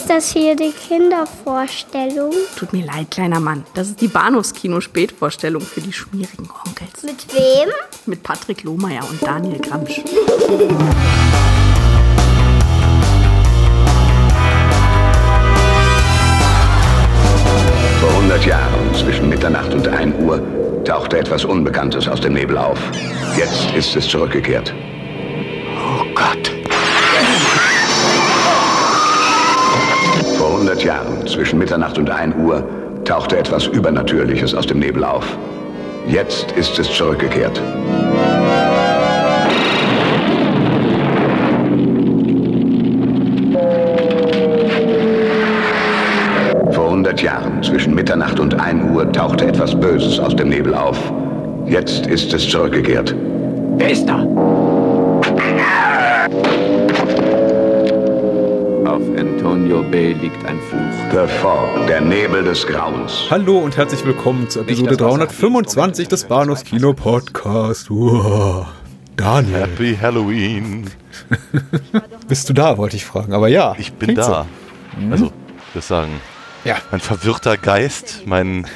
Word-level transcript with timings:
Ist 0.00 0.08
das 0.08 0.32
hier 0.32 0.56
die 0.56 0.72
Kindervorstellung? 0.72 2.32
Tut 2.56 2.72
mir 2.72 2.86
leid, 2.86 3.10
kleiner 3.10 3.38
Mann. 3.38 3.66
Das 3.74 3.88
ist 3.88 4.00
die 4.00 4.08
Bahnhofskino-Spätvorstellung 4.08 5.60
für 5.60 5.82
die 5.82 5.92
schmierigen 5.92 6.48
Onkels. 6.66 7.02
Mit 7.02 7.26
wem? 7.34 7.68
Mit 8.06 8.22
Patrick 8.22 8.62
Lohmeier 8.62 9.02
und 9.10 9.22
Daniel 9.22 9.58
Gramsch. 9.58 10.00
Vor 18.00 18.10
100 18.10 18.46
Jahren, 18.46 18.94
zwischen 18.94 19.28
Mitternacht 19.28 19.74
und 19.74 19.86
1 19.86 20.14
Uhr, 20.22 20.42
tauchte 20.86 21.18
etwas 21.18 21.44
Unbekanntes 21.44 22.08
aus 22.08 22.22
dem 22.22 22.32
Nebel 22.32 22.56
auf. 22.56 22.78
Jetzt 23.36 23.70
ist 23.76 23.94
es 23.94 24.08
zurückgekehrt. 24.08 24.72
100 30.80 30.84
Jahren, 30.84 31.26
zwischen 31.26 31.58
Mitternacht 31.58 31.98
und 31.98 32.08
1 32.08 32.36
Uhr, 32.36 32.66
tauchte 33.04 33.36
etwas 33.36 33.66
Übernatürliches 33.66 34.54
aus 34.54 34.66
dem 34.66 34.78
Nebel 34.78 35.04
auf. 35.04 35.36
Jetzt 36.08 36.52
ist 36.52 36.78
es 36.78 36.90
zurückgekehrt. 36.90 37.60
Vor 46.72 46.86
100 46.86 47.20
Jahren, 47.20 47.62
zwischen 47.62 47.94
Mitternacht 47.94 48.40
und 48.40 48.58
1 48.58 48.90
Uhr, 48.94 49.12
tauchte 49.12 49.46
etwas 49.46 49.78
Böses 49.78 50.18
aus 50.18 50.34
dem 50.34 50.48
Nebel 50.48 50.74
auf. 50.74 50.98
Jetzt 51.66 52.06
ist 52.06 52.32
es 52.32 52.48
zurückgekehrt. 52.48 53.14
Wer 53.76 53.90
ist 53.90 54.06
da? 54.06 54.69
Antonio 59.20 59.82
Bay 59.82 60.14
liegt 60.14 60.42
ein 60.46 60.58
Fluch. 60.62 60.80
The 61.10 61.30
Fog, 61.42 61.86
der 61.86 62.00
Nebel 62.00 62.42
des 62.42 62.66
Grauens. 62.66 63.26
Hallo 63.28 63.58
und 63.58 63.76
herzlich 63.76 64.02
willkommen 64.06 64.48
zur 64.48 64.62
Episode 64.62 64.96
325 64.96 66.08
des 66.08 66.24
Bahnhofs 66.24 66.64
Kino 66.64 66.94
Podcast. 66.94 67.90
Uah. 67.90 68.72
Daniel, 69.16 69.60
Happy 69.60 69.94
Halloween. 70.00 70.88
bist 72.28 72.48
du 72.48 72.54
da, 72.54 72.78
wollte 72.78 72.96
ich 72.96 73.04
fragen. 73.04 73.34
Aber 73.34 73.48
ja, 73.48 73.74
Ich 73.78 73.92
bin 73.92 74.14
da. 74.14 74.46
so. 74.98 75.10
Also, 75.10 75.26
ich 75.26 75.74
würde 75.74 75.86
sagen, 75.86 76.20
Ja, 76.64 76.76
mein 76.90 77.00
verwirrter 77.00 77.58
Geist, 77.58 78.22
mein 78.24 78.66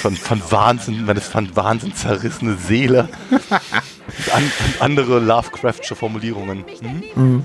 von, 0.00 0.16
von 0.16 0.42
Wahnsinn, 0.50 1.04
meine 1.04 1.20
von 1.20 1.54
Wahnsinn 1.54 1.94
zerrissene 1.94 2.56
Seele 2.56 3.08
und, 3.30 3.40
an, 4.34 4.42
und 4.42 4.82
andere 4.82 5.20
Lovecraftsche 5.20 5.94
Formulierungen. 5.94 6.64
Hm? 7.14 7.44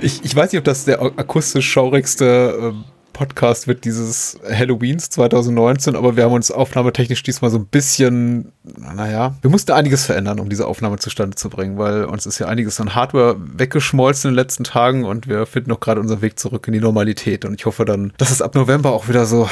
Ich, 0.00 0.24
ich 0.24 0.34
weiß 0.34 0.52
nicht, 0.52 0.58
ob 0.58 0.64
das 0.64 0.84
der 0.84 1.00
akustisch 1.02 1.70
schaurigste 1.70 2.72
äh, 2.74 2.92
Podcast 3.12 3.68
wird 3.68 3.84
dieses 3.84 4.38
Halloweens 4.50 5.10
2019, 5.10 5.96
aber 5.96 6.16
wir 6.16 6.24
haben 6.24 6.32
uns 6.32 6.50
aufnahmetechnisch 6.50 7.22
diesmal 7.22 7.50
so 7.50 7.58
ein 7.58 7.66
bisschen, 7.66 8.52
naja, 8.64 9.34
wir 9.42 9.50
mussten 9.50 9.72
einiges 9.72 10.06
verändern, 10.06 10.40
um 10.40 10.48
diese 10.48 10.66
Aufnahme 10.66 10.98
zustande 10.98 11.36
zu 11.36 11.50
bringen, 11.50 11.78
weil 11.78 12.04
uns 12.04 12.26
ist 12.26 12.38
ja 12.38 12.46
einiges 12.48 12.80
an 12.80 12.94
Hardware 12.94 13.36
weggeschmolzen 13.38 14.30
in 14.30 14.34
den 14.34 14.42
letzten 14.42 14.64
Tagen 14.64 15.04
und 15.04 15.28
wir 15.28 15.46
finden 15.46 15.70
noch 15.70 15.80
gerade 15.80 16.00
unseren 16.00 16.22
Weg 16.22 16.38
zurück 16.38 16.66
in 16.66 16.72
die 16.72 16.80
Normalität 16.80 17.44
und 17.44 17.54
ich 17.54 17.66
hoffe 17.66 17.84
dann, 17.84 18.12
dass 18.16 18.30
es 18.30 18.40
ab 18.42 18.54
November 18.54 18.92
auch 18.92 19.08
wieder 19.08 19.26
so 19.26 19.48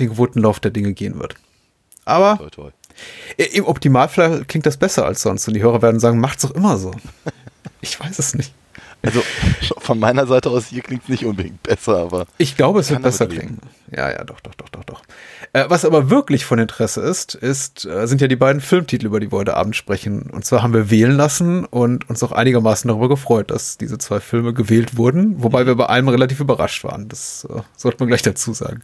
den 0.00 0.08
gewohnten 0.10 0.40
Lauf 0.40 0.60
der 0.60 0.70
Dinge 0.70 0.92
gehen 0.92 1.18
wird. 1.18 1.36
Aber 2.04 2.38
Toi, 2.38 2.50
toi. 2.50 2.70
im 3.36 3.64
Optimalfall 3.64 4.44
klingt 4.46 4.66
das 4.66 4.76
besser 4.76 5.06
als 5.06 5.22
sonst 5.22 5.46
und 5.46 5.54
die 5.54 5.62
Hörer 5.62 5.82
werden 5.82 6.00
sagen, 6.00 6.18
macht's 6.18 6.42
doch 6.42 6.50
immer 6.50 6.76
so. 6.78 6.90
Ich 7.80 8.00
weiß 8.00 8.18
es 8.18 8.34
nicht. 8.34 8.52
Also, 9.02 9.22
von 9.78 9.98
meiner 9.98 10.26
Seite 10.26 10.50
aus 10.50 10.66
hier 10.66 10.82
klingt 10.82 11.04
es 11.04 11.08
nicht 11.08 11.24
unbedingt 11.24 11.62
besser, 11.62 11.98
aber 11.98 12.26
Ich 12.36 12.56
glaube, 12.56 12.80
es 12.80 12.90
wird 12.90 13.02
besser 13.02 13.26
klingen. 13.26 13.58
Ja, 13.94 14.10
ja, 14.10 14.24
doch, 14.24 14.40
doch, 14.40 14.54
doch, 14.54 14.68
doch, 14.68 14.84
doch. 14.84 15.02
Äh, 15.52 15.64
was 15.68 15.84
aber 15.84 16.10
wirklich 16.10 16.44
von 16.44 16.58
Interesse 16.58 17.00
ist, 17.00 17.34
ist, 17.34 17.86
äh, 17.86 18.06
sind 18.06 18.20
ja 18.20 18.28
die 18.28 18.36
beiden 18.36 18.60
Filmtitel, 18.60 19.06
über 19.06 19.20
die 19.20 19.32
wir 19.32 19.38
heute 19.38 19.56
Abend 19.56 19.76
sprechen. 19.76 20.30
Und 20.30 20.44
zwar 20.44 20.62
haben 20.62 20.74
wir 20.74 20.90
wählen 20.90 21.16
lassen 21.16 21.64
und 21.64 22.08
uns 22.08 22.22
auch 22.22 22.32
einigermaßen 22.32 22.88
darüber 22.88 23.08
gefreut, 23.08 23.50
dass 23.50 23.78
diese 23.78 23.98
zwei 23.98 24.20
Filme 24.20 24.52
gewählt 24.52 24.96
wurden, 24.96 25.42
wobei 25.42 25.66
wir 25.66 25.74
bei 25.74 25.88
einem 25.88 26.08
relativ 26.08 26.40
überrascht 26.40 26.84
waren. 26.84 27.08
Das 27.08 27.46
äh, 27.50 27.60
sollte 27.76 27.98
man 28.00 28.08
gleich 28.08 28.22
dazu 28.22 28.52
sagen. 28.52 28.80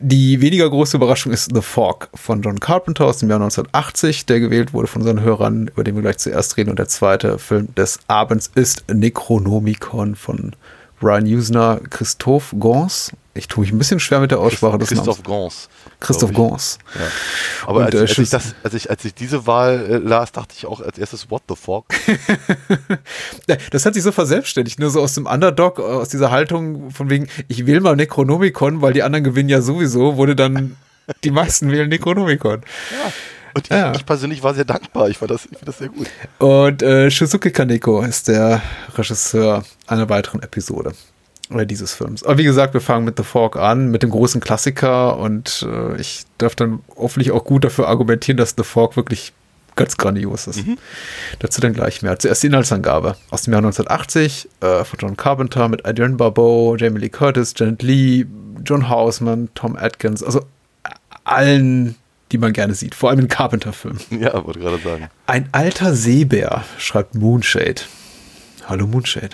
Die 0.00 0.40
weniger 0.40 0.68
große 0.70 0.96
Überraschung 0.96 1.32
ist 1.32 1.50
The 1.54 1.62
Fog 1.62 2.08
von 2.14 2.42
John 2.42 2.60
Carpenter 2.60 3.06
aus 3.06 3.18
dem 3.18 3.28
Jahr 3.28 3.40
1980, 3.40 4.26
der 4.26 4.40
gewählt 4.40 4.72
wurde 4.72 4.88
von 4.88 5.02
unseren 5.02 5.20
Hörern, 5.20 5.68
über 5.68 5.84
den 5.84 5.94
wir 5.94 6.02
gleich 6.02 6.18
zuerst 6.18 6.56
reden. 6.56 6.70
Und 6.70 6.78
der 6.78 6.88
zweite 6.88 7.38
Film 7.38 7.74
des 7.74 8.00
Abends 8.08 8.50
ist 8.54 8.84
Necronomicon 8.92 10.14
von 10.14 10.54
Ryan 11.02 11.26
Usner, 11.26 11.80
Christophe 11.90 12.56
Gans. 12.56 13.12
Ich 13.34 13.46
tue 13.46 13.62
mich 13.62 13.72
ein 13.72 13.78
bisschen 13.78 14.00
schwer 14.00 14.18
mit 14.18 14.32
der 14.32 14.40
Aussprache 14.40 14.78
des 14.78 14.88
Christoph 14.88 15.22
Namens. 15.22 15.68
Gans. 15.68 15.68
Christoph. 16.00 16.32
Gans. 16.32 16.78
Ja. 16.94 17.00
Aber 17.66 17.80
Und, 17.80 17.84
als, 17.86 17.94
äh, 17.94 17.98
als, 17.98 18.18
ich 18.18 18.30
das, 18.30 18.54
als, 18.64 18.74
ich, 18.74 18.90
als 18.90 19.04
ich 19.04 19.14
diese 19.14 19.46
Wahl 19.46 19.86
äh, 19.88 19.96
las, 19.98 20.32
dachte 20.32 20.54
ich 20.56 20.66
auch 20.66 20.80
als 20.80 20.98
erstes, 20.98 21.30
what 21.30 21.42
the 21.48 21.54
fuck? 21.54 21.86
Das 23.70 23.86
hat 23.86 23.94
sich 23.94 24.02
so 24.02 24.12
verselbstständigt, 24.12 24.78
nur 24.78 24.90
so 24.90 25.00
aus 25.00 25.14
dem 25.14 25.26
Underdog, 25.26 25.78
aus 25.78 26.08
dieser 26.08 26.30
Haltung 26.30 26.90
von 26.90 27.08
wegen, 27.10 27.28
ich 27.48 27.66
wähle 27.66 27.80
mal 27.80 27.96
Necronomicon, 27.96 28.82
weil 28.82 28.92
die 28.92 29.02
anderen 29.02 29.24
gewinnen 29.24 29.48
ja 29.48 29.60
sowieso, 29.60 30.16
wurde 30.16 30.36
dann 30.36 30.76
die 31.24 31.30
meisten 31.30 31.70
wählen 31.70 31.88
Necronomicon. 31.88 32.62
Und 33.58 33.64
ich, 33.66 33.70
Ja. 33.70 33.92
ich 33.94 34.06
persönlich 34.06 34.42
war 34.42 34.54
sehr 34.54 34.64
dankbar. 34.64 35.08
Ich 35.08 35.18
fand 35.18 35.30
das, 35.32 35.44
ich 35.50 35.58
fand 35.58 35.66
das 35.68 35.78
sehr 35.78 35.88
gut. 35.88 36.06
Und 36.38 36.82
äh, 36.82 37.10
Shizuki 37.10 37.50
Kaneko 37.50 38.02
ist 38.02 38.28
der 38.28 38.62
Regisseur 38.96 39.64
einer 39.86 40.08
weiteren 40.08 40.42
Episode 40.42 40.92
oder 41.50 41.64
dieses 41.66 41.92
Films. 41.94 42.22
Aber 42.24 42.38
wie 42.38 42.44
gesagt, 42.44 42.74
wir 42.74 42.80
fangen 42.80 43.04
mit 43.04 43.16
The 43.16 43.24
Fork 43.24 43.56
an, 43.56 43.88
mit 43.90 44.02
dem 44.02 44.10
großen 44.10 44.40
Klassiker 44.40 45.16
und 45.18 45.66
äh, 45.68 46.00
ich 46.00 46.24
darf 46.38 46.54
dann 46.54 46.80
hoffentlich 46.96 47.32
auch 47.32 47.44
gut 47.44 47.64
dafür 47.64 47.88
argumentieren, 47.88 48.36
dass 48.36 48.54
The 48.56 48.64
Fork 48.64 48.96
wirklich 48.96 49.32
ganz 49.74 49.96
grandios 49.96 50.46
ist. 50.46 50.60
Dazu 51.38 51.60
dann 51.60 51.72
gleich 51.72 52.02
mehr. 52.02 52.18
Zuerst 52.18 52.42
die 52.42 52.48
Inhaltsangabe 52.48 53.16
aus 53.30 53.42
dem 53.42 53.52
Jahr 53.54 53.60
1980 53.60 54.48
äh, 54.60 54.84
von 54.84 54.98
John 55.00 55.16
Carpenter 55.16 55.68
mit 55.68 55.86
Adrian 55.86 56.16
Barbeau, 56.16 56.76
Jamie 56.76 56.98
Lee 57.00 57.08
Curtis, 57.08 57.54
Janet 57.56 57.82
Lee, 57.82 58.26
John 58.64 58.88
Houseman, 58.88 59.48
Tom 59.54 59.76
Atkins, 59.76 60.22
also 60.22 60.42
allen, 61.24 61.94
die 62.32 62.38
man 62.38 62.52
gerne 62.52 62.74
sieht, 62.74 62.94
vor 62.94 63.10
allem 63.10 63.20
in 63.20 63.28
Carpenter-Filmen. 63.28 64.00
Ja, 64.10 64.44
wollte 64.44 64.60
gerade 64.60 64.78
sagen. 64.78 65.08
Ein 65.26 65.48
alter 65.52 65.94
Seebär, 65.94 66.64
schreibt 66.78 67.14
Moonshade. 67.14 67.82
Hallo 68.68 68.86
Moonshade. 68.86 69.30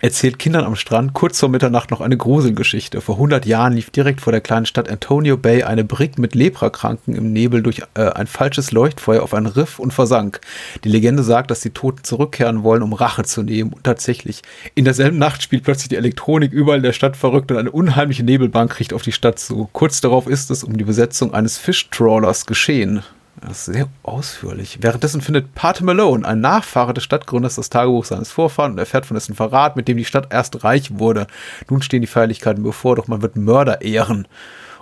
Erzählt 0.00 0.38
Kindern 0.38 0.64
am 0.64 0.76
Strand 0.76 1.12
kurz 1.12 1.40
vor 1.40 1.50
Mitternacht 1.50 1.90
noch 1.90 2.00
eine 2.00 2.16
Gruselgeschichte. 2.16 3.02
Vor 3.02 3.16
100 3.16 3.44
Jahren 3.44 3.74
lief 3.74 3.90
direkt 3.90 4.22
vor 4.22 4.30
der 4.30 4.40
kleinen 4.40 4.64
Stadt 4.64 4.88
Antonio 4.88 5.36
Bay 5.36 5.62
eine 5.62 5.84
Brigg 5.84 6.18
mit 6.18 6.34
Leprakranken 6.34 7.14
im 7.14 7.34
Nebel 7.34 7.62
durch 7.62 7.82
äh, 7.92 8.08
ein 8.08 8.26
falsches 8.26 8.72
Leuchtfeuer 8.72 9.22
auf 9.22 9.34
ein 9.34 9.44
Riff 9.44 9.78
und 9.78 9.92
versank. 9.92 10.40
Die 10.84 10.88
Legende 10.88 11.22
sagt, 11.22 11.50
dass 11.50 11.60
die 11.60 11.74
Toten 11.74 12.02
zurückkehren 12.02 12.62
wollen, 12.62 12.82
um 12.82 12.94
Rache 12.94 13.24
zu 13.24 13.42
nehmen. 13.42 13.74
Und 13.74 13.84
tatsächlich, 13.84 14.40
in 14.74 14.86
derselben 14.86 15.18
Nacht 15.18 15.42
spielt 15.42 15.64
plötzlich 15.64 15.90
die 15.90 15.96
Elektronik 15.96 16.50
überall 16.50 16.78
in 16.78 16.82
der 16.82 16.94
Stadt 16.94 17.18
verrückt 17.18 17.50
und 17.50 17.58
eine 17.58 17.70
unheimliche 17.70 18.24
Nebelbank 18.24 18.80
riecht 18.80 18.94
auf 18.94 19.02
die 19.02 19.12
Stadt 19.12 19.38
zu. 19.38 19.68
Kurz 19.74 20.00
darauf 20.00 20.26
ist 20.26 20.50
es 20.50 20.64
um 20.64 20.78
die 20.78 20.84
Besetzung 20.84 21.34
eines 21.34 21.58
Fischtrawlers 21.58 22.46
geschehen. 22.46 23.02
Das 23.40 23.58
ist 23.58 23.74
sehr 23.74 23.88
ausführlich. 24.02 24.78
Währenddessen 24.80 25.20
findet 25.20 25.54
Pate 25.54 25.84
Malone, 25.84 26.26
ein 26.26 26.40
Nachfahre 26.40 26.94
des 26.94 27.04
Stadtgründers, 27.04 27.56
das 27.56 27.70
Tagebuch 27.70 28.04
seines 28.04 28.30
Vorfahren 28.30 28.72
und 28.72 28.78
erfährt 28.78 29.06
von 29.06 29.14
dessen 29.14 29.34
Verrat, 29.34 29.76
mit 29.76 29.88
dem 29.88 29.98
die 29.98 30.04
Stadt 30.04 30.32
erst 30.32 30.64
reich 30.64 30.98
wurde. 30.98 31.26
Nun 31.68 31.82
stehen 31.82 32.00
die 32.00 32.06
Feierlichkeiten 32.06 32.62
bevor, 32.62 32.96
doch 32.96 33.08
man 33.08 33.22
wird 33.22 33.36
Mörder 33.36 33.82
ehren. 33.82 34.26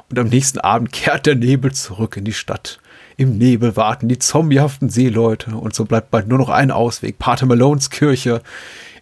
Und 0.08 0.18
am 0.18 0.28
nächsten 0.28 0.60
Abend 0.60 0.92
kehrt 0.92 1.26
der 1.26 1.34
Nebel 1.34 1.72
zurück 1.72 2.16
in 2.16 2.24
die 2.24 2.32
Stadt. 2.32 2.78
Im 3.16 3.38
Nebel 3.38 3.76
warten 3.76 4.08
die 4.08 4.18
zombiehaften 4.18 4.88
Seeleute 4.88 5.54
und 5.56 5.74
so 5.74 5.84
bleibt 5.84 6.10
bald 6.10 6.28
nur 6.28 6.38
noch 6.38 6.48
ein 6.48 6.70
Ausweg, 6.70 7.18
Pate 7.18 7.46
Malones 7.46 7.90
Kirche, 7.90 8.42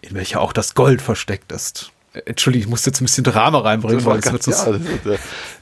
in 0.01 0.13
welcher 0.13 0.41
auch 0.41 0.53
das 0.53 0.75
Gold 0.75 1.01
versteckt 1.01 1.51
ist. 1.51 1.92
Äh, 2.13 2.21
Entschuldigung, 2.25 2.65
ich 2.65 2.69
musste 2.69 2.89
jetzt 2.89 3.01
ein 3.01 3.05
bisschen 3.05 3.23
Drama 3.23 3.59
reinbringen, 3.59 3.97
Das 3.97 4.05
weil 4.05 4.19
es 4.19 4.31
wird 4.31 4.45
ja, 4.47 4.51
das 4.51 4.77
ist 4.77 5.19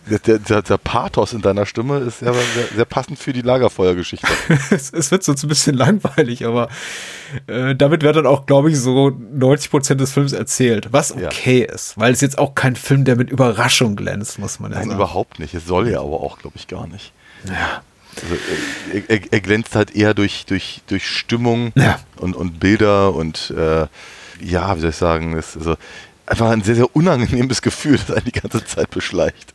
der, 0.09 0.19
der, 0.19 0.39
der, 0.39 0.61
der 0.61 0.77
Pathos 0.77 1.33
in 1.33 1.41
deiner 1.41 1.65
Stimme 1.65 1.99
ist 1.99 2.19
sehr, 2.19 2.33
sehr, 2.33 2.43
sehr 2.75 2.85
passend 2.85 3.19
für 3.19 3.33
die 3.33 3.41
Lagerfeuergeschichte. 3.41 4.27
es, 4.71 4.91
es 4.91 5.11
wird 5.11 5.23
so 5.23 5.33
ein 5.33 5.47
bisschen 5.47 5.75
langweilig, 5.75 6.45
aber 6.45 6.69
äh, 7.47 7.75
damit 7.75 8.01
wird 8.03 8.15
dann 8.15 8.25
auch, 8.25 8.45
glaube 8.45 8.71
ich, 8.71 8.79
so 8.79 9.09
90 9.09 9.71
Prozent 9.71 10.01
des 10.01 10.11
Films 10.11 10.33
erzählt, 10.33 10.89
was 10.91 11.09
Ja. 11.17 11.27
okay 11.27 11.67
ist, 11.71 11.97
weil 11.97 12.11
es 12.13 12.21
jetzt 12.21 12.37
auch 12.37 12.55
kein 12.55 12.75
Film, 12.75 13.05
der 13.05 13.15
mit 13.15 13.29
Überraschung 13.29 13.95
glänzt, 13.95 14.39
muss 14.39 14.59
man 14.59 14.71
ja 14.71 14.79
Nein, 14.79 14.87
sagen. 14.87 14.97
überhaupt 14.99 15.39
nicht. 15.39 15.53
Es 15.53 15.65
soll 15.65 15.89
ja 15.89 15.99
aber 15.99 16.19
auch, 16.21 16.39
glaube 16.39 16.57
ich, 16.57 16.67
gar 16.67 16.87
nicht. 16.87 17.13
Also, 18.15 18.35
er, 18.93 19.09
er, 19.09 19.21
er 19.31 19.39
glänzt 19.41 19.75
halt 19.75 19.95
eher 19.95 20.13
durch, 20.13 20.45
durch, 20.45 20.81
durch 20.87 21.07
Stimmung 21.07 21.71
Ja. 21.75 21.99
und, 22.17 22.35
und 22.35 22.59
Bilder 22.59 23.13
und 23.15 23.53
äh, 23.57 23.87
ja, 24.43 24.75
wie 24.75 24.81
soll 24.81 24.89
ich 24.89 24.95
sagen, 24.95 25.37
es 25.37 25.49
ist 25.55 25.57
also 25.67 25.75
einfach 26.31 26.49
ein 26.49 26.61
sehr, 26.63 26.75
sehr 26.75 26.95
unangenehmes 26.95 27.61
Gefühl, 27.61 27.97
das 27.97 28.09
einen 28.15 28.25
die 28.25 28.31
ganze 28.31 28.63
Zeit 28.65 28.89
beschleicht. 28.89 29.53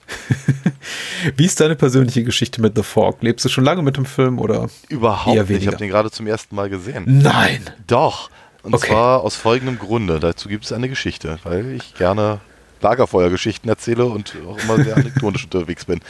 Wie 1.36 1.44
ist 1.46 1.58
deine 1.60 1.74
persönliche 1.74 2.22
Geschichte 2.22 2.60
mit 2.60 2.76
The 2.76 2.82
Fork? 2.82 3.22
Lebst 3.22 3.44
du 3.44 3.48
schon 3.48 3.64
lange 3.64 3.82
mit 3.82 3.96
dem 3.96 4.04
Film 4.04 4.38
oder? 4.38 4.68
Überhaupt 4.88 5.36
nicht. 5.48 5.62
Ich 5.62 5.66
habe 5.66 5.76
den 5.78 5.88
gerade 5.88 6.10
zum 6.10 6.26
ersten 6.26 6.54
Mal 6.54 6.68
gesehen. 6.68 7.04
Nein. 7.06 7.62
Doch. 7.86 8.30
Und 8.62 8.74
Okay. 8.74 8.88
zwar 8.88 9.22
aus 9.22 9.36
folgendem 9.36 9.78
Grunde. 9.78 10.20
Dazu 10.20 10.48
gibt 10.48 10.64
es 10.64 10.72
eine 10.72 10.88
Geschichte, 10.88 11.38
weil 11.44 11.72
ich 11.72 11.94
gerne 11.94 12.40
Lagerfeuergeschichten 12.86 13.68
erzähle 13.68 14.04
und 14.04 14.34
auch 14.48 14.58
immer 14.58 14.82
sehr 14.84 14.96
anekdotisch 14.96 15.44
unterwegs 15.50 15.84
bin. 15.86 16.00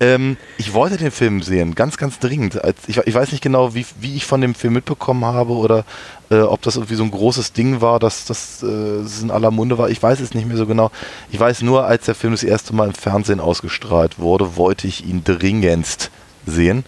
Ähm, 0.00 0.38
ich 0.56 0.72
wollte 0.72 0.96
den 0.96 1.10
Film 1.10 1.42
sehen, 1.42 1.74
ganz, 1.74 1.98
ganz 1.98 2.18
dringend. 2.18 2.58
Ich, 2.86 2.96
ich 2.96 3.14
weiß 3.14 3.32
nicht 3.32 3.42
genau, 3.42 3.74
wie, 3.74 3.84
wie 4.00 4.16
ich 4.16 4.24
von 4.24 4.40
dem 4.40 4.54
Film 4.54 4.72
mitbekommen 4.72 5.24
habe 5.26 5.52
oder 5.52 5.84
äh, 6.30 6.40
ob 6.40 6.62
das 6.62 6.76
irgendwie 6.76 6.94
so 6.94 7.04
ein 7.04 7.10
großes 7.10 7.52
Ding 7.52 7.82
war, 7.82 7.98
dass 7.98 8.24
das 8.24 8.62
äh, 8.62 9.22
in 9.22 9.30
aller 9.30 9.50
Munde 9.50 9.76
war. 9.76 9.90
Ich 9.90 10.02
weiß 10.02 10.20
es 10.20 10.32
nicht 10.32 10.48
mehr 10.48 10.56
so 10.56 10.66
genau. 10.66 10.90
Ich 11.30 11.38
weiß 11.38 11.60
nur, 11.62 11.84
als 11.84 12.06
der 12.06 12.14
Film 12.14 12.32
das 12.32 12.42
erste 12.44 12.74
Mal 12.74 12.88
im 12.88 12.94
Fernsehen 12.94 13.40
ausgestrahlt 13.40 14.18
wurde, 14.18 14.56
wollte 14.56 14.86
ich 14.86 15.04
ihn 15.04 15.24
dringendst 15.24 16.10
sehen. 16.46 16.84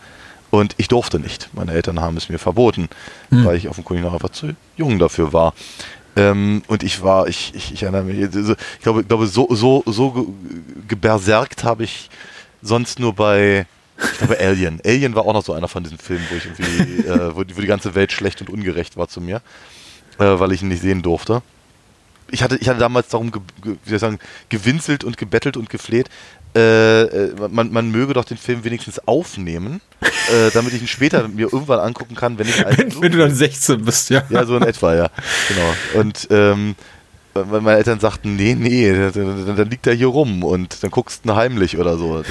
Und 0.50 0.74
ich 0.76 0.86
durfte 0.86 1.18
nicht. 1.18 1.48
Meine 1.52 1.72
Eltern 1.72 2.00
haben 2.00 2.16
es 2.16 2.28
mir 2.28 2.38
verboten, 2.38 2.88
Hm. 3.30 3.44
weil 3.44 3.56
ich 3.56 3.68
offenkundig 3.68 4.04
noch 4.04 4.14
einfach 4.14 4.28
zu 4.30 4.50
jung 4.76 5.00
dafür 5.00 5.32
war. 5.32 5.52
Ähm, 6.16 6.62
und 6.68 6.82
ich 6.82 7.02
war, 7.02 7.26
ich, 7.26 7.52
ich, 7.54 7.72
ich 7.72 7.82
erinnere 7.82 8.04
mich, 8.04 8.22
also, 8.22 8.52
ich 8.52 8.82
glaube, 8.82 9.00
ich 9.00 9.08
glaube 9.08 9.26
so, 9.26 9.48
so, 9.50 9.82
so 9.86 10.10
ge- 10.12 10.24
geberserkt 10.88 11.64
habe 11.64 11.84
ich 11.84 12.08
sonst 12.62 13.00
nur 13.00 13.12
bei, 13.14 13.66
ich 13.98 14.18
glaube, 14.18 14.38
Alien. 14.38 14.80
Alien 14.86 15.14
war 15.14 15.24
auch 15.26 15.32
noch 15.32 15.44
so 15.44 15.52
einer 15.54 15.66
von 15.68 15.82
diesen 15.82 15.98
Filmen, 15.98 16.24
wo 16.30 16.36
ich 16.36 16.44
irgendwie, 16.44 17.06
äh, 17.08 17.34
wo, 17.36 17.42
die- 17.42 17.56
wo 17.56 17.60
die 17.60 17.66
ganze 17.66 17.94
Welt 17.94 18.12
schlecht 18.12 18.40
und 18.40 18.48
ungerecht 18.50 18.96
war 18.96 19.08
zu 19.08 19.20
mir, 19.20 19.36
äh, 20.18 20.24
weil 20.38 20.52
ich 20.52 20.62
ihn 20.62 20.68
nicht 20.68 20.82
sehen 20.82 21.02
durfte. 21.02 21.42
Ich 22.30 22.42
hatte, 22.42 22.56
ich 22.56 22.68
hatte 22.68 22.78
damals 22.80 23.08
darum 23.08 23.30
ge, 23.32 23.42
ge, 23.62 23.76
wie 23.84 23.88
soll 23.90 23.96
ich 23.96 24.00
sagen, 24.00 24.18
gewinselt 24.48 25.04
und 25.04 25.18
gebettelt 25.18 25.56
und 25.56 25.68
gefleht, 25.68 26.08
äh, 26.56 27.02
äh, 27.02 27.48
man, 27.50 27.72
man 27.72 27.90
möge 27.90 28.14
doch 28.14 28.24
den 28.24 28.36
Film 28.36 28.62
wenigstens 28.64 29.00
aufnehmen, 29.06 29.80
äh, 30.02 30.50
damit 30.52 30.72
ich 30.72 30.82
ihn 30.82 30.88
später 30.88 31.26
mir 31.28 31.52
irgendwann 31.52 31.80
angucken 31.80 32.14
kann, 32.14 32.38
wenn 32.38 32.48
ich 32.48 32.58
Wenn, 32.76 33.02
wenn 33.02 33.12
du 33.12 33.18
dann 33.18 33.34
16 33.34 33.84
bist, 33.84 34.10
ja. 34.10 34.22
ja, 34.30 34.44
so 34.44 34.56
in 34.56 34.62
etwa, 34.62 34.94
ja. 34.94 35.08
Genau. 35.48 36.00
Und 36.00 36.28
ähm, 36.30 36.74
weil 37.34 37.60
meine 37.60 37.78
Eltern 37.78 37.98
sagten, 37.98 38.36
nee, 38.36 38.54
nee, 38.54 38.92
dann, 39.12 39.56
dann- 39.56 39.68
liegt 39.70 39.86
er 39.88 39.94
hier 39.94 40.06
rum 40.06 40.44
und 40.44 40.82
dann 40.84 40.90
guckst 40.92 41.22
du 41.24 41.34
heimlich 41.34 41.76
oder 41.76 41.96
so. 41.98 42.18
Das, 42.22 42.28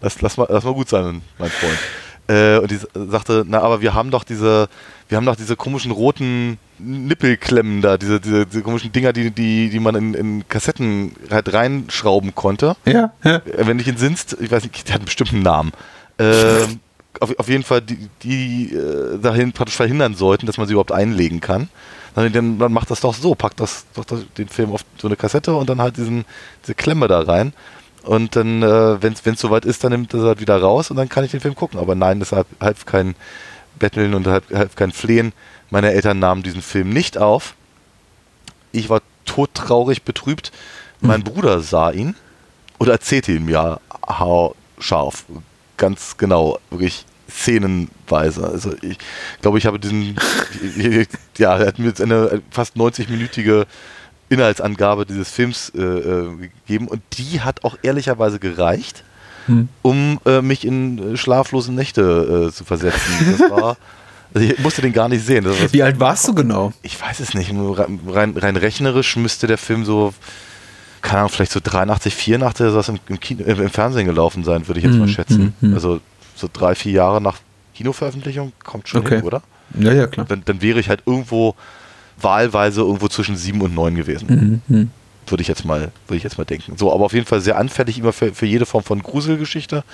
lass, 0.00 0.20
lass, 0.20 0.36
mal, 0.36 0.46
lass 0.48 0.62
mal 0.62 0.74
gut 0.74 0.88
sein, 0.88 1.20
mein 1.38 1.50
Freund. 1.50 1.78
Äh, 2.28 2.58
und 2.58 2.70
die 2.70 2.78
sagte, 3.10 3.44
na, 3.48 3.60
aber 3.60 3.80
wir 3.80 3.94
haben 3.94 4.12
doch 4.12 4.22
diese, 4.22 4.68
wir 5.08 5.16
haben 5.16 5.26
doch 5.26 5.34
diese 5.34 5.56
komischen 5.56 5.90
roten 5.90 6.58
Nippelklemmen 6.78 7.82
da, 7.82 7.98
diese, 7.98 8.20
diese, 8.20 8.46
diese 8.46 8.62
komischen 8.62 8.92
Dinger, 8.92 9.12
die, 9.12 9.30
die, 9.30 9.70
die 9.70 9.80
man 9.80 9.94
in, 9.94 10.14
in 10.14 10.48
Kassetten 10.48 11.12
halt 11.30 11.52
reinschrauben 11.52 12.34
konnte. 12.34 12.76
Ja, 12.84 13.12
ja. 13.24 13.36
Äh, 13.36 13.66
wenn 13.66 13.78
dich 13.78 13.88
entsinnst, 13.88 14.36
ich 14.40 14.50
weiß 14.50 14.62
nicht, 14.62 14.86
der 14.86 14.94
hat 14.94 15.00
einen 15.00 15.06
bestimmten 15.06 15.40
Namen. 15.40 15.72
Ähm, 16.18 16.80
auf, 17.20 17.38
auf 17.38 17.48
jeden 17.48 17.64
Fall, 17.64 17.82
die, 17.82 18.08
die 18.22 18.74
äh, 18.74 19.18
dahin 19.18 19.52
praktisch 19.52 19.76
verhindern 19.76 20.14
sollten, 20.14 20.46
dass 20.46 20.58
man 20.58 20.66
sie 20.66 20.72
überhaupt 20.72 20.92
einlegen 20.92 21.40
kann. 21.40 21.68
Dann, 22.14 22.32
dann, 22.32 22.58
dann 22.58 22.72
macht 22.72 22.90
das 22.90 23.00
doch 23.00 23.14
so, 23.14 23.34
packt 23.34 23.60
das, 23.60 23.86
doch 23.94 24.04
den 24.36 24.48
Film 24.48 24.72
auf 24.72 24.82
so 24.98 25.08
eine 25.08 25.16
Kassette 25.16 25.54
und 25.54 25.68
dann 25.68 25.80
halt 25.80 25.96
diesen, 25.96 26.24
diese 26.62 26.74
Klemme 26.74 27.08
da 27.08 27.20
rein. 27.20 27.52
Und 28.02 28.36
dann, 28.36 28.62
äh, 28.62 29.02
wenn 29.02 29.12
es 29.12 29.40
soweit 29.40 29.64
ist, 29.64 29.84
dann 29.84 29.92
nimmt 29.92 30.14
er 30.14 30.22
halt 30.22 30.40
wieder 30.40 30.60
raus 30.60 30.90
und 30.90 30.96
dann 30.96 31.08
kann 31.08 31.24
ich 31.24 31.30
den 31.30 31.40
Film 31.40 31.54
gucken. 31.54 31.78
Aber 31.78 31.94
nein, 31.94 32.20
das 32.20 32.32
half, 32.32 32.86
kein 32.86 33.14
Betteln 33.78 34.14
und 34.14 34.26
half, 34.26 34.44
half 34.52 34.76
kein 34.76 34.92
Flehen. 34.92 35.32
Meine 35.70 35.92
Eltern 35.92 36.18
nahmen 36.18 36.42
diesen 36.42 36.62
Film 36.62 36.90
nicht 36.90 37.18
auf. 37.18 37.54
Ich 38.72 38.88
war 38.88 39.02
todtraurig, 39.24 40.02
betrübt. 40.02 40.52
Mein 41.00 41.22
Bruder 41.22 41.60
sah 41.60 41.90
ihn 41.90 42.16
und 42.78 42.88
erzählte 42.88 43.32
ihn 43.32 43.44
mir 43.44 43.80
haarscharf, 44.06 45.24
ganz 45.76 46.16
genau, 46.16 46.58
wirklich 46.70 47.04
szenenweise. 47.30 48.46
Also 48.48 48.74
ich 48.82 48.98
glaube, 49.42 49.58
ich 49.58 49.66
habe 49.66 49.78
diesen, 49.78 50.16
ja, 51.36 51.56
er 51.56 51.66
hat 51.66 51.78
mir 51.78 51.86
jetzt 51.88 52.00
eine 52.00 52.42
fast 52.50 52.76
90-minütige 52.76 53.66
Inhaltsangabe 54.28 55.06
dieses 55.06 55.30
Films 55.30 55.70
äh, 55.74 55.80
äh, 55.80 56.36
gegeben 56.66 56.88
und 56.88 57.02
die 57.16 57.40
hat 57.40 57.64
auch 57.64 57.78
ehrlicherweise 57.82 58.38
gereicht, 58.38 59.04
Hm. 59.46 59.68
um 59.80 60.20
äh, 60.26 60.42
mich 60.42 60.66
in 60.66 61.14
äh, 61.14 61.16
schlaflose 61.16 61.72
Nächte 61.72 62.48
äh, 62.48 62.52
zu 62.52 62.64
versetzen. 62.64 63.38
Das 63.38 63.50
war, 63.50 63.78
also 64.34 64.46
ich 64.48 64.58
musste 64.58 64.82
den 64.82 64.92
gar 64.92 65.08
nicht 65.08 65.24
sehen. 65.24 65.46
Wie 65.72 65.82
alt 65.82 65.98
warst 66.00 66.28
du 66.28 66.34
genau? 66.34 66.72
ich 66.82 67.00
weiß 67.00 67.20
es 67.20 67.34
nicht. 67.34 67.52
Rein, 67.52 68.34
rein, 68.36 68.56
rechnerisch 68.56 69.16
müsste 69.16 69.46
der 69.46 69.58
Film 69.58 69.84
so, 69.84 70.12
keine 71.02 71.20
Ahnung, 71.20 71.30
vielleicht 71.30 71.52
so 71.52 71.60
83, 71.62 72.14
84 72.14 72.64
oder 72.64 72.72
sowas 72.72 72.88
im, 72.88 72.98
im, 73.08 73.20
Kino, 73.20 73.44
im 73.44 73.70
Fernsehen 73.70 74.06
gelaufen 74.06 74.44
sein, 74.44 74.66
würde 74.68 74.80
ich 74.80 74.84
jetzt 74.86 74.96
mal 74.96 75.06
Mhm, 75.06 75.10
schätzen. 75.12 75.54
mhm, 75.60 75.68
mhm. 75.68 75.74
Also 75.74 76.00
so 76.36 76.48
drei, 76.52 76.74
vier 76.74 76.92
Jahre 76.92 77.20
nach 77.20 77.38
Kinoveröffentlichung 77.74 78.52
kommt 78.64 78.88
schon 78.88 79.00
Okay. 79.00 79.16
hin, 79.16 79.24
oder? 79.24 79.42
Ja, 79.78 79.92
ja, 79.92 80.06
klar. 80.06 80.26
Dann, 80.28 80.42
dann 80.44 80.60
wäre 80.62 80.80
ich 80.80 80.88
halt 80.88 81.02
irgendwo 81.06 81.54
wahlweise 82.20 82.80
irgendwo 82.80 83.08
zwischen 83.08 83.36
sieben 83.36 83.60
und 83.60 83.74
neun 83.74 83.94
gewesen. 83.94 84.62
Mhm, 84.68 84.76
mhm. 84.76 84.90
Würde 85.26 85.42
ich 85.42 85.48
jetzt 85.48 85.64
mal, 85.64 85.90
würde 86.06 86.16
ich 86.16 86.22
jetzt 86.22 86.38
mal 86.38 86.44
denken. 86.44 86.76
So, 86.76 86.92
aber 86.92 87.04
auf 87.04 87.12
jeden 87.12 87.26
Fall 87.26 87.40
sehr 87.40 87.58
anfällig 87.58 87.98
immer 87.98 88.12
für, 88.12 88.32
für 88.34 88.46
jede 88.46 88.66
Form 88.66 88.82
von 88.82 89.02
Gruselgeschichte. 89.02 89.84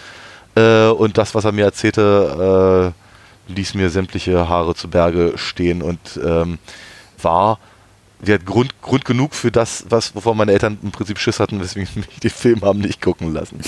Äh, 0.54 0.86
und 0.88 1.18
das, 1.18 1.34
was 1.34 1.44
er 1.44 1.52
mir 1.52 1.64
erzählte, 1.64 2.92
äh, 2.94 3.03
ließ 3.48 3.74
mir 3.74 3.90
sämtliche 3.90 4.48
Haare 4.48 4.74
zu 4.74 4.88
Berge 4.88 5.32
stehen 5.36 5.82
und 5.82 5.98
ähm, 6.24 6.58
war 7.20 7.58
der 8.20 8.38
Grund, 8.38 8.80
Grund 8.80 9.04
genug 9.04 9.34
für 9.34 9.50
das, 9.50 9.84
was, 9.90 10.14
wovon 10.14 10.36
meine 10.36 10.52
Eltern 10.52 10.78
im 10.82 10.92
Prinzip 10.92 11.18
Schiss 11.18 11.40
hatten, 11.40 11.60
weswegen 11.60 11.88
mich 11.94 12.20
den 12.22 12.30
Film 12.30 12.62
haben 12.62 12.78
nicht 12.80 13.02
gucken 13.02 13.32
lassen. 13.34 13.60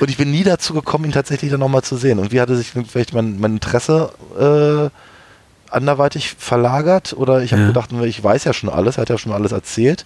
Und 0.00 0.10
ich 0.10 0.16
bin 0.16 0.30
nie 0.30 0.42
dazu 0.42 0.74
gekommen, 0.74 1.04
ihn 1.04 1.12
tatsächlich 1.12 1.50
dann 1.50 1.60
nochmal 1.60 1.82
zu 1.82 1.96
sehen. 1.96 2.18
Und 2.18 2.32
wie 2.32 2.40
hatte 2.40 2.56
sich 2.56 2.72
vielleicht 2.88 3.12
mein, 3.14 3.38
mein 3.38 3.52
Interesse 3.54 4.10
äh, 4.38 4.90
anderweitig 5.72 6.34
verlagert? 6.38 7.12
Oder 7.12 7.42
ich 7.42 7.52
habe 7.52 7.62
Ja. 7.62 7.68
gedacht, 7.68 7.90
ich 8.04 8.22
weiß 8.22 8.44
ja 8.44 8.52
schon 8.52 8.68
alles, 8.70 8.96
er 8.96 9.02
hat 9.02 9.10
ja 9.10 9.18
schon 9.18 9.32
alles 9.32 9.52
erzählt. 9.52 10.04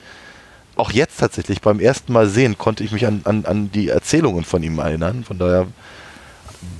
Auch 0.76 0.90
jetzt 0.90 1.20
tatsächlich, 1.20 1.60
beim 1.62 1.78
ersten 1.80 2.12
Mal 2.12 2.28
sehen, 2.28 2.58
konnte 2.58 2.82
ich 2.84 2.90
mich 2.90 3.06
an, 3.06 3.22
an, 3.24 3.44
an 3.46 3.70
die 3.72 3.88
Erzählungen 3.88 4.44
von 4.44 4.62
ihm 4.62 4.78
erinnern. 4.80 5.24
Von 5.24 5.38
daher 5.38 5.66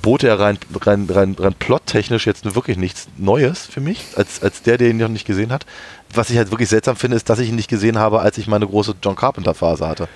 bot 0.03 0.23
er 0.25 0.39
rein, 0.39 0.59
rein, 0.85 1.07
rein, 1.11 1.37
rein 1.39 1.55
plottechnisch 1.59 2.27
jetzt 2.27 2.55
wirklich 2.55 2.77
nichts 2.77 3.09
Neues 3.17 3.67
für 3.67 3.81
mich, 3.81 4.05
als, 4.17 4.43
als 4.43 4.63
der, 4.63 4.77
der 4.79 4.91
ihn 4.91 4.99
noch 4.99 5.09
nicht 5.09 5.27
gesehen 5.27 5.53
hat. 5.53 5.65
Was 6.13 6.31
ich 6.31 6.37
halt 6.37 6.51
wirklich 6.51 6.69
seltsam 6.69 6.97
finde, 6.97 7.17
ist, 7.17 7.29
dass 7.31 7.39
ich 7.39 7.49
ihn 7.49 7.57
nicht 7.57 7.69
gesehen 7.71 7.99
habe, 7.99 8.21
als 8.21 8.39
ich 8.39 8.47
meine 8.47 8.67
große 8.67 8.95
John 9.03 9.17
Carpenter-Phase 9.17 9.87
hatte. 9.89 10.09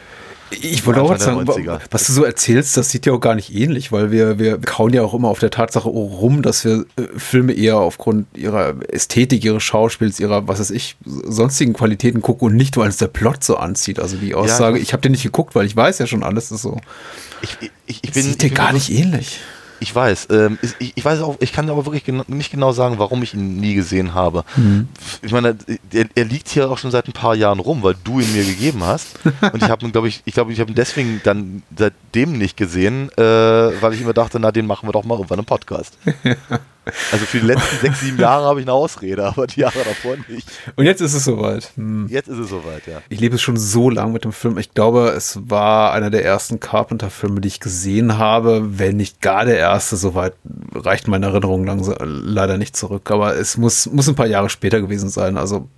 Ich 0.50 0.86
wollte 0.86 1.02
auch 1.02 1.14
sagen, 1.18 1.40
90er. 1.46 1.80
was 1.90 2.06
du 2.06 2.12
so 2.14 2.24
erzählst, 2.24 2.74
das 2.78 2.88
sieht 2.90 3.04
ja 3.04 3.12
auch 3.12 3.20
gar 3.20 3.34
nicht 3.34 3.54
ähnlich, 3.54 3.92
weil 3.92 4.10
wir, 4.10 4.38
wir 4.38 4.58
kauen 4.58 4.94
ja 4.94 5.02
auch 5.02 5.12
immer 5.12 5.28
auf 5.28 5.40
der 5.40 5.50
Tatsache 5.50 5.90
rum, 5.90 6.40
dass 6.40 6.64
wir 6.64 6.86
äh, 6.96 7.02
Filme 7.18 7.52
eher 7.52 7.76
aufgrund 7.76 8.26
ihrer 8.34 8.74
Ästhetik, 8.88 9.44
ihres 9.44 9.62
Schauspiels, 9.62 10.18
ihrer, 10.20 10.48
was 10.48 10.58
weiß 10.60 10.70
ich, 10.70 10.96
sonstigen 11.04 11.74
Qualitäten 11.74 12.22
gucken 12.22 12.48
und 12.48 12.56
nicht, 12.56 12.78
weil 12.78 12.86
uns 12.86 12.96
der 12.96 13.08
Plot 13.08 13.44
so 13.44 13.58
anzieht. 13.58 14.00
Also 14.00 14.16
die 14.16 14.34
Aussage, 14.34 14.78
ich- 14.78 14.84
ich 14.84 14.92
habe 14.94 15.02
den 15.02 15.12
nicht 15.12 15.22
geguckt, 15.24 15.54
weil 15.54 15.66
ich 15.66 15.76
weiß 15.76 15.98
ja 15.98 16.06
schon 16.06 16.22
alles, 16.22 16.50
ist 16.50 16.62
so. 16.62 16.80
Ich, 17.42 17.58
ich, 17.86 17.98
ich 18.02 18.12
bin, 18.12 18.22
sieht 18.22 18.40
dir 18.40 18.48
gar 18.50 18.72
nicht 18.72 18.90
ähnlich. 18.90 19.40
Ich 19.80 19.94
weiß. 19.94 20.28
Ähm, 20.30 20.58
ich, 20.62 20.92
ich 20.96 21.04
weiß 21.04 21.20
auch, 21.20 21.36
ich 21.40 21.52
kann 21.52 21.68
aber 21.70 21.86
wirklich 21.86 22.04
gena 22.04 22.24
nicht 22.26 22.50
genau 22.50 22.72
sagen, 22.72 22.98
warum 22.98 23.22
ich 23.22 23.34
ihn 23.34 23.56
nie 23.56 23.74
gesehen 23.74 24.14
habe. 24.14 24.44
Mhm. 24.56 24.88
Ich 25.22 25.32
meine, 25.32 25.56
er, 25.92 26.06
er 26.14 26.24
liegt 26.24 26.48
hier 26.48 26.70
auch 26.70 26.78
schon 26.78 26.90
seit 26.90 27.06
ein 27.06 27.12
paar 27.12 27.34
Jahren 27.34 27.60
rum, 27.60 27.82
weil 27.82 27.94
du 28.04 28.20
ihn 28.20 28.32
mir 28.32 28.44
gegeben 28.44 28.84
hast. 28.84 29.18
Und 29.52 29.62
ich 29.62 29.68
habe 29.68 29.84
ihn, 29.84 29.92
glaube 29.92 30.08
ich, 30.08 30.22
ich 30.24 30.34
glaube, 30.34 30.52
ich 30.52 30.60
habe 30.60 30.70
ihn 30.70 30.76
deswegen 30.76 31.20
dann 31.24 31.62
seitdem 31.76 32.38
nicht 32.38 32.56
gesehen, 32.56 33.10
äh, 33.16 33.22
weil 33.22 33.94
ich 33.94 34.00
immer 34.00 34.14
dachte, 34.14 34.40
na, 34.40 34.52
den 34.52 34.66
machen 34.66 34.88
wir 34.88 34.92
doch 34.92 35.04
mal 35.04 35.14
irgendwann 35.14 35.38
im 35.38 35.44
Podcast. 35.44 35.96
Also 37.12 37.24
für 37.26 37.40
die 37.40 37.46
letzten 37.46 37.76
sechs, 37.80 38.00
sieben 38.00 38.18
Jahre 38.18 38.46
habe 38.46 38.60
ich 38.60 38.66
eine 38.66 38.72
Ausrede, 38.72 39.24
aber 39.24 39.46
die 39.46 39.60
Jahre 39.60 39.78
davor 39.84 40.16
nicht. 40.28 40.48
Und 40.76 40.84
jetzt 40.84 41.00
ist 41.00 41.14
es 41.14 41.24
soweit. 41.24 41.70
Hm. 41.76 42.06
Jetzt 42.08 42.28
ist 42.28 42.38
es 42.38 42.50
soweit, 42.50 42.86
ja. 42.86 43.02
Ich 43.08 43.20
lebe 43.20 43.36
es 43.36 43.42
schon 43.42 43.56
so 43.56 43.90
lang 43.90 44.12
mit 44.12 44.24
dem 44.24 44.32
Film. 44.32 44.58
Ich 44.58 44.74
glaube, 44.74 45.12
es 45.16 45.38
war 45.48 45.92
einer 45.92 46.10
der 46.10 46.24
ersten 46.24 46.60
Carpenter-Filme, 46.60 47.40
die 47.40 47.48
ich 47.48 47.60
gesehen 47.60 48.18
habe. 48.18 48.78
Wenn 48.78 48.96
nicht 48.96 49.20
gar 49.20 49.44
der 49.44 49.58
erste, 49.58 49.96
soweit 49.96 50.34
reicht 50.74 51.08
meine 51.08 51.26
Erinnerung 51.26 51.64
langsam, 51.64 51.96
leider 52.00 52.58
nicht 52.58 52.76
zurück. 52.76 53.10
Aber 53.10 53.36
es 53.36 53.56
muss, 53.56 53.86
muss 53.86 54.08
ein 54.08 54.14
paar 54.14 54.26
Jahre 54.26 54.50
später 54.50 54.80
gewesen 54.80 55.08
sein. 55.08 55.36
Also 55.36 55.68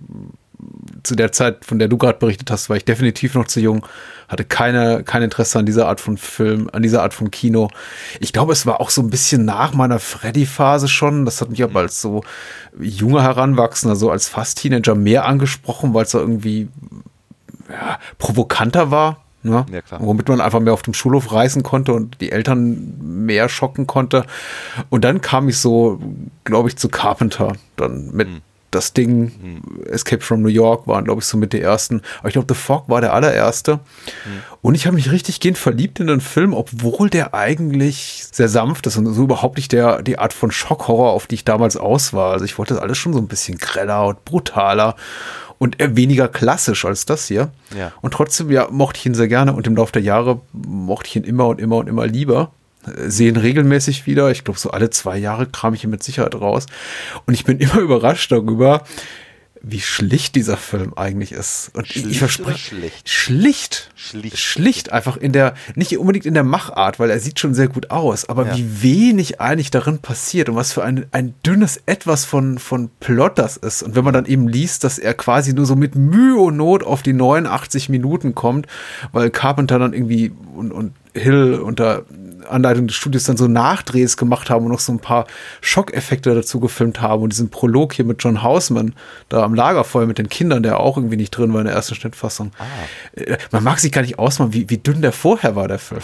zu 1.03 1.15
der 1.15 1.31
Zeit, 1.31 1.65
von 1.65 1.79
der 1.79 1.87
du 1.87 1.97
gerade 1.97 2.19
berichtet 2.19 2.51
hast, 2.51 2.69
war 2.69 2.77
ich 2.77 2.85
definitiv 2.85 3.35
noch 3.35 3.47
zu 3.47 3.59
jung, 3.59 3.85
hatte 4.27 4.45
keine, 4.45 5.03
kein 5.03 5.23
Interesse 5.23 5.59
an 5.59 5.65
dieser 5.65 5.87
Art 5.87 5.99
von 5.99 6.17
Film, 6.17 6.69
an 6.71 6.81
dieser 6.81 7.03
Art 7.03 7.13
von 7.13 7.31
Kino. 7.31 7.69
Ich 8.19 8.33
glaube, 8.33 8.53
es 8.53 8.65
war 8.65 8.79
auch 8.79 8.89
so 8.89 9.01
ein 9.01 9.09
bisschen 9.09 9.45
nach 9.45 9.73
meiner 9.73 9.99
Freddy-Phase 9.99 10.87
schon. 10.87 11.25
Das 11.25 11.41
hat 11.41 11.49
mich 11.49 11.63
aber 11.63 11.79
als 11.81 12.01
so 12.01 12.23
junger 12.79 13.23
Heranwachsender, 13.23 13.95
so 13.95 14.09
als 14.09 14.27
fast 14.27 14.59
Teenager 14.59 14.95
mehr 14.95 15.25
angesprochen, 15.25 15.93
weil 15.93 16.05
es 16.05 16.11
so 16.11 16.19
irgendwie 16.19 16.69
ja, 17.69 17.99
provokanter 18.17 18.91
war. 18.91 19.23
Ne? 19.43 19.65
Ja, 19.71 19.81
klar. 19.81 19.99
Womit 20.03 20.29
man 20.29 20.39
einfach 20.39 20.59
mehr 20.59 20.73
auf 20.73 20.83
dem 20.83 20.93
Schulhof 20.93 21.33
reisen 21.33 21.63
konnte 21.63 21.93
und 21.93 22.21
die 22.21 22.31
Eltern 22.31 23.25
mehr 23.25 23.49
schocken 23.49 23.87
konnte. 23.87 24.25
Und 24.89 25.03
dann 25.03 25.21
kam 25.21 25.49
ich 25.49 25.57
so, 25.57 25.99
glaube 26.43 26.69
ich, 26.69 26.77
zu 26.77 26.89
Carpenter. 26.89 27.53
Dann 27.75 28.11
mit 28.11 28.29
das 28.71 28.93
Ding, 28.93 29.61
Escape 29.89 30.21
from 30.21 30.41
New 30.41 30.49
York 30.49 30.87
waren, 30.87 31.03
glaube 31.03 31.19
ich, 31.19 31.25
so 31.25 31.37
mit 31.37 31.53
der 31.53 31.61
ersten. 31.61 32.01
Aber 32.19 32.29
ich 32.29 32.33
glaube, 32.33 32.51
The 32.51 32.59
Fog 32.59 32.89
war 32.89 33.01
der 33.01 33.13
allererste. 33.13 33.79
Und 34.61 34.75
ich 34.75 34.87
habe 34.87 34.95
mich 34.95 35.11
richtig 35.11 35.39
gehend 35.39 35.57
verliebt 35.57 35.99
in 35.99 36.07
den 36.07 36.21
Film, 36.21 36.53
obwohl 36.53 37.09
der 37.09 37.33
eigentlich 37.33 38.25
sehr 38.31 38.49
sanft 38.49 38.87
ist 38.87 38.97
und 38.97 39.13
so 39.13 39.23
überhaupt 39.23 39.57
nicht 39.57 39.71
der, 39.71 40.01
die 40.01 40.17
Art 40.17 40.33
von 40.33 40.51
Schockhorror, 40.51 41.11
auf 41.11 41.27
die 41.27 41.35
ich 41.35 41.45
damals 41.45 41.77
aus 41.77 42.13
war. 42.13 42.31
Also 42.31 42.45
ich 42.45 42.57
wollte 42.57 42.73
das 42.73 42.83
alles 42.83 42.97
schon 42.97 43.13
so 43.13 43.19
ein 43.19 43.27
bisschen 43.27 43.57
greller 43.57 44.07
und 44.07 44.25
brutaler. 44.25 44.95
und 45.61 45.79
eher 45.79 45.95
weniger 45.95 46.27
klassisch 46.27 46.85
als 46.85 47.05
das 47.05 47.27
hier. 47.27 47.51
Ja. 47.77 47.91
Und 48.01 48.15
trotzdem, 48.15 48.49
ja, 48.49 48.67
mochte 48.71 48.97
ich 48.97 49.05
ihn 49.05 49.13
sehr 49.13 49.27
gerne 49.27 49.53
und 49.53 49.67
im 49.67 49.75
Laufe 49.75 49.91
der 49.91 50.01
Jahre 50.01 50.41
mochte 50.53 51.07
ich 51.07 51.15
ihn 51.17 51.23
immer 51.23 51.49
und 51.49 51.61
immer 51.61 51.75
und 51.75 51.87
immer 51.87 52.07
lieber. 52.07 52.51
Sehen 53.07 53.37
regelmäßig 53.37 54.05
wieder. 54.07 54.31
Ich 54.31 54.43
glaube, 54.43 54.59
so 54.59 54.71
alle 54.71 54.89
zwei 54.89 55.17
Jahre 55.17 55.45
kram 55.47 55.73
ich 55.73 55.83
ihn 55.83 55.89
mit 55.91 56.03
Sicherheit 56.03 56.35
raus. 56.35 56.65
Und 57.25 57.33
ich 57.33 57.43
bin 57.43 57.59
immer 57.59 57.77
überrascht 57.79 58.31
darüber, 58.31 58.83
wie 59.63 59.79
schlicht 59.79 60.33
dieser 60.35 60.57
Film 60.57 60.95
eigentlich 60.95 61.31
ist. 61.33 61.69
Und 61.75 61.85
ich- 61.85 61.91
Schlicht 61.91 62.07
ich 62.09 62.17
verspreche. 62.17 62.49
oder 62.49 62.57
schlecht? 62.57 63.07
Schlicht. 63.09 63.91
Schlicht. 63.95 64.37
Schlicht. 64.39 64.91
Einfach 64.91 65.17
in 65.17 65.33
der, 65.33 65.53
nicht 65.75 65.95
unbedingt 65.99 66.25
in 66.25 66.33
der 66.33 66.43
Machart, 66.43 66.99
weil 66.99 67.11
er 67.11 67.19
sieht 67.19 67.39
schon 67.39 67.53
sehr 67.53 67.67
gut 67.67 67.91
aus, 67.91 68.27
aber 68.27 68.47
Ja. 68.47 68.57
wie 68.57 68.81
wenig 68.81 69.39
eigentlich 69.39 69.69
darin 69.69 69.99
passiert 69.99 70.49
und 70.49 70.55
was 70.55 70.73
für 70.73 70.83
ein, 70.83 71.05
ein 71.11 71.35
dünnes 71.45 71.79
Etwas 71.85 72.25
von, 72.25 72.57
von 72.57 72.89
Plot 72.99 73.37
das 73.37 73.55
ist. 73.57 73.83
Und 73.83 73.93
wenn 73.95 74.03
man 74.03 74.15
dann 74.15 74.25
eben 74.25 74.47
liest, 74.47 74.83
dass 74.83 74.97
er 74.97 75.13
quasi 75.13 75.53
nur 75.53 75.67
so 75.67 75.75
mit 75.75 75.93
Mühe 75.93 76.37
und 76.41 76.57
Not 76.57 76.83
auf 76.83 77.03
die 77.03 77.13
89 77.13 77.87
Minuten 77.89 78.33
kommt, 78.33 78.65
weil 79.11 79.29
Carpenter 79.29 79.77
dann 79.77 79.93
irgendwie 79.93 80.31
und, 80.55 80.71
und 80.71 80.93
Hill 81.13 81.59
unter 81.63 82.05
Anleitung 82.49 82.87
des 82.87 82.95
Studios 82.95 83.23
dann 83.23 83.37
so 83.37 83.47
Nachdrehs 83.47 84.17
gemacht 84.17 84.49
haben 84.49 84.65
und 84.65 84.71
noch 84.71 84.79
so 84.79 84.91
ein 84.91 84.99
paar 84.99 85.25
Schockeffekte 85.61 86.33
dazu 86.33 86.59
gefilmt 86.59 87.01
haben 87.01 87.23
und 87.23 87.31
diesen 87.31 87.49
Prolog 87.49 87.93
hier 87.93 88.05
mit 88.05 88.23
John 88.23 88.43
Hausman 88.43 88.93
da 89.29 89.43
am 89.43 89.53
Lagerfeuer 89.53 90.05
mit 90.05 90.17
den 90.17 90.29
Kindern, 90.29 90.63
der 90.63 90.79
auch 90.79 90.97
irgendwie 90.97 91.17
nicht 91.17 91.31
drin 91.31 91.53
war 91.53 91.61
in 91.61 91.67
der 91.67 91.75
ersten 91.75 91.95
Schnittfassung. 91.95 92.51
Äh, 93.13 93.37
Man 93.51 93.63
mag 93.63 93.79
sich 93.79 93.91
gar 93.91 94.01
nicht 94.01 94.19
ausmalen, 94.19 94.53
wie, 94.53 94.69
wie 94.69 94.77
dünn 94.77 95.01
der 95.01 95.11
vorher 95.11 95.55
war, 95.55 95.67
der 95.67 95.79
Film. 95.79 96.01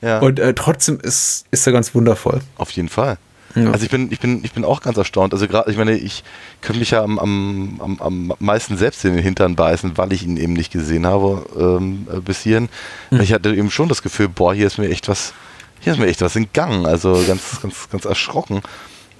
Ja. 0.00 0.18
Und 0.20 0.38
äh, 0.38 0.52
trotzdem 0.54 1.00
ist, 1.00 1.46
ist 1.50 1.66
er 1.66 1.72
ganz 1.72 1.94
wundervoll. 1.94 2.40
Auf 2.56 2.70
jeden 2.72 2.88
Fall. 2.88 3.16
Ja. 3.54 3.70
Also 3.70 3.84
ich 3.84 3.90
bin, 3.90 4.10
ich 4.10 4.18
bin, 4.18 4.42
ich 4.42 4.52
bin 4.52 4.64
auch 4.64 4.80
ganz 4.80 4.96
erstaunt. 4.96 5.32
Also 5.32 5.46
gerade, 5.46 5.70
ich 5.70 5.76
meine, 5.76 5.96
ich 5.96 6.24
könnte 6.60 6.80
mich 6.80 6.90
ja 6.90 7.02
am, 7.02 7.18
am, 7.18 7.80
am, 7.80 8.00
am 8.00 8.32
meisten 8.40 8.76
selbst 8.76 9.04
in 9.04 9.14
den 9.14 9.22
Hintern 9.22 9.54
beißen, 9.54 9.96
weil 9.96 10.12
ich 10.12 10.24
ihn 10.24 10.36
eben 10.36 10.54
nicht 10.54 10.72
gesehen 10.72 11.06
habe 11.06 11.46
ähm, 11.56 12.08
äh, 12.12 12.20
bis 12.20 12.40
hierhin. 12.40 12.68
Ich 13.10 13.32
hatte 13.32 13.54
eben 13.54 13.70
schon 13.70 13.88
das 13.88 14.02
Gefühl, 14.02 14.28
boah, 14.28 14.54
hier 14.54 14.66
ist 14.66 14.78
mir 14.78 14.88
echt 14.88 15.08
was, 15.08 15.34
hier 15.80 15.92
ist 15.92 15.98
mir 15.98 16.06
echt 16.06 16.20
was 16.20 16.34
in 16.34 16.48
Gang. 16.52 16.86
Also 16.86 17.22
ganz, 17.26 17.60
ganz, 17.62 17.88
ganz 17.90 18.04
erschrocken, 18.04 18.60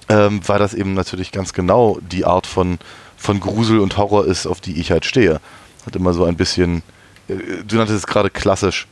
ähm, 0.09 0.41
weil 0.45 0.59
das 0.59 0.73
eben 0.73 0.93
natürlich 0.93 1.31
ganz 1.31 1.53
genau 1.53 1.97
die 2.01 2.25
Art 2.25 2.45
von, 2.45 2.79
von 3.15 3.39
Grusel 3.39 3.79
und 3.79 3.97
Horror 3.97 4.25
ist, 4.25 4.47
auf 4.47 4.59
die 4.59 4.79
ich 4.79 4.91
halt 4.91 5.05
stehe. 5.05 5.39
Hat 5.85 5.95
immer 5.95 6.13
so 6.13 6.25
ein 6.25 6.35
bisschen, 6.35 6.83
äh, 7.29 7.35
du 7.65 7.77
nanntest 7.77 7.99
es 7.99 8.07
gerade 8.07 8.29
klassisch. 8.29 8.87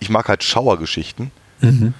Ich 0.00 0.08
mag 0.08 0.28
halt 0.28 0.44
Schauergeschichten 0.44 1.30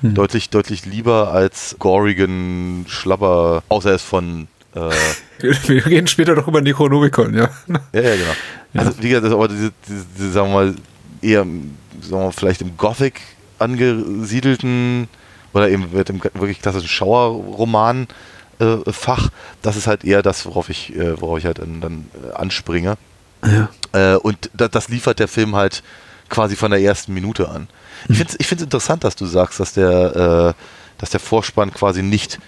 deutlich, 0.03 0.51
deutlich 0.51 0.85
lieber 0.87 1.33
als 1.33 1.77
gorigen 1.79 2.85
Schlabber, 2.89 3.63
außer 3.69 3.91
er 3.91 3.97
ist 3.97 4.03
von. 4.03 4.49
Äh, 4.75 4.81
ja, 5.43 5.53
Wir 5.67 5.87
reden 5.87 6.07
später 6.07 6.35
doch 6.35 6.49
über 6.49 6.61
Necronomicon, 6.61 7.33
ja. 7.39 7.49
ja, 7.93 7.93
genau. 7.93 8.35
Also, 8.75 9.03
wie 9.03 9.09
gesagt, 9.09 9.25
das 9.25 9.31
ist 9.31 9.37
aber 9.37 9.49
diese, 9.49 9.73
diese, 9.89 10.05
diese, 10.19 10.33
sagen 10.33 10.51
wir 10.51 10.55
mal, 10.55 10.75
eher, 11.23 11.45
sagen 11.45 11.71
wir 12.11 12.19
mal, 12.19 12.33
vielleicht 12.33 12.61
im 12.61 12.77
Gothic 12.77 13.23
angesiedelten 13.59 15.09
oder 15.55 15.71
eben 15.71 15.87
mit 15.93 16.11
dem 16.11 16.23
wirklich 16.23 16.61
klassischen 16.61 16.89
Schauerroman-Fach, 16.89 19.31
das 19.63 19.77
ist 19.77 19.87
halt 19.87 20.05
eher 20.05 20.23
das, 20.23 20.45
worauf 20.45 20.69
ich, 20.69 20.95
äh, 20.95 21.19
worauf 21.21 21.39
ich 21.39 21.47
halt 21.47 21.59
dann, 21.59 21.81
dann 21.81 22.11
äh, 22.23 22.33
anspringe. 22.35 22.99
ja. 23.45 23.71
Äh, 23.93 24.17
und 24.17 24.51
da, 24.53 24.69
das 24.69 24.89
liefert 24.89 25.19
der 25.19 25.29
Film 25.29 25.57
halt 25.57 25.83
quasi 26.29 26.57
von 26.57 26.71
der 26.71 26.81
ersten 26.81 27.15
Minute 27.15 27.49
an. 27.49 27.69
Ich 28.09 28.17
finde 28.17 28.35
es 28.39 28.63
interessant, 28.63 29.05
dass 29.05 29.17
du 29.17 29.27
sagst, 29.27 29.61
dass 29.61 29.73
der, 29.73 30.55
äh, 30.57 30.63
dass 30.99 31.11
der 31.11 31.21
Vorspann 31.21 31.73
quasi 31.73 32.03
nicht, 32.03 32.39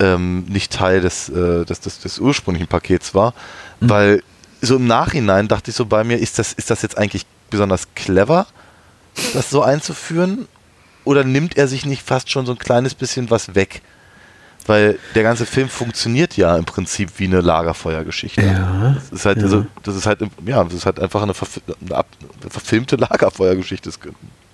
ähm, 0.00 0.44
nicht 0.48 0.72
Teil 0.72 1.00
des, 1.00 1.28
äh, 1.28 1.64
des, 1.64 1.80
des, 1.80 2.00
des 2.00 2.18
ursprünglichen 2.18 2.68
Pakets 2.68 3.14
war, 3.14 3.34
weil 3.80 4.22
so 4.60 4.76
im 4.76 4.86
Nachhinein 4.86 5.48
dachte 5.48 5.70
ich 5.70 5.76
so 5.76 5.86
bei 5.86 6.04
mir, 6.04 6.18
ist 6.18 6.38
das, 6.38 6.52
ist 6.52 6.70
das 6.70 6.82
jetzt 6.82 6.96
eigentlich 6.96 7.26
besonders 7.50 7.94
clever, 7.94 8.46
das 9.34 9.50
so 9.50 9.62
einzuführen? 9.62 10.46
Oder 11.04 11.24
nimmt 11.24 11.56
er 11.56 11.66
sich 11.66 11.84
nicht 11.84 12.02
fast 12.02 12.30
schon 12.30 12.46
so 12.46 12.52
ein 12.52 12.58
kleines 12.58 12.94
bisschen 12.94 13.28
was 13.28 13.56
weg? 13.56 13.82
Weil 14.66 14.98
der 15.14 15.24
ganze 15.24 15.44
Film 15.44 15.68
funktioniert 15.68 16.36
ja 16.36 16.56
im 16.56 16.64
Prinzip 16.64 17.10
wie 17.16 17.24
eine 17.24 17.40
Lagerfeuergeschichte. 17.40 18.42
Ja, 18.42 18.94
Das 18.94 19.10
ist 19.10 19.26
halt, 19.26 19.38
ja. 19.38 19.44
also, 19.44 19.66
das 19.82 19.96
ist 19.96 20.06
halt, 20.06 20.20
ja, 20.46 20.62
das 20.62 20.74
ist 20.74 20.86
halt 20.86 21.00
einfach 21.00 21.22
eine, 21.22 21.34
verf 21.34 21.60
eine, 21.90 22.04
verfilmte 22.48 22.96
Lagerfeuergeschichte. 22.96 23.90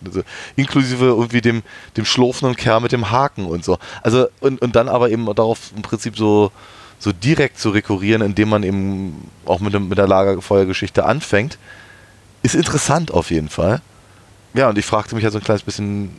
Also, 0.05 0.23
inklusive 0.57 1.05
irgendwie 1.05 1.41
dem, 1.41 1.62
dem 1.97 2.07
schlurfenden 2.07 2.57
Kerl 2.57 2.81
mit 2.81 2.93
dem 2.93 3.11
Haken 3.11 3.45
und 3.45 3.65
so. 3.65 3.79
Also, 4.03 4.29
und, 4.41 4.62
und 4.62 4.77
dann 4.77 4.88
aber 4.88 5.11
eben 5.11 5.27
darauf 5.35 5.73
im 5.77 5.83
Prinzip 5.83 6.17
so, 6.17 6.53
so 6.99 7.12
direkt 7.12 7.59
zu 7.59 7.71
rekurrieren, 7.71 8.23
indem 8.23 8.49
man 8.49 8.62
eben 8.62 9.31
auch 9.45 9.61
mit, 9.61 9.75
dem, 9.75 9.88
mit 9.88 9.99
der 9.99 10.09
Lagerfeuergeschichte 10.09 11.05
anfängt, 11.05 11.59
ist 12.43 12.55
interessant 12.55 13.11
auf 13.11 13.31
jeden 13.31 13.49
Fall. 13.50 13.83
Ja, 14.55 14.71
und 14.71 14.79
ich 14.79 14.87
fragte 14.87 15.15
mich 15.15 15.25
ja 15.25 15.31
so 15.31 15.38
ein 15.38 15.45
kleines 15.45 15.62
bisschen, 15.62 16.11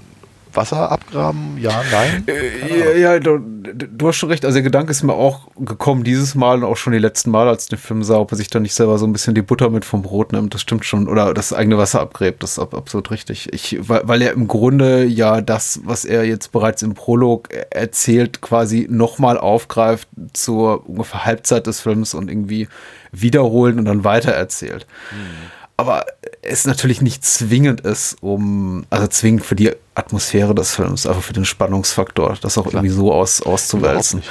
Wasser 0.53 0.91
abgraben? 0.91 1.57
Ja, 1.59 1.81
nein? 1.91 2.25
Ja, 2.27 2.91
ja 2.91 3.19
du, 3.19 3.37
du 3.37 4.07
hast 4.07 4.15
schon 4.15 4.29
recht. 4.29 4.45
Also 4.45 4.55
der 4.55 4.63
Gedanke 4.63 4.91
ist 4.91 5.03
mir 5.03 5.13
auch 5.13 5.47
gekommen 5.55 6.03
dieses 6.03 6.35
Mal 6.35 6.59
und 6.59 6.63
auch 6.63 6.77
schon 6.77 6.93
die 6.93 6.99
letzten 6.99 7.31
Mal, 7.31 7.47
als 7.47 7.63
ich 7.63 7.69
den 7.69 7.79
Film 7.79 8.03
sah, 8.03 8.17
ob 8.17 8.31
er 8.31 8.37
sich 8.37 8.49
da 8.49 8.59
nicht 8.59 8.73
selber 8.73 8.97
so 8.97 9.05
ein 9.05 9.13
bisschen 9.13 9.35
die 9.35 9.41
Butter 9.41 9.69
mit 9.69 9.85
vom 9.85 10.01
Brot 10.01 10.31
nimmt. 10.31 10.53
Das 10.53 10.61
stimmt 10.61 10.85
schon. 10.85 11.07
Oder 11.07 11.33
das 11.33 11.53
eigene 11.53 11.77
Wasser 11.77 12.01
abgräbt. 12.01 12.43
Das 12.43 12.53
ist 12.53 12.59
ab, 12.59 12.73
absolut 12.73 13.11
richtig. 13.11 13.53
Ich, 13.53 13.77
weil, 13.81 14.01
weil 14.05 14.21
er 14.21 14.31
im 14.33 14.47
Grunde 14.47 15.05
ja 15.05 15.41
das, 15.41 15.81
was 15.83 16.05
er 16.05 16.25
jetzt 16.25 16.51
bereits 16.51 16.81
im 16.81 16.93
Prolog 16.93 17.49
erzählt, 17.71 18.41
quasi 18.41 18.87
nochmal 18.89 19.37
aufgreift 19.37 20.07
zur 20.33 20.87
ungefähr 20.89 21.25
Halbzeit 21.25 21.67
des 21.67 21.79
Films 21.79 22.13
und 22.13 22.29
irgendwie 22.29 22.67
wiederholen 23.11 23.79
und 23.79 23.85
dann 23.85 24.03
weiter 24.03 24.31
erzählt. 24.31 24.85
Aber 25.79 26.05
es 26.41 26.67
natürlich 26.67 27.01
nicht 27.01 27.23
zwingend 27.23 27.79
ist, 27.79 28.17
um, 28.19 28.85
also 28.89 29.07
zwingend 29.07 29.45
für 29.45 29.55
die 29.55 29.71
Atmosphäre 29.95 30.53
des 30.53 30.75
Films, 30.75 31.05
aber 31.05 31.21
für 31.21 31.31
den 31.31 31.45
Spannungsfaktor, 31.45 32.37
das 32.41 32.57
auch 32.57 32.65
irgendwie 32.65 32.89
so 32.89 33.13
aus, 33.13 33.41
auszuwälzen. 33.41 34.21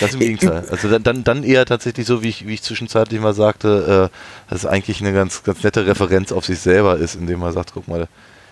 Das 0.00 0.12
im 0.12 0.20
Gegenteil. 0.20 0.66
Also 0.70 0.90
dann, 0.90 1.02
dann, 1.02 1.24
dann 1.24 1.44
eher 1.44 1.64
tatsächlich 1.64 2.06
so, 2.06 2.22
wie 2.22 2.28
ich, 2.28 2.46
wie 2.46 2.52
ich 2.52 2.62
zwischenzeitlich 2.62 3.22
mal 3.22 3.32
sagte, 3.32 4.10
äh, 4.12 4.50
dass 4.50 4.64
es 4.64 4.66
eigentlich 4.66 5.00
eine 5.00 5.14
ganz, 5.14 5.42
ganz 5.44 5.64
nette 5.64 5.86
Referenz 5.86 6.30
auf 6.30 6.44
sich 6.44 6.58
selber 6.58 6.98
ist, 6.98 7.14
indem 7.14 7.40
man 7.40 7.54
sagt, 7.54 7.70
guck 7.72 7.88
mal, 7.88 8.06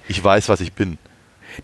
ich 0.08 0.24
weiß, 0.24 0.48
was 0.48 0.62
ich 0.62 0.72
bin. 0.72 0.96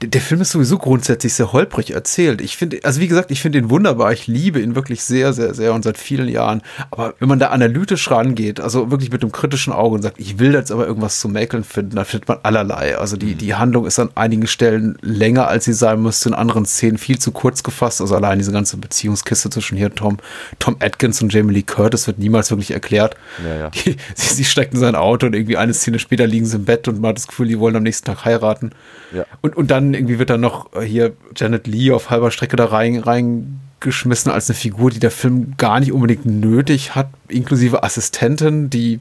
Der, 0.01 0.09
der 0.09 0.21
Film 0.21 0.41
ist 0.41 0.51
sowieso 0.53 0.79
grundsätzlich 0.79 1.35
sehr 1.35 1.53
holprig 1.53 1.93
erzählt. 1.93 2.41
Ich 2.41 2.57
finde, 2.57 2.81
also 2.83 3.01
wie 3.01 3.09
gesagt, 3.09 3.31
ich 3.31 3.43
finde 3.43 3.59
ihn 3.59 3.71
wunderbar. 3.71 4.13
Ich 4.13 4.27
liebe 4.27 4.61
ihn 4.61 4.75
wirklich 4.75 5.03
sehr, 5.03 5.33
sehr, 5.33 5.55
sehr 5.55 5.75
und 5.75 5.83
seit 5.83 5.99
vielen 5.99 6.29
Jahren. 6.29 6.63
Aber 6.91 7.15
wenn 7.19 7.29
man 7.29 7.39
da 7.39 7.49
analytisch 7.49 8.11
rangeht, 8.11 8.61
also 8.61 8.91
wirklich 8.91 9.11
mit 9.11 9.23
einem 9.23 9.33
kritischen 9.33 9.73
Auge 9.73 9.97
und 9.97 10.03
sagt, 10.03 10.19
ich 10.19 10.39
will 10.39 10.55
jetzt 10.55 10.73
aber 10.73 10.87
irgendwas 10.87 11.21
zu 11.21 11.29
mäkeln 11.29 11.65
finden, 11.65 11.97
dann 11.97 12.05
findet 12.05 12.29
man 12.29 12.39
allerlei. 12.43 12.97
Also 12.97 13.17
die, 13.17 13.35
die 13.35 13.55
Handlung 13.55 13.87
ist 13.87 13.99
an 13.99 14.11
einigen 14.15 14.47
Stellen 14.47 14.97
länger, 15.03 15.49
als 15.49 15.65
sie 15.65 15.73
sein 15.73 16.03
müsste, 16.03 16.31
in 16.31 16.35
anderen 16.35 16.65
Szenen 16.65 16.99
viel 16.99 17.19
zu 17.19 17.33
kurz 17.33 17.63
gefasst. 17.63 18.01
Also 18.01 18.15
allein 18.15 18.39
diese 18.39 18.53
ganze 18.53 18.77
Beziehungskiste 18.77 19.51
zwischen 19.51 19.77
hier 19.77 19.95
Tom, 19.95 20.19
Tom 20.59 20.77
Atkins 20.81 21.23
und 21.23 21.33
Jamie 21.33 21.53
Lee 21.53 21.63
Curtis 21.63 22.07
wird 22.07 22.19
niemals 22.19 22.51
wirklich 22.51 22.71
erklärt. 22.71 23.17
Ja, 23.45 23.55
ja. 23.57 23.71
Die, 23.71 23.97
sie, 24.15 24.35
sie 24.35 24.45
steckt 24.45 24.75
in 24.75 24.81
sein 24.81 24.95
Auto 24.95 25.27
und 25.27 25.35
irgendwie 25.35 25.57
eine 25.57 25.75
Szene 25.75 25.99
später 25.99 26.27
liegen 26.27 26.47
sie 26.47 26.57
im 26.57 26.65
Bett 26.65 26.89
und 26.89 27.01
man 27.01 27.11
hat 27.11 27.17
das 27.17 27.27
Gefühl, 27.27 27.49
die 27.49 27.59
wollen 27.59 27.77
am 27.77 27.83
nächsten 27.83 28.07
Tag 28.07 28.25
heiraten. 28.25 28.71
Ja. 29.13 29.25
Und, 29.41 29.57
und 29.57 29.71
dann 29.71 29.82
irgendwie 29.95 30.19
wird 30.19 30.31
dann 30.31 30.41
noch 30.41 30.73
äh, 30.75 30.83
hier 30.83 31.13
Janet 31.37 31.67
Lee 31.67 31.93
auf 31.93 32.11
halber 32.11 32.31
Strecke 32.31 32.57
da 32.57 32.67
rein, 32.67 32.99
reingeschmissen 32.99 34.31
als 34.31 34.49
eine 34.49 34.57
Figur, 34.57 34.91
die 34.91 35.01
der 35.01 35.11
Film 35.11 35.55
gar 35.57 35.81
nicht 35.81 35.93
unbedingt 35.93 36.27
nötig 36.27 36.95
hat, 36.95 37.09
inklusive 37.29 37.83
Assistentin, 37.83 38.71
die 38.71 39.01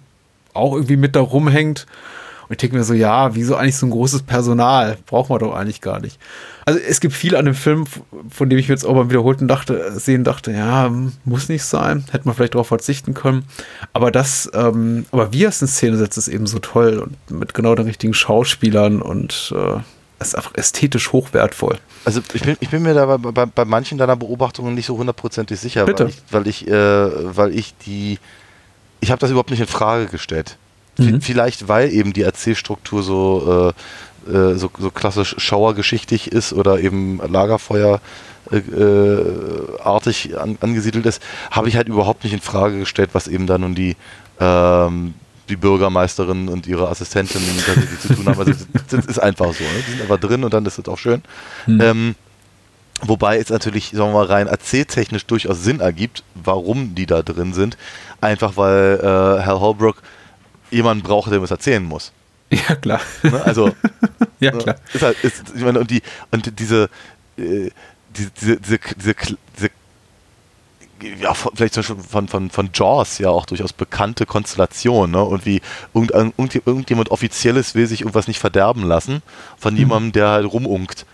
auch 0.54 0.74
irgendwie 0.74 0.98
mit 0.98 1.16
da 1.16 1.22
rumhängt. 1.22 1.86
Und 2.52 2.56
ich 2.56 2.58
denke 2.58 2.76
mir 2.76 2.84
so, 2.84 2.94
ja, 2.94 3.34
wieso 3.34 3.56
eigentlich 3.56 3.78
so 3.78 3.86
ein 3.86 3.92
großes 3.92 4.24
Personal? 4.24 4.98
Braucht 5.06 5.30
man 5.30 5.40
doch 5.40 5.56
eigentlich 5.56 5.80
gar 5.80 6.02
nicht. 6.02 6.20
Also 6.66 6.82
es 6.86 7.00
gibt 7.00 7.14
viel 7.14 7.38
an 7.38 7.46
dem 7.46 7.56
Film, 7.56 7.86
von 8.30 8.50
dem 8.50 8.60
ich 8.60 8.68
mir 8.68 8.74
jetzt 8.74 8.86
auch 8.86 8.94
beim 8.94 9.10
Wiederholten 9.10 9.48
dachte, 9.48 9.98
sehen 9.98 10.26
dachte, 10.26 10.52
ja, 10.52 10.92
muss 11.24 11.48
nicht 11.48 11.64
sein, 11.64 12.04
hätte 12.12 12.26
man 12.26 12.36
vielleicht 12.36 12.56
darauf 12.56 12.68
verzichten 12.68 13.14
können. 13.14 13.46
Aber 13.94 14.12
das, 14.12 14.52
ähm, 14.54 15.06
aber 15.12 15.32
wie 15.32 15.46
er 15.46 15.50
es 15.50 15.62
in 15.62 15.70
Szene 15.70 15.96
setzt, 15.96 16.18
ist 16.18 16.28
eben 16.28 16.46
so 16.46 16.60
toll 16.60 17.00
und 17.00 17.40
mit 17.40 17.54
genau 17.54 17.74
den 17.74 17.86
richtigen 17.86 18.14
Schauspielern 18.14 19.02
und 19.02 19.54
äh, 19.56 19.80
ist 20.28 20.36
einfach 20.36 20.54
ästhetisch 20.56 21.12
hochwertvoll. 21.12 21.80
Also 22.06 22.22
ich 22.34 22.42
bin, 22.42 22.58
ich 22.60 22.70
bin 22.70 22.84
mir 22.84 22.94
da 22.94 23.06
bei, 23.06 23.18
bei, 23.18 23.46
bei 23.46 23.66
manchen 23.66 23.98
deiner 23.98 24.16
Beobachtungen 24.16 24.74
nicht 24.74 24.86
so 24.86 24.98
hundertprozentig 24.98 25.60
sicher, 25.60 25.86
Bitte. 25.86 26.06
weil 26.06 26.10
ich, 26.10 26.22
weil 26.32 26.48
ich, 26.48 26.68
äh, 26.68 27.38
weil 27.38 27.56
ich 27.58 27.76
die, 27.86 28.20
ich 29.00 29.12
habe 29.12 29.20
das 29.20 29.30
überhaupt 29.30 29.52
nicht 29.52 29.60
in 29.60 29.68
Frage 29.68 30.08
gestellt. 30.08 30.58
Mhm. 30.98 31.22
Vielleicht, 31.22 31.68
weil 31.68 31.92
eben 31.92 32.14
die 32.14 32.22
Erzählstruktur 32.22 33.04
so, 33.04 33.74
äh, 34.28 34.32
äh, 34.32 34.56
so, 34.56 34.70
so 34.78 34.92
klassisch 34.92 35.36
schauergeschichtig 35.38 36.32
ist 36.32 36.54
oder 36.54 36.80
eben 36.80 37.20
Lagerfeuer 37.28 38.02
äh, 38.52 38.58
äh, 38.58 39.80
artig 39.84 40.38
an, 40.38 40.58
angesiedelt 40.62 41.06
ist, 41.06 41.22
habe 41.52 41.70
ich 41.70 41.78
halt 41.78 41.88
überhaupt 41.88 42.24
nicht 42.24 42.34
in 42.34 42.42
Frage 42.42 42.80
gestellt, 42.80 43.12
was 43.14 43.28
eben 43.28 43.48
da 43.48 43.58
nun 43.58 43.76
die 43.76 43.96
ähm, 44.40 45.14
die 45.52 45.56
Bürgermeisterin 45.58 46.50
und 46.50 46.66
ihre 46.66 46.90
Assistentin 46.90 47.42
tatsächlich 47.66 48.00
zu 48.00 48.16
tun 48.16 48.26
haben. 48.26 48.40
Also 48.40 48.54
das, 48.90 49.06
ist 49.06 49.20
einfach 49.20 49.54
so. 49.54 49.64
Ne? 49.64 49.84
Die 49.86 49.92
sind 49.92 50.02
einfach 50.02 50.20
drin 50.20 50.44
und 50.44 50.54
dann 50.54 50.66
ist 50.66 50.80
das 50.80 50.88
auch 50.88 50.98
schön. 50.98 51.22
Ähm, 51.68 52.16
Wobei 53.04 53.40
es 53.40 53.50
natürlich, 53.50 53.90
sagen 53.90 54.12
wir 54.12 54.20
mal, 54.20 54.26
rein 54.26 54.48
erzähltechnisch 54.48 55.26
durchaus 55.26 55.64
Sinn 55.64 55.80
ergibt, 55.80 56.24
warum 56.36 56.94
die 56.94 57.08
da 57.08 57.24
drin 57.24 57.54
sind. 57.54 57.76
Einfach 58.22 58.58
weil 58.58 59.00
äh, 59.02 59.44
Hal 59.44 59.60
Holbrook 59.60 60.04
jemanden 60.70 61.04
braucht, 61.04 61.32
der 61.32 61.42
was 61.42 61.52
erzählen 61.52 61.84
muss. 61.84 62.12
Ja, 62.52 62.76
klar. 62.76 63.00
Ne? 63.24 63.42
Also, 63.46 63.72
ja, 64.42 64.52
klar. 64.52 64.76
ist 64.94 65.02
halt, 65.02 65.24
ist, 65.24 65.54
ich 65.56 65.62
meine, 65.64 65.80
und, 65.80 65.90
die, 65.90 66.02
und 66.32 66.60
diese, 66.60 66.90
äh, 67.38 67.72
diese, 68.14 68.30
diese, 68.32 68.58
diese, 68.58 68.80
diese, 68.98 69.16
diese 69.58 69.70
ja, 71.20 71.34
vielleicht 71.34 71.74
zum 71.74 71.82
Beispiel 71.82 71.96
von, 72.10 72.28
von, 72.28 72.50
von 72.50 72.70
Jaws 72.74 73.18
ja 73.18 73.30
auch 73.30 73.46
durchaus 73.46 73.74
bekannte 73.74 74.26
Konstellation, 74.26 75.12
ne? 75.12 75.24
Und 75.24 75.46
wie 75.46 75.62
irgend- 75.94 76.14
irgendjemand 76.66 77.12
Offizielles 77.12 77.76
will 77.76 77.88
sich 77.88 78.02
irgendwas 78.02 78.28
nicht 78.28 78.40
verderben 78.40 78.84
lassen 78.84 79.22
von 79.58 79.76
jemandem, 79.76 80.12
der 80.14 80.30
halt 80.30 80.46
rumunkt. 80.52 81.06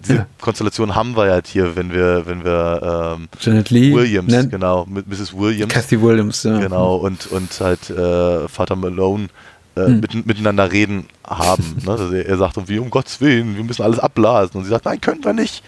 Diese 0.00 0.14
Ja. 0.16 0.26
Konstellation 0.40 0.94
haben 0.96 1.14
wir 1.16 1.30
halt 1.30 1.46
hier, 1.46 1.76
wenn 1.76 1.92
wir, 1.92 2.26
wenn 2.26 2.44
wir 2.44 3.14
ähm, 3.16 3.28
Janet 3.40 3.70
Lee. 3.70 3.94
Williams, 3.94 4.32
nennt- 4.32 4.50
genau, 4.50 4.84
Mrs. 4.86 5.32
Williams. 5.36 5.72
Kathy 5.72 6.00
Williams, 6.02 6.42
ja. 6.42 6.58
Genau, 6.58 6.96
und, 6.96 7.26
und 7.30 7.60
halt 7.60 7.88
äh, 7.90 8.48
Vater 8.48 8.74
Malone 8.76 9.28
äh, 9.76 9.86
Hm. 9.86 10.00
mit, 10.00 10.26
miteinander 10.26 10.70
reden 10.72 11.06
haben. 11.26 11.76
Ne? 11.84 11.90
Also 11.92 12.12
er, 12.12 12.26
er 12.26 12.36
sagt 12.36 12.56
irgendwie, 12.56 12.78
um 12.78 12.90
Gottes 12.90 13.20
Willen, 13.20 13.56
wir 13.56 13.64
müssen 13.64 13.82
alles 13.82 14.00
abblasen. 14.00 14.56
Und 14.58 14.64
sie 14.64 14.70
sagt, 14.70 14.84
nein, 14.86 15.00
können 15.00 15.24
wir 15.24 15.32
nicht. 15.32 15.62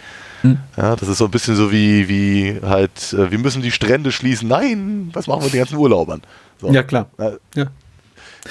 Hm. 0.45 0.57
Ja, 0.77 0.95
das 0.95 1.09
ist 1.09 1.17
so 1.17 1.25
ein 1.25 1.31
bisschen 1.31 1.55
so 1.55 1.71
wie, 1.71 2.07
wie 2.07 2.59
halt, 2.63 3.13
äh, 3.13 3.31
wir 3.31 3.39
müssen 3.39 3.61
die 3.61 3.71
Strände 3.71 4.11
schließen. 4.11 4.47
Nein, 4.47 5.09
was 5.13 5.27
machen 5.27 5.41
wir 5.41 5.45
mit 5.45 5.53
den 5.53 5.59
ganzen 5.59 5.77
Urlaubern? 5.77 6.21
So. 6.61 6.71
Ja, 6.71 6.83
klar. 6.83 7.09
Äh, 7.17 7.31
Ja. 7.55 7.67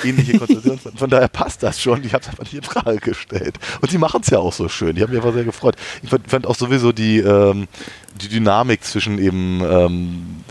ähnliche 0.04 0.38
Konstellation. 0.38 0.78
Von, 0.78 0.92
von 0.96 1.10
daher 1.10 1.28
passt 1.28 1.62
das 1.62 1.80
schon. 1.80 2.02
Ich 2.04 2.12
habe 2.14 2.22
es 2.22 2.28
einfach 2.28 2.42
nicht 2.44 2.54
in 2.54 2.62
Frage 2.62 2.98
gestellt. 2.98 3.54
Und 3.80 3.90
sie 3.90 3.98
machen 3.98 4.20
es 4.22 4.30
ja 4.30 4.38
auch 4.38 4.52
so 4.52 4.68
schön. 4.68 4.96
Ich 4.96 5.02
habe 5.02 5.12
mich 5.12 5.20
einfach 5.22 5.34
sehr 5.34 5.44
gefreut. 5.44 5.76
Ich 6.02 6.10
fand, 6.10 6.28
fand 6.28 6.46
auch 6.46 6.56
sowieso 6.56 6.90
die, 6.92 7.18
ähm, 7.20 7.68
die 8.20 8.28
Dynamik 8.28 8.82
zwischen 8.82 9.18
eben 9.18 9.60
ähm, 9.62 10.44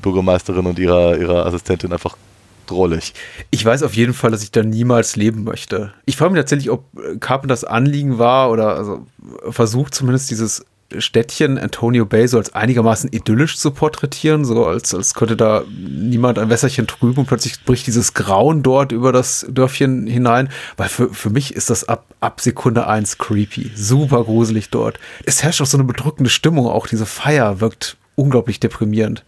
Bürgermeisterin 0.00 0.64
und 0.66 0.78
ihrer, 0.78 1.18
ihrer 1.18 1.44
Assistentin 1.46 1.92
einfach 1.92 2.16
drollig. 2.66 3.14
Ich 3.50 3.64
weiß 3.64 3.82
auf 3.84 3.94
jeden 3.94 4.12
Fall, 4.14 4.30
dass 4.30 4.42
ich 4.42 4.50
da 4.50 4.62
niemals 4.62 5.14
leben 5.14 5.44
möchte. 5.44 5.92
Ich 6.04 6.16
frage 6.16 6.32
mich 6.32 6.40
tatsächlich, 6.40 6.70
ob 6.70 6.84
Carpenters 7.20 7.64
Anliegen 7.64 8.18
war 8.18 8.50
oder 8.50 8.74
also 8.76 9.06
versucht 9.50 9.94
zumindest 9.94 10.30
dieses 10.30 10.64
Städtchen 10.98 11.58
Antonio 11.58 12.04
Bay 12.04 12.28
so 12.28 12.38
als 12.38 12.54
einigermaßen 12.54 13.12
idyllisch 13.12 13.58
zu 13.58 13.70
porträtieren, 13.70 14.44
so 14.44 14.66
als, 14.66 14.94
als 14.94 15.14
könnte 15.14 15.36
da 15.36 15.64
niemand 15.68 16.38
ein 16.38 16.48
Wässerchen 16.48 16.86
trüben 16.86 17.20
und 17.20 17.26
plötzlich 17.26 17.64
bricht 17.64 17.86
dieses 17.86 18.14
Grauen 18.14 18.62
dort 18.62 18.92
über 18.92 19.12
das 19.12 19.46
Dörfchen 19.48 20.06
hinein, 20.06 20.48
weil 20.76 20.88
für, 20.88 21.12
für 21.12 21.30
mich 21.30 21.54
ist 21.54 21.70
das 21.70 21.88
ab, 21.88 22.04
ab 22.20 22.40
Sekunde 22.40 22.86
eins 22.86 23.18
creepy, 23.18 23.72
super 23.74 24.24
gruselig 24.24 24.70
dort. 24.70 25.00
Es 25.24 25.42
herrscht 25.42 25.60
auch 25.60 25.66
so 25.66 25.76
eine 25.76 25.84
bedrückende 25.86 26.30
Stimmung, 26.30 26.66
auch 26.66 26.86
diese 26.86 27.06
Feier 27.06 27.60
wirkt 27.60 27.96
unglaublich 28.14 28.60
deprimierend. 28.60 29.24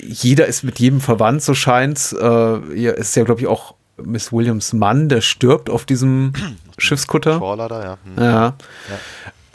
Jeder 0.00 0.46
ist 0.46 0.62
mit 0.62 0.78
jedem 0.78 1.00
verwandt, 1.00 1.42
so 1.42 1.54
scheint's. 1.54 2.12
Äh, 2.12 2.24
ja, 2.24 2.92
es 2.92 3.08
ist 3.08 3.16
ja, 3.16 3.24
glaube 3.24 3.40
ich, 3.40 3.46
auch 3.46 3.74
Miss 4.02 4.32
Williams 4.32 4.72
Mann, 4.72 5.08
der 5.08 5.20
stirbt 5.20 5.70
auf 5.70 5.84
diesem 5.84 6.32
Schiffskutter. 6.78 7.38
Trawler 7.38 7.68
da, 7.68 7.82
ja. 7.82 7.98
Hm. 8.04 8.22
Ja. 8.22 8.54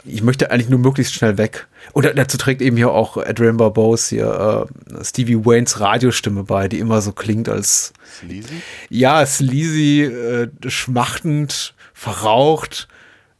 Ich 0.04 0.22
möchte 0.22 0.50
eigentlich 0.50 0.68
nur 0.68 0.78
möglichst 0.80 1.14
schnell 1.14 1.38
weg. 1.38 1.68
Und 1.92 2.10
dazu 2.16 2.36
trägt 2.36 2.60
eben 2.60 2.76
hier 2.76 2.90
auch 2.90 3.16
Adrian 3.16 3.56
Barbeau 3.56 3.96
hier 3.96 4.66
äh, 4.90 5.04
Stevie 5.04 5.44
Waynes 5.44 5.78
Radiostimme 5.80 6.44
bei, 6.44 6.66
die 6.68 6.78
immer 6.78 7.00
so 7.00 7.12
klingt 7.12 7.48
als 7.48 7.92
Sleazy? 8.18 8.62
ja, 8.88 9.24
sleazy, 9.24 10.02
äh, 10.02 10.48
schmachtend, 10.68 11.74
verraucht, 11.94 12.88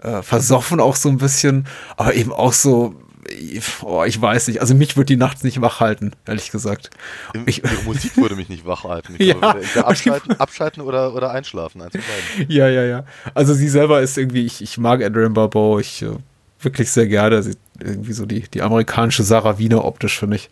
äh, 0.02 0.22
versoffen 0.22 0.80
auch 0.80 0.96
so 0.96 1.08
ein 1.08 1.18
bisschen, 1.18 1.66
aber 1.96 2.14
eben 2.14 2.32
auch 2.32 2.52
so, 2.52 2.94
oh, 3.82 4.04
ich 4.04 4.20
weiß 4.20 4.48
nicht, 4.48 4.60
also 4.60 4.74
mich 4.74 4.96
wird 4.96 5.08
die 5.08 5.16
nachts 5.16 5.42
nicht 5.42 5.60
wach 5.60 5.80
halten, 5.80 6.12
ehrlich 6.26 6.50
gesagt. 6.52 6.90
Ich, 7.46 7.64
Ihre 7.64 7.82
Musik 7.84 8.16
würde 8.16 8.36
mich 8.36 8.48
nicht 8.48 8.64
wach 8.66 8.84
halten. 8.84 9.14
Ich 9.18 9.26
Ja. 9.32 9.34
glaube, 9.34 9.86
abschalten, 9.86 10.38
abschalten 10.40 10.82
oder, 10.82 11.14
oder 11.14 11.30
einschlafen. 11.32 11.82
Eins 11.82 11.92
von 11.92 12.02
beiden. 12.02 12.50
ja, 12.52 12.68
ja, 12.68 12.84
ja. 12.84 13.04
Also 13.34 13.54
sie 13.54 13.68
selber 13.68 14.00
ist 14.00 14.16
irgendwie, 14.18 14.44
ich, 14.46 14.62
ich 14.62 14.78
mag 14.78 15.02
Adrian 15.02 15.32
Barbeau, 15.34 15.78
ich 15.78 16.02
äh, 16.02 16.10
wirklich 16.64 16.90
sehr 16.90 17.06
gerne. 17.06 17.42
Sie 17.42 17.54
irgendwie 17.80 18.12
so 18.12 18.26
die, 18.26 18.42
die 18.42 18.62
amerikanische 18.62 19.22
Sarah 19.24 19.58
Wiener 19.58 19.84
optisch 19.84 20.16
für 20.18 20.26
mich. 20.28 20.50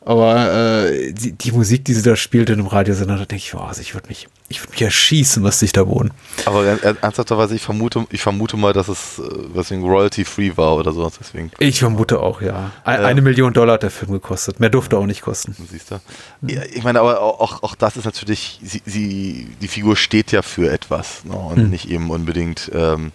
Aber 0.00 0.84
äh, 0.86 1.12
die, 1.12 1.32
die 1.32 1.50
Musik, 1.52 1.84
die 1.84 1.94
sie 1.94 2.02
da 2.02 2.14
spielt 2.14 2.50
in 2.50 2.58
einem 2.60 2.68
Radiosender, 2.68 3.14
da 3.16 3.24
denke 3.24 3.36
ich, 3.44 3.54
oh, 3.54 3.58
also 3.58 3.80
ich 3.80 3.94
würde 3.94 4.08
mich, 4.08 4.28
ich 4.48 4.60
würde 4.62 4.70
mich 4.72 4.82
erschießen, 4.82 5.42
was 5.42 5.60
ich 5.62 5.72
da 5.72 5.86
wohnen. 5.88 6.12
Aber 6.44 6.64
er- 6.64 6.96
ernsthafterweise, 7.02 7.54
ich 7.56 7.62
vermute, 7.62 8.06
ich 8.10 8.20
vermute 8.22 8.56
mal, 8.56 8.72
dass 8.72 8.88
es 8.88 9.18
äh, 9.18 9.22
deswegen 9.56 9.82
royalty-free 9.82 10.52
war 10.56 10.76
oder 10.76 10.92
sowas. 10.92 11.14
Deswegen 11.18 11.50
Ich 11.58 11.80
vermute 11.80 12.20
auch, 12.20 12.40
ja. 12.42 12.70
Ein, 12.84 13.00
Ja. 13.00 13.06
Eine 13.08 13.22
Million 13.22 13.52
Dollar 13.52 13.74
hat 13.74 13.82
der 13.82 13.90
Film 13.90 14.12
gekostet. 14.12 14.60
Mehr 14.60 14.70
durfte 14.70 14.96
auch 14.98 15.06
nicht 15.06 15.22
kosten. 15.22 15.56
Siehst 15.68 15.90
du? 15.90 16.00
Ja, 16.46 16.62
ich 16.72 16.84
meine, 16.84 17.00
aber 17.00 17.20
auch, 17.20 17.62
auch 17.64 17.74
das 17.74 17.96
ist 17.96 18.04
natürlich, 18.04 18.60
sie, 18.62 18.82
sie, 18.84 19.48
die 19.60 19.68
Figur 19.68 19.96
steht 19.96 20.30
ja 20.30 20.42
für 20.42 20.70
etwas 20.70 21.24
ne? 21.24 21.34
und 21.34 21.56
Hm. 21.56 21.70
nicht 21.70 21.90
eben 21.90 22.10
unbedingt. 22.10 22.70
Ähm, 22.74 23.10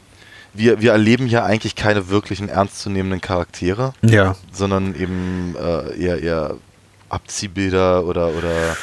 wir, 0.58 0.82
wir 0.82 0.91
erleben 0.91 1.28
ja 1.28 1.43
eigentlich 1.46 1.76
keine 1.76 2.10
wirklichen 2.10 2.50
ernstzunehmenden 2.50 3.22
Charaktere, 3.22 3.93
Ja. 4.04 4.36
sondern 4.52 4.96
eben 4.96 5.56
äh, 5.60 5.98
eher, 6.02 6.22
eher 6.22 6.56
Abziehbilder 7.10 8.06
oder 8.06 8.30
oder 8.30 8.78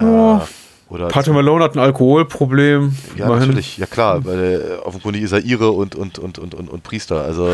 Oh. 0.00 0.40
äh, 0.42 0.92
oder 0.92 1.08
Pater 1.08 1.32
Malone 1.32 1.64
hat 1.64 1.74
ein 1.74 1.78
Alkoholproblem. 1.78 2.94
ja, 3.16 3.24
immerhin. 3.26 3.48
natürlich, 3.48 3.78
ja 3.78 3.86
klar, 3.86 4.24
weil 4.26 4.78
äh, 4.80 4.86
offenkundig 4.86 5.22
ist 5.22 5.32
er 5.32 5.42
Ire 5.44 5.70
und, 5.70 5.94
und, 5.94 6.18
und, 6.18 6.38
und, 6.38 6.54
und, 6.54 6.68
und 6.68 6.82
Priester. 6.82 7.22
Also 7.24 7.48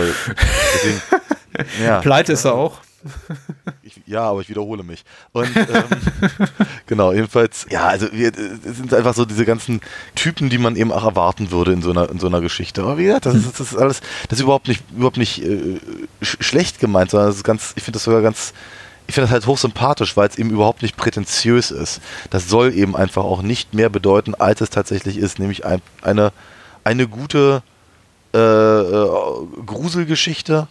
deswegen, 0.75 1.01
ja. 1.85 2.01
Pleite 2.01 2.33
ist 2.33 2.45
er 2.45 2.55
auch. 2.55 2.79
Ich, 3.83 4.03
ja, 4.07 4.23
aber 4.23 4.43
ich 4.43 4.51
wiederhole 4.51 4.83
mich. 4.83 5.03
Und 5.33 5.57
ähm, 5.57 5.85
genau, 6.87 7.13
jedenfalls, 7.13 7.65
ja, 7.71 7.87
also 7.87 8.09
wir, 8.13 8.33
sind 8.35 8.93
einfach 8.93 9.15
so 9.15 9.25
diese 9.25 9.47
ganzen 9.47 9.81
Typen, 10.15 10.51
die 10.51 10.59
man 10.59 10.77
eben 10.77 10.93
auch 10.93 11.05
erwarten 11.05 11.51
würde 11.51 11.73
in 11.73 11.81
so 11.81 11.91
einer, 11.91 12.11
in 12.11 12.19
so 12.19 12.27
einer 12.27 12.43
Geschichte. 12.43 12.83
Aber 12.83 12.99
wie 12.99 13.05
gesagt, 13.05 13.25
das 13.25 13.35
ist, 13.35 13.61
das 13.61 13.73
ist 13.73 13.79
alles, 13.79 14.01
das 14.29 14.39
ist 14.39 14.43
überhaupt 14.43 14.69
nicht, 14.69 14.85
überhaupt 14.95 15.17
nicht 15.17 15.43
äh, 15.43 15.81
sch 16.21 16.37
schlecht 16.41 16.81
gemeint, 16.81 17.11
sondern 17.11 17.31
das 17.31 17.37
ist 17.37 17.45
ganz, 17.45 17.73
ich 17.77 17.83
finde 17.83 17.97
das 17.97 18.05
sogar 18.05 18.21
ganz, 18.21 18.53
ich 19.07 19.15
finde 19.15 19.29
das 19.29 19.33
halt 19.33 19.47
hochsympathisch, 19.47 20.15
weil 20.19 20.29
es 20.29 20.37
eben 20.37 20.51
überhaupt 20.51 20.83
nicht 20.83 20.99
prätentiös 20.99 21.71
ist. 21.71 22.03
Das 22.29 22.47
soll 22.47 22.75
eben 22.75 22.95
einfach 22.95 23.25
auch 23.25 23.41
nicht 23.41 23.73
mehr 23.73 23.89
bedeuten, 23.89 24.35
als 24.35 24.61
es 24.61 24.69
tatsächlich 24.69 25.17
ist, 25.17 25.39
nämlich 25.39 25.65
ein, 25.65 25.81
eine, 26.03 26.31
eine 26.85 27.09
gute 27.09 27.63
äh, 28.35 28.39
äh, 28.39 29.09
Gruselgeschichte 29.65 30.69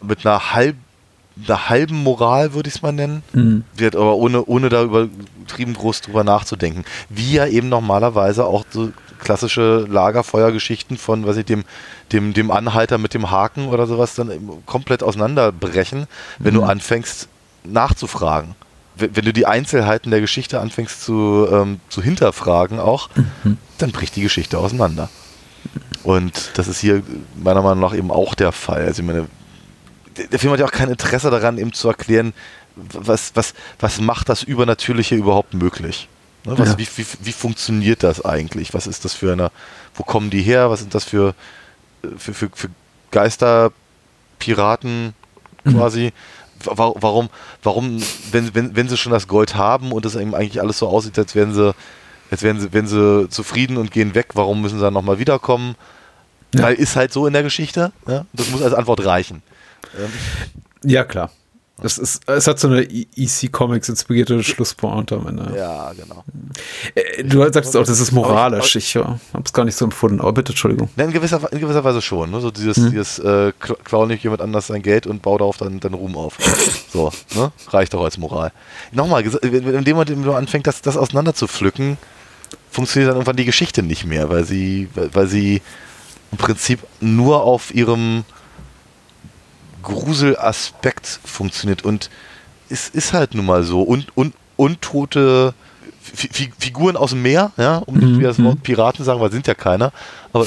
mit 0.00 0.24
einer 0.24 0.52
halb 0.52 0.76
einer 1.46 1.68
halben 1.68 2.02
Moral, 2.02 2.54
würde 2.54 2.68
ich 2.68 2.76
es 2.76 2.82
mal 2.82 2.92
nennen. 2.92 3.22
Mhm. 3.32 3.64
Wird 3.74 3.96
aber 3.96 4.16
ohne, 4.16 4.44
ohne 4.44 4.68
da 4.68 4.82
übertrieben 4.82 5.74
groß 5.74 6.02
drüber 6.02 6.24
nachzudenken. 6.24 6.84
Wie 7.08 7.32
ja 7.32 7.46
eben 7.46 7.68
normalerweise 7.68 8.44
auch 8.46 8.64
so 8.70 8.90
klassische 9.18 9.86
Lagerfeuergeschichten 9.88 10.96
von, 10.96 11.26
weiß 11.26 11.38
ich, 11.38 11.46
dem, 11.46 11.64
dem, 12.12 12.34
dem 12.34 12.50
Anhalter 12.50 12.98
mit 12.98 13.14
dem 13.14 13.30
Haken 13.30 13.68
oder 13.68 13.86
sowas 13.86 14.14
dann 14.14 14.30
komplett 14.66 15.02
auseinanderbrechen, 15.02 16.06
wenn 16.38 16.54
du 16.54 16.62
anfängst 16.62 17.28
nachzufragen. 17.64 18.54
Wenn, 18.96 19.16
wenn 19.16 19.24
du 19.24 19.32
die 19.32 19.46
Einzelheiten 19.46 20.10
der 20.10 20.20
Geschichte 20.20 20.60
anfängst 20.60 21.02
zu, 21.02 21.48
ähm, 21.50 21.80
zu 21.88 22.02
hinterfragen 22.02 22.78
auch, 22.78 23.10
dann 23.78 23.92
bricht 23.92 24.16
die 24.16 24.22
Geschichte 24.22 24.58
auseinander. 24.58 25.08
Und 26.04 26.52
das 26.54 26.68
ist 26.68 26.80
hier 26.80 27.02
meiner 27.36 27.62
Meinung 27.62 27.80
nach 27.80 27.94
eben 27.94 28.10
auch 28.10 28.34
der 28.34 28.52
Fall. 28.52 28.84
Also 28.86 29.02
ich 29.02 29.06
meine, 29.06 29.26
der 30.32 30.38
Film 30.38 30.52
hat 30.52 30.60
ja 30.60 30.66
auch 30.66 30.70
kein 30.72 30.90
Interesse 30.90 31.30
daran, 31.30 31.58
eben 31.58 31.72
zu 31.72 31.88
erklären, 31.88 32.32
was, 32.76 33.32
was, 33.34 33.54
was 33.80 34.00
macht 34.00 34.28
das 34.28 34.42
Übernatürliche 34.42 35.14
überhaupt 35.14 35.54
möglich? 35.54 36.08
Ne, 36.44 36.58
was, 36.58 36.68
Ja. 36.70 36.78
wie, 36.78 36.86
wie, 36.96 37.06
wie 37.20 37.32
funktioniert 37.32 38.02
das 38.02 38.24
eigentlich? 38.24 38.74
Was 38.74 38.86
ist 38.86 39.04
das 39.04 39.14
für 39.14 39.32
eine, 39.32 39.50
wo 39.94 40.02
kommen 40.04 40.30
die 40.30 40.42
her? 40.42 40.70
Was 40.70 40.80
sind 40.80 40.94
das 40.94 41.04
für, 41.04 41.34
für, 42.16 42.34
für, 42.34 42.50
für 42.54 42.68
Geister, 43.10 43.72
Piraten 44.38 45.14
quasi? 45.64 46.12
Wa- 46.64 46.92
Warum, 46.96 47.28
warum 47.62 48.02
wenn, 48.32 48.54
wenn, 48.54 48.74
wenn 48.76 48.88
sie 48.88 48.96
schon 48.96 49.12
das 49.12 49.28
Gold 49.28 49.54
haben 49.54 49.92
und 49.92 50.04
es 50.04 50.16
eben 50.16 50.34
eigentlich 50.34 50.60
alles 50.60 50.78
so 50.78 50.88
aussieht, 50.88 51.18
als 51.18 51.34
wären 51.34 51.54
sie, 51.54 51.74
als 52.30 52.42
wären 52.42 52.60
sie, 52.60 52.72
wären 52.72 52.86
sie 52.86 53.28
zufrieden 53.30 53.76
und 53.76 53.90
gehen 53.92 54.14
weg, 54.14 54.30
warum 54.34 54.60
müssen 54.62 54.78
sie 54.78 54.84
dann 54.84 54.94
nochmal 54.94 55.18
wiederkommen? 55.18 55.76
Ja. 56.54 56.62
Weil 56.64 56.74
ist 56.74 56.96
halt 56.96 57.12
so 57.12 57.26
in 57.26 57.32
der 57.32 57.42
Geschichte. 57.42 57.92
Ja? 58.08 58.24
Das 58.32 58.50
muss 58.50 58.62
als 58.62 58.74
Antwort 58.74 59.04
reichen. 59.04 59.42
Ja, 60.84 61.04
klar. 61.04 61.30
Das 61.80 61.96
ist, 61.96 62.28
es 62.28 62.48
hat 62.48 62.58
so 62.58 62.66
eine 62.66 62.82
EC 62.82 63.52
Comics 63.52 63.88
inspirierte 63.88 64.42
Schlusspointe 64.42 65.14
am 65.14 65.28
Ende. 65.28 65.56
Ja, 65.56 65.92
genau. 65.92 66.24
Äh, 66.96 67.22
Du 67.22 67.48
sagst 67.52 67.76
auch, 67.76 67.84
das 67.86 68.00
ist 68.00 68.10
moralisch. 68.10 68.74
Ich 68.74 68.96
äh, 68.96 69.04
habe 69.04 69.20
es 69.44 69.52
gar 69.52 69.64
nicht 69.64 69.76
so 69.76 69.84
empfunden. 69.84 70.20
Aber 70.20 70.32
bitte, 70.32 70.50
Entschuldigung. 70.50 70.88
In, 70.96 71.12
gewisser, 71.12 71.40
in 71.52 71.60
gewisser 71.60 71.84
Weise 71.84 72.02
schon. 72.02 72.32
Ne? 72.32 72.40
So 72.40 72.50
dieses, 72.50 72.74
dieses 72.90 73.20
äh, 73.20 73.52
kl- 73.62 73.76
klau 73.84 74.06
nicht 74.06 74.24
jemand 74.24 74.42
anders 74.42 74.66
sein 74.66 74.82
Geld 74.82 75.06
und 75.06 75.22
bau 75.22 75.38
darauf 75.38 75.56
dann, 75.58 75.78
dann 75.78 75.94
Ruhm 75.94 76.16
auf. 76.16 76.36
So, 76.92 77.12
ne? 77.36 77.52
Reicht 77.68 77.94
doch 77.94 78.02
als 78.02 78.18
Moral. 78.18 78.50
Nochmal, 78.92 79.22
in 79.22 79.84
dem 79.84 79.94
Moment, 79.94 80.10
in 80.10 80.16
dem 80.16 80.24
du 80.24 80.32
anfängst, 80.32 80.66
das, 80.66 80.82
das 80.82 80.96
auseinander 80.96 81.34
zu 81.34 81.46
pflücken, 81.46 81.96
funktioniert 82.70 83.10
dann 83.10 83.16
irgendwann 83.18 83.36
die 83.36 83.44
Geschichte 83.44 83.82
nicht 83.82 84.04
mehr, 84.06 84.30
weil 84.30 84.44
sie, 84.44 84.88
weil, 84.94 85.14
weil 85.14 85.26
sie 85.28 85.60
im 86.32 86.38
Prinzip 86.38 86.80
nur 87.00 87.42
auf 87.42 87.74
ihrem 87.74 88.24
Gruselaspekt 89.82 91.20
funktioniert. 91.24 91.84
Und 91.84 92.10
es 92.68 92.88
ist 92.88 93.12
halt 93.12 93.34
nun 93.34 93.46
mal 93.46 93.62
so. 93.62 93.82
Und, 93.82 94.16
und 94.16 94.34
untote 94.56 95.54
Fi- 96.00 96.28
Fi- 96.32 96.52
Figuren 96.58 96.96
aus 96.96 97.10
dem 97.10 97.22
Meer, 97.22 97.52
ja, 97.58 97.78
um 97.78 97.96
nicht 97.98 98.18
wieder 98.18 98.28
das 98.28 98.42
Wort 98.42 98.62
Piraten 98.62 99.04
sagen, 99.04 99.20
weil 99.20 99.30
sind 99.30 99.46
ja 99.46 99.54
keiner. 99.54 99.92
Aber, 100.32 100.46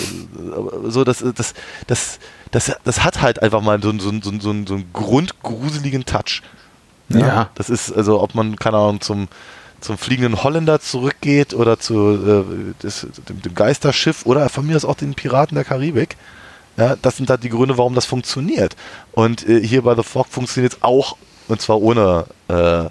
aber 0.56 0.92
so, 0.92 1.04
das, 1.04 1.24
das, 1.36 1.54
das, 1.88 2.20
das, 2.52 2.72
das 2.84 3.04
hat 3.04 3.22
halt 3.22 3.42
einfach 3.44 3.62
mal 3.62 3.82
so, 3.82 3.90
einen- 3.90 4.00
so, 4.00 4.10
einen- 4.10 4.22
so, 4.22 4.30
einen- 4.32 4.42
so, 4.42 4.50
einen- 4.50 4.68
so 4.68 4.74
einen 4.76 4.90
grundgruseligen 4.92 6.06
Touch. 6.06 6.42
Ja. 7.10 7.50
Das 7.56 7.70
ist, 7.70 7.92
also 7.92 8.22
ob 8.22 8.34
man, 8.36 8.56
keine 8.56 8.78
Ahnung, 8.78 9.02
zum, 9.02 9.28
zum 9.82 9.98
fliegenden 9.98 10.44
Holländer 10.44 10.80
zurückgeht 10.80 11.54
oder 11.54 11.78
zu 11.80 12.46
äh, 12.50 12.74
das, 12.80 13.06
dem, 13.30 13.42
dem 13.42 13.54
Geisterschiff 13.54 14.26
oder 14.26 14.48
von 14.50 14.66
mir 14.66 14.76
aus 14.76 14.86
auch 14.86 14.96
den 14.96 15.14
Piraten 15.14 15.56
der 15.56 15.64
Karibik. 15.66 16.16
Ja, 16.78 16.96
das 17.02 17.18
sind 17.18 17.30
halt 17.30 17.44
die 17.44 17.50
Gründe, 17.50 17.78
warum 17.78 17.96
das 17.96 18.06
funktioniert. 18.06 18.76
Und 19.12 19.48
äh, 19.48 19.62
hier 19.66 19.82
bei 19.82 19.96
The 19.96 20.04
Fog 20.04 20.28
funktioniert 20.28 20.74
es 20.74 20.84
auch, 20.84 21.18
und 21.48 21.62
zwar 21.62 21.82
ohne 21.82 22.26
äh, 22.48 22.86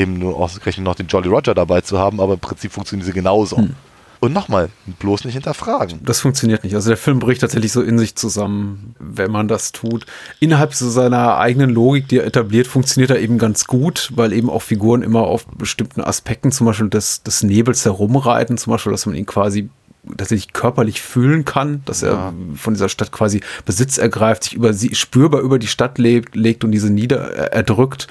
eben 0.00 0.18
nur 0.18 0.36
ausgerechnet 0.36 0.84
noch 0.84 0.94
den 0.94 1.06
Jolly 1.06 1.28
Roger 1.28 1.54
dabei 1.54 1.80
zu 1.80 1.98
haben, 1.98 2.20
aber 2.20 2.34
im 2.34 2.40
Prinzip 2.40 2.72
funktionieren 2.72 3.06
sie 3.06 3.12
genauso. 3.12 3.56
Und 4.24 4.32
nochmal, 4.32 4.70
bloß 5.00 5.26
nicht 5.26 5.34
hinterfragen. 5.34 6.00
Das 6.02 6.20
funktioniert 6.20 6.64
nicht. 6.64 6.74
Also 6.74 6.88
der 6.88 6.96
Film 6.96 7.18
bricht 7.18 7.42
tatsächlich 7.42 7.72
so 7.72 7.82
in 7.82 7.98
sich 7.98 8.14
zusammen, 8.16 8.94
wenn 8.98 9.30
man 9.30 9.48
das 9.48 9.72
tut. 9.72 10.06
Innerhalb 10.40 10.72
so 10.72 10.88
seiner 10.88 11.36
eigenen 11.36 11.68
Logik, 11.68 12.08
die 12.08 12.20
er 12.20 12.24
etabliert, 12.24 12.66
funktioniert 12.66 13.10
er 13.10 13.20
eben 13.20 13.36
ganz 13.36 13.66
gut, 13.66 14.10
weil 14.14 14.32
eben 14.32 14.48
auch 14.48 14.62
Figuren 14.62 15.02
immer 15.02 15.24
auf 15.24 15.46
bestimmten 15.46 16.00
Aspekten, 16.00 16.52
zum 16.52 16.66
Beispiel 16.66 16.88
des, 16.88 17.22
des 17.22 17.42
Nebels 17.42 17.84
herumreiten, 17.84 18.56
zum 18.56 18.70
Beispiel, 18.70 18.92
dass 18.92 19.04
man 19.04 19.14
ihn 19.14 19.26
quasi 19.26 19.68
tatsächlich 20.16 20.52
körperlich 20.52 21.00
fühlen 21.00 21.44
kann, 21.44 21.82
dass 21.84 22.02
er 22.02 22.32
von 22.56 22.74
dieser 22.74 22.88
Stadt 22.88 23.12
quasi 23.12 23.40
Besitz 23.64 23.98
ergreift, 23.98 24.44
sich 24.44 24.54
über 24.54 24.72
sie 24.72 24.94
spürbar 24.94 25.40
über 25.40 25.58
die 25.58 25.66
Stadt 25.66 25.98
lebt, 25.98 26.36
legt 26.36 26.64
und 26.64 26.72
diese 26.72 26.90
nieder 26.90 27.36
äh, 27.36 27.56
erdrückt. 27.56 28.06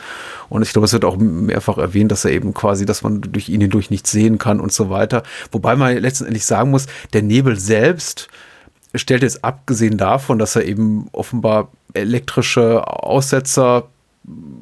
Und 0.50 0.62
ich 0.62 0.72
glaube, 0.72 0.86
es 0.86 0.94
wird 0.94 1.06
auch 1.06 1.18
mehrfach 1.18 1.78
erwähnt, 1.78 2.12
dass 2.12 2.26
er 2.26 2.32
eben 2.32 2.54
quasi, 2.54 2.86
dass 2.86 3.02
man 3.02 3.22
durch 3.22 3.50
ihn 3.50 3.62
hindurch 3.62 3.90
nichts 3.90 4.12
sehen 4.12 4.38
kann 4.38 4.60
und 4.60 4.72
so 4.72 4.90
weiter. 4.90 5.24
Wobei 5.52 5.76
man 5.76 5.98
letztendlich 5.98 6.46
sagen 6.46 6.72
muss, 6.72 6.88
der 7.14 7.22
Nebel 7.22 7.60
selbst 7.60 8.28
stellt 8.96 9.24
jetzt 9.24 9.44
abgesehen 9.44 9.98
davon, 9.98 10.38
dass 10.40 10.56
er 10.56 10.66
eben 10.66 11.08
offenbar 11.12 11.70
elektrische 11.94 12.88
Aussetzer 12.88 13.88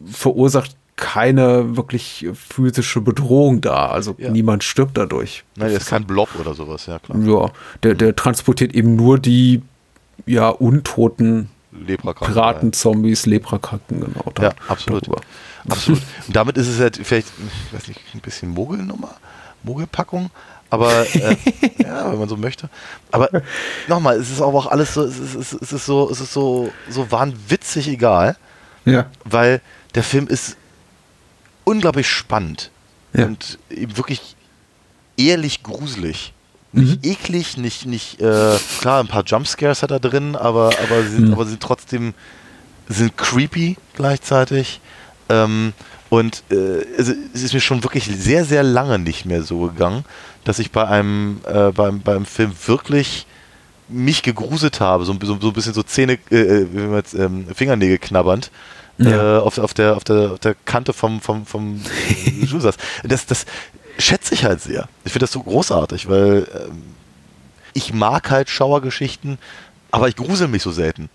verursacht, 0.06 0.76
keine 1.02 1.76
wirklich 1.76 2.28
physische 2.34 3.02
Bedrohung 3.02 3.60
dar. 3.60 3.92
Also 3.92 4.16
Ja. 4.18 4.30
niemand 4.32 4.64
stirbt 4.64 4.98
dadurch. 4.98 5.44
Nein, 5.58 5.70
der 5.70 5.78
ist 5.80 5.88
kein 5.90 6.06
Blob 6.06 6.30
oder 6.40 6.54
sowas, 6.54 6.86
ja 6.86 7.00
klar. 7.00 7.18
Ja, 7.20 7.50
der, 7.84 7.96
der 7.96 8.16
transportiert 8.16 8.74
eben 8.74 8.96
nur 8.96 9.20
die 9.20 9.62
ja 10.26 10.48
untoten 10.50 11.50
Leprakranken. 11.72 12.34
Piraten, 12.34 12.74
Zombies, 12.74 13.26
Leprakacken, 13.26 14.02
genau. 14.02 14.32
da- 14.36 14.44
Ja, 14.44 14.52
absolut. 14.68 15.04
darüber. 15.08 15.22
Absolut. 15.68 16.02
Und 16.28 16.36
damit 16.36 16.58
ist 16.58 16.68
es 16.68 16.80
halt 16.80 16.98
vielleicht, 17.04 17.28
ich 17.68 17.74
weiß 17.74 17.88
nicht, 17.88 18.00
ein 18.14 18.20
bisschen 18.20 18.50
Mogelnummer, 18.50 19.16
Mogelpackung, 19.64 20.30
aber 20.70 21.06
äh, 21.16 21.36
ja, 21.80 22.12
wenn 22.12 22.20
man 22.20 22.30
so 22.30 22.38
möchte. 22.38 22.70
Aber 23.12 23.30
nochmal, 23.88 24.18
es 24.18 24.30
ist 24.32 24.42
auch 24.42 24.68
alles 24.68 24.94
so, 24.94 25.04
es 25.04 25.18
ist, 25.18 25.36
es 25.36 25.54
ist, 25.54 25.62
es 25.64 25.74
ist 25.74 25.86
so, 25.86 26.10
es 26.12 26.20
ist 26.22 26.34
so, 26.34 26.72
so 26.90 27.12
wahnwitzig 27.12 27.88
egal, 27.88 28.38
Ja. 28.86 29.08
weil 29.26 29.62
der 29.96 30.04
Film 30.04 30.28
ist 30.28 30.58
unglaublich 31.72 32.08
spannend 32.08 32.70
Ja. 33.14 33.26
und 33.26 33.58
eben 33.70 33.98
wirklich 33.98 34.36
ehrlich 35.18 35.64
gruselig. 35.64 36.34
Nicht 36.74 37.06
eklig, 37.06 37.58
nicht, 37.58 37.86
nicht, 37.86 38.22
äh, 38.22 38.58
klar, 38.80 39.02
ein 39.02 39.08
paar 39.08 39.24
Jumpscares 39.26 39.84
hat 39.84 39.92
er 39.92 40.00
drin, 40.00 40.38
aber, 40.38 40.72
aber, 40.84 41.04
sie 41.04 41.10
sind, 41.16 41.28
Mhm. 41.28 41.34
aber 41.34 41.44
sie 41.44 41.52
sind 41.52 41.64
trotzdem, 41.64 42.14
sind 42.88 43.18
creepy 43.18 43.76
gleichzeitig. 43.94 44.80
Ähm, 45.28 45.74
und 46.10 46.44
äh, 46.50 46.56
es 46.98 47.10
ist 47.10 47.54
mir 47.54 47.60
schon 47.60 47.84
wirklich 47.84 48.06
sehr, 48.06 48.46
sehr 48.46 48.64
lange 48.64 49.00
nicht 49.00 49.26
mehr 49.26 49.44
so 49.44 49.68
gegangen, 49.68 50.06
dass 50.46 50.60
ich 50.60 50.72
bei 50.72 50.88
einem, 50.88 51.42
äh, 51.46 51.72
beim, 51.72 52.00
beim 52.02 52.26
Film 52.26 52.54
wirklich 52.66 53.26
mich 53.90 54.24
gegruselt 54.24 54.80
habe, 54.80 55.04
so, 55.04 55.12
ein- 55.12 55.20
so, 55.22 55.38
so 55.42 55.48
ein 55.50 55.54
bisschen 55.54 55.74
so 55.74 55.84
Zähne, 55.84 56.20
äh, 56.32 56.36
äh, 56.38 56.68
wie 56.72 56.80
man 56.80 56.96
jetzt, 56.96 57.14
ähm, 57.14 57.48
Fingernägel 57.54 57.98
knabbernd. 57.98 58.50
Ja. 59.02 59.38
Äh, 59.38 59.40
auf, 59.40 59.58
auf, 59.58 59.74
der, 59.74 59.96
auf, 59.96 60.04
der, 60.04 60.34
auf 60.34 60.40
der 60.40 60.56
Kante 60.66 60.94
vom, 60.94 61.22
vom, 61.22 61.46
vom 61.46 61.82
Schuh 62.48 62.60
saß. 62.60 62.76
Das, 63.04 63.26
das 63.26 63.46
schätze 63.98 64.34
ich 64.34 64.46
halt 64.46 64.62
sehr. 64.62 64.88
Ich 65.04 65.12
finde 65.12 65.24
das 65.24 65.32
so 65.32 65.42
großartig, 65.42 66.10
weil 66.10 66.48
ähm, 66.54 66.84
ich 67.74 67.94
mag 67.94 68.30
halt 68.30 68.50
Schauergeschichten, 68.50 69.38
aber 69.92 70.08
ich 70.08 70.16
grusel 70.16 70.48
mich 70.48 70.64
so 70.64 70.72
selten. 70.72 71.10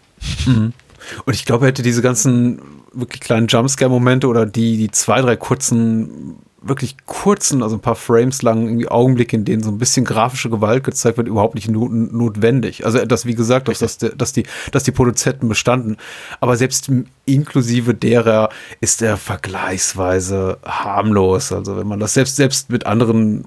Und 0.46 1.34
ich 1.34 1.44
glaube, 1.44 1.66
er 1.66 1.68
hätte 1.68 1.82
diese 1.82 2.02
ganzen 2.02 2.60
wirklich 2.92 3.20
kleinen 3.20 3.46
Jumpscare-Momente 3.48 4.26
oder 4.26 4.46
die, 4.46 4.76
die 4.76 4.90
zwei, 4.90 5.20
drei 5.20 5.36
kurzen, 5.36 6.36
wirklich 6.62 6.96
kurzen, 7.06 7.62
also 7.62 7.76
ein 7.76 7.80
paar 7.80 7.94
Frames 7.94 8.42
lang 8.42 8.64
irgendwie 8.66 8.88
Augenblicke, 8.88 9.36
in 9.36 9.44
denen 9.44 9.62
so 9.62 9.70
ein 9.70 9.78
bisschen 9.78 10.04
grafische 10.04 10.50
Gewalt 10.50 10.84
gezeigt 10.84 11.16
wird, 11.18 11.28
überhaupt 11.28 11.54
nicht 11.54 11.68
no 11.68 11.88
notwendig. 11.88 12.84
Also 12.84 13.04
das, 13.04 13.26
wie 13.26 13.34
gesagt, 13.34 13.68
dass, 13.68 13.78
das, 13.78 13.98
dass, 13.98 14.32
die, 14.32 14.44
dass 14.72 14.84
die 14.84 14.92
Produzenten 14.92 15.48
bestanden. 15.48 15.96
Aber 16.40 16.56
selbst 16.56 16.90
inklusive 17.26 17.92
derer 17.92 18.48
ist 18.80 19.02
er 19.02 19.16
vergleichsweise 19.16 20.58
harmlos. 20.64 21.52
Also 21.52 21.76
wenn 21.76 21.86
man 21.86 21.98
das 21.98 22.14
selbst, 22.14 22.36
selbst 22.36 22.70
mit 22.70 22.86
anderen 22.86 23.44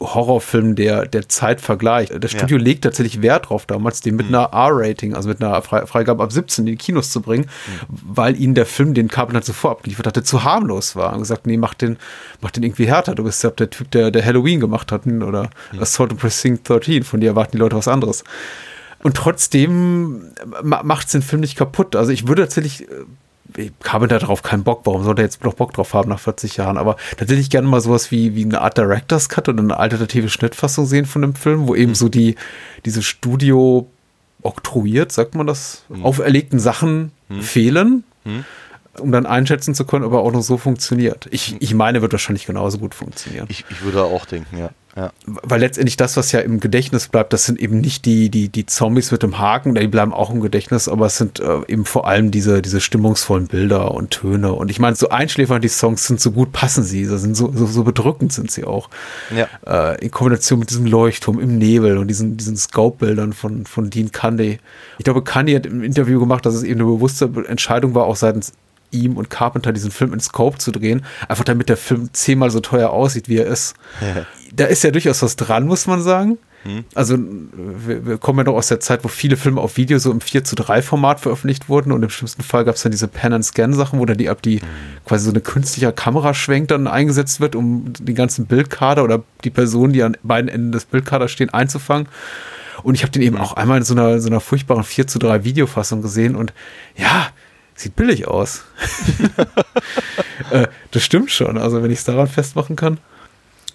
Horrorfilmen 0.00 0.74
der, 0.74 1.06
der 1.06 1.28
Zeit 1.28 1.60
vergleicht. 1.60 2.12
Das 2.22 2.32
Studio 2.32 2.58
legt 2.58 2.84
tatsächlich 2.84 3.22
Wert 3.22 3.48
drauf, 3.48 3.66
damals 3.66 4.00
den 4.00 4.16
mit 4.16 4.26
einer 4.26 4.50
R-Rating, 4.52 5.14
also 5.14 5.28
mit 5.28 5.42
einer 5.42 5.62
Fre 5.62 5.86
Freigabe 5.86 6.22
ab 6.22 6.32
17 6.32 6.66
in 6.66 6.72
die 6.72 6.76
Kinos 6.76 7.10
zu 7.10 7.22
bringen, 7.22 7.46
weil 7.88 8.38
ihnen 8.38 8.54
der 8.54 8.66
Film, 8.66 8.94
den 8.94 9.08
Carpenter 9.08 9.42
zuvor 9.42 9.72
abgeliefert 9.72 10.06
hatte, 10.06 10.24
zu 10.24 10.42
harmlos 10.44 10.96
war. 10.96 11.12
Und 11.12 11.20
gesagt, 11.20 11.46
nee, 11.46 11.56
mach 11.56 11.74
den, 11.74 11.98
mach 12.40 12.50
den 12.50 12.64
irgendwie 12.64 12.86
härter. 12.86 13.14
Du 13.14 13.24
bist 13.24 13.42
ja 13.44 13.50
der 13.50 13.70
Typ, 13.70 13.90
der, 13.92 14.10
der 14.10 14.24
Halloween 14.24 14.60
gemacht 14.60 14.90
hat 14.90 15.06
oder 15.06 15.50
Assault 15.78 16.12
on 16.12 16.18
Precinct 16.18 16.68
13. 16.68 17.04
Von 17.04 17.20
dir 17.20 17.30
erwarten 17.30 17.52
die 17.52 17.58
Leute 17.58 17.76
was 17.76 17.88
anderes. 17.88 18.24
Und 19.04 19.18
trotzdem 19.18 20.32
macht 20.62 21.06
es 21.06 21.12
den 21.12 21.20
Film 21.20 21.40
nicht 21.40 21.56
kaputt. 21.56 21.94
Also 21.94 22.10
ich 22.10 22.26
würde 22.26 22.42
tatsächlich, 22.42 22.88
äh, 22.88 23.04
ich 23.54 23.72
habe 23.86 24.08
da 24.08 24.18
drauf 24.18 24.42
keinen 24.42 24.64
Bock. 24.64 24.80
Warum 24.84 25.04
sollte 25.04 25.20
er 25.20 25.26
jetzt 25.26 25.44
noch 25.44 25.52
Bock 25.52 25.74
drauf 25.74 25.92
haben 25.92 26.08
nach 26.08 26.18
40 26.18 26.56
Jahren? 26.56 26.78
Aber 26.78 26.96
tatsächlich 27.18 27.50
gerne 27.50 27.68
mal 27.68 27.82
sowas 27.82 28.10
wie, 28.10 28.34
wie 28.34 28.44
eine 28.44 28.62
Art 28.62 28.78
Director's 28.78 29.28
Cut 29.28 29.50
oder 29.50 29.62
eine 29.62 29.76
alternative 29.76 30.30
Schnittfassung 30.30 30.86
sehen 30.86 31.04
von 31.04 31.20
dem 31.20 31.34
Film, 31.34 31.68
wo 31.68 31.74
eben 31.74 31.94
so 31.94 32.08
die, 32.08 32.36
diese 32.86 33.02
Studio 33.02 33.86
oktroyiert, 34.42 35.12
sagt 35.12 35.34
man 35.34 35.46
das, 35.46 35.84
auferlegten 36.02 36.58
Sachen 36.58 37.12
fehlen, 37.40 38.04
um 38.98 39.12
dann 39.12 39.26
einschätzen 39.26 39.74
zu 39.74 39.84
können, 39.84 40.04
ob 40.04 40.12
er 40.12 40.20
auch 40.20 40.32
noch 40.32 40.42
so 40.42 40.56
funktioniert. 40.58 41.28
Ich, 41.30 41.56
ich 41.60 41.74
meine, 41.74 42.02
wird 42.02 42.12
wahrscheinlich 42.12 42.46
genauso 42.46 42.78
gut 42.78 42.94
funktionieren. 42.94 43.46
Ich, 43.48 43.64
ich 43.70 43.82
würde 43.82 44.02
auch 44.04 44.24
denken, 44.26 44.58
ja. 44.58 44.70
Ja. 44.96 45.12
Weil 45.26 45.60
letztendlich 45.60 45.96
das, 45.96 46.16
was 46.16 46.30
ja 46.30 46.40
im 46.40 46.60
Gedächtnis 46.60 47.08
bleibt, 47.08 47.32
das 47.32 47.44
sind 47.44 47.58
eben 47.58 47.80
nicht 47.80 48.04
die, 48.04 48.30
die, 48.30 48.48
die 48.48 48.64
Zombies 48.66 49.10
mit 49.10 49.24
dem 49.24 49.38
Haken, 49.38 49.74
die 49.74 49.88
bleiben 49.88 50.12
auch 50.12 50.30
im 50.30 50.40
Gedächtnis, 50.40 50.88
aber 50.88 51.06
es 51.06 51.18
sind 51.18 51.40
äh, 51.40 51.62
eben 51.66 51.84
vor 51.84 52.06
allem 52.06 52.30
diese, 52.30 52.62
diese 52.62 52.80
stimmungsvollen 52.80 53.48
Bilder 53.48 53.90
und 53.90 54.10
Töne. 54.12 54.52
Und 54.52 54.70
ich 54.70 54.78
meine, 54.78 54.94
so 54.94 55.08
einschläfernd 55.08 55.64
die 55.64 55.68
Songs 55.68 56.06
sind, 56.06 56.20
so 56.20 56.30
gut 56.30 56.52
passen 56.52 56.84
sie, 56.84 57.06
so, 57.06 57.16
sind 57.18 57.36
so, 57.36 57.50
so, 57.52 57.66
so 57.66 57.82
bedrückend 57.82 58.32
sind 58.32 58.52
sie 58.52 58.62
auch. 58.62 58.88
Ja. 59.34 59.48
Äh, 59.66 60.04
in 60.04 60.12
Kombination 60.12 60.60
mit 60.60 60.70
diesem 60.70 60.86
Leuchtturm 60.86 61.40
im 61.40 61.58
Nebel 61.58 61.98
und 61.98 62.06
diesen, 62.06 62.36
diesen 62.36 62.56
Scope-Bildern 62.56 63.32
von, 63.32 63.66
von 63.66 63.90
Dean 63.90 64.12
Candy. 64.12 64.58
Ich 64.98 65.04
glaube, 65.04 65.24
Candy 65.24 65.54
hat 65.54 65.66
im 65.66 65.82
Interview 65.82 66.20
gemacht, 66.20 66.46
dass 66.46 66.54
es 66.54 66.62
eben 66.62 66.80
eine 66.80 66.88
bewusste 66.88 67.28
Entscheidung 67.48 67.94
war, 67.94 68.04
auch 68.04 68.16
seitens 68.16 68.52
ihm 68.94 69.16
und 69.16 69.30
Carpenter 69.30 69.72
diesen 69.72 69.90
Film 69.90 70.12
in 70.12 70.20
Scope 70.20 70.58
zu 70.58 70.70
drehen, 70.70 71.04
einfach 71.28 71.44
damit 71.44 71.68
der 71.68 71.76
Film 71.76 72.08
zehnmal 72.12 72.50
so 72.50 72.60
teuer 72.60 72.90
aussieht, 72.90 73.28
wie 73.28 73.38
er 73.38 73.46
ist. 73.46 73.74
da 74.54 74.66
ist 74.66 74.84
ja 74.84 74.90
durchaus 74.90 75.22
was 75.22 75.36
dran, 75.36 75.66
muss 75.66 75.86
man 75.86 76.02
sagen. 76.02 76.38
Also 76.94 77.18
wir, 77.18 78.06
wir 78.06 78.18
kommen 78.18 78.38
ja 78.38 78.44
noch 78.44 78.54
aus 78.54 78.68
der 78.68 78.80
Zeit, 78.80 79.04
wo 79.04 79.08
viele 79.08 79.36
Filme 79.36 79.60
auf 79.60 79.76
Video 79.76 79.98
so 79.98 80.10
im 80.10 80.22
4 80.22 80.44
zu 80.44 80.56
3 80.56 80.80
Format 80.80 81.20
veröffentlicht 81.20 81.68
wurden 81.68 81.92
und 81.92 82.02
im 82.02 82.08
schlimmsten 82.08 82.42
Fall 82.42 82.64
gab 82.64 82.76
es 82.76 82.82
dann 82.82 82.92
diese 82.92 83.06
Pan-and-Scan-Sachen, 83.06 83.98
wo 83.98 84.06
dann 84.06 84.16
die 84.16 84.30
ab 84.30 84.40
die 84.40 84.60
quasi 85.04 85.26
so 85.26 85.30
eine 85.30 85.42
künstliche 85.42 85.92
Kameraschwenk 85.92 86.68
dann 86.68 86.86
eingesetzt 86.86 87.40
wird, 87.40 87.54
um 87.54 87.92
den 87.92 88.14
ganzen 88.14 88.46
Bildkader 88.46 89.04
oder 89.04 89.22
die 89.44 89.50
Personen, 89.50 89.92
die 89.92 90.02
an 90.02 90.16
beiden 90.22 90.48
Enden 90.48 90.72
des 90.72 90.86
Bildkaders 90.86 91.30
stehen, 91.30 91.50
einzufangen. 91.50 92.08
Und 92.82 92.94
ich 92.94 93.02
habe 93.02 93.12
den 93.12 93.22
eben 93.22 93.36
auch 93.36 93.52
einmal 93.54 93.78
in 93.78 93.84
so 93.84 93.94
einer, 93.94 94.18
so 94.20 94.28
einer 94.28 94.40
furchtbaren 94.40 94.84
4 94.84 95.06
zu 95.06 95.18
3 95.18 95.44
Videofassung 95.44 96.00
gesehen 96.00 96.34
und 96.34 96.54
ja, 96.96 97.28
sieht 97.74 97.96
billig 97.96 98.26
aus. 98.28 98.64
äh, 100.50 100.66
das 100.90 101.02
stimmt 101.04 101.30
schon, 101.30 101.58
also 101.58 101.82
wenn 101.82 101.90
ich 101.90 101.98
es 101.98 102.04
daran 102.04 102.28
festmachen 102.28 102.76
kann. 102.76 102.98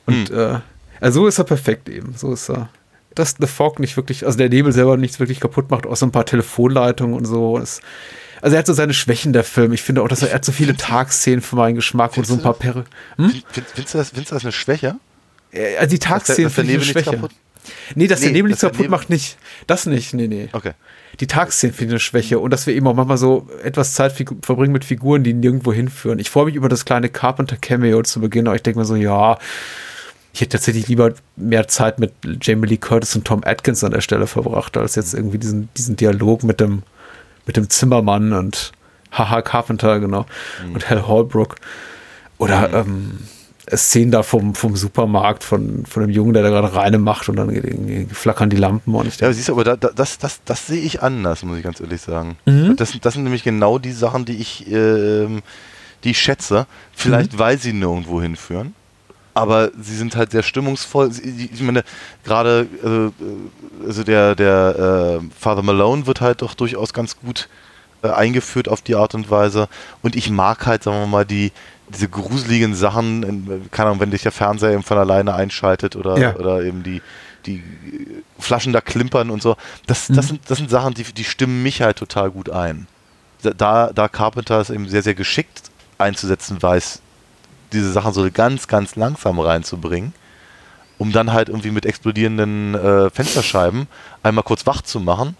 Und 0.05 0.31
äh, 0.31 0.59
also 0.99 1.21
so 1.21 1.27
ist 1.27 1.37
er 1.37 1.43
perfekt 1.45 1.89
eben. 1.89 2.13
So 2.15 2.33
ist 2.33 2.49
er. 2.49 2.69
Dass 3.15 3.35
The 3.39 3.47
Fog 3.47 3.79
nicht 3.79 3.97
wirklich, 3.97 4.25
also 4.25 4.37
der 4.37 4.49
Nebel 4.49 4.71
selber 4.71 4.97
nichts 4.97 5.19
wirklich 5.19 5.39
kaputt 5.39 5.69
macht, 5.71 5.85
außer 5.85 6.05
ein 6.05 6.11
paar 6.11 6.25
Telefonleitungen 6.25 7.15
und 7.15 7.25
so. 7.25 7.57
Es, 7.57 7.81
also 8.41 8.55
er 8.55 8.59
hat 8.59 8.67
so 8.67 8.73
seine 8.73 8.93
Schwächen, 8.93 9.33
der 9.33 9.43
Film. 9.43 9.73
Ich 9.73 9.81
finde 9.81 10.01
auch, 10.01 10.07
dass 10.07 10.21
er, 10.21 10.29
er 10.29 10.35
hat 10.35 10.45
so 10.45 10.51
viele 10.51 10.75
Tagszenen 10.77 11.41
für 11.41 11.55
meinen 11.55 11.75
Geschmack 11.75 12.15
und 12.17 12.25
so 12.25 12.35
ein 12.35 12.41
paar 12.41 12.53
Perre. 12.53 12.85
Hm? 13.17 13.29
Find, 13.31 13.45
findest, 13.73 13.93
du 13.93 13.97
das, 13.97 14.09
findest 14.09 14.31
du 14.31 14.35
das 14.35 14.43
eine 14.43 14.51
Schwäche? 14.51 14.95
Also 15.51 15.89
die 15.89 15.99
der, 15.99 16.07
Tagszenen 16.09 16.41
der 16.43 16.49
finde 16.51 16.71
ich 16.73 16.77
Nebel 16.79 16.83
eine 16.85 16.91
Schwäche. 16.93 17.11
kaputt? 17.11 17.31
Nee, 17.95 18.07
dass 18.07 18.19
der 18.21 18.29
Nee, 18.29 18.33
Nebel 18.37 18.51
dass 18.51 18.57
nichts 18.57 18.61
der 18.61 18.69
kaputt 18.69 18.81
Nebel- 18.85 18.91
macht, 18.91 19.09
nicht. 19.09 19.37
Das 19.67 19.85
nicht, 19.85 20.13
nee, 20.13 20.27
nee. 20.27 20.49
Okay. 20.53 20.71
Die 21.19 21.27
Tagsszenen 21.27 21.73
finde 21.73 21.91
ich 21.91 21.93
eine 21.93 21.99
Schwäche 21.99 22.39
und 22.39 22.51
dass 22.51 22.65
wir 22.65 22.73
eben 22.73 22.87
auch 22.87 22.93
manchmal 22.93 23.17
so 23.17 23.47
etwas 23.63 23.93
Zeit 23.93 24.13
verbringen 24.41 24.71
mit 24.71 24.85
Figuren, 24.85 25.23
die 25.23 25.33
nirgendwo 25.33 25.73
hinführen. 25.73 26.19
Ich 26.19 26.29
freue 26.29 26.45
mich 26.45 26.55
über 26.55 26.69
das 26.69 26.85
kleine 26.85 27.09
Carpenter-Cameo 27.09 28.03
zu 28.03 28.21
Beginn, 28.21 28.47
aber 28.47 28.55
ich 28.55 28.63
denke 28.63 28.79
mir 28.79 28.85
so, 28.85 28.95
ja, 28.95 29.37
ich 30.33 30.41
hätte 30.41 30.51
tatsächlich 30.51 30.87
lieber 30.87 31.13
mehr 31.35 31.67
Zeit 31.67 31.99
mit 31.99 32.13
Jamie 32.41 32.67
Lee 32.67 32.77
Curtis 32.77 33.15
und 33.15 33.25
Tom 33.25 33.41
Atkins 33.43 33.83
an 33.83 33.91
der 33.91 34.01
Stelle 34.01 34.27
verbracht, 34.27 34.77
als 34.77 34.95
jetzt 34.95 35.13
irgendwie 35.13 35.39
diesen, 35.39 35.69
diesen 35.75 35.95
Dialog 35.95 36.43
mit 36.43 36.59
dem, 36.59 36.83
mit 37.45 37.57
dem 37.57 37.69
Zimmermann 37.69 38.31
und 38.33 38.71
Haha 39.11 39.41
Carpenter, 39.41 39.99
genau, 39.99 40.25
und 40.73 40.89
Hal 40.89 41.07
Holbrook. 41.07 41.55
Oder 42.37 42.71
ähm, 42.73 43.19
Szenen 43.75 44.11
da 44.11 44.23
vom, 44.23 44.55
vom 44.55 44.75
Supermarkt 44.75 45.43
von, 45.43 45.85
von 45.85 46.01
dem 46.03 46.09
Jungen, 46.09 46.33
der 46.33 46.43
da 46.43 46.49
gerade 46.49 46.73
reine 46.75 46.97
macht 46.97 47.29
und 47.29 47.35
dann 47.35 48.07
flackern 48.11 48.49
die 48.49 48.57
Lampen 48.57 48.93
und 48.95 49.07
ich 49.07 49.15
Ja, 49.19 49.27
aber 49.27 49.33
denke, 49.33 49.33
siehst 49.35 49.49
du, 49.49 49.53
aber 49.53 49.63
da, 49.63 49.75
da, 49.75 49.89
das, 49.95 50.17
das, 50.17 50.41
das 50.45 50.67
sehe 50.67 50.81
ich 50.81 51.01
anders, 51.03 51.43
muss 51.43 51.57
ich 51.57 51.63
ganz 51.63 51.79
ehrlich 51.79 52.01
sagen. 52.01 52.37
Mhm. 52.45 52.75
Das, 52.77 52.91
sind- 52.91 53.05
das 53.05 53.13
sind 53.13 53.23
nämlich 53.23 53.43
genau 53.43 53.77
die 53.77 53.91
Sachen, 53.91 54.25
die 54.25 54.37
ich, 54.37 54.65
ähm, 54.71 55.41
die 56.03 56.11
ich 56.11 56.19
schätze. 56.19 56.65
Vielleicht, 56.93 57.33
Mhm. 57.33 57.39
weil 57.39 57.57
sie 57.59 57.73
nirgendwo 57.73 58.21
hinführen. 58.21 58.73
Aber 59.35 59.69
sie 59.79 59.95
sind 59.95 60.15
halt 60.15 60.31
sehr 60.31 60.43
stimmungsvoll. 60.43 61.11
Ich 61.53 61.61
meine, 61.61 61.83
gerade 62.25 62.67
äh, 62.83 63.85
also 63.87 64.03
der, 64.03 64.35
der 64.35 65.19
äh, 65.21 65.25
Father 65.39 65.61
Malone 65.61 66.07
wird 66.07 66.19
halt 66.19 66.41
doch 66.41 66.55
durchaus 66.55 66.91
ganz 66.93 67.17
gut 67.19 67.47
äh, 68.01 68.09
eingeführt 68.09 68.67
auf 68.67 68.81
die 68.81 68.95
Art 68.95 69.15
und 69.15 69.29
Weise. 69.29 69.69
Und 70.01 70.15
ich 70.15 70.29
mag 70.29 70.65
halt, 70.65 70.83
sagen 70.83 70.99
wir 70.99 71.07
mal, 71.07 71.25
die 71.25 71.51
diese 71.93 72.07
gruseligen 72.09 72.75
Sachen, 72.75 73.23
in, 73.23 73.71
keine 73.71 73.89
Ahnung, 73.89 73.99
wenn 73.99 74.11
dich 74.11 74.21
der 74.23 74.31
Fernseher 74.31 74.71
eben 74.71 74.83
von 74.83 74.97
alleine 74.97 75.33
einschaltet 75.33 75.95
oder, 75.95 76.17
Ja. 76.17 76.35
oder 76.35 76.61
eben 76.63 76.83
die, 76.83 77.01
die 77.45 77.63
Flaschen 78.37 78.73
da 78.73 78.81
klimpern 78.81 79.29
und 79.29 79.41
so. 79.41 79.55
Das, 79.87 80.07
das, 80.07 80.25
Mhm. 80.25 80.29
sind, 80.29 80.41
das 80.47 80.57
sind 80.57 80.69
Sachen, 80.69 80.93
die, 80.93 81.03
die 81.03 81.23
stimmen 81.23 81.63
mich 81.63 81.81
halt 81.81 81.97
total 81.97 82.29
gut 82.31 82.49
ein. 82.49 82.87
Da, 83.41 83.89
da 83.93 84.07
Carpenter 84.09 84.59
es 84.59 84.69
eben 84.69 84.87
sehr, 84.89 85.01
sehr 85.03 85.15
geschickt 85.15 85.63
einzusetzen 85.97 86.61
weiß, 86.61 87.01
diese 87.71 87.91
Sachen 87.91 88.13
so 88.13 88.27
ganz, 88.31 88.67
ganz 88.67 88.95
langsam 88.95 89.39
reinzubringen, 89.39 90.13
um 90.97 91.11
dann 91.11 91.31
halt 91.31 91.47
irgendwie 91.49 91.71
mit 91.71 91.85
explodierenden 91.85 92.75
äh, 92.75 93.09
Fensterscheiben 93.09 93.87
einmal 94.23 94.43
kurz 94.43 94.65
wach 94.65 94.81
zu 94.81 94.99
machen 94.99 95.37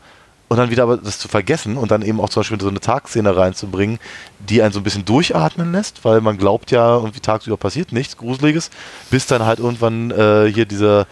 und 0.50 0.58
dann 0.58 0.72
wieder 0.72 0.84
aber 0.84 0.98
das 0.98 1.20
zu 1.20 1.28
vergessen 1.28 1.78
und 1.78 1.92
dann 1.92 2.02
eben 2.02 2.20
auch 2.20 2.30
zum 2.30 2.42
Beispiel 2.42 2.60
so 2.60 2.68
eine 2.68 2.80
Tagszene 2.80 3.36
reinzubringen, 3.36 4.00
die 4.40 4.62
einen 4.62 4.74
so 4.74 4.80
ein 4.80 4.84
bisschen 4.84 5.06
durchatmen 5.06 5.72
lässt, 5.72 6.04
weil 6.04 6.22
man 6.22 6.38
glaubt 6.38 6.72
ja, 6.72 6.96
irgendwie 6.96 7.20
tagsüber 7.20 7.56
passiert 7.56 7.92
nichts 7.92 8.18
Gruseliges, 8.18 8.72
bis 9.12 9.28
dann 9.28 9.46
halt 9.46 9.60
irgendwann 9.60 10.10
äh, 10.10 10.52
hier 10.52 10.66
diese, 10.66 11.06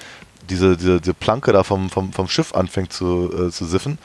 diese, 0.50 0.76
diese, 0.76 1.00
diese 1.00 1.14
Planke 1.14 1.54
da 1.54 1.64
vom, 1.64 1.92
vom, 1.92 2.12
vom 2.14 2.28
Schiff 2.28 2.56
anfängt 2.56 2.92
zu, 2.92 3.32
äh, 3.32 3.52
zu 3.52 3.66
siffen. 3.66 4.00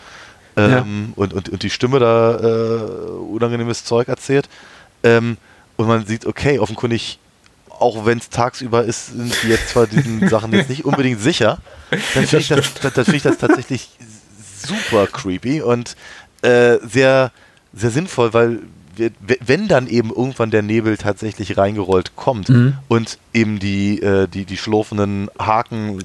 Ähm, 0.55 1.14
und, 1.16 1.33
und, 1.33 1.49
und 1.49 1.62
die 1.62 1.71
Stimme 1.71 1.99
da 1.99 2.38
äh, 2.38 2.83
unangenehmes 3.33 3.85
Zeug 3.85 4.09
erzählt. 4.09 4.51
Ähm, 5.03 5.38
und 5.77 5.87
man 5.87 6.05
sieht, 6.05 6.27
okay, 6.27 6.59
offenkundig, 6.59 7.18
auch 7.71 8.05
wenn 8.05 8.18
es 8.18 8.29
tagsüber 8.29 8.85
ist, 8.85 9.07
sind 9.07 9.35
die 9.42 9.49
jetzt 9.49 9.71
zwar 9.71 9.87
diesen 9.87 10.29
Sachen 10.29 10.53
jetzt 10.53 10.68
nicht 10.68 10.85
unbedingt 10.85 11.23
sicher, 11.23 11.59
dann 11.90 12.27
finde 12.27 12.38
ich, 12.38 12.49
das, 12.49 12.75
dann, 12.83 12.92
dann 12.95 13.05
find 13.07 13.16
ich 13.16 13.23
das 13.23 13.38
tatsächlich 13.38 13.88
super 14.62 15.07
creepy 15.07 15.61
und 15.62 15.96
äh, 16.42 16.79
sehr, 16.87 17.31
sehr 17.72 17.90
sinnvoll, 17.90 18.33
weil 18.35 18.59
wir, 18.96 19.11
wenn 19.44 19.68
dann 19.68 19.87
eben 19.87 20.11
irgendwann 20.11 20.51
der 20.51 20.61
Nebel 20.62 20.96
tatsächlich 20.98 21.57
reingerollt 21.57 22.14
kommt 22.16 22.51
Mhm. 22.51 22.75
und 22.88 23.18
eben 23.33 23.59
die, 23.59 24.03
äh, 24.03 24.27
die, 24.29 24.44
die 24.44 24.59
schlurfenden 24.59 25.31
Haken, 25.38 25.98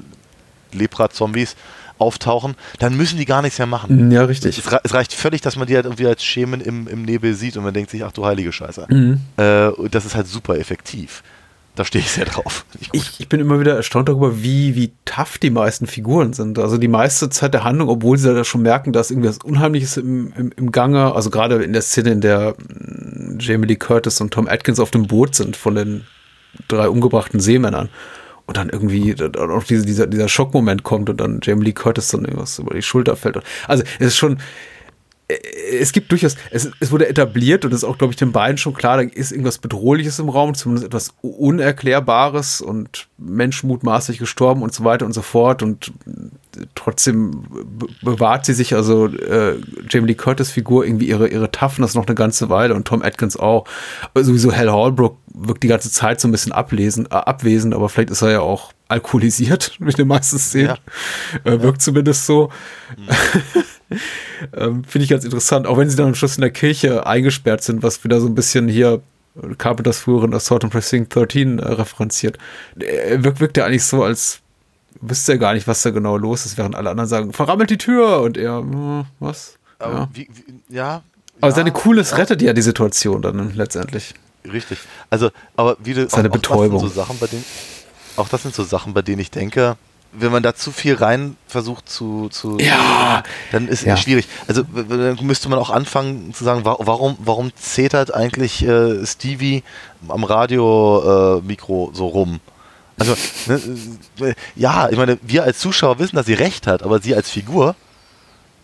Lepra-Zombies 0.73 1.55
auftauchen, 1.99 2.55
dann 2.79 2.95
müssen 2.95 3.17
die 3.17 3.25
gar 3.25 3.41
nichts 3.41 3.57
mehr 3.57 3.65
machen. 3.67 4.11
ja, 4.11 4.23
richtig. 4.23 4.57
Es, 4.59 4.65
es 4.83 4.93
reicht 4.93 5.13
völlig, 5.13 5.41
dass 5.41 5.55
man 5.55 5.67
die 5.67 5.75
halt 5.75 5.85
irgendwie 5.85 6.05
als 6.05 6.23
Schemen 6.23 6.61
im, 6.61 6.87
im 6.87 7.01
Nebel 7.03 7.33
sieht 7.33 7.57
und 7.57 7.63
man 7.63 7.73
denkt 7.73 7.89
sich, 7.89 8.03
ach 8.03 8.11
du 8.11 8.25
heilige 8.25 8.51
Scheiße. 8.53 8.85
Mhm. 8.89 9.19
Äh, 9.37 9.67
und 9.69 9.95
das 9.95 10.05
ist 10.05 10.15
halt 10.15 10.27
super 10.27 10.57
effektiv. 10.57 11.23
Da 11.77 11.85
stehe 11.85 12.03
ich 12.03 12.09
sehr 12.09 12.25
drauf. 12.25 12.65
Ich. 12.91 13.19
Ich, 13.19 13.29
bin 13.29 13.39
immer 13.39 13.59
wieder 13.59 13.75
erstaunt 13.75 14.09
darüber, 14.09 14.41
wie, 14.41 14.73
wie 14.73 14.93
tough 15.05 15.37
die 15.37 15.51
meisten 15.51 15.85
Figuren 15.85 16.33
sind. 16.33 16.57
Also 16.57 16.79
die 16.79 16.87
meiste 16.87 17.29
Zeit 17.29 17.53
der 17.53 17.63
Handlung, 17.63 17.87
obwohl 17.87 18.17
sie 18.17 18.33
da 18.33 18.43
schon 18.43 18.63
merken, 18.63 18.93
dass 18.93 19.11
irgendwie 19.11 19.29
was 19.29 19.37
Unheimliches 19.37 19.97
im, 19.97 20.33
im, 20.35 20.51
im 20.55 20.71
Gange, 20.71 21.13
also 21.13 21.29
gerade 21.29 21.61
in 21.63 21.73
der 21.73 21.83
Szene, 21.83 22.09
in 22.09 22.21
der 22.21 22.55
mm, 22.57 23.37
Jamie 23.37 23.67
Lee 23.67 23.75
Curtis 23.75 24.19
und 24.21 24.33
Tom 24.33 24.47
Atkins 24.47 24.79
auf 24.79 24.89
dem 24.89 25.05
Boot 25.05 25.35
sind 25.35 25.55
von 25.55 25.75
den 25.75 26.07
drei 26.67 26.89
umgebrachten 26.89 27.39
Seemännern. 27.39 27.89
Und 28.47 28.57
dann 28.57 28.69
irgendwie 28.69 29.15
auch 29.21 29.63
diese, 29.63 29.85
dieser, 29.85 30.07
dieser 30.07 30.29
Schockmoment 30.29 30.81
kommt 30.81 31.11
und 31.11 31.21
dann 31.21 31.41
Jamie 31.43 31.65
Lee 31.65 31.73
Curtis 31.73 32.07
dann 32.07 32.25
irgendwas 32.25 32.57
über 32.57 32.73
die 32.73 32.81
Schulter 32.81 33.15
fällt. 33.15 33.39
Also 33.67 33.83
es 33.99 34.07
ist 34.07 34.17
schon, 34.17 34.39
es 35.27 35.91
gibt 35.91 36.11
durchaus, 36.11 36.37
es, 36.51 36.71
es 36.79 36.91
wurde 36.91 37.09
etabliert 37.09 37.65
und 37.65 37.73
ist 37.73 37.83
auch, 37.83 37.97
glaube 37.97 38.13
ich, 38.13 38.17
den 38.17 38.31
beiden 38.31 38.57
schon 38.57 38.73
klar, 38.73 38.95
da 38.97 39.03
ist 39.03 39.31
irgendwas 39.31 39.57
Bedrohliches 39.57 40.19
im 40.19 40.29
Raum, 40.29 40.55
zumindest 40.55 40.87
etwas 40.87 41.13
Unerklärbares 41.21 42.61
und 42.61 43.09
Mensch 43.17 43.63
mutmaßlich 43.63 44.19
gestorben 44.19 44.61
und 44.61 44.73
so 44.73 44.85
weiter 44.85 45.05
und 45.05 45.11
so 45.11 45.21
fort 45.21 45.63
und 45.63 45.91
trotzdem 46.75 47.43
be- 47.77 47.87
bewahrt 48.01 48.45
sie 48.45 48.53
sich, 48.53 48.73
also 48.73 49.07
äh, 49.07 49.55
Jamie 49.89 50.07
Lee 50.07 50.15
Curtis 50.15 50.49
Figur 50.49 50.85
irgendwie 50.85 51.09
ihre, 51.09 51.27
ihre 51.27 51.51
Toughness 51.51 51.93
noch 51.93 52.07
eine 52.07 52.15
ganze 52.15 52.49
Weile 52.49 52.73
und 52.73 52.87
Tom 52.87 53.01
Atkins 53.01 53.35
auch. 53.35 53.65
Aber 54.13 54.23
sowieso 54.23 54.55
Hal 54.55 54.71
Holbrook 54.71 55.17
wirkt 55.39 55.63
die 55.63 55.67
ganze 55.67 55.91
Zeit 55.91 56.19
so 56.19 56.27
ein 56.27 56.31
bisschen 56.31 56.51
ablesen, 56.51 57.05
äh, 57.05 57.15
abwesend, 57.15 57.73
aber 57.73 57.89
vielleicht 57.89 58.09
ist 58.09 58.21
er 58.21 58.31
ja 58.31 58.39
auch 58.41 58.73
alkoholisiert 58.87 59.75
mit 59.79 59.97
den 59.97 60.07
meisten 60.07 60.39
Szenen. 60.39 60.77
Äh, 61.43 61.61
wirkt 61.61 61.81
zumindest 61.81 62.25
so. 62.25 62.51
ähm, 64.53 64.83
Finde 64.83 65.03
ich 65.03 65.09
ganz 65.09 65.23
interessant, 65.23 65.67
auch 65.67 65.77
wenn 65.77 65.89
sie 65.89 65.95
dann 65.95 66.07
am 66.07 66.15
Schluss 66.15 66.35
in 66.37 66.41
der 66.41 66.51
Kirche 66.51 67.05
eingesperrt 67.05 67.63
sind, 67.63 67.83
was 67.83 68.03
wieder 68.03 68.19
so 68.19 68.27
ein 68.27 68.35
bisschen 68.35 68.67
hier 68.67 69.01
äh, 69.41 69.55
Carpenters 69.57 69.99
früheren 69.99 70.33
Assault 70.33 70.63
on 70.63 70.69
Precinct 70.69 71.15
13 71.15 71.59
äh, 71.59 71.65
referenziert. 71.65 72.37
Er 72.79 73.23
wirkt, 73.23 73.39
wirkt 73.39 73.57
er 73.57 73.65
eigentlich 73.65 73.85
so, 73.85 74.03
als 74.03 74.39
wüsste 75.01 75.33
er 75.33 75.37
gar 75.37 75.53
nicht, 75.53 75.67
was 75.67 75.81
da 75.81 75.91
genau 75.91 76.17
los 76.17 76.45
ist, 76.45 76.57
während 76.57 76.75
alle 76.75 76.89
anderen 76.89 77.07
sagen, 77.07 77.33
verrammelt 77.33 77.69
die 77.69 77.77
Tür 77.77 78.21
und 78.21 78.37
er, 78.37 78.59
hm, 78.59 79.05
was? 79.19 79.57
Aber 79.79 79.93
Ja. 79.93 80.09
wie, 80.13 80.27
wie, 80.33 80.75
ja. 80.75 81.03
Aber 81.39 81.49
ja, 81.49 81.55
seine 81.55 81.71
Coolness 81.71 82.11
ja, 82.11 82.17
rettet 82.17 82.41
ja 82.41 82.53
die 82.53 82.63
Situation 82.63 83.21
dann 83.21 83.53
letztendlich. 83.53 84.15
Richtig. 84.51 84.79
Also, 85.09 85.29
aber 85.55 85.77
wie 85.83 85.93
du 85.93 86.07
Seine 86.09 86.27
auch, 86.29 86.31
auch 86.31 86.33
Betäubung. 86.33 86.71
Das 86.71 86.81
sind 86.81 86.89
so 86.93 86.95
Sachen, 87.01 87.17
bei 87.19 87.27
denen, 87.27 87.45
auch 88.15 88.29
das 88.29 88.41
sind 88.43 88.55
so 88.55 88.63
Sachen, 88.63 88.93
bei 88.93 89.01
denen 89.01 89.19
ich 89.19 89.31
denke, 89.31 89.75
wenn 90.13 90.31
man 90.31 90.41
da 90.41 90.55
zu 90.55 90.71
viel 90.71 90.95
rein 90.95 91.35
versucht 91.47 91.89
zu, 91.89 92.29
zu 92.29 92.57
Ja. 92.59 93.23
dann 93.51 93.67
ist 93.67 93.83
Ja. 93.83 93.93
es 93.95 93.99
schwierig. 93.99 94.27
Also 94.47 94.63
dann 94.63 95.17
müsste 95.21 95.49
man 95.49 95.59
auch 95.59 95.69
anfangen 95.69 96.33
zu 96.33 96.43
sagen, 96.43 96.63
wa- 96.65 96.77
warum, 96.79 97.17
warum 97.19 97.51
zetert 97.55 98.13
eigentlich 98.13 98.63
äh, 98.65 99.05
Stevie 99.05 99.63
am 100.07 100.23
Radio 100.23 101.39
äh, 101.39 101.57
so 101.93 102.07
rum? 102.07 102.39
Also, 102.97 103.15
ne, 103.45 103.61
äh, 104.29 104.33
ja, 104.55 104.89
ich 104.89 104.97
meine, 104.97 105.19
wir 105.21 105.43
als 105.43 105.59
Zuschauer 105.59 105.99
wissen, 105.99 106.15
dass 106.15 106.25
sie 106.25 106.33
recht 106.33 106.65
hat, 106.65 106.81
aber 106.81 106.99
sie 106.99 107.13
als 107.13 107.29
Figur 107.29 107.75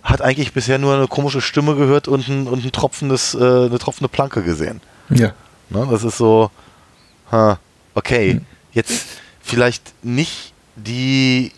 hat 0.01 0.21
eigentlich 0.21 0.53
bisher 0.53 0.79
nur 0.79 0.95
eine 0.95 1.07
komische 1.07 1.39
Stimme 1.41 1.75
gehört 1.75 2.07
und 2.07 2.27
ein, 2.27 2.47
und 2.47 2.65
ein 2.65 2.71
tropfendes, 2.71 3.35
äh, 3.35 3.37
eine 3.37 3.77
tropfende 3.79 4.09
Planke 4.09 4.41
gesehen. 4.41 4.81
Ja. 5.09 5.33
Ne? 5.73 5.87
Das 5.89 6.03
ist 6.03 6.17
so, 6.17 6.51
ha, 7.31 7.59
okay, 7.95 8.41
jetzt 8.71 9.05
vielleicht 9.41 9.93
nicht 10.03 10.53
die, 10.75 11.51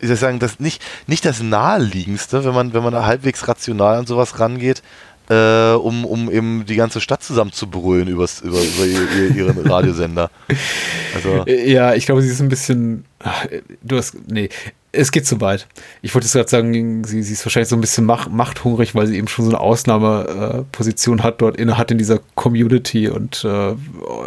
wie 0.00 0.06
soll 0.06 0.14
ich 0.14 0.20
sagen, 0.20 0.38
das 0.38 0.58
nicht, 0.60 0.82
nicht 1.06 1.24
das 1.24 1.42
naheliegendste, 1.42 2.44
wenn 2.44 2.54
man, 2.54 2.72
wenn 2.72 2.82
man 2.82 2.92
da 2.92 3.04
halbwegs 3.04 3.46
rational 3.46 3.96
an 3.96 4.06
sowas 4.06 4.40
rangeht, 4.40 4.82
äh, 5.28 5.72
um, 5.72 6.04
um 6.04 6.30
eben 6.30 6.66
die 6.66 6.74
ganze 6.76 7.00
Stadt 7.00 7.22
zusammen 7.22 7.52
zu 7.52 7.68
brüllen 7.68 8.08
übers, 8.08 8.40
über, 8.40 8.58
über 8.60 8.84
ihr, 8.84 9.10
ihr, 9.12 9.36
ihren 9.36 9.58
Radiosender. 9.70 10.30
Also, 11.14 11.44
Ja, 11.46 11.94
ich 11.94 12.06
glaube, 12.06 12.22
sie 12.22 12.28
ist 12.28 12.40
ein 12.40 12.48
bisschen. 12.48 13.04
ach, 13.20 13.46
Du 13.82 13.96
hast. 13.96 14.16
Nee, 14.28 14.48
es 14.92 15.10
geht 15.10 15.26
zu 15.26 15.40
weit. 15.40 15.66
Ich 16.02 16.14
wollte 16.14 16.26
jetzt 16.26 16.34
gerade 16.34 16.50
sagen, 16.50 17.04
sie, 17.04 17.22
sie 17.22 17.32
ist 17.32 17.44
wahrscheinlich 17.46 17.70
so 17.70 17.76
ein 17.76 17.80
bisschen 17.80 18.04
mach, 18.04 18.28
machthungrig, 18.28 18.94
weil 18.94 19.06
sie 19.06 19.16
eben 19.16 19.26
schon 19.26 19.46
so 19.46 19.50
eine 19.50 19.60
Ausnahmeposition 19.60 21.22
hat, 21.22 21.40
dort 21.40 21.56
inne 21.56 21.78
hat 21.78 21.90
in 21.90 21.98
dieser 21.98 22.20
Community 22.34 23.08
und 23.08 23.42
äh, 23.44 23.74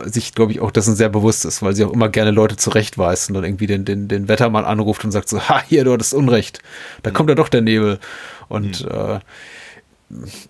sich, 0.09 0.33
glaube 0.33 0.51
ich, 0.51 0.61
auch 0.61 0.71
dessen 0.71 0.95
sehr 0.95 1.09
bewusst 1.09 1.45
ist, 1.45 1.61
weil 1.61 1.75
sie 1.75 1.85
auch 1.85 1.93
immer 1.93 2.09
gerne 2.09 2.31
Leute 2.31 2.57
zurechtweist 2.57 3.29
und 3.29 3.35
dann 3.35 3.43
irgendwie 3.43 3.67
den, 3.67 3.85
den, 3.85 4.07
den 4.07 4.27
Wettermann 4.27 4.65
anruft 4.65 5.05
und 5.05 5.11
sagt 5.11 5.29
so, 5.29 5.39
ha, 5.39 5.61
hier, 5.67 5.83
du 5.83 5.93
hattest 5.93 6.15
Unrecht. 6.15 6.61
Da 7.03 7.11
kommt 7.11 7.29
ja 7.29 7.35
doch 7.35 7.49
der 7.49 7.61
Nebel. 7.61 7.99
Und 8.47 8.87
äh, 8.89 9.19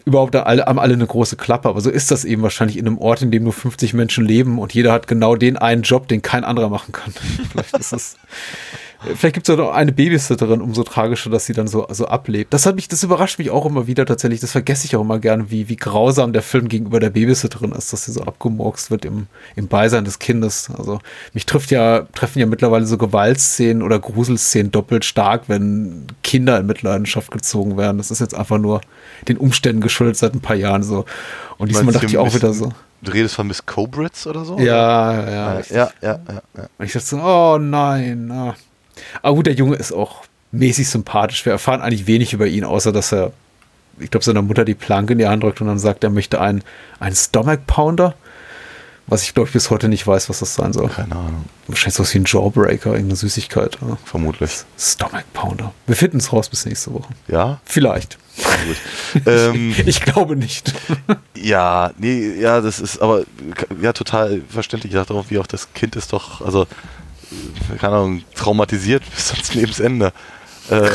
überhaupt 0.05 0.33
da 0.35 0.43
alle, 0.43 0.65
haben 0.65 0.79
alle 0.79 0.93
eine 0.93 1.07
große 1.07 1.35
Klappe, 1.35 1.69
aber 1.69 1.81
so 1.81 1.89
ist 1.89 2.11
das 2.11 2.25
eben 2.25 2.41
wahrscheinlich 2.41 2.77
in 2.77 2.87
einem 2.87 2.97
Ort, 2.97 3.21
in 3.21 3.31
dem 3.31 3.43
nur 3.43 3.53
50 3.53 3.93
Menschen 3.93 4.25
leben 4.25 4.59
und 4.59 4.73
jeder 4.73 4.91
hat 4.91 5.07
genau 5.07 5.35
den 5.35 5.57
einen 5.57 5.83
Job, 5.83 6.07
den 6.07 6.21
kein 6.21 6.43
anderer 6.43 6.69
machen 6.69 6.91
kann. 6.91 7.13
Vielleicht 7.51 7.77
ist 7.77 7.93
es. 7.93 8.17
Vielleicht 9.15 9.35
gibt 9.35 9.49
es 9.49 9.55
ja 9.55 9.61
noch 9.61 9.71
eine 9.71 9.91
Babysitterin, 9.91 10.61
umso 10.61 10.83
tragischer, 10.83 11.29
dass 11.29 11.45
sie 11.45 11.53
dann 11.53 11.67
so, 11.67 11.85
so 11.89 12.07
ablebt. 12.07 12.53
Das 12.53 12.65
hat 12.65 12.75
mich, 12.75 12.87
das 12.87 13.03
überrascht 13.03 13.39
mich 13.39 13.49
auch 13.49 13.65
immer 13.65 13.87
wieder 13.87 14.05
tatsächlich. 14.05 14.39
Das 14.39 14.51
vergesse 14.51 14.85
ich 14.85 14.95
auch 14.95 15.01
immer 15.01 15.19
gerne, 15.19 15.51
wie, 15.51 15.69
wie 15.69 15.75
grausam 15.75 16.33
der 16.33 16.41
Film 16.41 16.67
gegenüber 16.67 16.99
der 16.99 17.09
Babysitterin 17.09 17.71
ist, 17.71 17.93
dass 17.93 18.05
sie 18.05 18.11
so 18.11 18.21
abgemurkst 18.23 18.91
wird 18.91 19.05
im, 19.05 19.27
im 19.55 19.67
Beisein 19.67 20.05
des 20.05 20.19
Kindes. 20.19 20.69
Also 20.77 20.99
mich 21.33 21.45
trifft 21.45 21.71
ja, 21.71 22.07
treffen 22.13 22.39
ja 22.39 22.45
mittlerweile 22.45 22.85
so 22.85 22.97
Gewaltszenen 22.97 23.83
oder 23.83 23.99
Gruselszenen 23.99 24.71
doppelt 24.71 25.05
stark, 25.05 25.43
wenn 25.47 26.07
Kinder 26.23 26.59
in 26.59 26.65
Mitleidenschaft 26.65 27.31
gezogen 27.31 27.77
werden. 27.77 27.97
Das 27.97 28.11
ist 28.11 28.19
jetzt 28.19 28.35
einfach 28.35 28.57
nur 28.57 28.81
den 29.27 29.37
Umständen 29.37 29.81
geschuldet 29.81 30.17
seit 30.17 30.33
ein 30.33 30.41
paar 30.41 30.55
Jahren 30.55 30.83
so. 30.83 31.05
Und 31.57 31.69
diesmal 31.69 31.93
dachte 31.93 32.07
ich 32.07 32.17
auch 32.17 32.33
wieder 32.33 32.53
so. 32.53 32.71
Du 33.01 33.11
redest 33.11 33.35
von 33.35 33.47
Miss 33.47 33.65
Cobritz 33.65 34.25
oder 34.25 34.45
so? 34.45 34.57
Ja, 34.57 35.13
ja, 35.13 35.29
ja. 35.29 35.59
Ja, 35.69 35.89
ja, 36.01 36.19
ja, 36.27 36.41
ja. 36.57 36.67
Und 36.77 36.85
ich 36.85 36.93
dachte 36.93 37.05
so, 37.05 37.17
oh 37.17 37.57
nein. 37.59 38.31
Ah. 38.31 38.55
Aber 39.21 39.35
gut, 39.35 39.45
der 39.47 39.53
Junge 39.53 39.75
ist 39.75 39.91
auch 39.91 40.23
mäßig 40.51 40.89
sympathisch. 40.89 41.45
Wir 41.45 41.53
erfahren 41.53 41.81
eigentlich 41.81 42.07
wenig 42.07 42.33
über 42.33 42.47
ihn, 42.47 42.63
außer 42.63 42.91
dass 42.91 43.11
er, 43.11 43.31
ich 43.99 44.11
glaube, 44.11 44.23
seiner 44.23 44.41
Mutter 44.41 44.65
die 44.65 44.73
Planke 44.75 45.13
in 45.13 45.19
die 45.19 45.27
Hand 45.27 45.43
drückt 45.43 45.61
und 45.61 45.67
dann 45.67 45.79
sagt, 45.79 46.03
er 46.03 46.09
möchte 46.09 46.39
einen, 46.41 46.63
einen 46.99 47.15
Stomach 47.15 47.57
Pounder. 47.67 48.15
Was 49.07 49.21
ich, 49.21 49.35
glaube 49.35 49.47
ich, 49.47 49.53
bis 49.53 49.69
heute 49.69 49.87
nicht 49.87 50.07
weiß, 50.07 50.29
was 50.29 50.39
das 50.39 50.55
sein 50.55 50.73
soll. 50.73 50.89
Keine 50.89 51.15
Ahnung, 51.15 51.45
Wahrscheinlich 51.67 51.93
so 51.93 52.11
wie 52.11 52.17
ein 52.17 52.25
Jawbreaker, 52.25 52.89
irgendeine 52.89 53.15
Süßigkeit. 53.15 53.77
Ja. 53.79 53.97
vermutlich. 54.03 54.63
Stomach 54.79 55.21
Pounder. 55.31 55.73
Wir 55.85 55.95
finden 55.95 56.17
es 56.17 56.33
raus 56.33 56.49
bis 56.49 56.65
nächste 56.65 56.91
Woche. 56.91 57.13
Ja, 57.27 57.61
Vielleicht. 57.65 58.17
gut. 58.35 59.23
ähm, 59.27 59.75
Ich 59.85 60.01
glaube 60.01 60.35
nicht. 60.35 60.73
ja, 61.35 61.91
nee, 61.99 62.33
ja, 62.39 62.61
das 62.61 62.79
ist 62.79 62.99
aber 62.99 63.25
ja 63.79 63.93
total 63.93 64.41
verständlich. 64.49 64.93
Ich 64.93 64.97
dachte 64.97 65.13
auch, 65.13 65.25
wie 65.29 65.37
auch 65.37 65.45
das 65.47 65.71
Kind 65.73 65.95
ist 65.95 66.11
doch, 66.11 66.41
also, 66.41 66.65
keine 67.79 67.95
Ahnung, 67.95 68.23
traumatisiert 68.35 69.03
bis 69.15 69.31
ans 69.31 69.53
Lebensende. 69.53 70.13
Äh, 70.69 70.89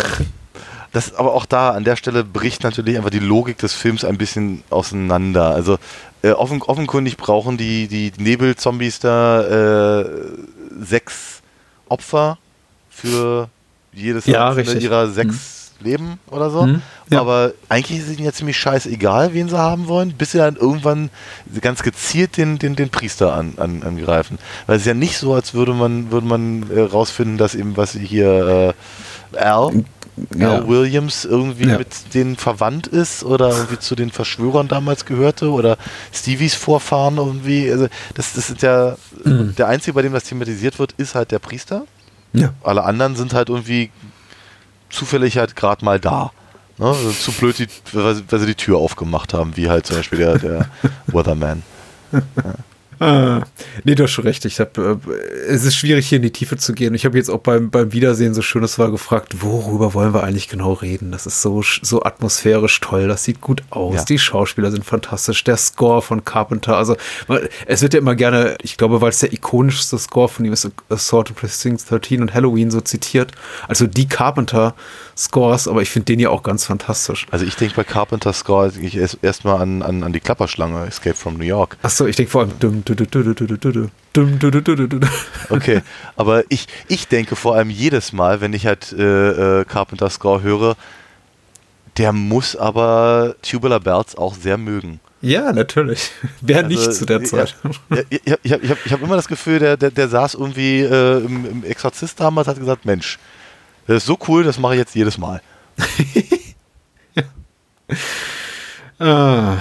das, 0.93 1.14
aber 1.14 1.35
auch 1.35 1.47
da, 1.47 1.71
an 1.71 1.85
der 1.85 1.97
Stelle 1.97 2.25
bricht 2.25 2.64
natürlich 2.64 2.97
einfach 2.97 3.11
die 3.11 3.21
Logik 3.21 3.59
des 3.59 3.75
Films 3.75 4.05
ein 4.05 4.19
bisschen 4.19 4.64
auseinander. 4.71 5.51
Also 5.55 5.79
äh, 6.23 6.33
offen, 6.33 6.62
offenkundig 6.62 7.16
brauchen 7.16 7.57
die, 7.57 7.87
die 7.87 8.12
Nebelzombies 8.19 8.99
da 8.99 10.01
äh, 10.01 10.11
sechs 10.81 11.43
Opfer 11.88 12.38
für 12.88 13.49
jedes 13.93 14.27
Ja, 14.27 14.51
einzelne 14.51 14.81
ihrer 14.81 15.09
sechs 15.09 15.60
Leben 15.81 16.19
oder 16.31 16.51
so. 16.51 16.66
Mhm. 16.66 16.83
Ja. 17.11 17.21
Aber 17.21 17.53
eigentlich 17.69 18.01
ist 18.01 18.09
es 18.09 18.16
ihnen 18.16 18.25
ja 18.27 18.33
ziemlich 18.33 18.57
scheißegal, 18.59 19.33
wen 19.35 19.49
sie 19.49 19.59
haben 19.59 19.88
wollen, 19.88 20.12
bis 20.12 20.33
sie 20.33 20.38
dann 20.38 20.57
irgendwann 20.57 21.11
ganz 21.61 21.83
gezielt 21.83 22.37
den, 22.37 22.59
den, 22.59 22.77
den 22.77 22.90
Priester 22.90 23.35
an, 23.35 23.55
an, 23.57 23.83
angreifen. 23.83 24.38
Weil 24.66 24.77
es 24.77 24.83
ist 24.83 24.87
ja 24.88 24.95
nicht 24.95 25.16
so, 25.19 25.35
als 25.35 25.55
würde 25.55 25.73
man, 25.75 26.11
würde 26.11 26.27
man 26.27 26.71
äh, 26.71 26.81
rausfinden, 26.81 27.38
dass 27.38 27.55
eben, 27.55 27.77
was 27.77 27.93
hier 27.93 28.75
äh, 29.33 29.37
Al, 29.38 29.85
Ja. 30.37 30.55
Al 30.57 30.69
Williams 30.69 31.25
irgendwie 31.25 31.69
Ja. 31.69 31.79
mit 31.79 31.88
denen 32.14 32.37
verwandt 32.37 32.87
ist 32.88 33.25
oder 33.25 33.51
irgendwie 33.51 33.79
zu 33.79 33.95
den 33.95 34.11
Verschwörern 34.11 34.69
damals 34.69 35.07
gehörte 35.07 35.51
oder 35.51 35.79
Stevies 36.12 36.55
Vorfahren 36.55 37.16
irgendwie. 37.16 37.71
Also 37.71 37.87
das, 38.14 38.35
das 38.35 38.51
ist 38.51 38.62
ja 38.62 38.97
Mhm. 39.25 39.55
der 39.57 39.69
einzige, 39.69 39.95
bei 39.95 40.03
dem 40.03 40.12
das 40.12 40.25
thematisiert 40.25 40.79
wird, 40.79 40.93
ist 40.97 41.14
halt 41.14 41.31
der 41.31 41.38
Priester. 41.38 41.85
Ja. 42.33 42.55
Alle 42.62 42.85
anderen 42.85 43.16
sind 43.16 43.35
halt 43.35 43.49
irgendwie 43.49 43.90
zufällig 44.90 45.38
halt 45.38 45.57
gerade 45.57 45.85
mal 45.85 45.98
da. 46.00 46.33
Ne? 46.79 46.87
Also 46.87 47.11
zu 47.11 47.33
blöd, 47.33 47.59
die, 47.59 47.68
weil, 47.92 48.14
sie- 48.16 48.24
weil 48.29 48.38
sie 48.40 48.46
die 48.46 48.55
Tür 48.55 48.79
aufgemacht 48.79 49.35
haben, 49.35 49.57
wie 49.57 49.68
halt 49.68 49.87
zum 49.87 49.96
Beispiel 49.96 50.18
der, 50.18 50.38
der 50.38 50.66
Weatherman. 51.09 51.62
Ah, 53.10 53.44
nee, 53.84 53.94
du 53.94 54.02
hast 54.04 54.10
schon 54.10 54.24
recht. 54.24 54.44
Ich 54.44 54.60
hab, 54.60 54.76
äh, 54.76 54.96
es 55.48 55.64
ist 55.64 55.74
schwierig, 55.76 56.06
hier 56.06 56.16
in 56.16 56.22
die 56.22 56.32
Tiefe 56.32 56.58
zu 56.58 56.74
gehen. 56.74 56.92
Ich 56.94 57.06
habe 57.06 57.16
jetzt 57.16 57.30
auch 57.30 57.38
beim, 57.40 57.70
beim 57.70 57.92
Wiedersehen 57.94 58.34
so 58.34 58.42
schön 58.42 58.62
es 58.62 58.78
war 58.78 58.90
gefragt, 58.90 59.42
worüber 59.42 59.94
wollen 59.94 60.12
wir 60.12 60.22
eigentlich 60.22 60.48
genau 60.48 60.74
reden? 60.74 61.10
Das 61.10 61.24
ist 61.26 61.40
so, 61.40 61.62
so 61.62 62.02
atmosphärisch 62.02 62.78
toll, 62.80 63.08
das 63.08 63.24
sieht 63.24 63.40
gut 63.40 63.62
aus, 63.70 63.94
Ja. 63.94 64.04
die 64.04 64.18
Schauspieler 64.18 64.70
sind 64.70 64.84
fantastisch, 64.84 65.42
der 65.44 65.56
Score 65.56 66.02
von 66.02 66.26
Carpenter, 66.26 66.76
also 66.76 66.94
es 67.66 67.80
wird 67.80 67.94
ja 67.94 68.00
immer 68.00 68.14
gerne, 68.14 68.56
ich 68.62 68.76
glaube, 68.76 69.00
weil 69.00 69.08
es 69.10 69.20
der 69.20 69.32
ikonischste 69.32 69.98
Score 69.98 70.28
von 70.28 70.44
ihm 70.44 70.52
ist, 70.52 70.70
Assault 70.90 71.30
on 71.30 71.36
Precinct 71.36 71.90
13 71.90 72.20
und 72.20 72.34
Halloween 72.34 72.70
so 72.70 72.82
zitiert, 72.82 73.32
also 73.66 73.86
die 73.86 74.08
Carpenter-Scores, 74.08 75.68
aber 75.68 75.82
ich 75.82 75.90
finde 75.90 76.06
den 76.06 76.20
ja 76.20 76.30
auch 76.30 76.42
ganz 76.42 76.64
fantastisch. 76.64 77.26
Also 77.30 77.44
ich 77.44 77.56
denke 77.56 77.76
bei 77.76 77.84
Carpenter 77.84 78.32
Score 78.32 78.70
ich 78.80 78.96
erst 78.96 79.18
erstmal 79.22 79.60
an, 79.60 79.82
an, 79.82 80.02
an 80.02 80.12
die 80.12 80.20
Klapperschlange, 80.20 80.86
Escape 80.86 81.16
from 81.16 81.38
New 81.38 81.44
York. 81.44 81.76
Achso, 81.82 82.06
ich 82.06 82.16
denke 82.16 82.30
vor 82.30 82.42
allem 82.42 82.52
dum, 82.58 82.84
Okay, 85.50 85.83
aber 86.16 86.44
ich, 86.48 86.66
ich 86.88 87.09
denke 87.09 87.37
vor 87.37 87.57
allem 87.57 87.70
jedes 87.70 88.12
Mal, 88.12 88.40
wenn 88.40 88.53
ich 88.53 88.66
halt 88.66 88.92
äh, 88.92 89.61
äh, 89.61 89.64
Carpenter 89.64 90.11
Score 90.11 90.42
höre, 90.42 90.76
der 91.96 92.12
muss 92.12 92.57
aber 92.57 93.35
Tubular 93.42 93.81
Bells 93.81 94.16
auch 94.16 94.35
sehr 94.35 94.59
mögen. 94.59 95.00
Ja, 95.22 95.53
natürlich. 95.53 96.12
Wer 96.40 96.62
nicht 96.62 96.79
Also, 96.79 97.00
zu 97.00 97.07
der 97.07 97.20
ja, 97.20 97.24
Zeit. 97.24 97.57
Ja, 97.90 97.98
ja, 98.24 98.37
ich 98.42 98.53
habe 98.53 98.64
ich 98.64 98.70
hab, 98.70 98.87
ich 98.87 98.92
hab 98.92 99.03
immer 99.03 99.16
das 99.16 99.29
Gefühl, 99.29 99.59
der, 99.59 99.76
der, 99.76 99.90
der 99.90 100.09
saß 100.09 100.35
irgendwie 100.35 100.81
äh, 100.81 101.24
im, 101.24 101.46
im 101.46 101.64
Exorzist 101.64 102.18
damals 102.20 102.48
hat 102.48 102.59
gesagt, 102.59 102.85
Mensch, 102.85 103.18
das 103.87 103.98
ist 103.98 104.07
so 104.07 104.18
cool, 104.29 104.44
das 104.44 104.59
mache 104.59 104.74
ich 104.74 104.79
jetzt 104.79 104.94
jedes 104.94 105.18
Mal. 105.18 105.40
Ah, 109.03 109.57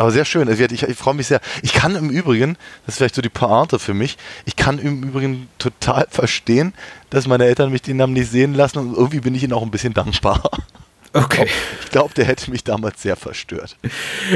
Aber 0.00 0.10
sehr 0.12 0.24
schön. 0.24 0.48
Also 0.48 0.64
Ich, 0.64 0.82
ich 0.82 0.96
freue 0.96 1.12
mich 1.12 1.26
sehr. 1.26 1.40
Ich 1.62 1.74
kann 1.74 1.94
im 1.94 2.08
Übrigen, 2.08 2.56
das 2.86 2.94
ist 2.94 2.98
vielleicht 2.98 3.14
so 3.16 3.20
die 3.20 3.28
Pointe 3.28 3.78
für 3.78 3.92
mich, 3.92 4.16
ich 4.46 4.56
kann 4.56 4.78
im 4.78 5.02
Übrigen 5.02 5.48
total 5.58 6.06
verstehen, 6.10 6.72
dass 7.10 7.26
meine 7.26 7.44
Eltern 7.44 7.70
mich 7.70 7.82
den 7.82 7.98
Namen 7.98 8.14
nicht 8.14 8.30
sehen 8.30 8.54
lassen 8.54 8.78
und 8.78 8.94
irgendwie 8.96 9.20
bin 9.20 9.34
ich 9.34 9.42
ihnen 9.42 9.52
auch 9.52 9.62
ein 9.62 9.70
bisschen 9.70 9.92
dankbar. 9.92 10.42
okay. 11.12 11.46
Ich 11.84 11.90
glaube, 11.90 12.14
der 12.14 12.24
hätte 12.24 12.50
mich 12.50 12.64
damals 12.64 13.02
sehr 13.02 13.14
verstört. 13.14 13.76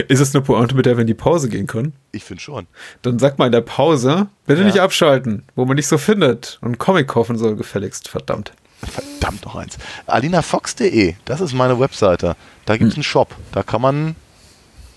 Ist 0.08 0.20
es 0.20 0.34
eine 0.34 0.42
Pointe, 0.44 0.74
mit 0.74 0.84
der 0.84 0.98
wir 0.98 1.00
in 1.00 1.06
die 1.06 1.14
Pause 1.14 1.48
gehen 1.48 1.66
können? 1.66 1.94
Ich 2.12 2.24
finde 2.24 2.42
schon. 2.42 2.66
Dann 3.00 3.18
sag 3.18 3.38
mal 3.38 3.46
in 3.46 3.52
der 3.52 3.62
Pause, 3.62 4.26
bitte 4.46 4.60
Ja. 4.60 4.66
nicht 4.66 4.80
abschalten, 4.80 5.44
wo 5.54 5.64
man 5.64 5.76
nicht 5.76 5.86
so 5.88 5.96
findet. 5.96 6.58
Und 6.60 6.76
Comic 6.76 7.08
kaufen 7.08 7.38
soll 7.38 7.56
gefälligst, 7.56 8.08
verdammt. 8.08 8.52
Verdammt 8.82 9.46
noch 9.46 9.56
eins. 9.56 9.78
alinafox.de, 10.06 11.14
das 11.24 11.40
ist 11.40 11.54
meine 11.54 11.80
Webseite. 11.80 12.36
Da 12.66 12.76
gibt 12.76 12.90
es 12.90 12.96
einen 12.96 13.02
Shop. 13.02 13.34
Da 13.52 13.62
kann 13.62 13.80
man 13.80 14.14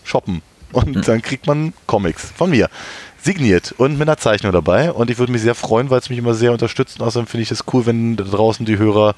shoppen. 0.04 0.42
Und 0.72 1.08
dann 1.08 1.22
kriegt 1.22 1.48
man 1.48 1.74
Comics 1.86 2.32
von 2.36 2.50
mir. 2.50 2.70
Signiert 3.22 3.74
und 3.78 3.98
mit 3.98 4.08
einer 4.08 4.18
Zeichnung 4.18 4.52
dabei. 4.52 4.92
Und 4.92 5.10
ich 5.10 5.18
würde 5.18 5.32
mich 5.32 5.42
sehr 5.42 5.56
freuen, 5.56 5.90
weil 5.90 6.00
es 6.00 6.10
mich 6.10 6.20
immer 6.20 6.34
sehr 6.34 6.52
unterstützt. 6.52 7.00
Und 7.00 7.06
außerdem 7.06 7.28
finde 7.28 7.44
ich 7.44 7.52
es 7.52 7.64
cool, 7.74 7.86
wenn 7.86 8.16
da 8.16 8.24
draußen 8.24 8.66
die 8.66 8.78
Hörer 8.78 9.16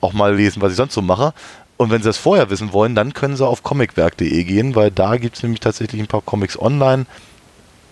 auch 0.00 0.12
mal 0.12 0.34
lesen, 0.34 0.62
was 0.62 0.72
ich 0.72 0.76
sonst 0.76 0.94
so 0.94 1.02
mache. 1.02 1.32
Und 1.76 1.90
wenn 1.90 2.02
sie 2.02 2.08
das 2.08 2.18
vorher 2.18 2.50
wissen 2.50 2.72
wollen, 2.72 2.94
dann 2.94 3.14
können 3.14 3.36
sie 3.36 3.46
auf 3.46 3.62
comicwerk.de 3.62 4.44
gehen, 4.44 4.74
weil 4.74 4.90
da 4.90 5.16
gibt 5.16 5.36
es 5.36 5.42
nämlich 5.42 5.60
tatsächlich 5.60 6.00
ein 6.00 6.06
paar 6.06 6.22
Comics 6.22 6.58
online, 6.58 7.06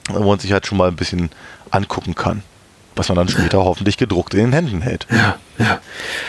wo 0.09 0.29
man 0.29 0.39
sich 0.39 0.53
halt 0.53 0.67
schon 0.67 0.79
mal 0.79 0.89
ein 0.89 0.97
bisschen 0.97 1.31
angucken 1.71 2.15
kann. 2.15 2.43
Was 2.95 3.09
man 3.09 3.17
dann 3.17 3.29
später 3.29 3.59
hoffentlich 3.65 3.97
gedruckt 3.97 4.35
in 4.35 4.41
den 4.41 4.53
Händen 4.53 4.83
hält. 4.83 5.07
Ja, 5.11 5.37
ja. 5.59 5.81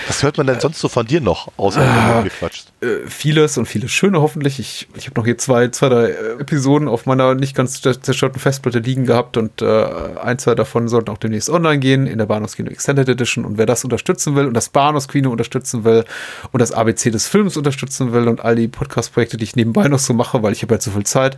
Was 0.08 0.24
hört 0.24 0.38
man 0.38 0.48
denn 0.48 0.60
sonst 0.60 0.80
so 0.80 0.88
von 0.88 1.06
dir 1.06 1.20
noch, 1.22 1.50
außer 1.58 1.82
wenn 1.82 2.18
du 2.18 2.24
gequatscht? 2.30 2.68
Äh, 2.82 3.08
vieles 3.08 3.58
und 3.58 3.66
vieles 3.66 3.92
Schöne 3.92 4.22
hoffentlich. 4.22 4.60
Ich, 4.60 4.88
ich 4.96 5.06
habe 5.08 5.20
noch 5.20 5.26
hier 5.26 5.38
zwei, 5.38 5.68
zwei, 5.70 5.90
drei 5.90 6.06
äh, 6.10 6.40
Episoden 6.40 6.88
auf 6.88 7.06
meiner 7.06 7.36
nicht 7.36 7.56
ganz 7.56 7.82
zer- 7.82 8.02
zerstörten 8.02 8.40
Festplatte 8.40 8.80
liegen 8.80 9.06
gehabt 9.06 9.36
und 9.38 9.62
äh, 9.62 9.86
ein, 10.22 10.40
zwei 10.40 10.56
davon 10.56 10.88
sollten 10.88 11.10
auch 11.10 11.18
demnächst 11.18 11.50
online 11.50 11.80
gehen 11.80 12.08
in 12.08 12.18
der 12.18 12.26
Bahnhofskino 12.28 12.70
Extended 12.70 13.10
Edition. 13.10 13.44
Und 13.46 13.58
wer 13.58 13.66
das 13.66 13.84
unterstützen 13.84 14.36
will 14.36 14.46
und 14.48 14.54
das 14.54 14.70
Bahnhofskino 14.70 15.30
unterstützen 15.30 15.84
will 15.84 16.06
und 16.52 16.60
das 16.62 16.72
ABC 16.72 17.12
des 17.12 17.28
Films 17.28 17.58
unterstützen 17.58 18.14
will 18.14 18.28
und 18.28 18.40
all 18.44 18.56
die 18.56 18.68
Podcast-Projekte, 18.68 19.38
die 19.38 19.44
ich 19.44 19.56
nebenbei 19.56 19.88
noch 19.88 20.00
so 20.00 20.14
mache, 20.14 20.42
weil 20.44 20.54
ich 20.54 20.62
habe 20.62 20.76
halt 20.76 20.82
so 20.82 20.92
viel 20.92 21.06
Zeit, 21.06 21.36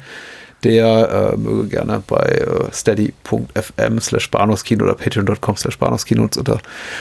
der 0.63 1.33
äh, 1.33 1.37
möge 1.37 1.69
gerne 1.69 2.01
bei 2.05 2.23
äh, 2.23 2.71
steady.fm 2.71 3.99
slash 3.99 4.31
Bahnhofskino 4.31 4.83
oder 4.83 4.95
patreon.com 4.95 5.57
slash 5.57 5.77
Bahnhofskino 5.77 6.23
uns, 6.23 6.37
unter, 6.37 6.59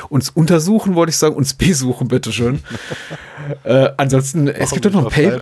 uns 0.09 0.31
untersuchen, 0.31 0.95
wollte 0.95 1.11
ich 1.11 1.17
sagen, 1.17 1.35
uns 1.35 1.55
besuchen, 1.55 2.09
bitteschön. 2.09 2.61
äh, 3.65 3.91
ansonsten, 3.97 4.49
es 4.49 4.71
gibt 4.71 4.85
doch 4.85 4.93
noch 4.93 5.07
ein 5.07 5.11
Paypal. 5.11 5.41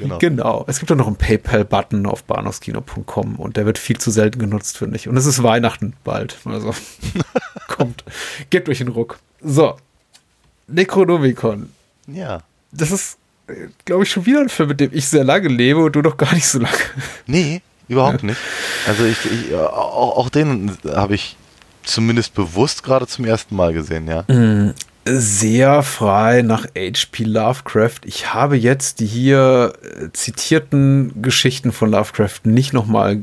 Genau. 0.00 0.18
Genau, 0.18 0.64
es 0.68 0.78
gibt 0.78 0.90
doch 0.90 0.96
noch 0.96 1.08
einen 1.08 1.16
PayPal-Button 1.16 2.06
auf 2.06 2.24
bahnhofskino.com 2.24 3.36
und 3.36 3.56
der 3.56 3.66
wird 3.66 3.78
viel 3.78 3.98
zu 3.98 4.10
selten 4.10 4.38
genutzt, 4.38 4.78
finde 4.78 4.96
ich. 4.96 5.08
Und 5.08 5.16
es 5.16 5.26
ist 5.26 5.42
Weihnachten 5.42 5.94
bald. 6.04 6.36
Also 6.44 6.74
kommt, 7.68 8.04
gebt 8.50 8.68
euch 8.68 8.80
einen 8.80 8.90
Ruck. 8.90 9.18
So, 9.42 9.76
Necronomicon. 10.68 11.72
Ja. 12.06 12.42
Das 12.72 12.90
ist, 12.90 13.18
glaube 13.84 14.04
ich, 14.04 14.10
schon 14.10 14.26
wieder 14.26 14.40
ein 14.40 14.48
Film, 14.48 14.70
mit 14.70 14.80
dem 14.80 14.90
ich 14.92 15.08
sehr 15.08 15.24
lange 15.24 15.48
lebe 15.48 15.80
und 15.80 15.94
du 15.94 16.00
noch 16.00 16.16
gar 16.16 16.34
nicht 16.34 16.46
so 16.46 16.58
lange. 16.58 16.76
Nee, 17.26 17.62
überhaupt 17.88 18.22
nicht. 18.22 18.38
Also 18.86 19.04
ich, 19.04 19.24
ich 19.24 19.52
äh, 19.52 19.56
auch, 19.56 20.16
auch 20.16 20.28
den 20.28 20.76
habe 20.86 21.14
ich 21.14 21.36
zumindest 21.84 22.34
bewusst 22.34 22.82
gerade 22.82 23.06
zum 23.06 23.24
ersten 23.24 23.54
Mal 23.54 23.72
gesehen, 23.72 24.08
ja. 24.08 24.24
sehr 25.08 25.82
frei 25.82 26.42
nach 26.42 26.66
H.P. 26.76 27.24
Lovecraft. 27.24 28.00
Ich 28.04 28.34
habe 28.34 28.56
jetzt 28.56 29.00
die 29.00 29.06
hier 29.06 29.72
äh, 29.82 30.08
zitierten 30.12 31.22
Geschichten 31.22 31.70
von 31.70 31.90
Lovecraft 31.90 32.40
nicht 32.44 32.72
nochmal 32.72 33.22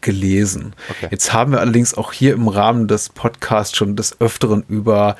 gelesen. 0.00 0.72
Okay. 0.88 1.08
Jetzt 1.10 1.32
haben 1.32 1.52
wir 1.52 1.60
allerdings 1.60 1.94
auch 1.94 2.12
hier 2.12 2.32
im 2.32 2.48
Rahmen 2.48 2.88
des 2.88 3.10
Podcasts 3.10 3.76
schon 3.76 3.96
des 3.96 4.20
Öfteren 4.20 4.64
über 4.68 5.16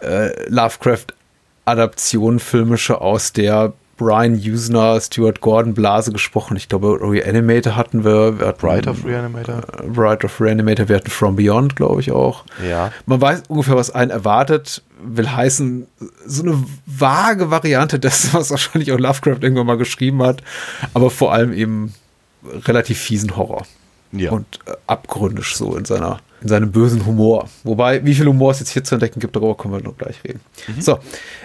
äh, 0.00 0.30
Lovecraft-Adaption 0.48 2.38
filmische 2.38 3.00
aus 3.00 3.32
der 3.32 3.74
Brian 3.96 4.34
Usner, 4.34 5.00
Stuart 5.00 5.40
Gordon 5.40 5.74
Blase 5.74 6.12
gesprochen. 6.12 6.56
Ich 6.56 6.68
glaube, 6.68 6.98
Reanimator 7.00 7.76
hatten 7.76 8.04
wir. 8.04 8.38
wir 8.38 8.46
hatten, 8.48 8.66
Bride 8.66 8.90
of 8.90 9.04
Reanimator. 9.04 9.56
Äh, 9.56 9.86
Bride 9.88 10.24
of 10.24 10.40
Reanimator. 10.40 10.88
Wir 10.88 10.96
hatten 10.96 11.10
From 11.10 11.36
Beyond, 11.36 11.76
glaube 11.76 12.00
ich 12.00 12.10
auch. 12.10 12.44
Ja. 12.68 12.92
Man 13.06 13.20
weiß 13.20 13.44
ungefähr, 13.48 13.76
was 13.76 13.90
einen 13.90 14.10
erwartet. 14.10 14.82
Will 15.06 15.30
heißen, 15.30 15.86
so 16.26 16.42
eine 16.42 16.64
vage 16.86 17.50
Variante 17.50 17.98
dessen, 17.98 18.32
was 18.32 18.50
wahrscheinlich 18.50 18.92
auch 18.92 18.98
Lovecraft 18.98 19.38
irgendwann 19.42 19.66
mal 19.66 19.78
geschrieben 19.78 20.22
hat. 20.22 20.42
Aber 20.94 21.10
vor 21.10 21.32
allem 21.32 21.52
eben 21.52 21.94
relativ 22.66 22.98
fiesen 22.98 23.36
Horror. 23.36 23.66
Ja. 24.12 24.30
Und 24.30 24.60
äh, 24.66 24.72
abgründisch 24.86 25.56
so 25.56 25.76
in 25.76 25.84
seiner 25.84 26.20
in 26.42 26.48
seinem 26.48 26.72
bösen 26.72 27.06
Humor. 27.06 27.48
Wobei, 27.62 28.04
wie 28.04 28.14
viel 28.14 28.26
Humor 28.26 28.50
es 28.50 28.60
jetzt 28.60 28.70
hier 28.70 28.84
zu 28.84 28.94
entdecken 28.94 29.20
gibt, 29.20 29.34
darüber 29.34 29.56
können 29.56 29.74
wir 29.74 29.82
noch 29.82 29.96
gleich 29.96 30.22
reden. 30.24 30.40
So, 30.78 30.98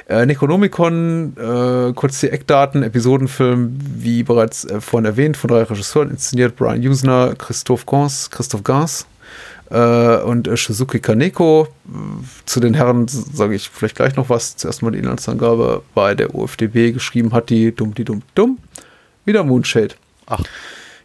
äh, 0.07 0.25
Necronomicon, 0.25 1.35
äh, 1.37 1.93
kurz 1.93 2.19
die 2.19 2.29
Eckdaten, 2.29 2.83
Episodenfilm, 2.83 3.77
wie 3.81 4.23
bereits 4.23 4.65
äh, 4.65 4.81
vorhin 4.81 5.05
erwähnt, 5.05 5.37
von 5.37 5.49
drei 5.49 5.63
Regisseuren 5.63 6.11
inszeniert, 6.11 6.55
Brian 6.55 6.85
Usner, 6.85 7.35
Christophe 7.35 7.85
Gans, 7.85 8.29
Christoph 8.29 8.63
Gans 8.63 9.05
äh, 9.69 10.17
und 10.17 10.47
äh, 10.47 10.57
Shizuki 10.57 10.99
Kaneko. 10.99 11.67
Zu 12.45 12.59
den 12.59 12.73
Herren 12.73 13.07
sage 13.07 13.55
ich 13.55 13.69
vielleicht 13.69 13.95
gleich 13.95 14.15
noch 14.15 14.29
was. 14.29 14.57
Zuerst 14.57 14.81
mal 14.81 14.91
die 14.91 14.99
Inhaltsangabe 14.99 15.83
bei 15.93 16.15
der 16.15 16.35
OFDB 16.35 16.91
geschrieben 16.91 17.33
hat, 17.33 17.49
die 17.49 17.73
dumm, 17.73 17.93
die 17.93 18.03
dumm, 18.03 18.21
dumm. 18.35 18.57
Wieder 19.25 19.43
Moonshade. 19.43 19.95
Ach. 20.25 20.43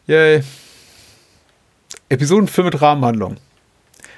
Yay. 0.07 0.43
Episodenfilm 2.09 2.67
mit 2.67 2.81
Rahmenhandlung. 2.81 3.37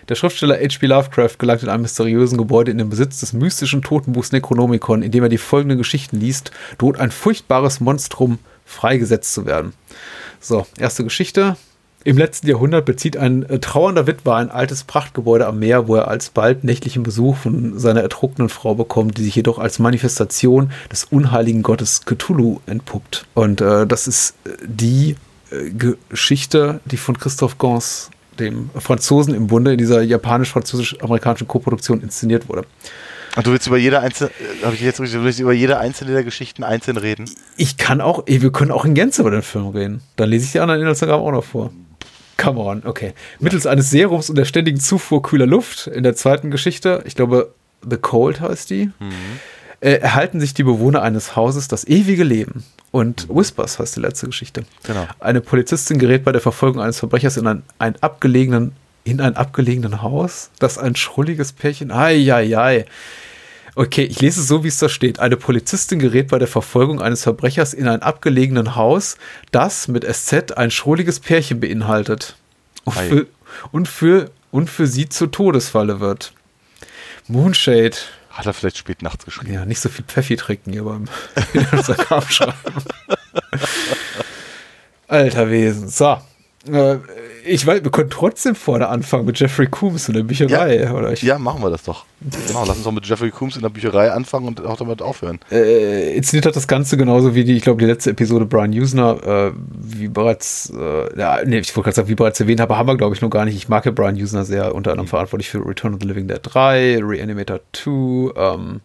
Der 0.08 0.14
Schriftsteller 0.14 0.56
H.P. 0.56 0.86
Lovecraft 0.86 1.38
gelangt 1.38 1.64
in 1.64 1.68
einem 1.68 1.82
mysteriösen 1.82 2.38
Gebäude 2.38 2.70
in 2.70 2.78
den 2.78 2.88
Besitz 2.90 3.20
des 3.20 3.32
mystischen 3.32 3.82
Totenbuchs 3.82 4.30
Necronomicon, 4.30 5.02
in 5.02 5.10
dem 5.10 5.24
er 5.24 5.28
die 5.28 5.38
folgenden 5.38 5.78
Geschichten 5.78 6.20
liest, 6.20 6.52
droht 6.78 6.98
ein 6.98 7.10
furchtbares 7.10 7.80
Monstrum 7.80 8.38
freigesetzt 8.64 9.34
zu 9.34 9.46
werden. 9.46 9.72
So, 10.40 10.66
erste 10.78 11.02
Geschichte. 11.02 11.56
Im 12.04 12.18
letzten 12.18 12.46
Jahrhundert 12.46 12.84
bezieht 12.84 13.16
ein 13.16 13.42
äh, 13.50 13.58
trauernder 13.58 14.06
Witwer 14.06 14.36
ein 14.36 14.48
altes 14.48 14.84
Prachtgebäude 14.84 15.44
am 15.44 15.58
Meer, 15.58 15.88
wo 15.88 15.96
er 15.96 16.06
alsbald 16.06 16.62
nächtlichen 16.62 17.02
Besuch 17.02 17.36
von 17.36 17.80
seiner 17.80 18.00
ertrunkenen 18.00 18.48
Frau 18.48 18.76
bekommt, 18.76 19.18
die 19.18 19.24
sich 19.24 19.34
jedoch 19.34 19.58
als 19.58 19.80
Manifestation 19.80 20.70
des 20.92 21.02
unheiligen 21.02 21.64
Gottes 21.64 22.04
Cthulhu 22.04 22.60
entpuppt. 22.66 23.26
Und 23.34 23.60
äh, 23.60 23.88
das 23.88 24.06
ist 24.06 24.36
äh, 24.44 24.50
die 24.64 25.16
äh, 25.50 25.70
Geschichte, 25.70 26.78
die 26.84 26.96
von 26.96 27.18
Christoph 27.18 27.58
Gans, 27.58 28.10
dem 28.40 28.70
Franzosen 28.78 29.34
im 29.34 29.46
Bunde, 29.46 29.72
in 29.72 29.78
dieser 29.78 30.02
japanisch-französisch-amerikanischen 30.02 31.48
Koproduktion 31.48 32.00
inszeniert 32.00 32.48
wurde. 32.48 32.64
Und 33.36 33.46
du 33.46 33.52
willst 33.52 33.66
über 33.66 33.76
jede 33.76 34.00
einzelne, 34.00 34.30
habe 34.62 34.74
ich 34.74 34.80
jetzt 34.80 34.98
richtig, 34.98 35.18
du 35.18 35.24
willst 35.24 35.40
über 35.40 35.52
jede 35.52 35.78
einzelne 35.78 36.12
der 36.12 36.24
Geschichten 36.24 36.64
einzeln 36.64 36.96
reden? 36.96 37.28
Ich 37.56 37.76
kann 37.76 38.00
auch, 38.00 38.24
wir 38.26 38.50
können 38.50 38.70
auch 38.70 38.86
in 38.86 38.94
Gänze 38.94 39.20
über 39.20 39.30
den 39.30 39.42
Film 39.42 39.68
reden. 39.68 40.00
Dann 40.16 40.30
lese 40.30 40.46
ich 40.46 40.52
die 40.52 40.60
anderen 40.60 40.80
Inhaltsangaben 40.80 41.24
auch 41.24 41.32
noch 41.32 41.44
vor. 41.44 41.70
Come 42.38 42.60
on, 42.60 42.82
okay. 42.84 43.12
Mittels 43.38 43.66
eines 43.66 43.90
Serums 43.90 44.30
und 44.30 44.36
der 44.36 44.46
ständigen 44.46 44.80
Zufuhr 44.80 45.22
kühler 45.22 45.46
Luft 45.46 45.86
in 45.86 46.02
der 46.02 46.16
zweiten 46.16 46.50
Geschichte, 46.50 47.02
ich 47.06 47.14
glaube, 47.14 47.54
The 47.88 47.96
Cold 47.98 48.40
heißt 48.40 48.70
die, 48.70 48.90
äh, 49.80 49.92
erhalten 49.92 50.40
sich 50.40 50.54
die 50.54 50.62
Bewohner 50.62 51.02
eines 51.02 51.36
Hauses 51.36 51.68
das 51.68 51.86
ewige 51.86 52.24
Leben. 52.24 52.64
Und 52.90 53.28
Whispers 53.28 53.78
heißt 53.78 53.96
die 53.96 54.00
letzte 54.00 54.26
Geschichte. 54.26 54.64
Genau. 54.84 55.06
Eine 55.20 55.40
Polizistin 55.40 55.98
gerät 55.98 56.24
bei 56.24 56.32
der 56.32 56.40
Verfolgung 56.40 56.80
eines 56.80 56.98
Verbrechers 56.98 57.36
in 57.36 57.46
ein, 57.46 57.62
ein 57.78 57.96
abgelegenen, 58.02 58.72
in 59.04 59.20
ein 59.20 59.36
abgelegenen 59.36 60.02
Haus, 60.02 60.50
das 60.58 60.78
ein 60.78 60.96
schrulliges 60.96 61.52
Pärchen, 61.52 61.90
ai, 61.90 62.32
ai, 62.32 62.56
ai. 62.56 62.84
Okay, 63.74 64.04
ich 64.04 64.22
lese 64.22 64.40
es 64.40 64.48
so, 64.48 64.64
wie 64.64 64.68
es 64.68 64.78
da 64.78 64.88
steht. 64.88 65.20
Eine 65.20 65.36
Polizistin 65.36 65.98
gerät 65.98 66.28
bei 66.28 66.38
der 66.38 66.48
Verfolgung 66.48 67.02
eines 67.02 67.22
Verbrechers 67.22 67.74
in 67.74 67.88
ein 67.88 68.00
abgelegenen 68.00 68.74
Haus, 68.74 69.18
das 69.52 69.88
mit 69.88 70.04
SZ 70.10 70.52
ein 70.52 70.70
schrulliges 70.70 71.20
Pärchen 71.20 71.60
beinhaltet. 71.60 72.36
Und 72.84 72.96
für, 72.96 73.26
und, 73.72 73.88
für, 73.88 74.30
und 74.50 74.70
für 74.70 74.86
sie 74.86 75.10
zur 75.10 75.30
Todesfalle 75.30 76.00
wird. 76.00 76.32
Moonshade. 77.28 77.96
Hat 78.36 78.44
er 78.44 78.52
vielleicht 78.52 78.76
spät 78.76 79.00
nachts 79.00 79.24
geschrieben. 79.24 79.54
Ja, 79.54 79.64
nicht 79.64 79.80
so 79.80 79.88
viel 79.88 80.04
Pfeffi 80.04 80.36
trinken 80.36 80.72
hier 80.72 80.84
beim 80.84 81.06
Inhaltsangaben 81.54 82.28
schreiben. 82.28 82.52
Alter 85.08 85.50
Wesen. 85.50 85.88
So. 85.88 86.18
Äh, 86.70 86.98
ich 87.46 87.66
weiß, 87.66 87.82
wir 87.84 87.90
können 87.90 88.10
trotzdem 88.10 88.54
vorne 88.54 88.88
anfangen 88.88 89.24
mit 89.24 89.38
Jeffrey 89.38 89.66
Coombs 89.66 90.08
in 90.08 90.14
der 90.14 90.22
Bücherei. 90.22 90.90
Oder 90.92 91.12
ich, 91.12 91.22
Ja, 91.22 91.38
machen 91.38 91.62
wir 91.62 91.70
das 91.70 91.82
doch. 91.84 92.04
Genau, 92.46 92.64
lass 92.66 92.76
uns 92.76 92.84
doch 92.84 92.92
mit 92.92 93.06
Jeffrey 93.06 93.30
Coombs 93.30 93.56
in 93.56 93.62
der 93.62 93.68
Bücherei 93.68 94.10
anfangen 94.10 94.48
und 94.48 94.64
auch 94.64 94.76
damit 94.76 95.02
aufhören. 95.02 95.38
äh, 95.50 96.16
inszeniert 96.16 96.46
hat 96.46 96.56
das 96.56 96.66
Ganze 96.68 96.96
genauso 96.96 97.34
wie 97.34 97.44
die, 97.44 97.56
ich 97.56 97.62
glaube, 97.62 97.80
die 97.80 97.86
letzte 97.86 98.10
Episode 98.10 98.46
Brian 98.46 98.72
Usner, 98.72 99.22
äh, 99.24 99.52
wie 99.78 100.08
bereits, 100.08 100.72
äh, 100.76 101.18
ja, 101.18 101.38
nee, 101.44 101.58
ich 101.58 101.74
wollte 101.76 101.86
gerade 101.86 101.96
sagen, 101.96 102.08
wie 102.08 102.14
bereits 102.14 102.40
erwähnt 102.40 102.60
habe, 102.60 102.76
haben 102.76 102.88
wir, 102.88 102.96
glaube 102.96 103.14
ich, 103.14 103.20
noch 103.22 103.30
gar 103.30 103.44
nicht. 103.44 103.56
Ich 103.56 103.68
mag 103.68 103.84
ja 103.86 103.92
Brian 103.92 104.16
Usner 104.16 104.44
sehr, 104.44 104.74
unter 104.74 104.90
anderem 104.92 105.08
verantwortlich 105.08 105.48
für 105.50 105.58
Return 105.66 105.94
of 105.94 106.00
the 106.00 106.06
Living 106.08 106.28
Dead 106.28 106.40
3, 106.42 107.00
Reanimator 107.02 107.60
2, 107.72 108.32
ähm, 108.36 108.80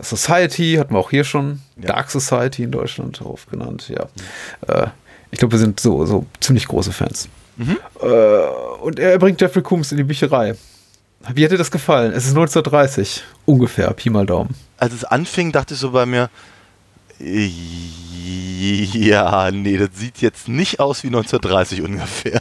Society 0.00 0.76
hatten 0.78 0.94
wir 0.94 0.98
auch 1.00 1.10
hier 1.10 1.24
schon, 1.24 1.60
Ja. 1.80 1.88
Dark 1.88 2.10
Society 2.10 2.62
in 2.62 2.70
Deutschland 2.70 3.20
aufgenannt, 3.22 3.88
ja. 3.88 4.06
Äh, 4.66 4.88
ich 5.30 5.38
glaube, 5.40 5.52
wir 5.52 5.58
sind 5.58 5.80
so, 5.80 6.06
so 6.06 6.24
ziemlich 6.40 6.68
große 6.68 6.92
Fans. 6.92 7.28
Äh, 7.58 8.80
und 8.82 8.98
er 8.98 9.18
bringt 9.18 9.40
Jeffrey 9.40 9.62
Coombs 9.62 9.92
in 9.92 9.98
die 9.98 10.04
Bücherei. 10.04 10.54
Wie 11.34 11.46
dir 11.46 11.58
das 11.58 11.70
gefallen? 11.70 12.12
Es 12.12 12.24
ist 12.24 12.30
1930, 12.30 13.24
ungefähr, 13.44 13.92
Pi 13.92 14.08
mal 14.08 14.24
Daumen. 14.24 14.54
Als 14.78 14.94
es 14.94 15.04
anfing, 15.04 15.50
dachte 15.52 15.74
ich 15.74 15.80
so 15.80 15.90
bei 15.90 16.06
mir, 16.06 16.30
ja, 18.94 19.50
nee, 19.50 19.76
das 19.76 19.90
sieht 19.94 20.20
jetzt 20.20 20.48
nicht 20.48 20.78
aus 20.78 21.02
wie 21.02 21.08
1930 21.08 21.82
ungefähr. 21.82 22.40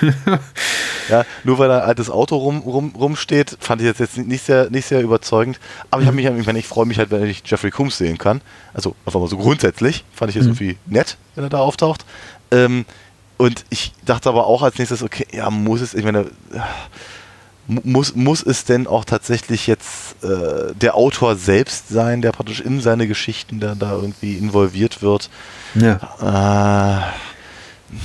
ja, 1.08 1.24
nur 1.44 1.58
weil 1.58 1.68
da 1.68 1.78
ein 1.78 1.88
altes 1.88 2.10
Auto 2.10 2.36
rum, 2.36 2.58
rum, 2.58 2.92
rumsteht, 2.98 3.56
fand 3.60 3.80
ich 3.82 3.88
das 3.88 3.98
jetzt 3.98 4.18
nicht 4.18 4.44
sehr, 4.44 4.68
nicht 4.70 4.86
sehr 4.86 5.00
überzeugend. 5.02 5.60
Aber 5.90 6.02
ich 6.02 6.08
habe 6.08 6.16
mich, 6.16 6.26
ich, 6.26 6.46
meine, 6.46 6.58
ich 6.58 6.66
freue 6.66 6.86
mich 6.86 6.98
halt, 6.98 7.12
wenn 7.12 7.24
ich 7.24 7.42
Jeffrey 7.46 7.70
Coombs 7.70 7.98
sehen 7.98 8.18
kann. 8.18 8.40
Also 8.74 8.96
einfach 9.06 9.20
mal 9.20 9.28
so 9.28 9.38
grundsätzlich, 9.38 10.04
fand 10.12 10.30
ich 10.30 10.36
es 10.36 10.46
irgendwie 10.46 10.76
nett, 10.86 11.16
wenn 11.36 11.44
er 11.44 11.50
da 11.50 11.58
auftaucht. 11.58 12.04
Ähm, 12.50 12.84
und 13.40 13.64
ich 13.70 13.92
dachte 14.04 14.28
aber 14.28 14.46
auch 14.46 14.62
als 14.62 14.78
nächstes, 14.78 15.02
okay, 15.02 15.26
ja, 15.32 15.50
muss 15.50 15.80
es, 15.80 15.94
ich 15.94 16.04
meine, 16.04 16.26
mu- 17.66 17.80
muss, 17.84 18.14
muss 18.14 18.42
es 18.42 18.64
denn 18.64 18.86
auch 18.86 19.04
tatsächlich 19.04 19.66
jetzt 19.66 20.22
äh, 20.22 20.74
der 20.74 20.94
Autor 20.94 21.36
selbst 21.36 21.88
sein, 21.88 22.20
der 22.22 22.32
praktisch 22.32 22.60
in 22.60 22.80
seine 22.80 23.06
Geschichten 23.08 23.58
da, 23.58 23.74
da 23.74 23.92
irgendwie 23.92 24.34
involviert 24.36 25.02
wird? 25.02 25.30
Ja. 25.74 25.96
Äh, 26.20 27.96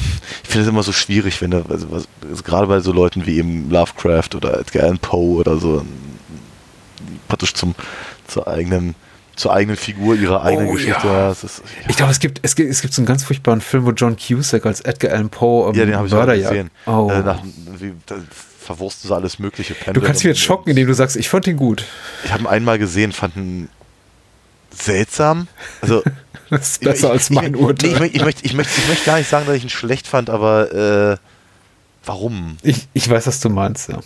ich 0.43 0.49
finde 0.49 0.63
es 0.63 0.69
immer 0.69 0.83
so 0.83 0.91
schwierig, 0.91 1.41
wenn 1.41 1.51
da, 1.51 1.63
also, 1.69 1.91
was, 1.91 2.07
also 2.27 2.41
gerade 2.43 2.67
bei 2.67 2.79
so 2.79 2.91
Leuten 2.91 3.25
wie 3.25 3.37
eben 3.37 3.69
Lovecraft 3.69 4.35
oder 4.35 4.59
Edgar 4.59 4.83
Allan 4.83 4.99
Poe 4.99 5.39
oder 5.39 5.57
so, 5.57 5.85
praktisch 7.27 7.53
zum, 7.53 7.75
zur 8.27 8.47
eigenen, 8.47 8.95
zur 9.35 9.53
eigenen 9.53 9.77
Figur 9.77 10.15
ihrer 10.15 10.43
eigenen 10.43 10.69
Oh, 10.69 10.73
Geschichte. 10.73 11.05
ja. 11.07 11.31
Ist, 11.31 11.61
Ich 11.87 11.97
glaube, 11.97 12.11
es 12.11 12.19
gibt, 12.19 12.39
es, 12.43 12.55
gibt, 12.55 12.69
es 12.69 12.81
gibt 12.81 12.93
so 12.93 13.01
einen 13.01 13.07
ganz 13.07 13.23
furchtbaren 13.23 13.61
Film, 13.61 13.85
wo 13.85 13.91
John 13.91 14.15
Cusack 14.17 14.65
als 14.65 14.81
Edgar 14.81 15.11
Allan 15.11 15.29
Poe 15.29 15.69
ähm, 15.69 15.75
ja, 15.75 15.85
den 15.85 15.95
habe 15.95 16.07
ich 16.07 16.13
auch 16.13 16.25
gesehen. 16.25 16.71
Oh. 16.85 17.09
Äh, 17.11 17.21
nach, 17.21 17.39
wie, 17.77 17.93
da 18.05 18.15
verwurst 18.59 19.03
du 19.03 19.09
so 19.09 19.15
alles 19.15 19.39
Mögliche. 19.39 19.75
du 19.93 20.01
kannst 20.01 20.23
mich 20.23 20.31
jetzt 20.35 20.41
schocken, 20.41 20.69
indem 20.69 20.87
du 20.87 20.93
sagst, 20.93 21.15
ich 21.15 21.29
fand 21.29 21.47
ihn 21.47 21.57
gut. 21.57 21.85
Ich 22.23 22.31
habe 22.31 22.43
ihn 22.43 22.47
einmal 22.47 22.79
gesehen, 22.79 23.11
fand 23.11 23.35
ihn 23.35 23.69
seltsam. 24.71 25.47
Also 25.81 26.03
Das 26.49 26.71
ist 26.73 26.81
besser 26.81 27.11
als 27.11 27.29
mein 27.29 27.55
ich, 27.55 27.59
Urteil. 27.59 27.89
Nee, 27.89 27.95
ich, 27.95 27.99
möchte, 27.99 28.15
ich, 28.17 28.23
möchte, 28.23 28.45
ich, 28.45 28.53
möchte, 28.53 28.81
ich 28.81 28.87
möchte 28.87 29.05
gar 29.05 29.17
nicht 29.17 29.29
sagen, 29.29 29.45
dass 29.47 29.55
ich 29.55 29.63
ihn 29.63 29.69
schlecht 29.69 30.07
fand, 30.07 30.29
aber 30.29 30.71
äh, 31.13 31.17
warum? 32.05 32.57
Ich, 32.63 32.87
ich 32.93 33.09
weiß, 33.09 33.27
was 33.27 33.39
du 33.39 33.49
meinst, 33.49 33.89
ja. 33.89 33.99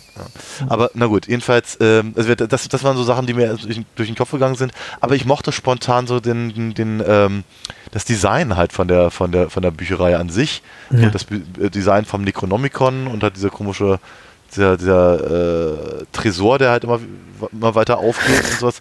Aber 0.68 0.90
na 0.94 1.06
gut, 1.06 1.26
jedenfalls, 1.26 1.78
ähm, 1.80 2.14
also 2.16 2.34
das, 2.34 2.68
das 2.68 2.84
waren 2.84 2.96
so 2.96 3.02
Sachen, 3.04 3.26
die 3.26 3.34
mir 3.34 3.54
durch, 3.54 3.80
durch 3.94 4.08
den 4.08 4.16
Kopf 4.16 4.30
gegangen 4.30 4.56
sind. 4.56 4.72
Aber 5.00 5.14
ich 5.14 5.24
mochte 5.24 5.52
spontan 5.52 6.06
so 6.06 6.20
den, 6.20 6.52
den, 6.54 6.74
den 6.74 7.02
ähm, 7.06 7.44
das 7.90 8.04
Design 8.04 8.56
halt 8.56 8.72
von 8.72 8.88
der, 8.88 9.10
von 9.10 9.32
der, 9.32 9.50
von 9.50 9.62
der 9.62 9.70
Bücherei 9.70 10.16
an 10.16 10.28
sich. 10.28 10.62
Ja. 10.90 11.10
Das 11.10 11.26
äh, 11.60 11.70
Design 11.70 12.04
vom 12.04 12.22
Necronomicon 12.22 13.06
und 13.06 13.22
halt 13.22 13.36
dieser 13.36 13.50
komische, 13.50 13.98
dieser, 14.52 14.76
dieser 14.76 16.00
äh, 16.00 16.04
Tresor, 16.12 16.58
der 16.58 16.70
halt 16.70 16.84
immer, 16.84 17.00
immer 17.52 17.74
weiter 17.74 17.98
aufgeht 17.98 18.44
und 18.50 18.58
sowas. 18.60 18.80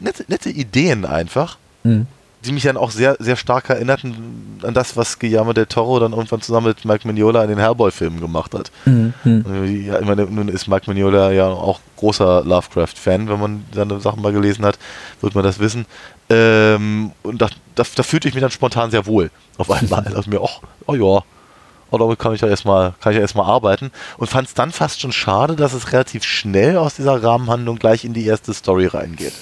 Nette, 0.00 0.24
nette 0.28 0.50
Ideen 0.50 1.04
einfach 1.04 1.58
Mhm. 1.82 2.06
Die 2.44 2.52
mich 2.52 2.62
dann 2.62 2.76
auch 2.76 2.90
sehr, 2.90 3.16
sehr 3.18 3.36
stark 3.36 3.68
erinnerten 3.68 4.58
an 4.62 4.72
das, 4.72 4.96
was 4.96 5.18
Guillermo 5.18 5.52
del 5.52 5.66
Toro 5.66 5.98
dann 5.98 6.12
irgendwann 6.12 6.40
zusammen 6.40 6.68
mit 6.68 6.84
Mike 6.84 7.06
Mignola 7.06 7.42
in 7.42 7.50
den 7.50 7.58
Hellboy-Filmen 7.58 8.20
gemacht 8.20 8.54
hat. 8.54 8.70
Mhm. 8.86 9.12
Äh, 9.24 9.66
Ja, 9.86 10.00
ich 10.00 10.06
meine, 10.06 10.24
nun 10.24 10.48
ist 10.48 10.66
Mike 10.66 10.90
Mignola 10.90 11.32
ja 11.32 11.48
auch 11.48 11.80
großer 11.96 12.42
Lovecraft-Fan, 12.44 13.28
wenn 13.28 13.40
man 13.40 13.64
seine 13.74 14.00
Sachen 14.00 14.22
mal 14.22 14.32
gelesen 14.32 14.64
hat, 14.64 14.78
wird 15.20 15.34
man 15.34 15.44
das 15.44 15.58
wissen. 15.58 15.84
Ähm, 16.30 17.12
und 17.22 17.42
da, 17.42 17.48
da, 17.74 17.82
da 17.94 18.02
fühlte 18.02 18.28
ich 18.28 18.34
mich 18.34 18.42
dann 18.42 18.50
spontan 18.50 18.90
sehr 18.90 19.04
wohl 19.06 19.30
auf 19.58 19.70
einmal. 19.70 20.06
Ich 20.18 20.26
mir, 20.28 20.40
ach, 20.42 20.60
oh 20.86 20.94
ja, 20.94 21.22
oh, 21.90 21.98
damit 21.98 22.18
kann 22.18 22.34
ich 22.34 22.40
ja 22.40 22.48
erstmal, 22.48 22.94
kann 23.00 23.12
ich 23.12 23.16
ja 23.16 23.22
erstmal 23.22 23.46
arbeiten. 23.46 23.90
Und 24.16 24.28
fand 24.28 24.48
es 24.48 24.54
dann 24.54 24.72
fast 24.72 25.00
schon 25.00 25.12
schade, 25.12 25.56
dass 25.56 25.72
es 25.74 25.92
relativ 25.92 26.24
schnell 26.24 26.76
aus 26.78 26.94
dieser 26.94 27.22
Rahmenhandlung 27.22 27.78
gleich 27.78 28.04
in 28.04 28.14
die 28.14 28.24
erste 28.24 28.54
Story 28.54 28.86
reingeht. 28.86 29.34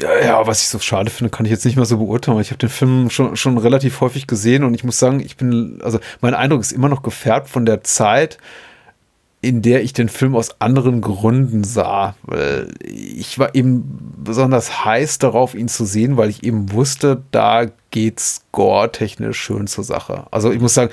Ja, 0.00 0.46
was 0.46 0.62
ich 0.62 0.68
so 0.68 0.78
schade 0.78 1.10
finde, 1.10 1.30
kann 1.30 1.44
ich 1.44 1.50
jetzt 1.50 1.64
nicht 1.64 1.76
mehr 1.76 1.84
so 1.84 1.98
beurteilen. 1.98 2.40
Ich 2.40 2.50
habe 2.50 2.58
den 2.58 2.68
Film 2.68 3.10
schon, 3.10 3.36
schon 3.36 3.58
relativ 3.58 4.00
häufig 4.00 4.26
gesehen 4.26 4.62
und 4.62 4.74
ich 4.74 4.84
muss 4.84 4.98
sagen, 4.98 5.20
ich 5.20 5.36
bin, 5.36 5.80
also 5.82 5.98
mein 6.20 6.34
Eindruck 6.34 6.60
ist 6.60 6.72
immer 6.72 6.88
noch 6.88 7.02
gefärbt 7.02 7.48
von 7.48 7.66
der 7.66 7.82
Zeit, 7.82 8.38
in 9.40 9.62
der 9.62 9.82
ich 9.82 9.92
den 9.92 10.08
Film 10.08 10.34
aus 10.34 10.60
anderen 10.60 11.00
Gründen 11.00 11.64
sah. 11.64 12.14
Ich 12.82 13.38
war 13.38 13.54
eben 13.54 14.14
besonders 14.16 14.84
heiß 14.84 15.18
darauf, 15.18 15.54
ihn 15.54 15.68
zu 15.68 15.84
sehen, 15.84 16.16
weil 16.16 16.30
ich 16.30 16.42
eben 16.42 16.72
wusste, 16.72 17.22
da 17.30 17.66
geht's 17.90 18.42
gore-technisch 18.52 19.38
schön 19.38 19.66
zur 19.66 19.84
Sache. 19.84 20.26
Also 20.30 20.52
ich 20.52 20.60
muss 20.60 20.74
sagen, 20.74 20.92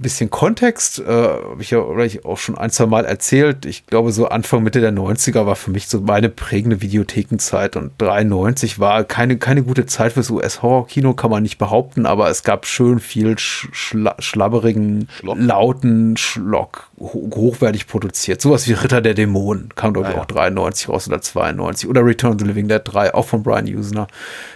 bisschen 0.00 0.30
Kontext, 0.30 0.98
äh, 0.98 1.04
habe 1.04 1.60
ich 1.60 1.70
ja 1.70 1.98
ich 1.98 2.24
auch 2.24 2.36
schon 2.36 2.58
ein, 2.58 2.70
zwei 2.70 2.86
Mal 2.86 3.04
erzählt. 3.04 3.64
Ich 3.64 3.86
glaube, 3.86 4.12
so 4.12 4.28
Anfang, 4.28 4.62
Mitte 4.62 4.80
der 4.80 4.92
90er 4.92 5.46
war 5.46 5.56
für 5.56 5.70
mich 5.70 5.88
so 5.88 6.00
meine 6.00 6.28
prägende 6.28 6.80
Videothekenzeit 6.80 7.76
und 7.76 7.92
93 7.98 8.80
war 8.80 9.04
keine, 9.04 9.36
keine 9.38 9.62
gute 9.62 9.86
Zeit 9.86 10.12
fürs 10.12 10.30
US-Horror-Kino, 10.30 11.14
kann 11.14 11.30
man 11.30 11.42
nicht 11.42 11.58
behaupten, 11.58 12.06
aber 12.06 12.28
es 12.28 12.42
gab 12.42 12.66
schön 12.66 12.98
viel 12.98 13.38
schla 13.38 14.14
schlabberigen, 14.18 15.08
Schlock. 15.18 15.36
lauten 15.38 16.16
Schlock, 16.16 16.90
ho 16.98 17.30
hochwertig 17.34 17.86
produziert. 17.86 18.40
Sowas 18.40 18.68
wie 18.68 18.72
Ritter 18.72 19.00
der 19.00 19.14
Dämonen 19.14 19.70
kam, 19.74 19.92
glaube 19.92 20.08
ich, 20.08 20.14
ah, 20.14 20.18
ja. 20.18 20.22
auch 20.22 20.26
93 20.26 20.88
raus 20.88 21.08
oder 21.08 21.20
92 21.20 21.88
oder 21.88 22.04
Return 22.04 22.32
of 22.32 22.40
the 22.40 22.46
Living 22.46 22.68
Dead 22.68 22.82
3, 22.84 23.14
auch 23.14 23.26
von 23.26 23.42
Brian 23.42 23.66
Usner. 23.66 24.08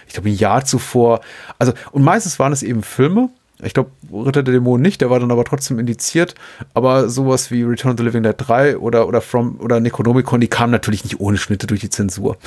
Ich 0.07 0.13
glaube, 0.13 0.29
ein 0.29 0.35
Jahr 0.35 0.65
zuvor. 0.65 1.21
Also, 1.57 1.73
und 1.91 2.03
meistens 2.03 2.39
waren 2.39 2.51
es 2.51 2.63
eben 2.63 2.83
Filme, 2.83 3.29
ich 3.63 3.73
glaube, 3.73 3.91
Ritter 4.11 4.43
der 4.43 4.53
Dämonen 4.53 4.81
nicht, 4.81 5.01
der 5.01 5.09
war 5.09 5.19
dann 5.19 5.31
aber 5.31 5.43
trotzdem 5.43 5.79
indiziert. 5.79 6.35
Aber 6.73 7.09
sowas 7.09 7.51
wie 7.51 7.63
Return 7.63 7.91
of 7.91 7.97
the 7.97 8.03
Living 8.03 8.23
Dead 8.23 8.35
3 8.37 8.77
oder, 8.77 9.07
oder 9.07 9.21
From 9.21 9.59
oder 9.59 9.79
Necronomicon, 9.79 10.39
die 10.39 10.47
kamen 10.47 10.71
natürlich 10.71 11.03
nicht 11.03 11.19
ohne 11.19 11.37
Schnitte 11.37 11.67
durch 11.67 11.81
die 11.81 11.89
Zensur. 11.89 12.37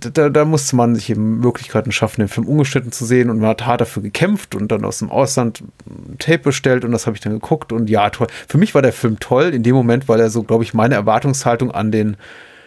Da, 0.00 0.28
da, 0.28 0.44
musste 0.44 0.76
man 0.76 0.94
sich 0.94 1.08
eben 1.08 1.38
Möglichkeiten 1.38 1.92
schaffen, 1.92 2.20
den 2.20 2.28
Film 2.28 2.46
ungeschnitten 2.46 2.92
zu 2.92 3.04
sehen 3.04 3.30
und 3.30 3.38
man 3.38 3.50
hat 3.50 3.64
hart 3.64 3.80
dafür 3.80 4.02
gekämpft 4.02 4.54
und 4.54 4.70
dann 4.72 4.84
aus 4.84 4.98
dem 4.98 5.10
Ausland 5.10 5.62
ein 5.86 6.18
Tape 6.18 6.38
bestellt 6.38 6.84
und 6.84 6.92
das 6.92 7.06
habe 7.06 7.16
ich 7.16 7.22
dann 7.22 7.32
geguckt 7.32 7.72
und 7.72 7.88
ja, 7.88 8.10
toll. 8.10 8.26
Für 8.48 8.58
mich 8.58 8.74
war 8.74 8.82
der 8.82 8.92
Film 8.92 9.18
toll 9.20 9.54
in 9.54 9.62
dem 9.62 9.74
Moment, 9.74 10.08
weil 10.08 10.20
er 10.20 10.30
so, 10.30 10.42
glaube 10.42 10.64
ich, 10.64 10.74
meine 10.74 10.96
Erwartungshaltung 10.96 11.70
an 11.70 11.92
den 11.92 12.16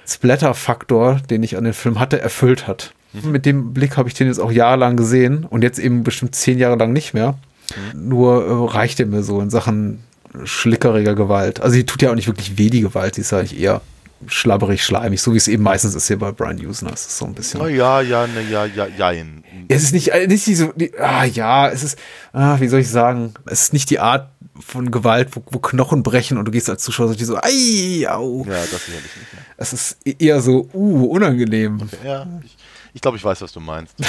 Splatter-Faktor, 0.08 1.20
den 1.30 1.44
ich 1.44 1.58
an 1.58 1.66
den 1.66 1.74
Film 1.74 2.00
hatte, 2.00 2.20
erfüllt 2.20 2.66
hat. 2.66 2.94
Mhm. 3.14 3.32
Mit 3.32 3.46
dem 3.46 3.74
Blick 3.74 3.98
habe 3.98 4.08
ich 4.08 4.16
den 4.16 4.28
jetzt 4.28 4.40
auch 4.40 4.52
jahrelang 4.52 4.96
gesehen 4.96 5.46
und 5.46 5.64
jetzt 5.64 5.80
eben 5.80 6.04
bestimmt 6.04 6.34
zehn 6.34 6.58
Jahre 6.58 6.78
lang 6.78 6.94
nicht 6.94 7.14
mehr. 7.14 7.38
Nur 7.93 8.45
äh, 8.45 8.74
reicht 8.74 8.99
er 8.99 9.05
mir 9.05 9.24
so 9.24 9.41
in 9.41 9.49
Sachen 9.49 10.03
schlickeriger 10.43 11.15
Gewalt. 11.15 11.61
Also 11.61 11.76
die 11.76 11.86
tut 11.86 12.01
ja 12.01 12.11
auch 12.11 12.15
nicht 12.15 12.28
wirklich 12.28 12.57
weh, 12.57 12.70
die 12.70 12.82
Gewalt, 12.82 13.18
die 13.18 13.22
ist 13.22 13.34
eigentlich 13.34 13.59
eher 13.59 13.82
schlabberig, 14.26 14.84
schleimig, 14.84 15.22
so 15.22 15.34
wie 15.34 15.38
es 15.38 15.47
eben 15.47 15.63
meistens 15.63 15.93
ist 15.93 16.07
hier 16.07 16.18
bei 16.18 16.32
Brian 16.32 16.57
Usner. 16.65 16.91
Es 16.93 17.05
ist 17.05 17.18
so 17.18 17.26
ein 17.26 17.34
bisschen. 17.34 17.61
Oh 17.61 17.68
ja, 17.68 18.01
ja, 18.01 18.26
ne, 18.26 18.41
ja, 18.49 18.65
ja, 18.65 18.88
jein. 18.88 19.43
Es 19.68 19.84
ist 19.84 19.93
nicht, 19.93 20.09
äh, 20.09 20.28
nicht 20.28 20.43
so, 20.43 20.74
die, 20.76 20.97
ah, 20.99 21.26
ja, 21.26 21.70
es 21.70 21.84
ist, 21.84 21.99
ah, 22.34 22.59
wie 22.59 22.68
soll 22.68 22.80
ich 22.80 22.89
sagen, 22.89 23.34
es 23.45 23.63
ist 23.63 23.74
nicht 23.74 23.89
die 23.89 23.99
Art 23.99 24.30
von 24.59 24.89
Gewalt, 24.89 25.30
wo, 25.36 25.43
wo 25.51 25.59
Knochen 25.59 26.01
brechen 26.03 26.38
und 26.38 26.45
du 26.45 26.51
gehst 26.51 26.70
als 26.70 26.84
Zuschauer 26.84 27.13
so, 27.13 27.38
ei, 27.38 28.07
au. 28.09 28.43
Ja, 28.45 28.53
das 28.53 28.86
sicherlich 28.86 29.15
nicht. 29.15 29.34
Ja. 29.34 29.39
Es 29.57 29.74
ist 29.74 29.97
e-, 30.03 30.15
eher 30.18 30.41
so, 30.41 30.68
uh, 30.74 31.05
unangenehm. 31.05 31.82
Okay, 31.82 32.07
ja, 32.07 32.28
ich, 32.43 32.57
ich 32.93 33.01
glaube, 33.01 33.18
ich 33.18 33.24
weiß, 33.24 33.41
was 33.41 33.51
du 33.51 33.59
meinst. 33.59 33.95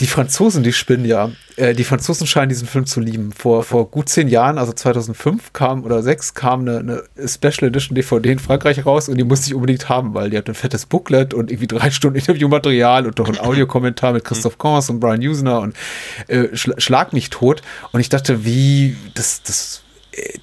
Die 0.00 0.06
Franzosen, 0.06 0.62
die 0.62 0.72
spinnen 0.72 1.04
ja. 1.04 1.32
Äh, 1.56 1.74
die 1.74 1.82
Franzosen 1.82 2.26
scheinen 2.26 2.48
diesen 2.48 2.68
Film 2.68 2.86
zu 2.86 3.00
lieben. 3.00 3.32
Vor, 3.32 3.64
vor 3.64 3.90
gut 3.90 4.08
zehn 4.08 4.28
Jahren, 4.28 4.56
also 4.56 4.72
2005 4.72 5.52
kam 5.52 5.84
oder 5.84 6.02
sechs, 6.04 6.34
kam 6.34 6.60
eine, 6.60 6.78
eine 6.78 7.28
Special 7.28 7.68
Edition 7.68 7.96
DVD 7.96 8.30
in 8.30 8.38
Frankreich 8.38 8.86
raus 8.86 9.08
und 9.08 9.18
die 9.18 9.24
musste 9.24 9.48
ich 9.48 9.54
unbedingt 9.54 9.88
haben, 9.88 10.14
weil 10.14 10.30
die 10.30 10.38
hat 10.38 10.48
ein 10.48 10.54
fettes 10.54 10.86
Booklet 10.86 11.34
und 11.34 11.50
irgendwie 11.50 11.66
drei 11.66 11.90
Stunden 11.90 12.16
Interviewmaterial 12.16 13.06
und 13.06 13.18
noch 13.18 13.28
ein 13.28 13.40
Audiokommentar 13.40 14.12
mit 14.12 14.24
Christoph 14.24 14.56
Kons 14.58 14.88
und 14.88 15.00
Brian 15.00 15.20
Usner 15.20 15.60
und 15.60 15.74
äh, 16.28 16.56
Schlag 16.56 17.12
mich 17.12 17.30
tot. 17.30 17.62
Und 17.90 17.98
ich 18.00 18.08
dachte, 18.08 18.44
wie, 18.44 18.96
das, 19.14 19.42
das 19.42 19.82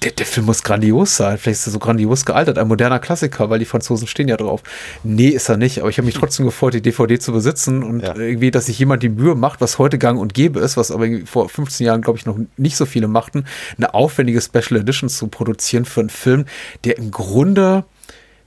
der, 0.02 0.12
der, 0.12 0.26
Film 0.26 0.46
muss 0.46 0.62
grandios 0.62 1.16
sein. 1.16 1.38
Vielleicht 1.38 1.60
ist 1.60 1.66
er 1.66 1.72
so 1.72 1.78
grandios 1.78 2.24
gealtert. 2.24 2.58
Ein 2.58 2.68
moderner 2.68 2.98
Klassiker, 2.98 3.50
weil 3.50 3.58
die 3.58 3.64
Franzosen 3.64 4.06
stehen 4.06 4.28
ja 4.28 4.36
drauf. 4.36 4.62
Nee, 5.02 5.28
ist 5.28 5.48
er 5.48 5.56
nicht. 5.56 5.80
Aber 5.80 5.88
ich 5.88 5.98
habe 5.98 6.06
mich 6.06 6.14
trotzdem 6.14 6.46
gefreut, 6.46 6.74
die 6.74 6.82
DVD 6.82 7.18
zu 7.18 7.32
besitzen 7.32 7.82
und 7.82 8.00
ja. 8.00 8.14
irgendwie, 8.16 8.50
dass 8.50 8.66
sich 8.66 8.78
jemand 8.78 9.02
die 9.02 9.08
Mühe 9.08 9.34
macht, 9.34 9.60
was 9.60 9.78
heute 9.78 9.98
gang 9.98 10.18
und 10.18 10.34
gäbe 10.34 10.60
ist, 10.60 10.76
was 10.76 10.90
aber 10.90 11.06
vor 11.24 11.48
15 11.48 11.86
Jahren, 11.86 12.02
glaube 12.02 12.18
ich, 12.18 12.26
noch 12.26 12.38
nicht 12.56 12.76
so 12.76 12.86
viele 12.86 13.08
machten, 13.08 13.44
eine 13.76 13.94
aufwendige 13.94 14.40
Special 14.40 14.80
Edition 14.80 15.08
zu 15.08 15.28
produzieren 15.28 15.84
für 15.84 16.00
einen 16.00 16.10
Film, 16.10 16.44
der 16.84 16.98
im 16.98 17.10
Grunde 17.10 17.84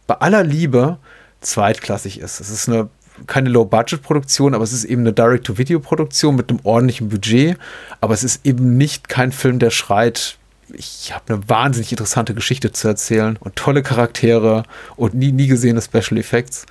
bei 0.07 0.15
aller 0.15 0.43
Liebe 0.43 0.97
zweitklassig 1.41 2.19
ist. 2.19 2.39
Es 2.39 2.49
ist 2.49 2.67
eine 2.67 2.89
keine 3.27 3.49
Low-Budget-Produktion, 3.49 4.53
aber 4.53 4.63
es 4.63 4.73
ist 4.73 4.85
eben 4.85 5.01
eine 5.01 5.13
Direct-to-Video-Produktion 5.13 6.35
mit 6.35 6.49
einem 6.49 6.59
ordentlichen 6.63 7.09
Budget. 7.09 7.57
Aber 8.01 8.13
es 8.13 8.23
ist 8.23 8.45
eben 8.45 8.77
nicht 8.77 9.09
kein 9.09 9.31
Film, 9.31 9.59
der 9.59 9.71
schreit, 9.71 10.38
ich 10.73 11.13
habe 11.13 11.33
eine 11.33 11.49
wahnsinnig 11.49 11.91
interessante 11.91 12.33
Geschichte 12.33 12.71
zu 12.71 12.87
erzählen 12.87 13.37
und 13.37 13.55
tolle 13.55 13.83
Charaktere 13.83 14.63
und 14.95 15.13
nie, 15.13 15.31
nie 15.31 15.47
gesehene 15.47 15.81
Special 15.81 16.17
Effects. 16.17 16.65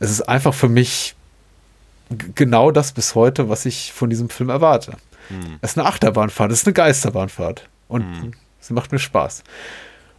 Es 0.00 0.10
ist 0.10 0.22
einfach 0.22 0.54
für 0.54 0.68
mich 0.68 1.14
genau 2.34 2.70
das 2.70 2.92
bis 2.92 3.14
heute, 3.14 3.48
was 3.48 3.66
ich 3.66 3.92
von 3.92 4.10
diesem 4.10 4.28
Film 4.28 4.50
erwarte. 4.50 4.92
Hm. 5.28 5.58
Es 5.60 5.72
ist 5.72 5.78
eine 5.78 5.86
Achterbahnfahrt, 5.88 6.52
es 6.52 6.60
ist 6.60 6.66
eine 6.66 6.74
Geisterbahnfahrt 6.74 7.68
und 7.88 8.02
hm. 8.02 8.32
sie 8.60 8.74
macht 8.74 8.92
mir 8.92 8.98
Spaß. 8.98 9.42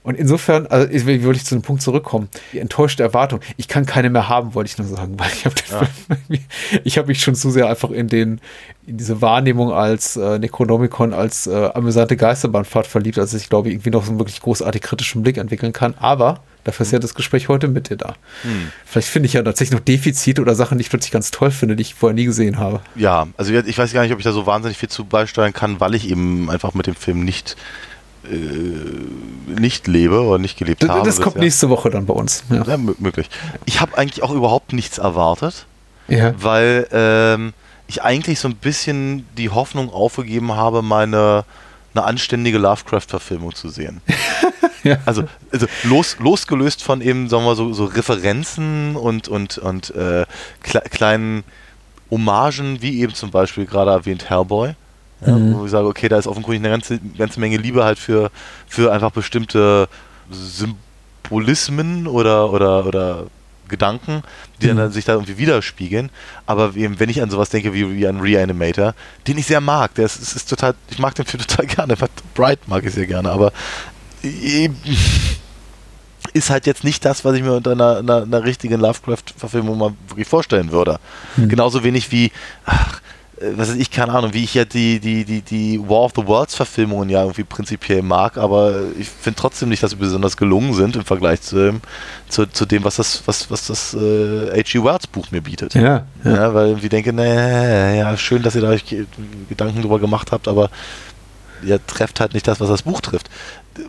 Und 0.06 0.14
insofern, 0.14 0.68
also 0.68 0.88
ich, 0.91 1.03
wollte 1.06 1.39
ich 1.39 1.45
zu 1.45 1.56
dem 1.56 1.64
Punkt 1.64 1.82
zurückkommen, 1.82 2.30
die 2.53 2.60
enttäuschte 2.60 3.01
Erwartung. 3.01 3.39
Ich 3.58 3.68
kann 3.68 3.88
keine 3.88 4.12
mehr 4.12 4.30
haben, 4.30 4.53
wollte 4.53 4.70
ich 4.70 4.78
nur 4.78 4.88
sagen, 4.88 5.18
weil 5.18 5.32
ich 5.34 5.45
habe 5.45 5.56
ja. 5.72 6.38
ich 6.84 6.99
habe 6.99 7.08
mich 7.08 7.22
schon 7.22 7.34
zu 7.34 7.49
sehr 7.49 7.68
einfach 7.68 7.89
in 7.89 8.08
den 8.08 8.39
in 8.86 8.97
diese 8.97 9.24
Wahrnehmung 9.24 9.72
als 9.72 10.16
äh, 10.16 10.38
Necronomicon 10.38 11.12
als 11.12 11.47
äh, 11.47 11.72
amüsante 11.74 12.18
Geisterbahnfahrt 12.18 12.86
verliebt, 12.86 13.18
als 13.18 13.34
ich 13.34 13.49
glaube 13.49 13.72
irgendwie 13.72 13.89
noch 13.89 14.03
so 14.03 14.12
einen 14.12 14.20
wirklich 14.20 14.41
großartig 14.41 14.84
kritischen 14.84 15.24
Blick 15.24 15.38
entwickeln 15.38 15.74
kann. 15.74 15.95
Aber 15.97 16.41
dafür 16.66 16.86
ist 16.86 16.91
ja 16.91 16.99
das 16.99 17.16
Gespräch 17.16 17.49
heute 17.49 17.68
mit 17.68 17.89
dir 17.89 17.97
da. 17.97 18.14
Hm. 18.43 18.72
Vielleicht 18.86 19.08
finde 19.08 19.26
ich 19.26 19.34
ja 19.34 19.41
tatsächlich 19.41 19.76
noch 19.76 19.84
Defizite 19.84 20.39
oder 20.39 20.53
Sachen, 20.53 20.78
die 20.78 20.84
ich 20.84 20.91
plötzlich 20.91 21.12
ganz 21.12 21.32
toll 21.32 21.49
finde, 21.49 21.76
die 21.76 21.82
ich 21.82 21.95
vorher 21.95 22.14
nie 22.14 22.26
gesehen 22.26 22.60
habe. 22.60 22.82
Ja, 22.93 23.26
also 23.38 23.51
ich 23.51 23.76
weiß 23.76 23.91
gar 23.91 24.03
nicht, 24.03 24.14
ob 24.14 24.20
ich 24.20 24.26
da 24.26 24.34
so 24.34 24.45
wahnsinnig 24.45 24.78
viel 24.78 24.89
zu 24.89 25.03
beisteuern 25.03 25.51
kann, 25.51 25.80
weil 25.80 25.95
ich 25.95 26.08
eben 26.12 26.51
einfach 26.51 26.76
mit 26.76 26.86
dem 26.86 26.95
Film 26.95 27.26
nicht 27.26 27.56
nicht 29.47 29.88
lebe 29.88 30.21
oder 30.21 30.38
nicht 30.38 30.57
gelebt 30.57 30.84
das, 30.84 30.89
habe. 30.89 31.05
Das 31.05 31.21
kommt 31.21 31.38
nächste 31.38 31.69
Woche 31.69 31.89
dann 31.89 32.05
bei 32.05 32.13
uns. 32.13 32.43
Ja, 32.49 32.63
ja 32.63 32.78
möglich. 32.78 33.30
Ich 33.65 33.82
habe 33.82 33.97
eigentlich 33.97 34.23
auch 34.23 34.32
überhaupt 34.32 34.73
nichts 34.73 34.97
erwartet, 34.97 35.65
ja. 36.07 36.34
weil 36.41 36.88
ähm, 36.91 37.53
ich 37.88 38.03
eigentlich 38.03 38.39
so 38.39 38.47
ein 38.47 38.55
bisschen 38.55 39.28
die 39.38 39.49
Hoffnung 39.49 39.91
aufgegeben 39.91 40.53
habe, 40.53 40.82
meine 40.82 41.45
eine 41.95 42.05
anständige 42.05 42.57
Lovecraft-Verfilmung 42.57 43.55
zu 43.55 43.69
sehen. 43.69 44.01
ja. 44.84 44.97
Also, 45.05 45.23
also 45.51 45.65
los, 45.84 46.17
losgelöst 46.19 46.84
von 46.84 47.01
eben, 47.01 47.30
sagen 47.30 47.45
wir 47.45 47.55
so, 47.55 47.73
so 47.73 47.86
Referenzen 47.86 48.95
und, 48.95 49.28
und, 49.28 49.57
und 49.57 49.95
äh, 49.95 50.26
kle 50.61 50.82
kleinen 50.82 51.43
Hommagen, 52.11 52.82
wie 52.82 52.99
eben 52.99 53.13
zum 53.13 53.32
Beispiel 53.32 53.65
gerade 53.65 53.91
erwähnt 53.91 54.30
Hellboy. 54.30 54.76
Ja, 55.26 55.34
mhm. 55.34 55.57
Wo 55.57 55.65
ich 55.65 55.71
sage, 55.71 55.88
okay, 55.88 56.09
da 56.09 56.17
ist 56.17 56.28
offenkundig 56.28 56.61
eine 56.61 56.69
ganze, 56.69 56.99
ganze 57.17 57.39
Menge 57.39 57.57
Liebe 57.57 57.84
halt 57.84 57.99
für, 57.99 58.32
für 58.67 58.91
einfach 58.91 59.11
bestimmte 59.11 59.88
Symbolismen 60.30 62.07
oder, 62.07 62.51
oder, 62.51 62.86
oder 62.86 63.26
Gedanken, 63.67 64.21
die 64.61 64.71
mhm. 64.71 64.78
dann 64.78 64.91
sich 64.91 65.05
da 65.05 65.13
irgendwie 65.13 65.38
widerspiegeln. 65.38 66.09
Aber 66.45 66.76
eben, 66.76 66.99
wenn 66.99 67.09
ich 67.09 67.21
an 67.21 67.30
sowas 67.30 67.49
denke 67.49 67.73
wie, 67.73 67.95
wie 67.95 68.07
an 68.07 68.19
Reanimator, 68.19 68.93
den 69.28 69.38
ich 69.38 69.47
sehr 69.47 69.61
mag, 69.61 69.95
der 69.95 70.05
ist, 70.05 70.21
ist, 70.21 70.36
ist 70.36 70.49
total, 70.49 70.76
ich 70.89 70.99
mag 70.99 71.15
den 71.15 71.26
Film 71.26 71.43
total 71.47 71.65
gerne, 71.65 71.95
Bright 72.34 72.67
mag 72.67 72.86
ich 72.86 72.93
sehr 72.93 73.07
gerne, 73.07 73.32
aber 73.32 73.51
ist 76.34 76.49
halt 76.49 76.65
jetzt 76.65 76.84
nicht 76.84 77.05
das, 77.05 77.23
was 77.23 77.36
ich 77.36 77.43
mir 77.43 77.53
unter 77.53 77.71
einer, 77.71 77.97
einer, 77.97 78.23
einer 78.23 78.43
richtigen 78.43 78.80
Lovecraft-Verfilmung 78.80 79.78
mal 79.78 79.93
wirklich 80.07 80.28
vorstellen 80.28 80.71
würde. 80.71 80.99
Mhm. 81.38 81.49
Genauso 81.49 81.84
wenig 81.84 82.11
wie, 82.11 82.32
ach, 82.65 83.01
was 83.41 83.69
weiß 83.69 83.75
ich, 83.75 83.91
keine 83.91 84.13
Ahnung, 84.13 84.33
wie 84.33 84.43
ich 84.43 84.53
ja 84.53 84.63
die, 84.63 84.99
die, 84.99 85.25
die, 85.25 85.41
die 85.41 85.79
War 85.81 86.03
of 86.03 86.13
the 86.15 86.25
Worlds 86.25 86.55
Verfilmungen 86.55 87.09
ja 87.09 87.21
irgendwie 87.21 87.43
prinzipiell 87.43 88.01
mag, 88.01 88.38
aber 88.38 88.83
ich 88.97 89.09
finde 89.09 89.39
trotzdem 89.39 89.69
nicht, 89.69 89.83
dass 89.83 89.91
sie 89.91 89.97
besonders 89.97 90.38
gelungen 90.38 90.73
sind 90.73 90.95
im 90.95 91.03
Vergleich 91.03 91.41
zu 91.41 91.57
dem, 91.57 91.81
zu, 92.29 92.45
zu 92.45 92.65
dem 92.65 92.83
was 92.86 92.95
das, 92.95 93.23
was, 93.25 93.51
was 93.51 93.67
das 93.67 93.93
äh, 93.93 94.51
H.G. 94.51 94.83
Wells 94.83 95.07
Buch 95.07 95.31
mir 95.31 95.41
bietet. 95.41 95.73
Ja, 95.73 96.05
ja. 96.23 96.31
ja 96.31 96.53
weil 96.53 96.77
ich 96.81 96.89
denke, 96.89 97.11
naja, 97.11 97.93
ja, 97.93 98.17
schön, 98.17 98.41
dass 98.41 98.55
ihr 98.55 98.61
da 98.61 98.69
euch 98.69 98.86
Gedanken 99.49 99.81
drüber 99.81 99.99
gemacht 99.99 100.31
habt, 100.31 100.47
aber 100.47 100.69
ihr 101.61 101.86
trefft 101.86 102.21
halt 102.21 102.33
nicht 102.33 102.47
das, 102.47 102.61
was 102.61 102.69
das 102.69 102.83
Buch 102.83 103.01
trifft. 103.01 103.29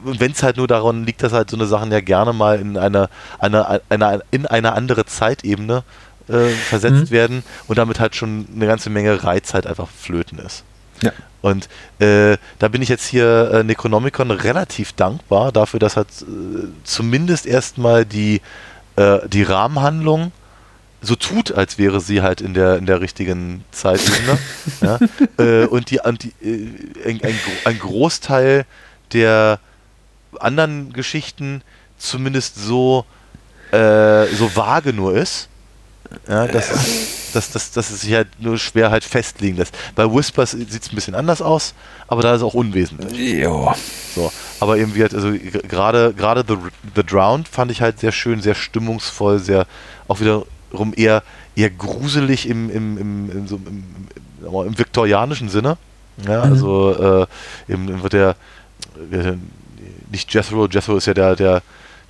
Wenn 0.02 0.32
es 0.32 0.42
halt 0.42 0.56
nur 0.56 0.66
daran 0.66 1.04
liegt, 1.04 1.22
dass 1.22 1.32
halt 1.32 1.50
so 1.50 1.56
eine 1.56 1.66
Sachen 1.66 1.92
ja 1.92 2.00
gerne 2.00 2.32
mal 2.32 2.58
in 2.58 2.76
eine, 2.76 3.08
eine, 3.38 3.80
eine, 3.88 4.22
in 4.32 4.46
eine 4.46 4.72
andere 4.72 5.06
Zeitebene 5.06 5.78
äh, 5.78 6.05
versetzt 6.26 7.10
mhm. 7.10 7.10
werden 7.10 7.42
und 7.68 7.78
damit 7.78 8.00
halt 8.00 8.16
schon 8.16 8.46
eine 8.54 8.66
ganze 8.66 8.90
Menge 8.90 9.22
Reiz 9.22 9.54
halt 9.54 9.66
einfach 9.66 9.88
flöten 9.88 10.38
ist. 10.38 10.64
Ja. 11.02 11.12
Und 11.42 11.68
äh, 12.00 12.38
da 12.58 12.68
bin 12.68 12.82
ich 12.82 12.88
jetzt 12.88 13.06
hier 13.06 13.50
äh, 13.52 13.64
Necronomicon 13.64 14.30
relativ 14.30 14.92
dankbar 14.92 15.52
dafür, 15.52 15.78
dass 15.78 15.96
halt 15.96 16.08
äh, 16.22 16.66
zumindest 16.84 17.46
erstmal 17.46 18.04
die, 18.04 18.40
äh, 18.96 19.18
die 19.28 19.42
Rahmenhandlung 19.42 20.32
so 21.02 21.14
tut, 21.14 21.52
als 21.52 21.78
wäre 21.78 22.00
sie 22.00 22.22
halt 22.22 22.40
in 22.40 22.54
der, 22.54 22.78
in 22.78 22.86
der 22.86 23.00
richtigen 23.00 23.64
Zeitebene. 23.70 24.38
ja? 24.80 24.98
äh, 25.38 25.66
und 25.66 25.90
die, 25.90 26.00
und 26.00 26.24
die, 26.24 26.32
äh, 26.42 27.10
ein, 27.10 27.22
ein, 27.22 27.38
ein 27.64 27.78
Großteil 27.78 28.64
der 29.12 29.60
anderen 30.40 30.92
Geschichten 30.92 31.62
zumindest 31.98 32.56
so, 32.56 33.04
äh, 33.70 34.26
so 34.26 34.54
vage 34.56 34.92
nur 34.92 35.16
ist. 35.16 35.48
Ja, 36.28 36.46
dass, 36.46 36.70
es- 36.70 37.32
dass, 37.32 37.50
dass, 37.50 37.70
dass 37.72 37.90
es 37.90 38.00
sich 38.00 38.14
halt 38.14 38.28
nur 38.38 38.56
schwer 38.58 38.90
halt 38.90 39.04
festlegen 39.04 39.58
lässt. 39.58 39.76
Bei 39.94 40.04
Whispers 40.10 40.52
sieht 40.52 40.70
es 40.70 40.90
ein 40.90 40.94
bisschen 40.94 41.14
anders 41.14 41.42
aus, 41.42 41.74
aber 42.08 42.22
da 42.22 42.32
ist 42.32 42.38
es 42.38 42.42
auch 42.46 42.54
unwesentlich. 42.54 43.34
Ja. 43.38 43.74
So, 44.14 44.32
aber 44.60 44.78
eben 44.78 44.94
wie 44.94 45.02
halt, 45.02 45.14
also 45.14 45.32
gerade 45.68 46.14
gerade 46.16 46.44
The, 46.48 46.56
The 46.94 47.02
Drowned 47.04 47.46
fand 47.48 47.70
ich 47.70 47.82
halt 47.82 48.00
sehr 48.00 48.12
schön, 48.12 48.40
sehr 48.40 48.54
stimmungsvoll, 48.54 49.38
sehr 49.38 49.66
auch 50.08 50.20
wiederum 50.20 50.94
eher 50.96 51.22
eher 51.56 51.70
gruselig 51.70 52.48
im 52.48 52.70
im 52.70 52.96
im, 52.96 53.30
im, 53.30 53.48
so, 53.48 53.56
im, 53.56 53.84
im, 54.46 54.66
im, 54.66 54.78
viktorianischen 54.78 55.48
Sinne. 55.50 55.76
Ja, 56.26 56.40
also 56.42 57.26
äh, 57.68 57.72
eben 57.72 58.02
wird 58.02 58.14
der 58.14 58.36
äh, 59.12 59.34
nicht 60.10 60.32
Jethro, 60.32 60.66
Jethro 60.68 60.96
ist 60.96 61.06
ja 61.06 61.12
der 61.14 61.36
der 61.36 61.62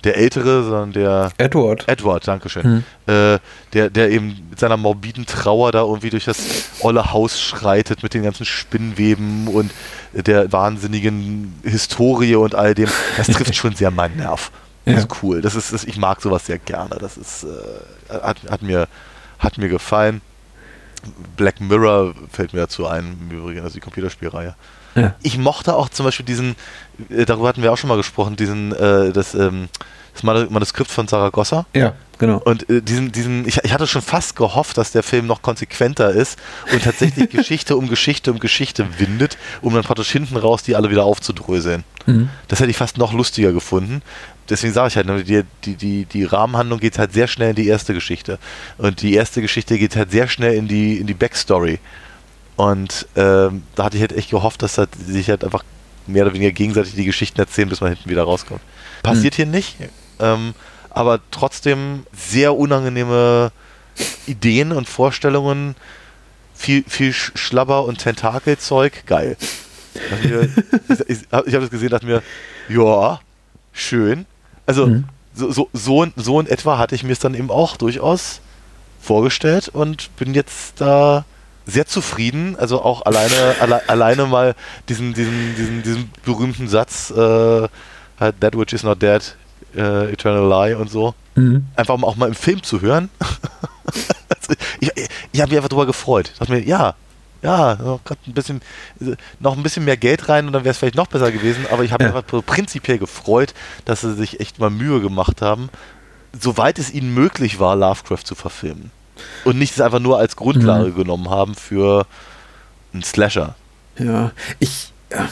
der 0.03 0.17
ältere, 0.17 0.63
sondern 0.63 0.93
der 0.93 1.31
Edward. 1.37 1.87
Edward, 1.87 2.27
Dankeschön. 2.27 2.83
Äh, 3.07 3.39
der, 3.73 3.89
der 3.89 4.09
eben 4.11 4.47
mit 4.49 4.59
seiner 4.59 4.77
morbiden 4.77 5.25
Trauer 5.25 5.71
da 5.71 5.81
irgendwie 5.81 6.09
durch 6.09 6.25
das 6.25 6.37
olle 6.81 7.11
Haus 7.11 7.39
schreitet 7.41 8.03
mit 8.03 8.13
den 8.13 8.23
ganzen 8.23 8.45
Spinnweben 8.45 9.47
und 9.47 9.71
der 10.13 10.51
wahnsinnigen 10.51 11.59
Historie 11.63 12.35
und 12.35 12.55
all 12.55 12.73
dem. 12.75 12.89
Das 13.17 13.27
trifft 13.27 13.55
schon 13.55 13.75
sehr 13.75 13.91
meinen 13.91 14.17
Nerv. 14.17 14.51
Das 14.85 14.93
Ja. 14.93 14.99
ist 15.01 15.23
cool. 15.23 15.41
Das 15.41 15.55
ist, 15.55 15.73
das, 15.73 15.83
ich 15.83 15.97
mag 15.97 16.21
sowas 16.21 16.45
sehr 16.45 16.59
gerne. 16.59 16.95
Das 16.99 17.17
ist, 17.17 17.43
äh, 17.43 18.13
hat, 18.13 18.37
hat, 18.49 18.61
mir, 18.61 18.87
hat 19.39 19.57
mir 19.57 19.67
gefallen. 19.67 20.21
Black 21.35 21.59
Mirror 21.61 22.13
fällt 22.31 22.53
mir 22.53 22.61
dazu 22.61 22.87
ein, 22.87 23.17
im 23.29 23.37
Übrigen, 23.37 23.61
also 23.61 23.73
die 23.75 23.79
Computerspielreihe. 23.81 24.55
Ja. 24.97 25.15
Ich 25.21 25.37
mochte 25.37 25.75
auch 25.75 25.89
zum 25.89 26.05
Beispiel 26.05 26.25
diesen, 26.25 26.55
äh, 27.09 27.25
darüber 27.25 27.47
hatten 27.47 27.61
wir 27.61 27.71
auch 27.71 27.77
schon 27.77 27.87
mal 27.87 27.97
gesprochen, 27.97 28.35
diesen, 28.35 28.73
äh, 28.73 29.11
das, 29.13 29.33
ähm, 29.35 29.69
das 30.13 30.23
Manu- 30.23 30.49
Manuskript 30.49 30.89
von 30.91 31.07
Saragossa. 31.07 31.65
Ja, 31.75 31.93
genau. 32.17 32.39
Und 32.43 32.67
äh, 32.69 32.81
diesen, 32.81 33.11
diesen, 33.11 33.47
ich, 33.47 33.59
ich 33.63 33.71
hatte 33.71 33.85
schon 33.85 34.01
fast 34.01 34.35
gehofft, 34.35 34.77
dass 34.77 34.91
der 34.91 35.03
Film 35.03 35.27
noch 35.27 35.41
konsequenter 35.43 36.09
ist 36.09 36.39
und 36.73 36.83
tatsächlich 36.83 37.29
Geschichte 37.31 37.77
um 37.77 37.87
Geschichte 37.87 38.31
um 38.31 38.39
Geschichte 38.39 38.87
windet, 38.97 39.37
um 39.61 39.73
dann 39.73 39.83
praktisch 39.83 40.09
hinten 40.11 40.35
raus 40.35 40.63
die 40.63 40.75
alle 40.75 40.89
wieder 40.89 41.03
aufzudröseln. 41.05 41.83
Mhm. 42.07 42.29
Das 42.47 42.59
hätte 42.59 42.71
ich 42.71 42.77
fast 42.77 42.97
noch 42.97 43.13
lustiger 43.13 43.51
gefunden. 43.53 44.01
Deswegen 44.49 44.73
sage 44.73 44.87
ich 44.87 44.95
halt, 44.95 45.07
ne, 45.07 45.23
die, 45.23 45.43
die, 45.65 45.75
die, 45.75 46.05
die 46.05 46.23
Rahmenhandlung 46.23 46.79
geht 46.79 46.97
halt 46.97 47.13
sehr 47.13 47.27
schnell 47.27 47.49
in 47.51 47.55
die 47.57 47.67
erste 47.67 47.93
Geschichte. 47.93 48.39
Und 48.77 49.01
die 49.01 49.13
erste 49.13 49.41
Geschichte 49.41 49.77
geht 49.77 49.95
halt 49.95 50.09
sehr 50.09 50.27
schnell 50.29 50.53
in 50.53 50.67
die, 50.67 50.97
in 50.97 51.05
die 51.05 51.13
Backstory. 51.13 51.79
Und 52.57 53.07
ähm, 53.15 53.63
da 53.75 53.85
hatte 53.85 53.95
ich 53.97 54.01
halt 54.01 54.13
echt 54.13 54.29
gehofft, 54.31 54.61
dass 54.63 54.77
halt, 54.77 54.89
sich 54.95 55.29
halt 55.29 55.43
einfach 55.43 55.63
mehr 56.07 56.25
oder 56.25 56.33
weniger 56.33 56.51
gegenseitig 56.51 56.95
die 56.95 57.05
Geschichten 57.05 57.39
erzählen, 57.39 57.69
bis 57.69 57.81
man 57.81 57.93
hinten 57.93 58.09
wieder 58.09 58.23
rauskommt. 58.23 58.61
Passiert 59.03 59.35
hier 59.35 59.45
nicht. 59.45 59.75
Ähm, 60.19 60.53
aber 60.89 61.19
trotzdem 61.31 62.05
sehr 62.15 62.55
unangenehme 62.57 63.51
Ideen 64.25 64.71
und 64.71 64.89
Vorstellungen. 64.89 65.75
Viel, 66.55 66.83
viel 66.87 67.11
Sch- 67.11 67.37
Schlabber 67.37 67.85
und 67.85 67.99
Tentakelzeug. 67.99 69.05
Geil. 69.05 69.37
Mir- 70.23 70.49
ich 71.07 71.19
ich 71.21 71.27
habe 71.31 71.45
das 71.61 71.69
gesehen, 71.69 71.89
dachte 71.89 72.07
mir, 72.07 72.23
ja, 72.69 73.19
schön. 73.73 74.25
Also 74.65 74.87
Mhm. 74.87 75.03
so, 75.35 75.51
so, 75.51 75.69
so, 75.73 76.07
so 76.15 76.39
in 76.39 76.47
etwa 76.47 76.79
hatte 76.79 76.95
ich 76.95 77.03
mir 77.03 77.11
es 77.11 77.19
dann 77.19 77.35
eben 77.35 77.51
auch 77.51 77.77
durchaus 77.77 78.41
vorgestellt 78.99 79.69
und 79.69 80.09
bin 80.17 80.33
jetzt 80.33 80.81
da 80.81 81.25
sehr 81.67 81.85
zufrieden. 81.85 82.55
Also 82.57 82.81
auch 82.81 83.05
alleine, 83.05 83.55
alle, 83.59 83.87
alleine 83.89 84.25
mal 84.25 84.55
diesen, 84.89 85.13
diesen, 85.13 85.55
diesen, 85.55 85.83
diesen 85.83 86.11
berühmten 86.25 86.67
Satz, 86.67 87.11
äh, 87.11 87.67
halt, 88.19 88.39
That 88.39 88.57
which 88.57 88.73
is 88.73 88.83
not 88.83 89.01
dead, 89.01 89.35
äh, 89.75 90.11
eternal 90.11 90.47
lie 90.49 90.75
und 90.75 90.89
so. 90.89 91.13
Mhm. 91.35 91.67
Einfach 91.75 91.97
mal 91.97 92.07
auch 92.07 92.15
mal 92.15 92.27
im 92.27 92.35
Film 92.35 92.63
zu 92.63 92.81
hören. 92.81 93.09
also 93.19 94.53
ich 94.79 94.91
ich 95.33 95.41
habe 95.41 95.49
mich 95.49 95.57
einfach 95.57 95.69
drüber 95.69 95.85
gefreut. 95.85 96.31
Dachte 96.39 96.51
mir, 96.53 96.63
ja, 96.63 96.95
ja, 97.43 97.75
noch, 97.75 97.99
ein 98.25 98.33
bisschen, 98.33 98.61
noch 99.39 99.55
ein 99.55 99.61
bisschen 99.61 99.85
mehr 99.85 99.97
Geld 99.97 100.27
rein 100.29 100.47
und 100.47 100.53
dann 100.53 100.63
wäre 100.63 100.71
es 100.71 100.79
vielleicht 100.79 100.95
noch 100.95 101.05
besser 101.07 101.31
gewesen. 101.31 101.67
Aber 101.71 101.83
ich 101.83 101.91
habe 101.91 102.03
Ja. 102.03 102.09
mich 102.09 102.17
einfach 102.17 102.43
prinzipiell 102.45 102.97
gefreut, 102.97 103.53
dass 103.85 104.01
sie 104.01 104.15
sich 104.15 104.39
echt 104.39 104.57
mal 104.57 104.71
Mühe 104.71 105.01
gemacht 105.01 105.41
haben, 105.43 105.69
soweit 106.39 106.79
es 106.79 106.91
ihnen 106.91 107.13
möglich 107.13 107.59
war, 107.59 107.75
Lovecraft 107.75 108.23
zu 108.23 108.33
verfilmen. 108.35 108.89
Und 109.43 109.57
nicht 109.57 109.73
es 109.73 109.81
einfach 109.81 109.99
nur 109.99 110.19
als 110.19 110.35
Grundlage 110.35 110.91
genommen 110.91 111.29
haben 111.29 111.55
für 111.55 112.05
einen 112.93 113.03
Slasher. 113.03 113.55
Ja, 113.97 114.31
ich, 114.59 114.91
ja, 115.11 115.27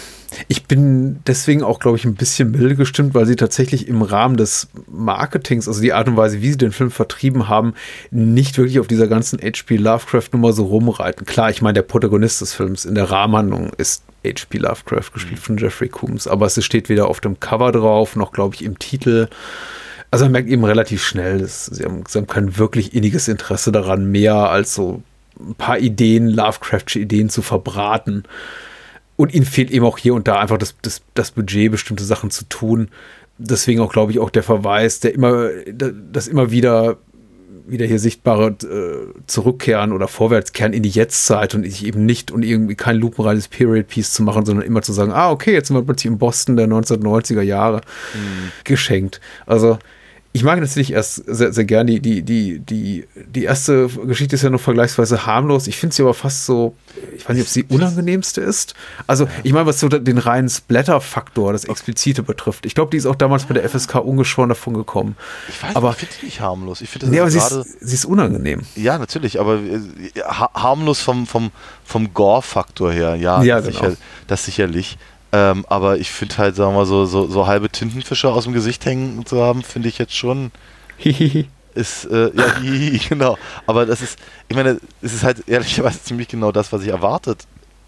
ich 0.48 0.66
bin 0.66 1.20
deswegen 1.28 1.64
auch, 1.64 1.80
glaube 1.80 1.98
ich, 1.98 2.06
ein 2.06 2.16
bisschen 2.16 2.52
milde 2.52 2.76
gestimmt, 2.76 3.14
weil 3.14 3.26
sie 3.26 3.36
tatsächlich 3.36 3.88
im 3.88 4.02
Rahmen 4.02 4.38
des 4.38 4.68
Marketings, 4.92 5.68
also 5.68 5.82
die 5.82 5.94
Art 5.94 6.08
und 6.08 6.18
Weise, 6.18 6.42
wie 6.42 6.52
sie 6.52 6.58
den 6.58 6.72
Film 6.72 6.92
vertrieben 6.92 7.48
haben, 7.48 7.74
nicht 8.12 8.58
wirklich 8.58 8.80
auf 8.80 8.88
dieser 8.88 9.08
ganzen 9.08 9.40
H.P. 9.40 9.78
Lovecraft-Nummer 9.78 10.54
so 10.54 10.66
rumreiten. 10.66 11.26
Klar, 11.26 11.50
ich 11.50 11.62
meine, 11.62 11.76
der 11.76 11.82
Protagonist 11.84 12.42
des 12.42 12.54
Films 12.54 12.86
in 12.86 12.96
der 12.96 13.10
Rahmenhandlung 13.12 13.72
ist 13.78 14.04
H.P. 14.26 14.58
Lovecraft, 14.58 15.14
gespielt 15.14 15.40
von 15.40 15.58
Jeffrey 15.58 15.90
Coombs, 15.90 16.28
aber 16.28 16.48
es 16.48 16.64
steht 16.64 16.90
weder 16.90 17.08
auf 17.08 17.22
dem 17.22 17.40
Cover 17.40 17.72
drauf, 17.72 18.16
noch, 18.16 18.32
glaube 18.32 18.56
ich, 18.56 18.64
im 18.64 18.80
Titel. 18.80 19.28
Also 20.16 20.24
man 20.24 20.32
merkt 20.32 20.48
eben 20.48 20.64
relativ 20.64 21.04
schnell, 21.04 21.40
dass 21.40 21.66
sie 21.66 21.84
haben, 21.84 22.06
sie 22.08 22.18
haben 22.18 22.26
kein 22.26 22.58
wirklich 22.58 22.96
inniges 22.96 23.28
Interesse 23.28 23.74
daran, 23.74 24.10
mehr 24.12 24.36
als 24.36 24.74
so 24.74 25.04
ein 25.38 25.56
paar 25.56 25.78
Ideen, 25.78 26.30
Lovecraftsche 26.30 27.00
Ideen 27.00 27.28
zu 27.28 27.42
verbraten. 27.42 28.24
Und 29.18 29.34
ihnen 29.34 29.44
fehlt 29.44 29.72
eben 29.72 29.84
auch 29.84 29.98
hier 29.98 30.14
und 30.14 30.30
da 30.30 30.40
einfach 30.40 30.58
das, 30.58 30.76
das, 30.82 31.02
das 31.16 31.32
Budget, 31.32 31.70
bestimmte 31.70 32.06
Sachen 32.06 32.32
zu 32.32 32.46
tun. 32.46 32.88
Deswegen 33.40 33.82
auch, 33.82 33.92
glaube 33.92 34.14
ich, 34.14 34.20
auch 34.20 34.30
der 34.30 34.44
Verweis, 34.44 35.02
der 35.02 35.14
immer, 35.14 35.50
das 35.74 36.30
immer 36.30 36.50
wieder, 36.50 36.96
wieder 37.68 37.86
hier 37.86 38.00
sichtbare 38.00 38.56
äh, 38.64 39.22
Zurückkehren 39.28 39.92
oder 39.92 40.08
Vorwärtskehren 40.08 40.72
in 40.72 40.84
die 40.84 40.92
Jetztzeit 40.92 41.56
und 41.56 41.66
ich 41.66 41.86
eben 41.86 42.06
nicht 42.06 42.32
und 42.32 42.44
irgendwie 42.44 42.76
kein 42.76 42.96
lupenreines 42.96 43.50
Period 43.50 43.90
Piece 43.90 44.14
zu 44.14 44.24
machen, 44.24 44.46
sondern 44.46 44.66
immer 44.66 44.82
zu 44.82 44.94
sagen, 44.94 45.12
ah, 45.12 45.30
okay, 45.30 45.52
jetzt 45.52 45.68
sind 45.68 45.76
wir 45.76 45.84
plötzlich 45.84 46.10
in 46.10 46.20
Boston 46.20 46.56
der 46.56 46.70
1990er 46.70 47.42
Jahre 47.42 47.82
geschenkt. 48.64 49.20
Also, 49.46 49.78
ich 50.36 50.44
mag 50.44 50.60
natürlich 50.60 50.92
erst 50.92 51.24
sehr, 51.28 51.54
sehr 51.54 51.64
gern 51.64 51.88
die, 51.88 52.02
die, 52.02 52.22
die, 52.22 52.60
die, 52.60 53.06
die 53.26 53.44
erste 53.46 53.88
Geschichte 53.88 54.36
ist 54.36 54.42
ja 54.42 54.50
noch 54.50 54.60
vergleichsweise 54.60 55.26
harmlos. 55.26 55.66
Ich 55.68 55.78
finde 55.78 55.96
sie 55.96 56.02
aber 56.02 56.14
fast 56.14 56.46
so, 56.46 56.76
ich 57.16 57.24
weiß 57.24 57.38
nicht, 57.38 57.44
ob 57.44 57.48
sie 57.48 57.64
die 57.64 57.74
unangenehmste 57.74 58.42
ist. 58.42 58.74
Also, 59.08 59.30
ich 59.44 59.54
meine, 59.54 59.66
was 59.66 59.80
so 59.80 59.88
den 59.88 60.18
reinen 60.18 60.50
Splatter-Faktor, 60.50 61.54
das 61.54 61.64
Explizite 61.64 62.22
betrifft. 62.22 62.66
Ich 62.66 62.76
glaube, 62.76 62.92
die 62.92 62.98
ist 62.98 63.06
auch 63.06 63.16
damals 63.16 63.46
bei 63.46 63.54
der 63.54 63.64
FSK 63.70 63.96
ungeschoren 63.96 64.50
davon 64.50 64.74
gekommen. 64.74 65.16
Ich 65.48 65.64
weiß, 65.64 65.74
Aber- 65.74 65.92
ich 65.92 65.96
finde 66.00 66.14
die 66.20 66.26
nicht 66.26 66.42
harmlos. 66.42 66.82
Ich 66.82 66.90
finde 66.90 67.08
Nee, 67.08 67.22
aber 67.22 67.32
sie 67.32 67.38
ist, 67.38 67.80
sie 67.80 67.96
ist 67.96 68.04
unangenehm. 68.04 68.64
Ja, 68.76 68.98
natürlich, 68.98 69.40
aber 69.40 69.56
äh, 69.56 69.80
ha 70.22 70.50
harmlos 70.54 71.00
vom, 71.00 71.28
vom, 71.28 71.52
vom 71.86 72.14
Gore-Faktor 72.14 72.92
her, 72.92 73.16
ja, 73.16 73.42
Ja, 73.42 73.62
genau. 73.62 73.72
sicher, 73.72 73.94
das 74.28 74.44
sicherlich. 74.44 74.98
Ähm, 75.36 75.66
aber 75.68 75.98
ich 75.98 76.12
finde 76.12 76.38
halt, 76.38 76.56
sagen 76.56 76.72
wir 76.72 76.78
mal, 76.80 76.86
so, 76.86 77.06
so, 77.06 77.28
so 77.28 77.46
halbe 77.46 77.68
Tintenfische 77.70 78.30
aus 78.30 78.46
dem 78.46 78.54
Gesicht 78.54 78.86
hängen 78.86 79.26
zu 79.26 79.42
haben, 79.42 79.64
finde 79.64 79.90
ich 79.90 79.98
jetzt 79.98 80.16
schon, 80.16 80.52
Hihihi. 80.98 81.48
ist, 81.74 82.06
äh, 82.06 82.32
ja, 82.34 83.00
genau. 83.10 83.38
Aber 83.68 83.86
das 83.86 84.02
ist, 84.02 84.18
ich 84.48 84.56
meine, 84.56 84.80
es 85.02 85.14
ist 85.14 85.24
halt 85.26 85.44
ehrlicherweise 85.50 86.02
ziemlich 86.02 86.30
genau 86.30 86.54
das, 86.54 86.72
was 86.72 86.84
ich 86.84 86.88
erwartet, 86.88 87.40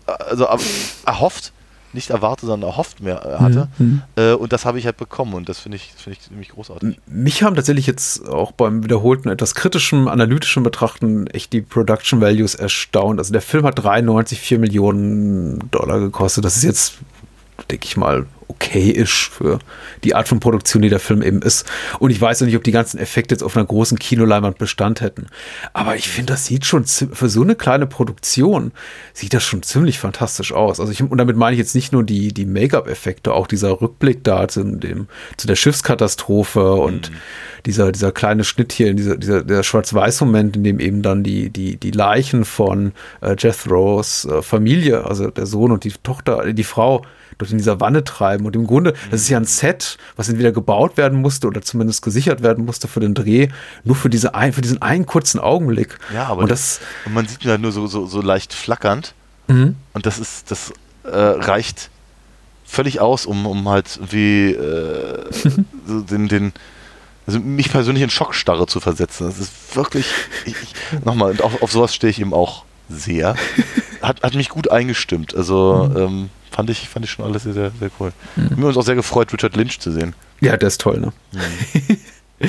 also 0.06 0.44
er- 0.44 0.60
erhofft, 1.06 1.54
nicht 1.94 2.10
erwartet, 2.10 2.48
sondern 2.48 2.70
erhofft 2.70 3.00
mehr 3.00 3.26
äh, 3.26 3.42
hatte. 3.42 3.70
Mhm. 3.78 4.02
Äh, 4.18 4.34
und 4.34 4.52
das 4.52 4.66
habe 4.66 4.78
ich 4.78 4.86
halt 4.86 4.98
bekommen 4.98 5.34
und 5.36 5.48
das 5.48 5.60
finde 5.60 5.78
ich, 5.78 5.94
finde 5.96 6.18
ich 6.20 6.28
ziemlich 6.28 6.50
großartig. 6.50 7.00
Mich 7.08 7.44
haben 7.44 7.56
tatsächlich 7.56 7.88
jetzt 7.88 8.28
auch 8.28 8.52
beim 8.52 8.84
wiederholten, 8.84 9.30
etwas 9.30 9.56
kritischen, 9.56 10.10
analytischen 10.10 10.64
Betrachten 10.64 11.28
echt 11.28 11.54
die 11.54 11.62
Production 11.62 12.20
Values 12.20 12.56
erstaunt. 12.56 13.20
Also 13.20 13.32
der 13.32 13.42
Film 13.42 13.66
hat 13.66 13.82
93, 13.82 14.38
4 14.38 14.60
Millionen 14.60 15.72
Dollar 15.72 16.00
gekostet. 16.00 16.44
Das 16.44 16.58
ist 16.58 16.64
jetzt, 16.64 16.96
denke 17.70 17.86
ich 17.86 17.98
mal, 17.98 18.26
okay 18.48 18.90
ist 18.90 19.12
für 19.12 19.60
die 20.04 20.16
Art 20.16 20.28
von 20.28 20.40
Produktion, 20.40 20.82
die 20.82 20.90
der 20.90 21.00
Film 21.00 21.22
eben 21.22 21.42
ist. 21.42 21.66
Und 22.00 22.12
ich 22.12 22.20
weiß 22.20 22.42
noch 22.42 22.48
nicht, 22.48 22.56
ob 22.56 22.64
die 22.64 22.72
ganzen 22.72 22.98
Effekte 22.98 23.36
jetzt 23.36 23.44
auf 23.44 23.56
einer 23.56 23.66
großen 23.66 24.00
Kinoleinwand 24.00 24.58
Bestand 24.58 25.02
hätten. 25.02 25.28
Aber 25.74 25.96
ich 25.96 26.08
finde, 26.08 26.34
das 26.34 26.46
sieht 26.46 26.66
schon 26.66 26.86
für 26.86 27.30
so 27.30 27.42
eine 27.42 27.56
kleine 27.56 27.88
Produktion 27.88 28.72
sieht 29.14 29.34
das 29.34 29.44
schon 29.44 29.64
ziemlich 29.64 30.00
fantastisch 30.00 30.54
aus. 30.54 30.80
Also 30.80 30.92
ich, 30.92 31.02
und 31.02 31.18
damit 31.18 31.36
meine 31.36 31.54
ich 31.54 31.60
jetzt 31.60 31.76
nicht 31.76 31.92
nur 31.92 32.04
die, 32.04 32.34
die 32.34 32.46
Make-up-Effekte, 32.46 33.34
auch 33.34 33.48
dieser 33.48 33.82
Rückblick 33.82 34.24
da 34.24 34.48
zu 34.48 34.64
dem, 34.64 35.08
zu 35.36 35.48
der 35.48 35.56
Schiffskatastrophe 35.56 36.74
und 36.74 37.12
dieser, 37.66 37.92
dieser 37.92 38.12
kleine 38.12 38.44
Schnitt 38.44 38.72
hier, 38.72 38.94
dieser, 38.94 39.18
dieser, 39.18 39.44
der 39.44 39.64
Schwarz-Weiß-Moment, 39.64 40.56
in 40.56 40.64
dem 40.64 40.80
eben 40.80 41.02
dann 41.02 41.24
die, 41.24 41.50
die, 41.50 41.78
die 41.78 41.92
Leichen 41.92 42.46
von 42.46 42.94
äh, 43.22 43.36
Jethros 43.38 44.26
äh, 44.26 44.42
Familie, 44.42 45.06
also 45.06 45.30
der 45.30 45.46
Sohn 45.46 45.72
und 45.72 45.84
die 45.84 45.92
Tochter, 46.04 46.54
die 46.54 46.64
Frau, 46.64 47.04
dort 47.38 47.52
in 47.52 47.58
dieser 47.58 47.80
Wanne 47.80 48.04
treiben. 48.04 48.46
Und 48.46 48.56
im 48.56 48.68
Grunde, 48.68 48.94
das 49.12 49.22
ist 49.22 49.30
ja 49.30 49.38
ein 49.38 49.46
Set, 49.46 49.98
was 50.16 50.30
entweder 50.30 50.52
gebaut 50.52 50.98
werden 50.98 51.22
musste 51.22 51.48
oder 51.48 51.62
zumindest 51.62 52.02
gesichert 52.02 52.42
werden 52.42 52.66
musste 52.66 52.88
für 52.88 53.00
den 53.00 53.14
Dreh, 53.14 53.50
nur 53.84 53.96
für, 53.96 54.10
diese 54.10 54.36
ein, 54.36 54.54
für 54.54 54.62
diesen 54.62 54.82
einen 54.82 55.06
kurzen 55.06 55.40
Augenblick. 55.40 55.98
Ja, 56.14 56.28
aber 56.28 56.44
und 56.44 56.52
das, 56.52 56.80
und 57.06 57.14
man 57.14 57.28
sieht 57.28 57.44
ihn 57.44 57.52
halt 57.52 57.62
nur 57.62 57.72
so, 57.72 57.88
so, 57.88 58.06
so 58.06 58.22
leicht 58.22 58.54
flackernd. 58.54 59.14
Mhm. 59.48 59.76
Und 59.94 60.06
das 60.06 60.20
ist, 60.20 60.52
das 60.52 60.74
äh, 61.04 61.16
reicht 61.16 61.90
völlig 62.66 63.00
aus, 63.00 63.26
um, 63.26 63.46
um 63.46 63.68
halt 63.70 63.98
irgendwie 63.98 64.52
äh, 64.52 65.26
so 65.88 66.02
den, 66.02 66.28
den, 66.28 66.54
also 67.26 67.40
mich 67.40 67.72
persönlich 67.72 68.04
in 68.04 68.10
Schockstarre 68.10 68.68
zu 68.68 68.80
versetzen. 68.80 69.28
Das 69.28 69.40
ist 69.40 69.76
wirklich, 69.76 70.08
ich, 70.46 70.56
ich, 70.62 71.06
nochmal, 71.06 71.40
auf, 71.42 71.62
auf 71.62 71.72
sowas 71.72 71.96
stehe 71.96 72.12
ich 72.12 72.20
eben 72.20 72.34
auch 72.34 72.64
sehr. 72.90 73.36
Hat, 74.02 74.22
hat 74.22 74.36
mich 74.36 74.50
gut 74.50 74.70
eingestimmt. 74.70 75.36
Also 75.36 75.92
ähm, 75.98 76.30
fand, 76.58 76.72
ich, 76.72 76.90
fand 76.90 77.06
ich 77.06 77.12
schon 77.12 77.24
alles 77.24 77.44
sehr, 77.44 77.54
sehr, 77.54 77.72
sehr 77.80 77.92
cool. 78.00 78.12
Mhm. 78.36 78.60
Mir 78.60 78.66
uns 78.66 78.78
auch 78.78 78.84
sehr 78.84 78.96
gefreut, 78.96 79.32
Richard 79.32 79.56
Lynch 79.56 79.80
zu 79.80 79.92
sehen. 79.92 80.16
Ja, 80.42 80.58
der 80.58 80.70
ist 80.70 80.82
toll, 80.82 81.00
ne? 81.00 81.14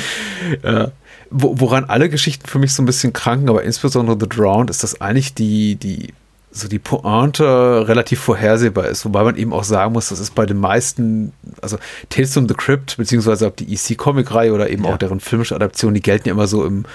ja. 0.62 0.90
Wo, 1.30 1.60
woran 1.60 1.84
alle 1.84 2.08
Geschichten 2.08 2.46
für 2.48 2.58
mich 2.58 2.72
so 2.72 2.82
ein 2.82 2.86
bisschen 2.86 3.12
kranken, 3.12 3.50
aber 3.50 3.64
insbesondere 3.64 4.16
The 4.18 4.26
Drowned, 4.26 4.70
ist, 4.70 4.82
dass 4.82 4.98
eigentlich 5.02 5.34
die, 5.34 5.76
die, 5.76 6.14
so 6.50 6.68
die 6.68 6.78
Pointe 6.78 7.86
relativ 7.86 8.20
vorhersehbar 8.20 8.86
ist, 8.86 9.04
wobei 9.04 9.22
man 9.24 9.36
eben 9.36 9.52
auch 9.52 9.64
sagen 9.64 9.92
muss, 9.92 10.08
das 10.08 10.20
ist 10.20 10.34
bei 10.34 10.46
den 10.46 10.58
meisten, 10.58 11.34
also 11.60 11.76
Tales 12.08 12.32
from 12.32 12.48
the 12.48 12.54
Crypt, 12.54 12.96
beziehungsweise 12.96 13.46
ob 13.46 13.56
die 13.56 13.74
EC-Comic-Reihe 13.74 14.54
oder 14.54 14.70
eben 14.70 14.84
Ja. 14.84 14.94
auch 14.94 14.98
deren 14.98 15.20
filmische 15.20 15.54
Adaption, 15.54 15.92
die 15.92 16.00
gelten 16.00 16.28
ja 16.28 16.34
immer 16.34 16.46
so 16.46 16.64
im, 16.64 16.86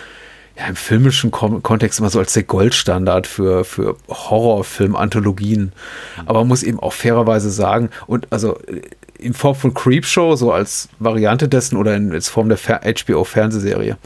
ja, 0.57 0.67
im 0.67 0.75
filmischen 0.75 1.31
Kom 1.31 1.63
Kontext 1.63 1.99
immer 1.99 2.09
so 2.09 2.19
als 2.19 2.33
der 2.33 2.43
Goldstandard 2.43 3.25
für, 3.27 3.65
für 3.65 3.95
Horrorfilm-Anthologien. 4.07 5.71
Aber 6.25 6.39
man 6.39 6.49
muss 6.49 6.63
eben 6.63 6.79
auch 6.79 6.93
fairerweise 6.93 7.49
sagen, 7.49 7.89
und 8.07 8.27
also 8.31 8.57
äh, 8.67 8.81
in 9.17 9.33
Form 9.33 9.55
von 9.55 9.73
Creepshow, 9.73 10.35
so 10.35 10.51
als 10.51 10.89
Variante 10.99 11.47
dessen 11.47 11.77
oder 11.77 11.95
in, 11.95 12.11
als 12.11 12.27
Form 12.27 12.49
der 12.49 12.57
HBO-Fernsehserie. 12.57 13.97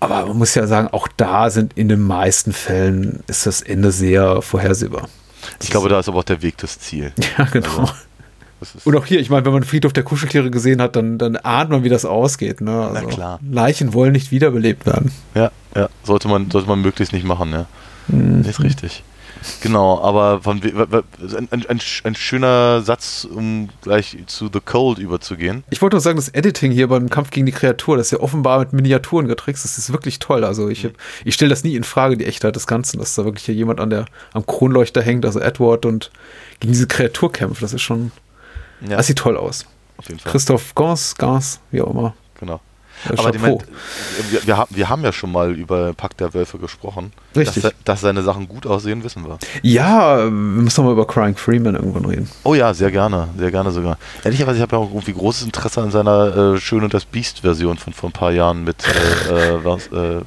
Aber 0.00 0.26
man 0.26 0.36
muss 0.36 0.54
ja 0.54 0.66
sagen, 0.66 0.88
auch 0.88 1.08
da 1.16 1.50
sind 1.50 1.72
in 1.76 1.88
den 1.88 2.02
meisten 2.02 2.52
Fällen 2.52 3.22
ist 3.26 3.46
das 3.46 3.62
Ende 3.62 3.92
sehr 3.92 4.42
vorhersehbar. 4.42 5.08
Ich 5.62 5.70
glaube, 5.70 5.88
da 5.88 6.00
ist 6.00 6.08
aber 6.08 6.18
auch 6.18 6.24
der 6.24 6.42
Weg 6.42 6.58
das 6.58 6.78
Ziel. 6.78 7.12
Ja, 7.38 7.44
genau. 7.44 7.80
Also, 7.80 7.92
Und 8.84 8.96
auch 8.96 9.04
hier, 9.06 9.20
ich 9.20 9.30
meine, 9.30 9.44
wenn 9.44 9.52
man 9.52 9.62
Friedhof 9.64 9.92
der 9.92 10.04
Kuscheltiere 10.04 10.50
gesehen 10.50 10.80
hat, 10.80 10.96
dann, 10.96 11.18
dann 11.18 11.36
ahnt 11.36 11.70
man, 11.70 11.84
wie 11.84 11.88
das 11.88 12.04
ausgeht. 12.04 12.60
Ne? 12.60 12.88
Also, 12.94 13.06
klar. 13.08 13.40
Leichen 13.50 13.92
wollen 13.92 14.12
nicht 14.12 14.30
wiederbelebt 14.30 14.86
werden. 14.86 15.10
Ja, 15.34 15.50
ja, 15.74 15.88
sollte 16.02 16.28
man, 16.28 16.50
sollte 16.50 16.68
man 16.68 16.80
möglichst 16.80 17.12
nicht 17.12 17.26
machen, 17.26 17.52
ja. 17.52 17.66
Mhm. 18.08 18.42
Ist 18.42 18.62
richtig. 18.62 19.02
Genau, 19.60 20.00
aber 20.00 20.40
von, 20.40 20.62
ein, 20.62 21.48
ein, 21.50 21.66
ein, 21.68 21.80
ein 22.04 22.14
schöner 22.14 22.80
Satz, 22.80 23.26
um 23.30 23.68
gleich 23.82 24.16
zu 24.26 24.48
The 24.50 24.60
Cold 24.64 24.98
überzugehen. 24.98 25.64
Ich 25.68 25.82
wollte 25.82 25.96
nur 25.96 26.00
sagen, 26.00 26.16
das 26.16 26.30
Editing 26.30 26.72
hier 26.72 26.88
beim 26.88 27.10
Kampf 27.10 27.30
gegen 27.30 27.44
die 27.44 27.52
Kreatur, 27.52 27.98
das 27.98 28.06
ist 28.06 28.10
ja 28.12 28.20
offenbar 28.20 28.60
mit 28.60 28.72
Miniaturen 28.72 29.28
getrickst. 29.28 29.62
Das 29.62 29.76
ist 29.76 29.92
wirklich 29.92 30.18
toll. 30.18 30.44
Also 30.44 30.70
ich, 30.70 30.86
hab- 30.86 30.92
ich 31.26 31.34
stelle 31.34 31.50
das 31.50 31.62
nie 31.62 31.76
in 31.76 31.84
Frage, 31.84 32.16
die 32.16 32.24
Echtheit 32.24 32.56
des 32.56 32.66
Ganzen, 32.66 32.98
dass 33.00 33.14
da 33.16 33.26
wirklich 33.26 33.44
hier 33.44 33.54
jemand 33.54 33.80
an 33.80 33.90
der, 33.90 34.06
am 34.32 34.46
Kronleuchter 34.46 35.02
hängt, 35.02 35.26
also 35.26 35.40
Edward 35.40 35.84
und 35.84 36.10
gegen 36.60 36.72
diese 36.72 36.86
Kreatur 36.86 37.30
kämpft. 37.30 37.62
Das 37.62 37.74
ist 37.74 37.82
schon, 37.82 38.12
Ja, 38.88 38.96
das 38.96 39.06
sieht 39.06 39.18
toll 39.18 39.36
aus. 39.36 39.66
auf 39.96 40.08
jeden 40.08 40.20
Fall. 40.20 40.32
Christoph 40.32 40.74
Gans, 40.74 41.14
Gans, 41.16 41.60
wie 41.70 41.80
auch 41.82 41.90
immer. 41.90 42.14
Genau. 42.40 42.60
Äh, 43.10 43.18
Aber 43.18 43.38
meint, 43.38 43.64
wir, 44.30 44.46
wir, 44.46 44.56
haben, 44.56 44.74
wir 44.74 44.88
haben 44.88 45.02
ja 45.02 45.12
schon 45.12 45.30
mal 45.32 45.52
über 45.52 45.92
Pakt 45.94 46.20
der 46.20 46.32
Wölfe 46.32 46.58
gesprochen. 46.58 47.12
Richtig. 47.36 47.62
Dass, 47.62 47.72
dass 47.84 48.00
seine 48.00 48.22
Sachen 48.22 48.48
gut 48.48 48.66
aussehen, 48.66 49.02
wissen 49.04 49.26
wir. 49.26 49.38
Ja, 49.62 50.18
wir 50.24 50.30
müssen 50.30 50.84
mal 50.84 50.92
über 50.92 51.06
Crying 51.06 51.36
Freeman 51.36 51.74
irgendwann 51.74 52.04
reden. 52.06 52.30
Oh 52.44 52.54
ja, 52.54 52.72
sehr 52.72 52.90
gerne, 52.90 53.28
sehr 53.36 53.50
gerne 53.50 53.72
sogar. 53.72 53.98
Ehrlicherweise, 54.22 54.56
ich 54.56 54.62
habe 54.62 54.76
ja 54.76 54.82
auch 54.82 54.88
irgendwie 54.90 55.12
großes 55.12 55.44
Interesse 55.44 55.82
an 55.82 55.90
seiner 55.90 56.54
äh, 56.54 56.60
Schön 56.60 56.82
und 56.84 56.94
das 56.94 57.04
Biest-Version 57.04 57.76
von 57.78 57.92
vor 57.92 58.08
ein 58.10 58.12
paar 58.12 58.32
Jahren 58.32 58.64
mit 58.64 58.84
äh, 58.86 59.56
äh, 59.56 60.18
äh, 60.20 60.22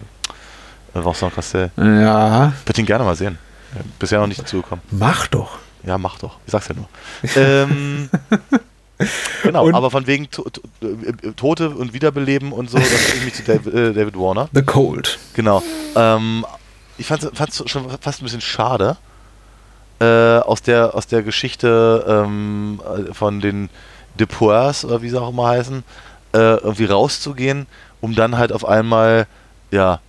Vincent 0.93 1.33
Cassel. 1.33 1.71
Ja, 1.77 2.53
Würde 2.65 2.81
ihn 2.81 2.85
gerne 2.85 3.03
mal 3.03 3.15
sehen. 3.15 3.37
Ja, 3.75 3.81
Bisher 3.99 4.19
noch 4.19 4.27
nicht 4.27 4.39
dazu 4.41 4.57
gekommen. 4.61 4.81
mach 4.91 5.27
doch. 5.27 5.57
Ja, 5.87 5.97
mach 5.97 6.19
doch. 6.19 6.37
Ich 6.45 6.51
sag's 6.51 6.67
ja 6.67 6.75
nur. 6.75 6.87
ähm, 7.35 8.09
genau, 9.43 9.65
Und- 9.65 9.73
aber 9.75 9.89
von 9.91 10.05
wegen 10.07 10.29
to 10.29 10.43
to 10.49 10.61
äh, 10.81 11.31
Tote 11.35 11.69
und 11.69 11.93
Wiederbeleben 11.93 12.51
und 12.51 12.69
so, 12.69 12.77
das 12.77 13.09
bringt 13.11 13.25
mich 13.25 13.33
zu 13.35 13.43
David, 13.43 13.73
äh, 13.73 13.93
David 13.93 14.15
Warner. 14.17 14.49
The 14.53 14.63
Cold. 14.63 15.17
Genau. 15.33 15.63
Ähm, 15.95 16.45
ich 16.97 17.05
fand 17.07 17.23
es 17.23 17.63
schon 17.69 17.89
fast 18.01 18.21
ein 18.21 18.25
bisschen 18.25 18.41
schade, 18.41 18.97
äh, 19.99 20.39
aus, 20.39 20.61
der, 20.61 20.93
aus 20.95 21.07
der 21.07 21.23
Geschichte 21.23 22.03
ähm, 22.07 22.81
äh, 23.09 23.13
von 23.13 23.39
den 23.39 23.69
Depoirs, 24.19 24.83
oder 24.83 25.01
wie 25.01 25.09
sie 25.09 25.21
auch 25.21 25.29
immer 25.29 25.47
heißen, 25.47 25.83
äh, 26.33 26.37
irgendwie 26.37 26.85
rauszugehen, 26.85 27.67
um 28.01 28.13
dann 28.15 28.37
halt 28.37 28.51
auf 28.51 28.65
einmal, 28.65 29.27
ja, 29.71 29.99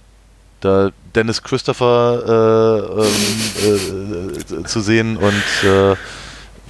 da 0.61 0.91
Dennis 1.15 1.43
Christopher 1.43 3.01
äh, 3.03 3.67
ähm, 3.67 4.33
äh, 4.61 4.65
zu 4.65 4.81
sehen 4.81 5.17
und 5.17 5.69
äh, 5.69 5.95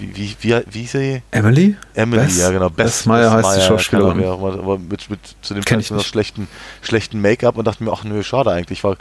wie, 0.01 0.36
wie, 0.41 0.61
wie, 0.70 0.80
hieß 0.80 0.93
sie? 0.93 1.22
Emily? 1.32 1.76
Emily, 1.95 2.22
Bess- 2.22 2.39
ja 2.39 2.51
genau. 2.51 2.70
Bess 2.70 3.05
Meyer 3.07 3.32
heißt 3.32 3.57
die 3.57 3.61
Schauspielerin. 3.62 4.20
immer, 4.20 4.32
aber 4.32 4.78
mit, 4.78 5.11
mit 5.11 5.18
zu 5.43 5.55
dem 5.55 5.64
Kenn 5.64 5.80
ich 5.80 5.91
noch 5.91 6.05
schlechten, 6.05 6.47
schlechten 6.82 7.20
Make-up 7.20 7.57
und 7.57 7.64
dachte 7.66 7.82
mir, 7.82 7.93
ach 7.93 8.05
nö, 8.05 8.22
schade 8.22 8.53
eigentlich. 8.53 8.78
Ich, 8.78 8.84
war- 8.84 8.97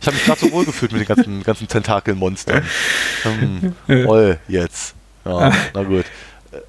ich 0.00 0.06
habe 0.06 0.16
mich 0.16 0.24
gerade 0.26 0.40
so 0.40 0.52
wohl 0.52 0.64
gefühlt 0.66 0.92
mit 0.92 1.00
den 1.00 1.06
ganzen, 1.14 1.42
ganzen 1.44 1.66
Tentakelmonstern. 1.66 2.62
Hm, 3.22 3.74
Oll, 4.06 4.38
jetzt. 4.48 4.94
Ja, 5.24 5.50
na 5.72 5.82
gut. 5.84 6.04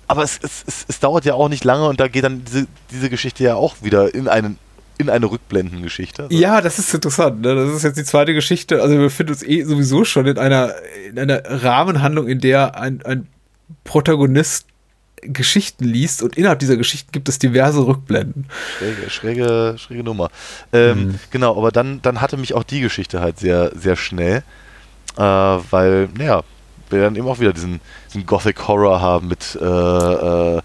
Aber 0.08 0.24
es, 0.24 0.40
es, 0.42 0.64
es, 0.66 0.86
es 0.88 1.00
dauert 1.02 1.26
ja 1.26 1.34
auch 1.34 1.50
nicht 1.50 1.66
lange 1.66 1.86
und 1.90 2.00
da 2.00 2.08
geht 2.08 2.24
dann 2.24 2.46
diese, 2.46 2.68
diese 2.92 3.10
Geschichte 3.10 3.44
ja 3.44 3.56
auch 3.56 3.76
wieder 3.82 4.14
in, 4.16 4.30
einen, 4.30 4.58
in 4.98 5.10
eine 5.10 5.26
Rückblendengeschichte. 5.26 6.24
Also, 6.24 6.36
Ja, 6.38 6.62
das 6.62 6.80
ist 6.80 6.94
interessant. 6.94 7.42
Ne? 7.42 7.56
Das 7.56 7.70
ist 7.76 7.84
jetzt 7.84 7.98
die 7.98 8.04
zweite 8.04 8.34
Geschichte. 8.34 8.82
Also 8.82 8.96
wir 8.96 9.02
befinden 9.02 9.34
uns 9.34 9.44
eh 9.44 9.64
sowieso 9.64 10.06
schon 10.06 10.28
in 10.28 10.38
einer, 10.38 10.74
in 11.10 11.18
einer 11.20 11.42
Rahmenhandlung, 11.46 12.28
in 12.28 12.40
der 12.40 12.78
ein, 12.80 13.02
ein 13.04 13.28
Protagonist 13.84 14.68
Geschichten 15.22 15.86
liest 15.86 16.22
und 16.22 16.36
innerhalb 16.36 16.60
dieser 16.60 16.76
Geschichten 16.76 17.12
gibt 17.14 17.30
es 17.30 17.40
diverse 17.40 17.86
Rückblenden. 17.88 18.46
Schräge, 18.78 19.10
schräge, 19.10 19.76
schräge 19.78 20.04
Nummer. 20.04 20.30
Ähm, 20.74 21.08
Mhm. 21.08 21.20
Genau, 21.32 21.58
aber 21.58 21.72
dann, 21.72 22.02
dann 22.02 22.20
hatte 22.20 22.36
mich 22.36 22.54
auch 22.54 22.64
die 22.64 22.82
Geschichte 22.82 23.22
halt 23.22 23.40
sehr, 23.40 23.72
sehr 23.74 23.96
schnell, 23.96 24.44
äh, 25.18 25.22
weil, 25.22 26.10
naja, 26.18 26.44
wir 26.90 27.02
dann 27.02 27.16
eben 27.16 27.28
auch 27.28 27.40
wieder 27.40 27.54
diesen, 27.54 27.80
diesen 28.10 28.26
Gothic 28.26 28.68
Horror 28.68 29.00
haben 29.02 29.30
mit 29.30 29.58
äh, 29.60 29.66
äh, 29.66 30.62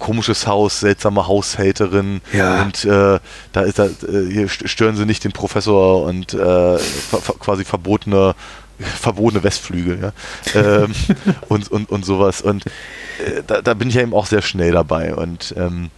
komisches 0.00 0.48
Haus, 0.48 0.80
seltsame 0.80 1.28
Haushälterin 1.28 2.20
Ja. 2.32 2.62
und 2.62 2.84
äh, 2.84 3.20
da 3.52 3.60
ist 3.60 3.78
da, 3.78 3.84
äh, 3.86 3.90
hier 4.32 4.48
st- 4.48 4.66
stören 4.66 4.96
sie 4.96 5.06
nicht 5.06 5.22
den 5.22 5.30
Professor 5.32 6.02
und 6.04 6.34
äh, 6.34 6.78
ver 6.78 7.34
quasi 7.38 7.64
verbotene 7.64 8.34
verbotene 8.78 9.44
Westflügel, 9.44 10.12
ja. 10.54 10.60
ähm, 10.60 10.92
und, 11.48 11.70
und, 11.70 11.90
und 11.90 12.04
sowas. 12.04 12.40
Und 12.40 12.64
äh, 12.66 13.42
da, 13.46 13.60
da 13.62 13.74
bin 13.74 13.88
ich 13.90 13.94
ja 13.94 14.00
eben 14.02 14.14
auch 14.14 14.24
sehr 14.26 14.40
schnell 14.42 14.72
dabei. 14.72 15.14
Und 15.14 15.54
ähm, 15.56 15.90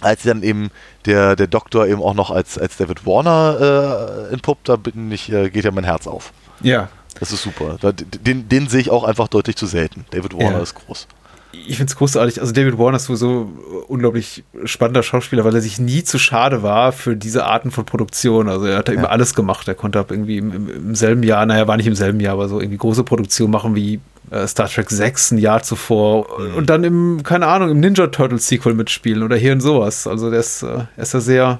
als 0.00 0.24
dann 0.24 0.42
eben 0.42 0.70
der, 1.06 1.36
der 1.36 1.46
Doktor 1.46 1.86
eben 1.86 2.02
auch 2.02 2.14
noch 2.14 2.30
als, 2.32 2.58
als 2.58 2.76
David 2.78 3.06
Warner 3.06 4.26
äh, 4.28 4.32
entpuppt, 4.34 4.68
da 4.68 4.74
bin 4.76 5.12
ich, 5.12 5.30
äh, 5.30 5.50
geht 5.50 5.64
ja 5.64 5.70
mein 5.70 5.84
Herz 5.84 6.06
auf. 6.08 6.32
Ja. 6.62 6.88
Das 7.20 7.30
ist 7.32 7.42
super. 7.42 7.76
Da, 7.80 7.92
den, 7.92 8.48
den 8.48 8.68
sehe 8.68 8.80
ich 8.80 8.90
auch 8.90 9.04
einfach 9.04 9.28
deutlich 9.28 9.54
zu 9.56 9.66
selten. 9.66 10.04
David 10.10 10.34
Warner 10.34 10.56
Ja. 10.58 10.62
ist 10.62 10.74
groß. 10.74 11.06
Ich 11.52 11.76
finde 11.76 11.90
es 11.90 11.96
großartig. 11.96 12.40
Also 12.40 12.52
David 12.52 12.78
Warner 12.78 12.96
ist 12.96 13.06
sowieso 13.06 13.50
unglaublich 13.88 14.44
spannender 14.64 15.02
Schauspieler, 15.02 15.44
weil 15.44 15.54
er 15.54 15.60
sich 15.60 15.78
nie 15.80 16.04
zu 16.04 16.18
schade 16.18 16.62
war 16.62 16.92
für 16.92 17.16
diese 17.16 17.44
Arten 17.44 17.70
von 17.70 17.84
Produktion. 17.84 18.48
Also 18.48 18.66
er 18.66 18.78
hat 18.78 18.88
da 18.88 18.92
Ja. 18.92 18.98
immer 19.00 19.10
alles 19.10 19.34
gemacht. 19.34 19.66
Er 19.68 19.74
konnte 19.74 19.98
ab 19.98 20.10
irgendwie 20.10 20.38
im, 20.38 20.68
im, 20.70 20.94
selben 20.94 21.22
Jahr, 21.22 21.44
naja, 21.46 21.66
war 21.66 21.76
nicht 21.76 21.86
im 21.88 21.94
selben 21.96 22.20
Jahr, 22.20 22.34
aber 22.34 22.48
so 22.48 22.60
irgendwie 22.60 22.78
große 22.78 23.02
Produktion 23.04 23.50
machen 23.50 23.74
wie 23.74 24.00
äh, 24.30 24.46
Star 24.46 24.68
Trek 24.68 24.90
6 24.90 25.32
ein 25.32 25.38
Jahr 25.38 25.62
zuvor 25.62 26.26
Mhm. 26.38 26.54
und 26.54 26.70
dann 26.70 26.84
im, 26.84 27.22
keine 27.24 27.46
Ahnung, 27.48 27.70
im 27.70 27.80
Ninja 27.80 28.06
Turtle 28.08 28.38
Sequel 28.38 28.74
mitspielen 28.74 29.22
oder 29.24 29.34
hier 29.36 29.52
in 29.52 29.60
sowas. 29.60 30.06
Also 30.06 30.30
der 30.30 30.38
ist, 30.40 30.62
äh, 30.62 30.66
er 30.96 31.02
ist 31.02 31.14
da 31.14 31.20
sehr, 31.20 31.58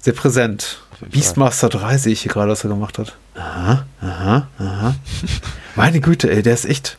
sehr 0.00 0.12
präsent. 0.14 0.80
Beastmaster 1.10 1.68
3 1.68 1.98
sehe 1.98 2.12
ich 2.12 2.22
hier 2.22 2.32
gerade, 2.32 2.50
was 2.50 2.64
er 2.64 2.70
gemacht 2.70 2.98
hat. 2.98 3.16
Aha, 3.36 3.84
aha, 4.00 4.48
aha. 4.58 4.94
Meine 5.76 6.00
Güte, 6.00 6.30
ey, 6.30 6.42
der 6.42 6.54
ist 6.54 6.64
echt. 6.64 6.96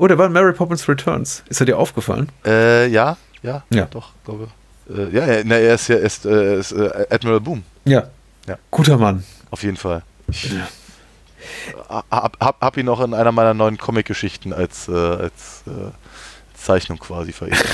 Oh, 0.00 0.06
der 0.08 0.16
war 0.16 0.26
in 0.26 0.32
Mary 0.32 0.54
Poppins 0.54 0.88
Returns. 0.88 1.42
Ist 1.50 1.60
er 1.60 1.66
dir 1.66 1.76
aufgefallen? 1.76 2.30
Äh, 2.46 2.86
ja, 2.88 3.18
ja, 3.42 3.62
Ja. 3.70 3.84
doch, 3.84 4.12
glaube 4.24 4.48
äh, 4.88 5.14
Ja, 5.14 5.26
er, 5.26 5.44
na, 5.44 5.56
er 5.56 5.74
ist 5.74 5.88
ja 5.88 5.96
ist, 5.96 6.24
äh, 6.24 6.58
ist, 6.58 6.72
äh, 6.72 7.06
Admiral 7.10 7.40
Boom, 7.40 7.62
Ja. 7.84 8.04
Ja. 8.48 8.56
Guter 8.70 8.96
Mann. 8.96 9.24
auf 9.50 9.62
jeden 9.62 9.76
Fall. 9.76 10.02
Ich 10.28 10.50
Ja. 10.50 10.66
hab, 12.10 12.36
hab, 12.40 12.60
hab 12.62 12.76
ihn 12.78 12.88
auch 12.88 13.00
in 13.00 13.12
einer 13.12 13.30
meiner 13.30 13.52
neuen 13.52 13.76
Comic-Geschichten 13.76 14.54
als, 14.54 14.88
äh, 14.88 14.92
als 14.92 15.64
äh, 15.66 15.90
Zeichnung 16.54 16.98
quasi 16.98 17.32
verehrt. 17.32 17.62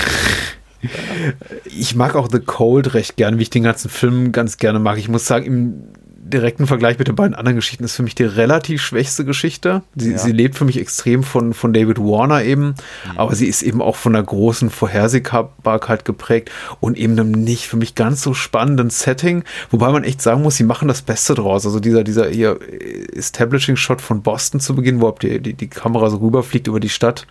Ich 1.65 1.95
mag 1.95 2.13
auch 2.15 2.27
The 2.31 2.39
Cold 2.39 2.93
recht 2.93 3.15
gern, 3.17 3.39
wie 3.39 3.41
ich 3.43 3.49
den 3.49 3.63
ganzen 3.63 3.89
Film 3.89 4.31
ganz 4.31 4.57
gerne 4.57 4.77
mag. 4.77 4.99
Ich 4.99 5.09
muss 5.09 5.25
sagen, 5.25 5.45
im 5.45 5.83
direkten 6.29 6.67
Vergleich 6.67 6.97
mit 6.99 7.07
den 7.07 7.15
beiden 7.15 7.33
anderen 7.35 7.55
Geschichten 7.55 7.83
ist 7.83 7.95
für 7.95 8.03
mich 8.03 8.15
die 8.15 8.23
relativ 8.23 8.81
schwächste 8.81 9.25
Geschichte. 9.25 9.81
Sie, 9.95 10.11
Ja. 10.11 10.17
sie 10.17 10.31
lebt 10.31 10.55
für 10.55 10.65
mich 10.65 10.79
extrem 10.79 11.23
von, 11.23 11.53
von 11.53 11.73
David 11.73 11.99
Warner 11.99 12.43
eben, 12.43 12.75
aber 13.15 13.35
sie 13.35 13.47
ist 13.47 13.61
eben 13.61 13.81
auch 13.81 13.95
von 13.95 14.15
einer 14.15 14.23
großen 14.25 14.69
Vorhersehbarkeit 14.69 16.05
geprägt 16.05 16.51
und 16.79 16.97
eben 16.97 17.13
einem 17.13 17.31
nicht 17.31 17.67
für 17.67 17.77
mich 17.77 17.95
ganz 17.95 18.21
so 18.21 18.33
spannenden 18.33 18.89
Setting, 18.89 19.43
wobei 19.71 19.91
man 19.91 20.03
echt 20.03 20.21
sagen 20.21 20.41
muss, 20.43 20.55
sie 20.57 20.63
machen 20.63 20.87
das 20.87 21.01
Beste 21.01 21.33
draus. 21.35 21.65
Also 21.65 21.79
dieser, 21.79 22.03
dieser 22.03 22.29
hier 22.29 22.59
Establishing-Shot 23.15 24.01
von 24.01 24.21
Boston 24.21 24.59
zu 24.59 24.75
Beginn, 24.75 25.01
wo 25.01 25.11
die, 25.11 25.39
die, 25.39 25.53
die 25.53 25.67
Kamera 25.67 26.09
so 26.09 26.17
rüberfliegt 26.17 26.67
über 26.67 26.79
die 26.79 26.89
Stadt 26.89 27.25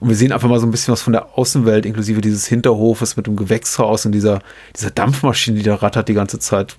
und 0.00 0.08
wir 0.08 0.16
sehen 0.16 0.32
einfach 0.32 0.48
mal 0.48 0.60
so 0.60 0.66
ein 0.66 0.70
bisschen 0.70 0.92
was 0.92 1.02
von 1.02 1.12
der 1.12 1.36
Außenwelt, 1.38 1.86
inklusive 1.86 2.20
dieses 2.20 2.46
Hinterhofes 2.46 3.16
mit 3.16 3.26
dem 3.26 3.36
Gewächshaus 3.36 4.06
und 4.06 4.12
dieser, 4.12 4.40
dieser 4.76 4.90
Dampfmaschine, 4.90 5.56
die 5.58 5.62
da 5.62 5.74
rattert 5.76 6.08
die 6.08 6.14
ganze 6.14 6.38
Zeit, 6.38 6.76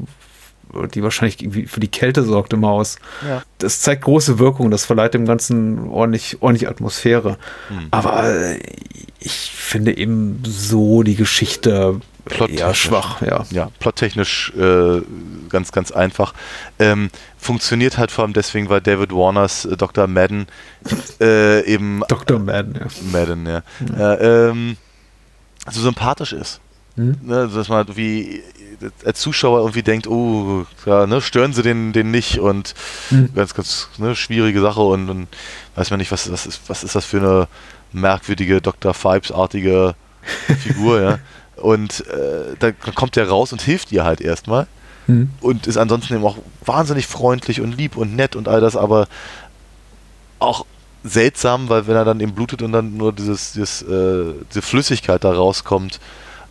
die 0.93 1.03
wahrscheinlich 1.03 1.41
irgendwie 1.41 1.65
für 1.65 1.79
die 1.79 1.87
Kälte 1.87 2.23
sorgt 2.23 2.53
im 2.53 2.65
Haus. 2.65 2.97
Ja. 3.27 3.43
Das 3.57 3.81
zeigt 3.81 4.03
große 4.03 4.39
Wirkung, 4.39 4.71
das 4.71 4.85
verleiht 4.85 5.13
dem 5.13 5.25
Ganzen 5.25 5.89
ordentlich, 5.89 6.41
ordentlich 6.41 6.69
Atmosphäre. 6.69 7.37
Aber 7.91 8.23
äh, 8.23 8.59
ich 9.19 9.51
finde 9.51 9.97
eben 9.97 10.41
so 10.45 11.03
die 11.03 11.15
Geschichte 11.15 12.01
eher 12.29 12.35
Plottechnisch. 12.35 12.81
schwach, 12.81 13.21
ja. 13.21 13.45
Ja, 13.49 13.69
plottechnisch 13.79 14.53
äh, 14.57 15.01
ganz, 15.49 15.71
ganz 15.71 15.91
einfach. 15.91 16.33
Ähm, 16.77 17.09
funktioniert 17.37 17.97
halt 17.97 18.11
vor 18.11 18.23
allem 18.23 18.33
deswegen, 18.33 18.69
weil 18.69 18.81
David 18.81 19.11
Warners 19.11 19.65
äh, 19.65 19.75
Dr. 19.77 20.07
Madden 20.07 20.47
äh, 21.19 21.65
eben 21.65 22.01
Dr. 22.07 22.39
Madden, 22.39 22.75
ja. 22.75 22.87
Madden, 23.11 23.45
ja. 23.47 23.63
Äh, 23.97 24.49
ähm, 24.49 24.77
so 25.69 25.81
sympathisch 25.81 26.33
ist. 26.33 26.59
Hm? 26.95 27.17
Ne, 27.23 27.49
dass 27.53 27.69
man 27.69 27.95
wie 27.95 28.43
als 29.05 29.19
Zuschauer 29.19 29.59
irgendwie 29.59 29.83
denkt, 29.83 30.07
oh, 30.07 30.65
ja, 30.85 31.05
ne, 31.07 31.21
stören 31.21 31.53
sie 31.53 31.61
den, 31.63 31.93
den 31.93 32.11
nicht 32.11 32.39
und 32.39 32.73
Hm. 33.09 33.29
ganz, 33.35 33.53
ganz 33.53 33.89
ne, 33.97 34.15
schwierige 34.15 34.61
Sache 34.61 34.81
und 34.81 35.07
dann 35.07 35.27
weiß 35.75 35.89
man 35.89 35.99
nicht, 35.99 36.11
was, 36.11 36.31
was, 36.31 36.45
ist, 36.45 36.61
was 36.67 36.83
ist 36.83 36.95
das 36.95 37.05
für 37.05 37.17
eine 37.17 37.47
merkwürdige 37.91 38.61
Dr. 38.61 38.93
Fibes-artige 38.93 39.95
Figur, 40.63 41.01
ja. 41.01 41.19
Und 41.57 42.05
äh, 42.07 42.55
dann 42.59 42.75
kommt 42.95 43.15
der 43.15 43.27
raus 43.27 43.51
und 43.51 43.61
hilft 43.61 43.91
ihr 43.91 44.03
halt 44.05 44.21
erstmal 44.21 44.67
Hm. 45.07 45.29
und 45.41 45.65
ist 45.65 45.77
ansonsten 45.77 46.13
eben 46.13 46.23
auch 46.23 46.37
wahnsinnig 46.63 47.07
freundlich 47.07 47.61
und 47.61 47.75
lieb 47.75 47.97
und 47.97 48.15
nett 48.15 48.35
und 48.35 48.47
all 48.47 48.61
das, 48.61 48.75
aber 48.75 49.07
auch 50.37 50.65
seltsam, 51.03 51.69
weil 51.69 51.87
wenn 51.87 51.95
er 51.95 52.05
dann 52.05 52.19
eben 52.19 52.33
blutet 52.33 52.61
und 52.61 52.71
dann 52.73 52.95
nur 52.97 53.13
dieses, 53.13 53.53
dieses, 53.53 53.81
äh, 53.81 54.33
diese 54.49 54.61
Flüssigkeit 54.61 55.23
da 55.23 55.31
rauskommt 55.31 55.99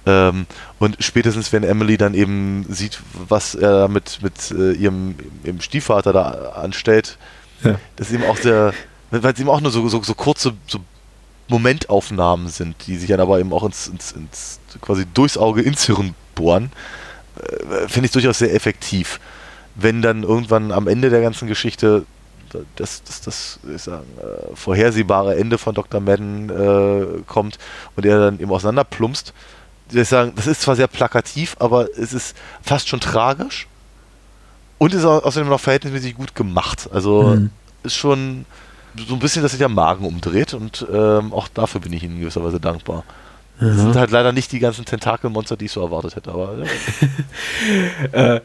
ähm, 0.09 0.46
und 0.78 0.96
spätestens 1.00 1.52
wenn 1.52 1.64
Emily 1.64 1.98
dann 1.98 2.14
eben 2.14 2.64
sieht, 2.70 3.00
was 3.12 3.54
er 3.54 3.88
mit, 3.88 4.20
mit 4.22 4.50
äh, 4.50 4.72
ihrem, 4.72 5.14
ihrem 5.44 5.61
Stiefvater 5.61 6.14
da 6.14 6.52
anstellt, 6.54 7.18
Ja. 7.62 7.78
das 7.96 8.09
ist 8.09 8.14
eben 8.14 8.24
auch 8.24 8.38
sehr, 8.38 8.72
weil 9.11 9.32
es 9.34 9.40
eben 9.40 9.50
auch 9.50 9.61
nur 9.61 9.70
so, 9.70 9.86
so, 9.88 10.02
so 10.02 10.14
kurze 10.14 10.54
so 10.66 10.78
Momentaufnahmen 11.48 12.48
sind, 12.48 12.76
die 12.86 12.96
sich 12.96 13.09
dann 13.09 13.20
aber 13.20 13.38
eben 13.38 13.52
auch 13.52 13.64
ins, 13.64 13.86
ins, 13.88 14.12
ins 14.12 14.61
quasi 14.80 15.04
durchs 15.12 15.36
Auge 15.36 15.61
ins 15.61 15.84
Hirn 15.84 16.14
bohren, 16.34 16.72
äh, 17.36 17.86
finde 17.88 18.06
ich 18.06 18.12
durchaus 18.12 18.38
sehr 18.38 18.54
effektiv. 18.54 19.20
Wenn 19.74 20.00
dann 20.00 20.22
irgendwann 20.22 20.72
am 20.72 20.88
Ende 20.88 21.11
der 21.11 21.20
ganzen 21.20 21.48
Geschichte 21.48 22.06
das, 22.76 23.02
das, 23.02 23.20
das 23.20 23.61
ich 23.74 23.82
sagen, 23.82 24.06
äh, 24.18 24.56
vorhersehbare 24.56 25.36
Ende 25.36 25.59
von 25.59 25.74
Dr. 25.74 26.00
Madden 26.00 26.48
äh, 26.48 27.22
kommt 27.26 27.59
und 27.94 28.06
er 28.06 28.18
dann 28.18 28.40
eben 28.40 28.50
auseinanderplumpst, 28.50 29.34
würde 29.91 30.03
ich 30.03 30.09
sagen, 30.09 30.32
das 30.36 30.47
ist 30.47 30.62
zwar 30.62 30.76
sehr 30.76 30.86
plakativ, 30.89 31.57
aber 31.59 31.89
es 31.99 32.12
ist 32.12 32.36
fast 32.62 32.89
schon 32.89 33.01
tragisch 33.01 33.66
und 34.78 34.95
ist 34.95 35.05
au- 35.05 35.18
außerdem 35.20 35.49
noch 35.49 35.61
verhältnismäßig 35.61 36.14
gut 36.16 36.34
gemacht. 36.34 36.89
Also 36.93 37.22
Mhm. 37.36 37.51
ist 37.82 37.97
schon 37.97 38.45
so 39.07 39.14
ein 39.14 39.20
bisschen, 39.20 39.43
dass 39.43 39.53
sich 39.53 39.59
der 39.59 39.68
Magen 39.68 40.05
umdreht 40.05 40.55
und 40.55 40.86
ähm, 40.93 41.32
auch 41.32 41.49
dafür 41.49 41.80
bin 41.80 41.93
ich 41.93 42.03
ihnen 42.03 42.14
in 42.16 42.20
gewisser 42.20 42.43
Weise 42.45 42.59
dankbar. 42.61 43.05
Das 43.61 43.76
sind 43.76 43.97
halt 43.97 44.12
leider 44.12 44.30
nicht 44.30 44.53
die 44.53 44.61
ganzen 44.61 44.84
Tentakelmonster, 44.84 45.57
die 45.57 45.64
ich 45.64 45.72
so 45.72 45.82
erwartet 45.82 46.14
hätte, 46.14 46.30
aber 46.30 46.59
ja. 46.59 46.64
Äh, 48.12 48.41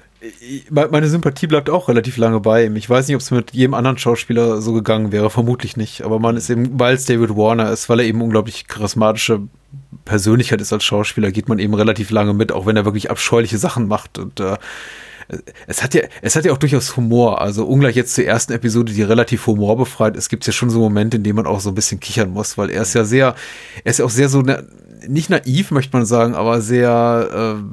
meine 0.71 1.07
Sympathie 1.07 1.47
bleibt 1.47 1.69
auch 1.69 1.87
relativ 1.89 2.17
lange 2.17 2.39
bei 2.39 2.65
ihm. 2.65 2.75
Ich 2.77 2.89
weiß 2.89 3.07
nicht, 3.07 3.15
ob 3.15 3.21
es 3.21 3.29
mit 3.29 3.53
jedem 3.53 3.73
anderen 3.73 3.97
Schauspieler 3.97 4.61
so 4.61 4.73
gegangen 4.73 5.11
wäre, 5.11 5.29
vermutlich 5.29 5.77
nicht. 5.77 6.01
Aber 6.03 6.17
man 6.17 6.37
ist 6.37 6.49
eben, 6.49 6.79
weil 6.79 6.95
es 6.95 7.05
David 7.05 7.35
Warner 7.35 7.69
ist, 7.71 7.89
weil 7.89 7.99
er 7.99 8.05
eben 8.05 8.21
unglaublich 8.21 8.67
charismatische 8.67 9.41
Persönlichkeit 10.05 10.61
ist 10.61 10.73
als 10.73 10.83
Schauspieler, 10.83 11.31
geht 11.31 11.49
man 11.49 11.59
eben 11.59 11.73
relativ 11.73 12.11
lange 12.11 12.33
mit, 12.33 12.51
auch 12.51 12.65
wenn 12.65 12.75
er 12.75 12.85
wirklich 12.85 13.09
abscheuliche 13.09 13.57
Sachen 13.57 13.87
macht. 13.87 14.17
Und 14.17 14.39
äh, 14.39 14.57
es 15.67 15.83
hat 15.83 15.93
ja, 15.93 16.01
es 16.21 16.35
hat 16.35 16.45
ja 16.45 16.51
auch 16.51 16.57
durchaus 16.57 16.97
Humor. 16.97 17.41
Also 17.41 17.65
ungleich 17.65 17.95
jetzt 17.95 18.15
zur 18.15 18.25
ersten 18.25 18.53
Episode, 18.53 18.93
die 18.93 19.03
relativ 19.03 19.47
humorbefreit 19.47 20.15
ist, 20.15 20.29
gibt 20.29 20.43
es 20.43 20.47
ja 20.47 20.53
schon 20.53 20.69
so 20.69 20.79
Momente, 20.79 21.17
in 21.17 21.23
denen 21.23 21.35
man 21.35 21.47
auch 21.47 21.59
so 21.59 21.69
ein 21.69 21.75
bisschen 21.75 21.99
kichern 21.99 22.31
muss, 22.31 22.57
weil 22.57 22.69
er 22.69 22.81
ist 22.81 22.93
ja 22.93 23.05
sehr, 23.05 23.35
er 23.83 23.89
ist 23.89 23.99
ja 23.99 24.05
auch 24.05 24.09
sehr 24.09 24.29
so, 24.29 24.41
na, 24.41 24.63
nicht 25.07 25.29
naiv, 25.29 25.71
möchte 25.71 25.95
man 25.95 26.05
sagen, 26.05 26.35
aber 26.35 26.61
sehr 26.61 27.57
äh, 27.59 27.63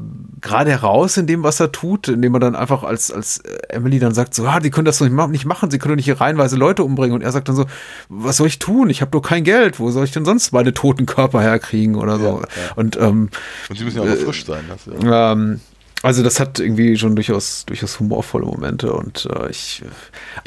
gerade 0.40 0.70
heraus 0.70 1.16
in 1.16 1.26
dem, 1.26 1.42
was 1.42 1.60
er 1.60 1.70
tut, 1.72 2.08
indem 2.08 2.34
er 2.34 2.40
dann 2.40 2.56
einfach 2.56 2.82
als, 2.82 3.10
als 3.12 3.38
äh, 3.38 3.58
Emily 3.68 3.98
dann 3.98 4.14
sagt, 4.14 4.34
so, 4.34 4.46
ah, 4.46 4.60
die 4.60 4.70
können 4.70 4.84
das 4.86 4.98
doch 4.98 5.04
nicht 5.06 5.14
ma- 5.14 5.26
nicht 5.26 5.44
machen, 5.44 5.70
sie 5.70 5.78
können 5.78 5.92
doch 5.92 5.96
nicht 5.96 6.06
hier 6.06 6.20
reihenweise 6.20 6.56
Leute 6.56 6.82
umbringen. 6.84 7.14
Und 7.14 7.22
er 7.22 7.32
sagt 7.32 7.48
dann 7.48 7.56
so, 7.56 7.66
was 8.08 8.38
soll 8.38 8.46
ich 8.46 8.58
tun? 8.58 8.90
Ich 8.90 9.00
habe 9.00 9.10
doch 9.10 9.22
kein 9.22 9.44
Geld, 9.44 9.78
wo 9.78 9.90
soll 9.90 10.04
ich 10.04 10.12
denn 10.12 10.24
sonst 10.24 10.52
meine 10.52 10.72
toten 10.74 11.06
Körper 11.06 11.40
herkriegen 11.40 11.94
oder 11.96 12.18
so. 12.18 12.24
Ja, 12.24 12.32
ja. 12.40 12.72
Und 12.76 12.96
ähm, 12.96 13.28
Und 13.68 13.78
sie 13.78 13.84
müssen 13.84 13.96
ja 13.98 14.02
auch 14.02 14.06
noch 14.06 14.16
frisch 14.16 14.44
sein. 14.44 14.64
Das, 14.68 15.04
ja. 15.04 15.32
ähm, 15.32 15.60
also 16.02 16.22
das 16.22 16.40
hat 16.40 16.58
irgendwie 16.58 16.96
schon 16.96 17.14
durchaus, 17.14 17.66
durchaus 17.66 18.00
humorvolle 18.00 18.46
Momente 18.46 18.92
und 18.92 19.26
äh, 19.26 19.50
ich, 19.50 19.82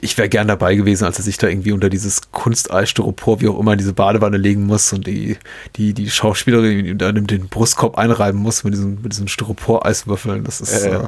ich 0.02 0.18
wäre 0.18 0.28
gern 0.28 0.48
dabei 0.48 0.74
gewesen, 0.74 1.06
als 1.06 1.20
er 1.20 1.24
sich 1.24 1.38
da 1.38 1.48
irgendwie 1.48 1.72
unter 1.72 1.90
dieses 1.90 2.32
Kunstei-Styropor, 2.32 3.40
wie 3.40 3.48
auch 3.48 3.60
immer, 3.60 3.74
in 3.74 3.78
diese 3.78 3.94
Badewanne 3.94 4.38
legen 4.38 4.66
muss 4.66 4.92
und 4.94 5.06
die, 5.06 5.38
die, 5.76 5.94
die 5.94 6.10
Schauspielerin 6.10 6.98
dann 6.98 7.28
den 7.28 7.50
Brustkorb 7.50 8.00
einreiben 8.00 8.42
muss 8.42 8.64
mit 8.64 8.74
diesen, 8.74 9.02
mit 9.04 9.12
diesen 9.12 9.28
Styropor-Eiswürfeln. 9.28 10.44
Das 10.44 10.60
ist, 10.60 10.86
Ja, 10.86 10.92
ja. 10.92 11.04
äh, 11.04 11.08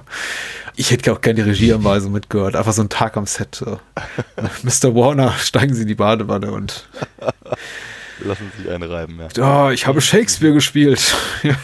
ich 0.76 0.92
hätte 0.92 1.12
auch 1.12 1.22
gerne 1.22 1.44
die 1.44 1.50
Regieanweisung 1.50 2.12
mitgehört. 2.12 2.56
Einfach 2.56 2.74
so 2.74 2.84
ein 2.84 2.90
Tag 2.90 3.18
am 3.18 3.26
Set. 3.26 3.64
Äh, 3.66 3.78
Mr. 4.64 4.94
Warner, 4.94 5.32
steigen 5.40 5.74
Sie 5.74 5.82
in 5.84 5.88
die 5.88 5.96
Badewanne 5.96 6.52
und 6.52 6.88
Lassen 8.20 8.52
sich 8.58 8.70
einreiben, 8.70 9.20
ja. 9.36 9.68
Oh, 9.68 9.72
ich 9.72 9.88
habe 9.88 10.00
Shakespeare 10.02 10.54
gespielt. 10.54 11.16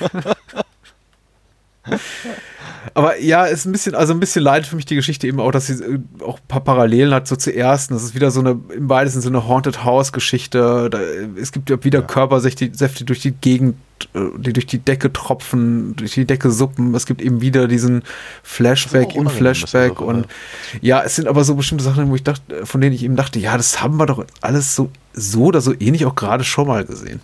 Ja. 2.86 2.92
Aber 2.96 3.20
ja, 3.20 3.46
ist 3.46 3.66
ein 3.66 3.72
bisschen, 3.72 3.96
also 3.96 4.14
ein 4.14 4.20
bisschen 4.20 4.44
leid 4.44 4.66
für 4.66 4.76
mich 4.76 4.86
die 4.86 4.96
Geschichte 4.96 5.28
eben 5.28 5.40
auch, 5.40 5.52
dass 5.52 5.68
sie 5.68 5.84
äh, 5.84 6.00
auch 6.24 6.40
ein 6.40 6.48
paar 6.48 6.62
Parallelen 6.62 7.14
hat 7.14 7.28
so 7.28 7.36
zur 7.36 7.54
ersten. 7.54 7.94
Das 7.94 8.04
ist 8.04 8.16
wieder 8.16 8.32
so 8.32 8.40
eine, 8.40 8.60
im 8.76 8.90
weitesten 8.90 9.22
Sinne 9.22 9.48
Haunted 9.48 9.84
House 9.84 10.12
Geschichte. 10.12 10.90
Da, 10.90 11.00
äh, 11.00 11.28
es 11.40 11.52
gibt 11.52 11.70
ja 11.70 11.84
wieder 11.84 12.02
Körpersäfte, 12.02 12.70
Säfte 12.74 13.06
durch 13.06 13.20
die 13.20 13.32
Gegend, 13.32 13.76
äh, 14.14 14.20
die 14.38 14.54
durch 14.54 14.66
die 14.66 14.80
Decke 14.80 15.14
tropfen, 15.14 15.96
durch 15.96 16.14
die 16.14 16.26
Decke 16.26 16.52
suppen. 16.52 16.96
Es 16.96 17.06
gibt 17.06 17.22
eben 17.22 17.42
wieder 17.42 17.68
diesen 17.68 18.04
Flashback 18.44 19.16
im 19.16 19.30
Flashback 19.30 20.00
auch, 20.00 20.08
und 20.08 20.28
ja, 20.82 21.02
es 21.04 21.16
sind 21.16 21.28
aber 21.28 21.44
so 21.44 21.56
bestimmte 21.56 21.84
Sachen, 21.84 22.10
wo 22.10 22.16
ich 22.16 22.24
dachte, 22.24 22.66
von 22.66 22.82
denen 22.82 22.96
ich 22.96 23.04
eben 23.04 23.16
dachte, 23.16 23.40
ja, 23.40 23.58
das 23.58 23.82
haben 23.82 23.98
wir 23.98 24.08
doch 24.08 24.26
alles 24.42 24.76
so, 24.76 24.90
so 25.14 25.46
oder 25.46 25.62
so 25.62 25.74
ähnlich 25.80 26.06
auch 26.06 26.16
gerade 26.16 26.44
schon 26.44 26.68
mal 26.68 26.84
gesehen. 26.84 27.22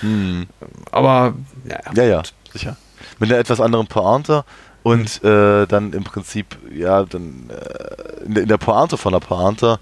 Hm. 0.00 0.46
Aber 0.90 1.34
ja, 1.68 1.78
Ja, 1.94 2.04
ja, 2.04 2.22
sicher. 2.52 2.76
Mit 3.18 3.30
einer 3.30 3.38
etwas 3.38 3.60
anderen 3.60 3.86
Pointe 3.86 4.44
und 4.82 5.22
äh, 5.24 5.66
dann 5.66 5.92
im 5.92 6.04
Prinzip, 6.04 6.56
ja, 6.74 7.04
dann 7.04 7.50
äh, 7.50 8.24
in, 8.24 8.34
der, 8.34 8.42
in 8.44 8.48
der 8.48 8.58
Pointe 8.58 8.96
von 8.96 9.12
der 9.12 9.20
Pointe 9.20 9.78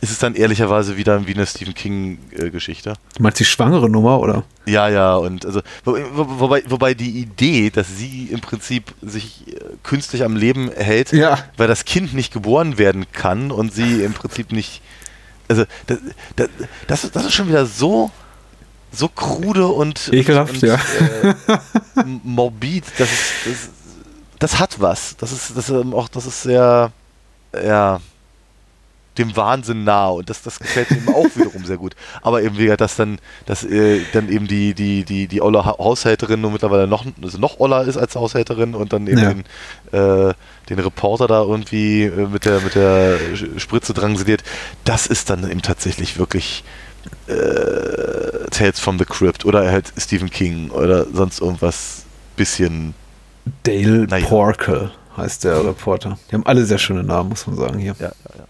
ist 0.00 0.10
es 0.10 0.18
dann 0.18 0.34
ehrlicherweise 0.34 0.96
wieder 0.96 1.26
wie 1.26 1.34
eine 1.34 1.46
Stephen 1.46 1.74
King-Geschichte. 1.74 2.94
Du 3.16 3.22
meinst 3.22 3.40
die 3.40 3.44
schwangere 3.44 3.88
Nummer, 3.88 4.20
oder? 4.20 4.44
Ja, 4.66 4.88
ja, 4.88 5.14
und 5.16 5.46
also, 5.46 5.60
wo, 5.84 5.96
wo, 6.12 6.40
wobei, 6.40 6.62
wobei 6.66 6.94
die 6.94 7.20
Idee, 7.20 7.70
dass 7.70 7.96
sie 7.96 8.26
im 8.30 8.40
Prinzip 8.40 8.94
sich 9.02 9.48
äh, 9.48 9.60
künstlich 9.82 10.22
am 10.24 10.36
Leben 10.36 10.70
hält, 10.72 11.12
Ja. 11.12 11.38
weil 11.56 11.68
das 11.68 11.84
Kind 11.86 12.12
nicht 12.14 12.32
geboren 12.32 12.76
werden 12.76 13.06
kann 13.12 13.50
und 13.50 13.72
sie 13.72 14.02
im 14.02 14.12
Prinzip 14.12 14.52
nicht. 14.52 14.82
Also, 15.48 15.64
das, 15.86 15.98
das, 16.86 17.10
das 17.10 17.24
ist 17.24 17.32
schon 17.34 17.48
wieder 17.48 17.64
so, 17.66 18.10
so 18.94 19.08
krude 19.08 19.66
und, 19.66 20.08
Ekelhaft, 20.12 20.54
und, 20.54 20.62
ja. 20.62 20.74
äh, 20.74 21.34
morbid. 22.22 22.84
Das, 22.98 23.10
ist, 23.12 23.32
das, 23.46 23.68
das 24.38 24.58
hat 24.58 24.80
was. 24.80 25.16
Das 25.16 25.32
ist, 25.32 25.56
das 25.56 25.68
ist 25.68 25.74
ähm, 25.74 25.94
auch, 25.94 26.08
das 26.08 26.26
ist 26.26 26.42
sehr, 26.42 26.90
ja, 27.54 28.00
dem 29.16 29.36
Wahnsinn 29.36 29.84
nah 29.84 30.08
und 30.08 30.28
das, 30.28 30.42
das 30.42 30.58
gefällt 30.58 30.90
mir 30.90 30.96
eben 30.96 31.14
auch 31.14 31.26
wiederum 31.36 31.64
sehr 31.64 31.76
gut. 31.76 31.94
Aber 32.22 32.42
eben 32.42 32.58
wieder, 32.58 32.76
dass 32.76 32.96
dann, 32.96 33.18
dass 33.46 33.62
äh, 33.62 34.00
dann 34.12 34.28
eben 34.28 34.48
die, 34.48 34.74
die, 34.74 35.04
die, 35.04 35.28
die 35.28 35.40
olle 35.40 35.64
Ha- 35.64 35.78
Haushälterin 35.78 36.40
nur 36.40 36.50
mittlerweile 36.50 36.88
noch, 36.88 37.06
also 37.22 37.38
noch 37.38 37.60
oller 37.60 37.84
ist 37.86 37.96
als 37.96 38.16
Haushälterin 38.16 38.74
und 38.74 38.92
dann 38.92 39.06
eben 39.06 39.18
Ja. 39.22 39.32
den, 39.32 40.30
äh, 40.30 40.34
den 40.68 40.78
Reporter 40.80 41.28
da 41.28 41.42
irgendwie 41.42 42.02
äh, 42.04 42.26
mit 42.26 42.44
der, 42.44 42.58
mit 42.60 42.74
der 42.74 43.18
Spritze 43.56 43.94
drangsaliert. 43.94 44.42
Das 44.84 45.06
ist 45.06 45.30
dann 45.30 45.48
eben 45.48 45.62
tatsächlich 45.62 46.18
wirklich 46.18 46.64
äh, 47.28 47.32
Tales 48.54 48.78
from 48.80 48.98
the 48.98 49.04
Crypt 49.04 49.44
oder 49.44 49.70
halt 49.70 49.92
Stephen 49.98 50.30
King 50.30 50.70
oder 50.70 51.06
sonst 51.12 51.40
irgendwas 51.40 52.04
bisschen. 52.36 52.94
Dale 53.64 54.06
Naja. 54.06 54.26
Porkel 54.26 54.90
heißt 55.16 55.44
der 55.44 55.64
Reporter. 55.64 56.18
Die 56.30 56.34
haben 56.34 56.46
alle 56.46 56.64
sehr 56.64 56.78
schöne 56.78 57.02
Namen, 57.04 57.28
muss 57.28 57.46
man 57.46 57.56
sagen 57.56 57.78
hier. 57.78 57.94
Ja, 58.00 58.10
ja, 58.10 58.44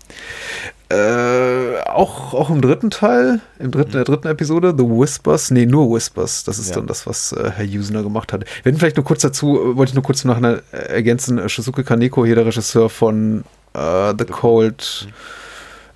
Äh, 0.96 1.80
auch, 1.86 2.34
auch 2.34 2.50
im 2.50 2.60
dritten 2.60 2.90
Teil, 2.90 3.40
im 3.58 3.70
dritten, 3.70 3.92
der 3.92 4.04
dritten 4.04 4.28
Episode, 4.28 4.74
The 4.76 4.84
Whispers, 4.84 5.50
nee, 5.50 5.66
nur 5.66 5.92
Whispers, 5.94 6.44
das 6.44 6.58
ist 6.58 6.68
Ja. 6.70 6.76
dann 6.76 6.86
das, 6.86 7.06
was 7.06 7.32
äh, 7.32 7.50
Herr 7.56 7.64
Usner 7.66 8.02
gemacht 8.02 8.32
hat. 8.32 8.42
Wir 8.62 8.70
hätten 8.70 8.78
vielleicht 8.78 8.96
nur 8.96 9.04
kurz 9.04 9.22
dazu, 9.22 9.58
äh, 9.58 9.76
wollte 9.76 9.90
ich 9.90 9.94
nur 9.94 10.04
kurz 10.04 10.24
nachher 10.24 10.62
äh, 10.72 10.76
ergänzen, 10.94 11.38
äh, 11.38 11.48
Shizuke 11.48 11.82
Kaneko, 11.84 12.24
hier 12.24 12.34
der 12.36 12.46
Regisseur 12.46 12.88
von 12.90 13.44
äh, 13.74 14.14
The 14.16 14.24
Cold, 14.26 15.08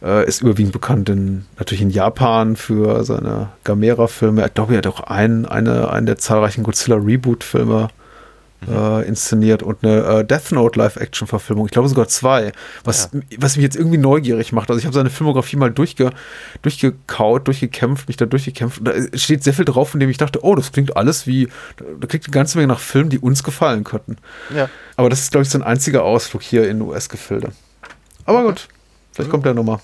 äh, 0.03 0.27
ist 0.27 0.43
überwiegend 0.43 0.73
bekannt 0.73 1.09
in, 1.09 1.45
natürlich 1.59 1.83
in 1.83 1.91
Japan 1.91 2.57
für 2.57 3.05
seine 3.05 3.49
Gamera-Filme. 3.65 4.47
Ich 4.47 4.55
glaube, 4.55 4.75
er 4.75 4.79
hat 4.79 4.87
auch 4.87 5.01
einen, 5.01 5.47
eine, 5.47 5.91
einen 5.91 6.07
der 6.07 6.19
zahlreichen 6.19 6.63
Godzilla-Reboot-Filme 6.63 7.89
äh, 8.67 9.07
inszeniert 9.07 9.63
und 9.63 9.85
eine 9.85 10.03
äh, 10.03 10.25
Death 10.25 10.53
Note 10.53 10.79
Live-Action-Verfilmung. 10.79 11.67
Ich 11.67 11.73
glaube 11.73 11.89
sogar 11.89 12.09
zwei. 12.09 12.53
Was, 12.85 13.11
was 13.39 13.57
mich 13.57 13.63
jetzt 13.63 13.77
irgendwie 13.77 13.99
neugierig 13.99 14.53
macht. 14.53 14.69
Also 14.71 14.79
ich 14.79 14.85
habe 14.85 14.95
seine 14.95 15.11
Filmografie 15.11 15.57
mal 15.57 15.71
durchge, 15.71 16.11
durchgekaut, 16.63 17.47
durchgekämpft, 17.47 18.09
mich 18.09 18.17
da 18.17 18.27
durchgekämpft. 18.27 18.81
Und 18.81 18.89
da 18.89 18.95
steht 19.17 19.45
sehr 19.45 19.55
viel 19.55 19.65
drauf, 19.65 19.91
von 19.91 20.01
dem 20.01 20.11
ich 20.11 20.17
dachte, 20.17 20.45
oh, 20.45 20.55
das 20.55 20.73
klingt 20.73 20.97
alles 20.97 21.27
wie, 21.27 21.49
da 21.77 22.07
klingt 22.07 22.27
eine 22.27 22.33
ganze 22.33 22.59
Menge 22.59 22.69
nach 22.69 22.81
Filmen, 22.81 23.11
die 23.11 23.19
uns 23.19 23.43
gefallen 23.43 23.85
könnten. 23.85 24.17
ja. 24.55 24.69
Aber 24.97 25.09
das 25.09 25.21
ist, 25.21 25.31
glaube 25.31 25.45
ich, 25.45 25.51
sein 25.51 25.63
einziger 25.63 26.03
Ausflug 26.03 26.43
hier 26.43 26.69
in 26.69 26.83
US-Gefilde. 26.83 27.53
Aber 28.25 28.43
gut, 28.43 28.69
vielleicht 29.19 29.31
kommt 29.31 29.45
der 29.45 29.55
nochmal. 29.55 29.81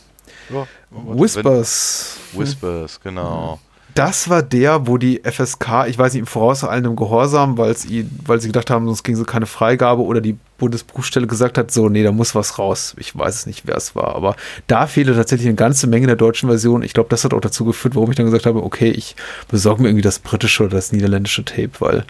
ja. 0.50 0.66
Whispers. 0.90 2.18
Whispers, 2.32 3.00
genau. 3.02 3.58
Das 3.94 4.28
war 4.28 4.42
der, 4.42 4.88
wo 4.88 4.98
die 4.98 5.20
FSK, 5.22 5.86
ich 5.86 5.96
weiß 5.96 6.14
nicht, 6.14 6.20
im 6.20 6.26
vorauseilendem 6.26 6.96
Gehorsam, 6.96 7.56
weil 7.58 7.76
sie 7.76 8.06
gedacht 8.48 8.68
haben, 8.68 8.86
sonst 8.86 9.04
ging 9.04 9.14
so 9.14 9.24
keine 9.24 9.46
Freigabe 9.46 10.02
oder 10.02 10.20
die 10.20 10.36
Bundesprüfstelle 10.58 11.28
gesagt 11.28 11.58
hat, 11.58 11.70
so, 11.70 11.88
nee, 11.88 12.02
da 12.02 12.10
muss 12.10 12.34
was 12.34 12.58
raus. 12.58 12.96
Ich 12.98 13.16
weiß 13.16 13.34
es 13.36 13.46
nicht, 13.46 13.68
wer 13.68 13.76
es 13.76 13.94
war, 13.94 14.16
aber 14.16 14.34
da 14.66 14.88
fehlte 14.88 15.14
tatsächlich 15.14 15.46
eine 15.46 15.54
ganze 15.54 15.86
Menge 15.86 16.08
der 16.08 16.16
deutschen 16.16 16.48
Version. 16.48 16.82
Ich 16.82 16.92
glaube, 16.92 17.08
das 17.08 17.22
hat 17.24 17.32
auch 17.34 17.40
dazu 17.40 17.64
geführt, 17.64 17.94
warum 17.94 18.10
ich 18.10 18.16
dann 18.16 18.26
gesagt 18.26 18.46
habe, 18.46 18.64
okay, 18.64 18.90
ich 18.90 19.14
besorge 19.48 19.82
mir 19.82 19.88
irgendwie 19.88 20.02
das 20.02 20.18
britische 20.18 20.64
oder 20.64 20.74
das 20.74 20.90
niederländische 20.90 21.44
Tape, 21.44 21.70
weil 21.78 22.04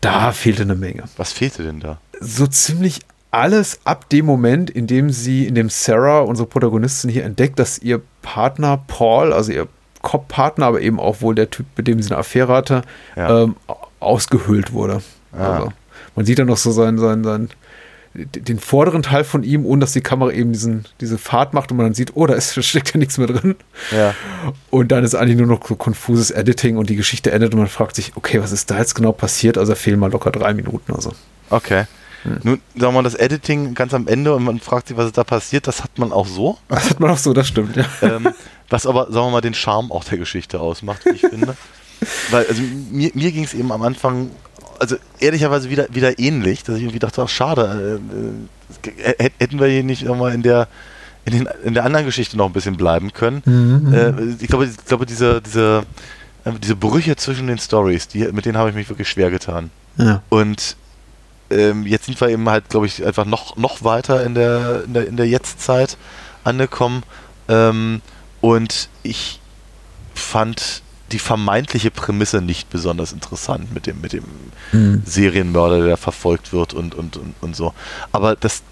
da 0.00 0.32
fehlte 0.32 0.62
eine 0.62 0.74
Menge 0.74 1.04
Was 1.16 1.32
fehlte 1.32 1.62
denn 1.62 1.78
da? 1.78 1.98
so 2.20 2.46
ziemlich 2.48 3.00
alles 3.30 3.80
ab 3.84 4.08
dem 4.08 4.26
Moment, 4.26 4.70
in 4.70 4.86
dem 4.86 5.10
sie, 5.10 5.46
in 5.46 5.54
dem 5.54 5.68
Sarah, 5.68 6.20
unsere 6.20 6.48
Protagonistin 6.48 7.10
hier 7.10 7.24
entdeckt, 7.24 7.58
dass 7.58 7.78
ihr 7.78 8.00
Partner 8.22 8.82
Paul, 8.86 9.32
also 9.32 9.52
ihr 9.52 9.68
Cop-Partner, 10.02 10.66
aber 10.66 10.80
eben 10.80 10.98
auch 11.00 11.20
wohl 11.20 11.34
der 11.34 11.50
Typ, 11.50 11.66
mit 11.76 11.86
dem 11.88 12.00
sie 12.00 12.10
eine 12.10 12.18
Affäre 12.18 12.52
hatte, 12.54 12.82
Ja. 13.16 13.42
ähm, 13.42 13.56
ausgehöhlt 14.00 14.72
wurde. 14.72 15.02
Ah. 15.32 15.52
Also, 15.54 15.72
man 16.14 16.24
sieht 16.24 16.38
dann 16.38 16.46
noch 16.46 16.56
so 16.56 16.70
seinen, 16.70 16.98
seinen, 16.98 17.24
seinen, 17.24 17.50
den 18.14 18.58
vorderen 18.58 19.02
Teil 19.02 19.24
von 19.24 19.42
ihm, 19.42 19.66
ohne 19.66 19.80
dass 19.80 19.92
die 19.92 20.00
Kamera 20.00 20.30
eben 20.30 20.52
diesen, 20.52 20.86
diese 21.00 21.18
Fahrt 21.18 21.52
macht 21.52 21.70
und 21.70 21.76
man 21.76 21.86
dann 21.86 21.94
sieht, 21.94 22.12
oh, 22.14 22.26
da, 22.26 22.34
ist, 22.34 22.64
steckt 22.64 22.94
ja 22.94 22.98
nichts 22.98 23.18
mehr 23.18 23.26
drin. 23.26 23.56
Ja. 23.94 24.14
Und 24.70 24.90
dann 24.92 25.04
ist 25.04 25.14
eigentlich 25.14 25.36
nur 25.36 25.46
noch 25.46 25.66
so 25.66 25.76
konfuses 25.76 26.30
Editing 26.30 26.76
und 26.76 26.88
die 26.88 26.96
Geschichte 26.96 27.30
endet 27.30 27.52
und 27.52 27.58
man 27.58 27.68
fragt 27.68 27.96
sich, 27.96 28.12
okay, 28.16 28.40
was 28.40 28.52
ist 28.52 28.70
da 28.70 28.78
jetzt 28.78 28.94
genau 28.94 29.12
passiert? 29.12 29.58
Also 29.58 29.74
fehlen 29.74 29.98
mal 30.00 30.10
locker 30.10 30.30
drei 30.30 30.54
Minuten. 30.54 30.94
Also. 30.94 31.12
Okay. 31.50 31.84
Nun, 32.24 32.60
sagen 32.74 32.92
wir 32.92 32.92
mal, 32.92 33.02
das 33.02 33.14
Editing 33.14 33.74
ganz 33.74 33.94
am 33.94 34.08
Ende 34.08 34.34
und 34.34 34.44
man 34.44 34.60
fragt 34.60 34.88
sich, 34.88 34.96
was 34.96 35.06
ist 35.06 35.18
da 35.18 35.24
passiert, 35.24 35.66
das 35.66 35.82
hat 35.82 35.98
man 35.98 36.12
auch 36.12 36.26
so. 36.26 36.58
Das 36.68 36.90
hat 36.90 37.00
man 37.00 37.10
auch 37.10 37.18
so, 37.18 37.32
das 37.32 37.48
stimmt, 37.48 37.76
ja. 37.76 37.84
ähm, 38.02 38.28
was 38.68 38.86
aber, 38.86 39.04
sagen 39.10 39.26
wir 39.26 39.30
mal, 39.30 39.40
den 39.40 39.54
Charme 39.54 39.90
auch 39.90 40.04
der 40.04 40.18
Geschichte 40.18 40.60
ausmacht, 40.60 41.04
wie 41.04 41.10
ich 41.10 41.20
finde. 41.20 41.56
Weil, 42.30 42.46
also 42.46 42.62
mir, 42.90 43.10
mir 43.14 43.32
ging 43.32 43.44
es 43.44 43.54
eben 43.54 43.72
am 43.72 43.82
Anfang, 43.82 44.30
also 44.78 44.96
ehrlicherweise 45.18 45.70
wieder, 45.70 45.88
wieder 45.90 46.18
ähnlich, 46.18 46.62
dass 46.62 46.76
ich 46.76 46.82
irgendwie 46.82 47.00
dachte, 47.00 47.22
ach 47.22 47.28
schade, 47.28 48.00
äh, 48.84 48.90
äh, 49.12 49.30
hätten 49.38 49.58
wir 49.58 49.66
hier 49.66 49.82
nicht 49.82 50.04
nochmal 50.04 50.32
in 50.32 50.42
der, 50.42 50.68
in, 51.24 51.32
den, 51.32 51.48
in 51.64 51.74
der 51.74 51.84
anderen 51.84 52.06
Geschichte 52.06 52.36
noch 52.36 52.46
ein 52.46 52.52
bisschen 52.52 52.76
bleiben 52.76 53.12
können. 53.12 53.92
Äh, 53.92 54.42
ich 54.42 54.48
glaube, 54.48 54.66
ich 54.66 54.84
glaube 54.86 55.06
diese, 55.06 55.42
diese, 55.42 55.84
äh, 56.44 56.52
diese 56.62 56.76
Brüche 56.76 57.16
zwischen 57.16 57.48
den 57.48 57.58
Stories, 57.58 58.08
die, 58.08 58.20
mit 58.32 58.44
denen 58.44 58.56
habe 58.56 58.70
ich 58.70 58.76
mich 58.76 58.88
wirklich 58.88 59.08
schwer 59.08 59.30
getan. 59.30 59.70
ja. 59.96 60.22
Und 60.28 60.76
ähm, 61.50 61.86
jetzt 61.86 62.06
sind 62.06 62.20
wir 62.20 62.28
eben 62.28 62.48
halt, 62.48 62.68
glaube 62.68 62.86
ich, 62.86 63.04
einfach 63.04 63.24
noch, 63.24 63.56
noch 63.56 63.84
weiter 63.84 64.24
in 64.24 64.34
der, 64.34 64.84
in 64.84 64.94
der, 64.94 65.06
in 65.06 65.16
der 65.16 65.26
Jetztzeit 65.26 65.96
angekommen. 66.44 67.02
Ähm, 67.48 68.02
und 68.40 68.88
ich 69.02 69.40
fand 70.14 70.82
die 71.12 71.18
vermeintliche 71.18 71.90
Prämisse 71.90 72.42
nicht 72.42 72.68
besonders 72.68 73.12
interessant 73.12 73.72
mit 73.72 73.86
dem, 73.86 74.00
mit 74.00 74.12
dem 74.12 74.24
Serienmörder, 75.06 75.84
der 75.84 75.96
verfolgt 75.96 76.52
wird 76.52 76.74
und, 76.74 76.94
und, 76.94 77.16
und, 77.16 77.34
und 77.40 77.56
so. 77.56 77.72
Aber 78.12 78.36
das, 78.36 78.62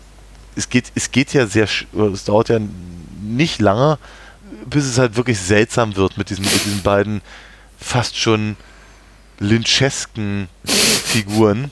es 0.55 0.69
geht, 0.69 0.93
es 0.95 1.11
geht 1.13 1.33
ja 1.33 1.47
sehr, 1.47 1.67
es 2.13 2.25
dauert 2.25 2.51
ja 2.51 2.59
nicht 3.23 3.61
lange, 3.61 3.99
bis 4.69 4.85
es 4.85 4.99
halt 4.99 5.17
wirklich 5.17 5.39
seltsam 5.39 5.97
wird 5.97 6.19
mit 6.19 6.29
diesen, 6.29 6.45
mit 6.45 6.65
diesen 6.65 6.83
beiden 6.83 7.23
fast 7.79 8.19
schon 8.19 8.57
lynchesken 9.39 10.49
Figuren, 10.65 11.71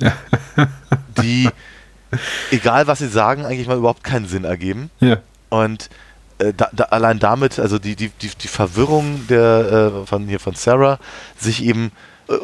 die, 1.22 1.48
egal 2.50 2.86
was 2.86 2.98
sie 2.98 3.08
sagen, 3.08 3.44
eigentlich 3.44 3.68
mal 3.68 3.78
überhaupt 3.78 4.04
keinen 4.04 4.28
Sinn 4.28 4.44
ergeben. 4.44 4.90
Ja. 5.00 5.18
Und 5.48 5.88
äh, 6.38 6.52
da, 6.54 6.68
da, 6.72 6.84
allein 6.84 7.18
damit, 7.18 7.58
also 7.58 7.78
die, 7.78 7.96
die, 7.96 8.10
die, 8.10 8.28
die 8.28 8.48
Verwirrung 8.48 9.26
der, 9.28 10.02
äh, 10.02 10.06
von 10.06 10.26
hier 10.28 10.40
von 10.40 10.54
Sarah, 10.54 10.98
sich 11.38 11.64
eben 11.64 11.92
äh, 12.28 12.34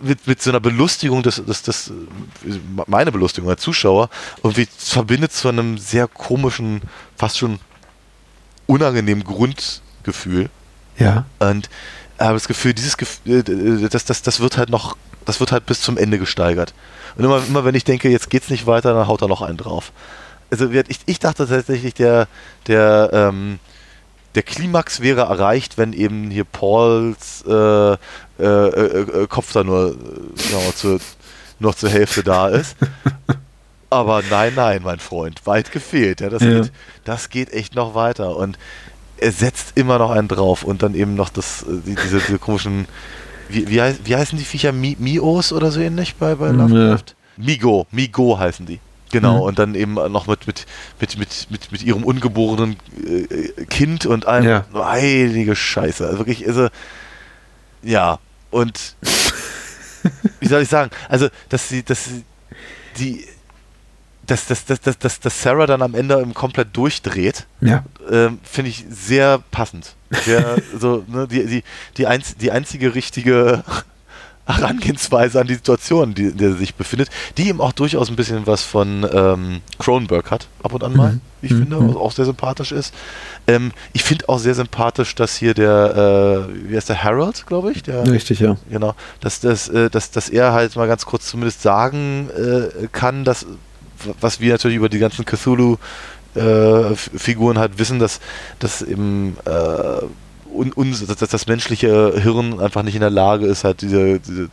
mit, 0.00 0.26
mit 0.26 0.42
so 0.42 0.50
einer 0.50 0.60
Belustigung, 0.60 1.22
das, 1.22 1.42
das, 1.46 1.62
das, 1.62 1.88
äh, 1.88 2.58
meine 2.86 3.12
Belustigung 3.12 3.48
als 3.48 3.62
Zuschauer, 3.62 4.10
irgendwie 4.42 4.68
verbindet 4.76 5.32
zu 5.32 5.48
einem 5.48 5.78
sehr 5.78 6.08
komischen, 6.08 6.82
fast 7.16 7.38
schon 7.38 7.58
unangenehmen 8.66 9.24
Grundgefühl. 9.24 10.50
Ja. 10.98 11.24
Und 11.38 11.68
habe 12.18 12.34
das 12.34 12.48
Gefühl, 12.48 12.74
dieses 12.74 12.96
Gefühl, 12.96 13.38
äh, 13.38 13.88
das, 13.88 14.04
das, 14.04 14.22
das 14.22 14.40
wird 14.40 14.56
halt 14.56 14.70
noch, 14.70 14.96
das 15.26 15.40
wird 15.40 15.52
halt 15.52 15.66
bis 15.66 15.82
zum 15.82 15.98
Ende 15.98 16.18
gesteigert. 16.18 16.72
Und 17.16 17.24
immer, 17.24 17.42
immer 17.46 17.64
wenn 17.64 17.74
ich 17.74 17.84
denke, 17.84 18.08
jetzt 18.08 18.30
geht's 18.30 18.48
nicht 18.48 18.66
weiter, 18.66 18.94
dann 18.94 19.06
haut 19.06 19.22
er 19.22 19.28
noch 19.28 19.42
einen 19.42 19.58
drauf. 19.58 19.92
Also 20.50 20.70
ich, 20.70 21.00
ich 21.06 21.18
dachte 21.18 21.46
tatsächlich, 21.46 21.94
der, 21.94 22.28
der, 22.66 23.10
ähm, 23.12 23.58
der 24.34 24.42
Klimax 24.42 25.00
wäre 25.00 25.22
erreicht, 25.22 25.76
wenn 25.76 25.92
eben 25.92 26.30
hier 26.30 26.44
Pauls 26.44 27.44
äh, 27.46 27.52
äh, 27.92 27.96
äh, 28.38 29.22
äh, 29.22 29.26
Kopf 29.26 29.52
da 29.52 29.64
nur, 29.64 29.96
äh, 30.36 30.74
zu, 30.74 30.98
noch 31.58 31.74
zur 31.74 31.90
Hälfte 31.90 32.22
da 32.22 32.48
ist. 32.48 32.76
Aber 33.90 34.22
nein, 34.28 34.52
nein, 34.54 34.82
mein 34.84 34.98
Freund, 34.98 35.46
weit 35.46 35.72
gefehlt. 35.72 36.20
Ja, 36.20 36.28
das, 36.28 36.42
Ja. 36.42 36.60
Geht, 36.60 36.72
das 37.04 37.30
geht 37.30 37.52
echt 37.52 37.74
noch 37.74 37.94
weiter. 37.94 38.36
Und 38.36 38.58
er 39.16 39.32
setzt 39.32 39.72
immer 39.76 39.98
noch 39.98 40.10
einen 40.10 40.28
drauf 40.28 40.64
und 40.64 40.82
dann 40.82 40.94
eben 40.94 41.14
noch 41.14 41.30
das, 41.30 41.62
äh, 41.62 41.80
die, 41.86 41.94
diese, 41.94 42.18
diese 42.18 42.38
komischen, 42.38 42.86
wie, 43.48 43.68
wie, 43.68 43.80
heiß, 43.80 44.00
wie 44.04 44.16
heißen 44.16 44.38
die 44.38 44.44
Viecher? 44.44 44.72
Mi, 44.72 44.96
Mios 44.98 45.52
oder 45.52 45.70
so 45.70 45.80
ähnlich 45.80 46.16
bei, 46.16 46.34
bei. 46.34 46.48
Lovecraft? 46.50 47.14
Migo, 47.36 47.86
Migo 47.90 48.38
heißen 48.38 48.66
die. 48.66 48.80
Genau, 49.12 49.36
Mhm. 49.36 49.42
und 49.42 49.58
dann 49.60 49.74
eben 49.76 49.94
noch 49.94 50.26
mit, 50.26 50.46
mit, 50.48 50.66
mit, 51.00 51.16
mit, 51.18 51.46
mit, 51.50 51.72
mit 51.72 51.82
ihrem 51.82 52.02
ungeborenen 52.02 52.76
äh, 53.06 53.64
Kind 53.66 54.04
und 54.04 54.26
allem. 54.26 54.44
Ja. 54.48 54.64
Heilige 54.74 55.54
Scheiße. 55.54 56.04
Also 56.04 56.18
wirklich, 56.18 56.46
also, 56.46 56.68
ja, 57.82 58.18
und 58.50 58.96
wie 60.40 60.48
soll 60.48 60.62
ich 60.62 60.68
sagen? 60.68 60.90
Also, 61.08 61.28
dass 61.48 61.68
sie, 61.68 61.82
dass 61.84 62.04
sie, 62.06 62.24
die, 62.98 63.24
dass, 64.26 64.46
dass, 64.46 64.64
dass, 64.64 64.80
dass, 64.80 64.98
dass, 64.98 65.20
dass 65.20 65.42
Sarah 65.42 65.66
dann 65.66 65.82
am 65.82 65.94
Ende 65.94 66.24
komplett 66.34 66.76
durchdreht, 66.76 67.46
Ja. 67.60 67.84
ähm, 68.10 68.38
finde 68.42 68.70
ich 68.70 68.84
sehr 68.90 69.40
passend. 69.50 69.94
Sehr, 70.24 70.58
so, 70.78 71.04
ne, 71.06 71.26
die, 71.28 71.46
die, 71.46 71.64
die, 71.96 72.06
einz, 72.06 72.36
die 72.36 72.50
einzige 72.50 72.94
richtige 72.94 73.62
Herangehensweise 74.46 75.40
an 75.40 75.48
die 75.48 75.54
Situation, 75.54 76.14
die, 76.14 76.26
in 76.26 76.36
der 76.36 76.52
sie 76.52 76.58
sich 76.58 76.74
befindet, 76.76 77.08
die 77.36 77.48
eben 77.48 77.60
auch 77.60 77.72
durchaus 77.72 78.08
ein 78.08 78.14
bisschen 78.14 78.46
was 78.46 78.62
von 78.62 79.04
ähm, 79.12 79.60
Cronenberg 79.80 80.30
hat, 80.30 80.46
ab 80.62 80.72
und 80.72 80.84
an 80.84 80.94
mal, 80.94 81.12
Mhm. 81.14 81.20
ich 81.42 81.50
Mhm. 81.50 81.58
finde, 81.58 81.88
was 81.88 81.96
auch 81.96 82.12
sehr 82.12 82.26
sympathisch 82.26 82.70
ist. 82.70 82.94
Ähm, 83.48 83.72
ich 83.92 84.04
finde 84.04 84.28
auch 84.28 84.38
sehr 84.38 84.54
sympathisch, 84.54 85.16
dass 85.16 85.34
hier 85.36 85.52
der, 85.52 86.46
äh, 86.48 86.68
wie 86.70 86.76
heißt 86.76 86.88
der, 86.88 87.02
Harold, 87.02 87.44
glaube 87.46 87.72
ich, 87.72 87.82
der, 87.82 88.06
Richtig, 88.08 88.38
ja. 88.38 88.56
Genau, 88.70 88.94
dass, 89.20 89.40
das, 89.40 89.68
äh, 89.68 89.90
dass, 89.90 90.12
dass 90.12 90.28
er 90.28 90.52
halt 90.52 90.76
mal 90.76 90.86
ganz 90.86 91.06
kurz 91.06 91.26
zumindest 91.26 91.62
sagen 91.62 92.30
äh, 92.30 92.86
kann, 92.92 93.24
dass, 93.24 93.46
was 94.20 94.40
wir 94.40 94.52
natürlich 94.52 94.76
über 94.76 94.88
die 94.88 94.98
ganzen 94.98 95.24
Cthulhu-Figuren 95.24 97.58
halt 97.58 97.78
wissen, 97.78 97.98
dass, 97.98 98.20
dass 98.58 98.82
eben 98.82 99.36
äh, 99.44 100.02
un, 100.52 100.72
uns, 100.72 101.06
dass, 101.06 101.18
das 101.18 101.46
menschliche 101.46 102.20
Hirn 102.20 102.60
einfach 102.60 102.82
nicht 102.82 102.94
in 102.94 103.00
der 103.00 103.10
Lage 103.10 103.46
ist, 103.46 103.64
halt 103.64 103.82
diese, 103.82 104.20
diese 104.20 104.48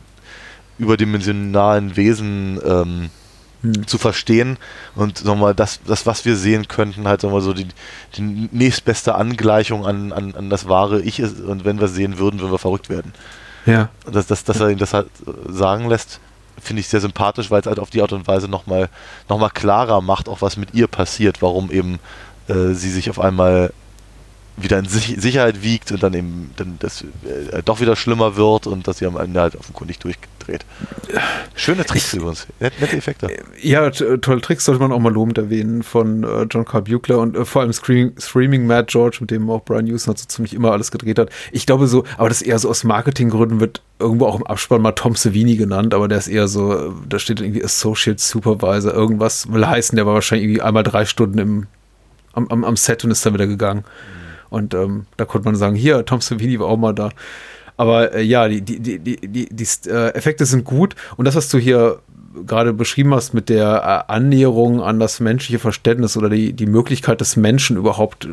überdimensionalen 0.78 1.96
Wesen 1.96 2.60
ähm, 2.64 3.10
zu 3.86 3.98
verstehen 3.98 4.58
und 4.94 5.24
nochmal 5.24 5.54
das, 5.54 5.80
das, 5.86 6.04
was 6.04 6.24
wir 6.24 6.36
sehen 6.36 6.68
könnten, 6.68 7.08
halt 7.08 7.22
nochmal 7.22 7.40
so 7.40 7.54
die, 7.54 7.66
die 8.16 8.48
nächstbeste 8.52 9.14
Angleichung 9.14 9.86
an, 9.86 10.12
an, 10.12 10.34
an 10.34 10.50
das 10.50 10.68
wahre 10.68 11.00
Ich 11.00 11.18
ist 11.18 11.40
und 11.40 11.64
wenn 11.64 11.78
wir 11.78 11.86
es 11.86 11.94
sehen 11.94 12.18
würden, 12.18 12.40
würden 12.40 12.52
wir 12.52 12.58
verrückt 12.58 12.90
werden. 12.90 13.14
Ja. 13.64 13.88
Dass, 14.10 14.26
dass, 14.26 14.44
dass 14.44 14.60
er 14.60 14.68
ihn 14.68 14.78
das 14.78 14.92
halt 14.92 15.08
äh, 15.26 15.50
sagen 15.50 15.88
lässt, 15.88 16.20
finde 16.60 16.80
ich 16.80 16.88
sehr 16.88 17.00
sympathisch, 17.00 17.50
weil 17.50 17.60
es 17.60 17.66
halt 17.66 17.78
auf 17.78 17.90
die 17.90 18.02
Art 18.02 18.12
und 18.12 18.26
Weise 18.26 18.48
nochmal 18.48 18.88
noch 19.28 19.38
mal 19.38 19.50
klarer 19.50 20.00
macht, 20.00 20.28
auch 20.28 20.42
was 20.42 20.56
mit 20.56 20.74
ihr 20.74 20.86
passiert, 20.86 21.42
warum 21.42 21.70
eben 21.70 21.98
äh, 22.48 22.72
sie 22.72 22.90
sich 22.90 23.10
auf 23.10 23.20
einmal 23.20 23.72
wieder 24.56 24.78
in 24.78 24.84
Sich 24.86 25.16
Sicherheit 25.18 25.62
wiegt 25.62 25.90
und 25.90 26.02
dann 26.02 26.14
eben 26.14 26.50
dann 26.56 26.76
das 26.78 27.02
äh, 27.02 27.62
doch 27.64 27.80
wieder 27.80 27.96
schlimmer 27.96 28.36
wird 28.36 28.66
und 28.68 28.86
dass 28.86 28.98
sie 28.98 29.06
am 29.06 29.16
Ende 29.16 29.40
halt 29.40 29.56
offenkundig 29.56 29.98
durchdreht. 29.98 30.64
Schöne 31.56 31.84
Tricks 31.84 32.14
übrigens, 32.14 32.46
Net, 32.60 32.72
nette 32.80 32.96
Effekte. 32.96 33.28
Ja, 33.60 33.90
t- 33.90 34.18
tolle 34.18 34.40
Tricks 34.40 34.64
sollte 34.64 34.80
man 34.80 34.92
auch 34.92 35.00
mal 35.00 35.12
lobend 35.12 35.38
erwähnen 35.38 35.82
von 35.82 36.22
äh, 36.22 36.46
John 36.48 36.64
Carl 36.64 36.82
Buechler 36.82 37.18
und 37.18 37.36
äh, 37.36 37.44
vor 37.44 37.62
allem 37.62 37.72
Screaming, 37.72 38.12
Screaming 38.20 38.66
Mad 38.66 38.86
George, 38.88 39.18
mit 39.20 39.32
dem 39.32 39.50
auch 39.50 39.64
Brian 39.64 39.86
Houston 39.88 40.14
so 40.14 40.24
ziemlich 40.26 40.54
immer 40.54 40.70
alles 40.70 40.92
gedreht 40.92 41.18
hat. 41.18 41.30
Ich 41.50 41.66
glaube 41.66 41.88
so, 41.88 42.04
aber 42.16 42.28
das 42.28 42.40
eher 42.40 42.58
so 42.60 42.68
aus 42.70 42.84
Marketinggründen 42.84 43.58
wird 43.58 43.82
irgendwo 43.98 44.26
auch 44.26 44.36
im 44.36 44.46
Abspann 44.46 44.82
mal 44.82 44.92
Tom 44.92 45.16
Savini 45.16 45.56
genannt, 45.56 45.94
aber 45.94 46.06
der 46.06 46.18
ist 46.18 46.28
eher 46.28 46.46
so, 46.46 46.72
äh, 46.72 46.90
da 47.08 47.18
steht 47.18 47.40
irgendwie 47.40 47.64
Associate 47.64 48.20
Supervisor, 48.20 48.94
irgendwas 48.94 49.52
will 49.52 49.66
heißen, 49.66 49.96
der 49.96 50.06
war 50.06 50.14
wahrscheinlich 50.14 50.44
irgendwie 50.44 50.62
einmal 50.62 50.84
drei 50.84 51.06
Stunden 51.06 51.38
im, 51.38 51.66
am, 52.34 52.46
am, 52.48 52.62
am 52.64 52.76
Set 52.76 53.04
und 53.04 53.10
ist 53.10 53.26
dann 53.26 53.34
wieder 53.34 53.48
gegangen. 53.48 53.82
Und 54.50 54.74
ähm, 54.74 55.06
da 55.16 55.24
konnte 55.24 55.46
man 55.46 55.56
sagen, 55.56 55.76
hier, 55.76 56.04
Tom 56.04 56.20
Savini 56.20 56.58
war 56.58 56.66
auch 56.66 56.76
mal 56.76 56.94
da. 56.94 57.10
Aber 57.76 58.14
äh, 58.14 58.22
ja, 58.22 58.48
die, 58.48 58.62
die, 58.62 58.80
die, 58.80 58.98
die, 58.98 59.16
die, 59.16 59.48
die 59.50 59.90
äh, 59.90 60.10
Effekte 60.14 60.46
sind 60.46 60.64
gut. 60.64 60.94
Und 61.16 61.24
das, 61.24 61.34
was 61.34 61.48
du 61.48 61.58
hier 61.58 62.00
gerade 62.46 62.72
beschrieben 62.72 63.14
hast 63.14 63.34
mit 63.34 63.48
der 63.48 64.04
äh, 64.08 64.12
Annäherung 64.12 64.82
an 64.82 64.98
das 64.98 65.20
menschliche 65.20 65.58
Verständnis 65.58 66.16
oder 66.16 66.28
die, 66.28 66.52
die 66.52 66.66
Möglichkeit 66.66 67.20
des 67.20 67.36
Menschen 67.36 67.76
überhaupt 67.76 68.24
äh, 68.24 68.28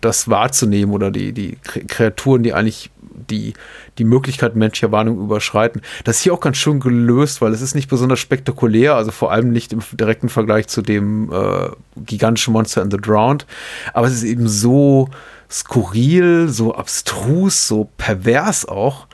das 0.00 0.28
wahrzunehmen 0.28 0.94
oder 0.94 1.10
die, 1.10 1.32
die 1.32 1.56
Kre- 1.64 1.86
Kreaturen, 1.86 2.42
die 2.42 2.52
eigentlich 2.52 2.90
die, 3.30 3.54
die 3.98 4.04
Möglichkeit 4.04 4.56
menschlicher 4.56 4.92
Wahrnehmung 4.92 5.24
überschreiten. 5.24 5.82
Das 6.04 6.16
ist 6.16 6.22
hier 6.22 6.34
auch 6.34 6.40
ganz 6.40 6.56
schön 6.56 6.80
gelöst, 6.80 7.40
weil 7.40 7.52
es 7.52 7.60
ist 7.60 7.74
nicht 7.74 7.88
besonders 7.88 8.18
spektakulär, 8.18 8.96
also 8.96 9.10
vor 9.10 9.32
allem 9.32 9.50
nicht 9.50 9.72
im 9.72 9.80
direkten 9.92 10.28
Vergleich 10.28 10.66
zu 10.66 10.82
dem 10.82 11.32
äh, 11.32 11.70
gigantischen 12.04 12.52
Monster 12.52 12.82
in 12.82 12.90
the 12.90 12.96
Drowned, 12.96 13.46
aber 13.92 14.06
es 14.08 14.14
ist 14.14 14.24
eben 14.24 14.48
so 14.48 15.08
skurril, 15.54 16.48
so 16.48 16.74
abstrus, 16.74 17.68
so 17.68 17.88
pervers 17.96 18.66
auch, 18.66 19.06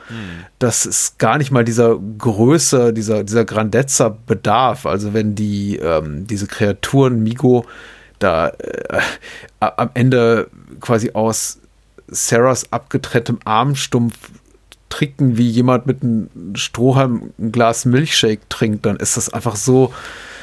dass 0.57 0.85
es 0.85 1.15
gar 1.19 1.37
nicht 1.37 1.51
mal 1.51 1.63
dieser 1.63 1.95
Größe, 2.17 2.93
dieser, 2.93 3.23
dieser 3.23 3.45
Grandezza 3.45 4.17
bedarf. 4.25 4.87
Also 4.87 5.13
wenn 5.13 5.35
die, 5.35 5.75
ähm, 5.77 6.25
diese 6.25 6.47
Kreaturen 6.47 7.21
Migo 7.21 7.65
da 8.17 8.49
äh, 8.49 9.01
am 9.59 9.91
Ende 9.93 10.49
quasi 10.79 11.11
aus 11.13 11.59
Sarahs 12.07 12.71
abgetrenntem 12.71 13.37
Armstumpf 13.45 14.17
trinken, 14.89 15.37
wie 15.37 15.47
jemand 15.49 15.85
mit 15.85 16.01
einem 16.01 16.29
Strohhalm 16.55 17.33
ein 17.39 17.51
Glas 17.51 17.85
Milchshake 17.85 18.41
trinkt, 18.49 18.85
dann 18.87 18.97
ist 18.97 19.15
das 19.15 19.31
einfach 19.31 19.55
so, 19.55 19.93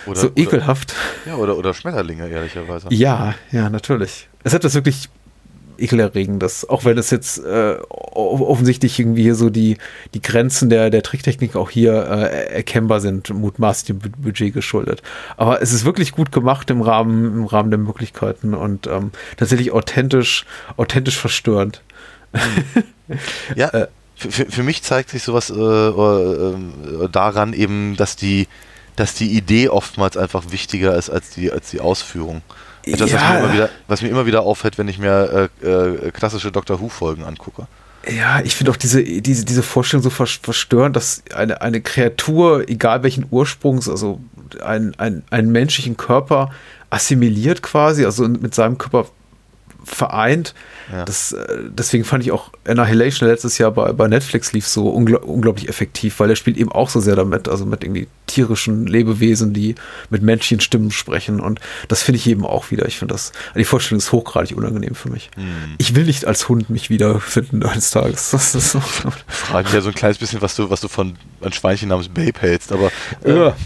Oder- 0.06 0.20
so 0.20 0.26
oder- 0.28 0.36
ekelhaft. 0.38 0.94
Ja, 1.26 1.34
oder, 1.34 1.58
oder 1.58 1.74
Schmetterlinge, 1.74 2.28
ehrlicherweise. 2.28 2.86
Ja, 2.90 3.34
ja, 3.50 3.68
natürlich. 3.68 4.28
Es 4.44 4.54
hat 4.54 4.62
das 4.64 4.74
wirklich 4.74 5.08
ekelerregendes, 5.78 6.68
auch 6.68 6.84
wenn 6.84 6.98
es 6.98 7.10
jetzt 7.10 7.38
äh, 7.44 7.76
offensichtlich 7.90 8.98
irgendwie 8.98 9.22
hier 9.22 9.34
so 9.34 9.48
die, 9.50 9.78
die 10.14 10.20
Grenzen 10.22 10.70
der, 10.70 10.90
der 10.90 11.02
Tricktechnik 11.02 11.56
auch 11.56 11.70
hier 11.70 11.92
äh, 12.10 12.54
erkennbar 12.56 13.00
sind, 13.00 13.30
mutmaßlich 13.30 13.86
dem 13.86 13.98
Bu- 13.98 14.22
Budget 14.22 14.52
geschuldet. 14.52 15.02
Aber 15.36 15.62
es 15.62 15.72
ist 15.72 15.84
wirklich 15.84 16.12
gut 16.12 16.32
gemacht 16.32 16.70
im 16.70 16.80
Rahmen, 16.82 17.24
im 17.38 17.44
Rahmen 17.46 17.70
der 17.70 17.78
Möglichkeiten 17.78 18.54
und 18.54 18.86
ähm, 18.86 19.12
tatsächlich 19.36 19.72
authentisch, 19.72 20.44
authentisch 20.76 21.16
verstörend. 21.16 21.82
Ja, 23.54 23.68
Äh. 23.72 23.86
für, 24.16 24.30
für, 24.30 24.46
für 24.46 24.62
mich 24.62 24.82
zeigt 24.82 25.10
sich 25.10 25.22
sowas 25.22 25.50
äh, 25.50 25.54
äh, 25.54 26.54
äh, 27.04 27.08
daran 27.10 27.52
eben, 27.52 27.96
dass 27.96 28.16
die, 28.16 28.48
dass 28.96 29.14
die 29.14 29.30
Idee 29.36 29.68
oftmals 29.68 30.16
einfach 30.16 30.50
wichtiger 30.50 30.96
ist 30.96 31.08
als 31.08 31.30
die, 31.30 31.52
als 31.52 31.70
die 31.70 31.80
Ausführung. 31.80 32.42
Etwas, 32.92 33.12
was, 33.12 33.20
Ja. 33.20 33.30
mir 33.32 33.38
immer 33.40 33.52
wieder, 33.54 33.70
was 33.86 34.02
mir 34.02 34.08
immer 34.08 34.26
wieder 34.26 34.42
auffällt, 34.42 34.78
wenn 34.78 34.88
ich 34.88 34.98
mir 34.98 35.48
äh, 35.62 35.66
äh, 35.66 36.10
klassische 36.10 36.50
Doctor 36.52 36.80
Who-Folgen 36.80 37.24
angucke. 37.24 37.66
Ja, 38.08 38.40
ich 38.40 38.54
finde 38.54 38.70
auch 38.72 38.76
diese, 38.76 39.02
diese, 39.02 39.44
diese 39.44 39.62
Vorstellung 39.62 40.02
so 40.02 40.10
vers- 40.10 40.38
verstörend, 40.42 40.96
dass 40.96 41.22
eine, 41.34 41.60
eine 41.60 41.80
Kreatur, 41.80 42.68
egal 42.68 43.02
welchen 43.02 43.26
Ursprungs, 43.30 43.88
also 43.88 44.20
ein, 44.64 44.94
ein, 44.98 45.22
einen 45.30 45.50
menschlichen 45.52 45.96
Körper 45.96 46.50
assimiliert 46.90 47.60
quasi, 47.62 48.04
also 48.04 48.26
mit 48.28 48.54
seinem 48.54 48.78
Körper 48.78 49.06
vereint. 49.88 50.54
Ja. 50.92 51.04
Das, 51.04 51.32
äh, 51.32 51.64
deswegen 51.68 52.04
fand 52.04 52.24
ich 52.24 52.32
auch 52.32 52.50
Annihilation 52.66 53.28
letztes 53.28 53.58
Jahr 53.58 53.70
bei, 53.70 53.92
bei 53.92 54.08
Netflix 54.08 54.52
lief 54.52 54.66
so 54.66 54.88
ungl 54.88 55.16
unglaublich 55.16 55.68
effektiv, 55.68 56.18
weil 56.20 56.30
er 56.30 56.36
spielt 56.36 56.56
eben 56.56 56.72
auch 56.72 56.88
so 56.88 57.00
sehr 57.00 57.16
damit, 57.16 57.48
also 57.48 57.66
mit 57.66 57.84
irgendwie 57.84 58.08
tierischen 58.26 58.86
Lebewesen, 58.86 59.52
die 59.52 59.74
mit 60.10 60.22
menschlichen 60.22 60.60
Stimmen 60.60 60.90
sprechen 60.90 61.40
und 61.40 61.60
das 61.88 62.02
finde 62.02 62.18
ich 62.18 62.26
eben 62.26 62.44
auch 62.44 62.70
wieder. 62.70 62.86
Ich 62.86 62.98
finde 62.98 63.14
das, 63.14 63.32
die 63.54 63.64
Vorstellung 63.64 63.98
ist 63.98 64.12
hochgradig 64.12 64.56
unangenehm 64.56 64.94
für 64.94 65.10
mich. 65.10 65.30
Ich 65.78 65.94
will 65.94 66.04
nicht 66.04 66.26
als 66.26 66.48
Hund 66.48 66.70
mich 66.70 66.90
wiederfinden 66.90 67.62
eines 67.62 67.90
Tages. 67.90 68.30
Das 68.30 68.54
ist 68.54 68.70
so. 68.70 68.80
Frage 68.80 69.64
mich 69.64 69.74
ja 69.74 69.80
so 69.80 69.88
ein 69.88 69.94
kleines 69.94 70.18
bisschen, 70.18 70.40
was 70.40 70.54
du, 70.56 70.70
was 70.70 70.80
du 70.80 70.88
von 70.88 71.16
ein 71.40 71.52
Schweinchen 71.52 71.88
namens 71.88 72.08
Babe 72.08 72.38
hältst, 72.40 72.72
aber 72.72 72.90
Ja. 73.26 73.56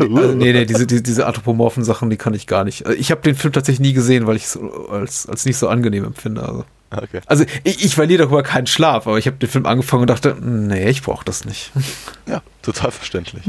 Also, 0.00 0.34
nee, 0.34 0.52
nee, 0.52 0.64
diese, 0.64 0.86
diese, 0.86 1.02
diese 1.02 1.26
anthropomorphen 1.26 1.84
Sachen, 1.84 2.10
die 2.10 2.16
kann 2.16 2.34
ich 2.34 2.46
gar 2.46 2.64
nicht. 2.64 2.86
Also, 2.86 2.98
Ich 2.98 3.10
habe 3.10 3.20
den 3.22 3.34
Film 3.34 3.52
tatsächlich 3.52 3.80
nie 3.80 3.92
gesehen, 3.92 4.26
weil 4.26 4.36
ich 4.36 4.44
es 4.44 4.58
als, 4.90 5.28
als 5.28 5.44
nicht 5.44 5.56
so 5.60 5.68
angenehm 5.68 6.04
empfinde. 6.04 6.42
Also, 6.42 6.64
okay. 6.90 7.20
also 7.26 7.44
ich, 7.64 7.84
ich 7.84 7.94
verliere 7.94 8.24
darüber 8.24 8.42
keinen 8.42 8.66
Schlaf, 8.66 9.06
aber 9.06 9.18
ich 9.18 9.26
habe 9.26 9.36
den 9.36 9.48
Film 9.48 9.66
angefangen 9.66 10.02
und 10.02 10.10
dachte, 10.10 10.36
nee, 10.40 10.88
ich 10.88 11.02
brauche 11.02 11.24
das 11.24 11.44
nicht. 11.44 11.72
Ja, 12.26 12.42
total 12.62 12.92
verständlich. 12.92 13.42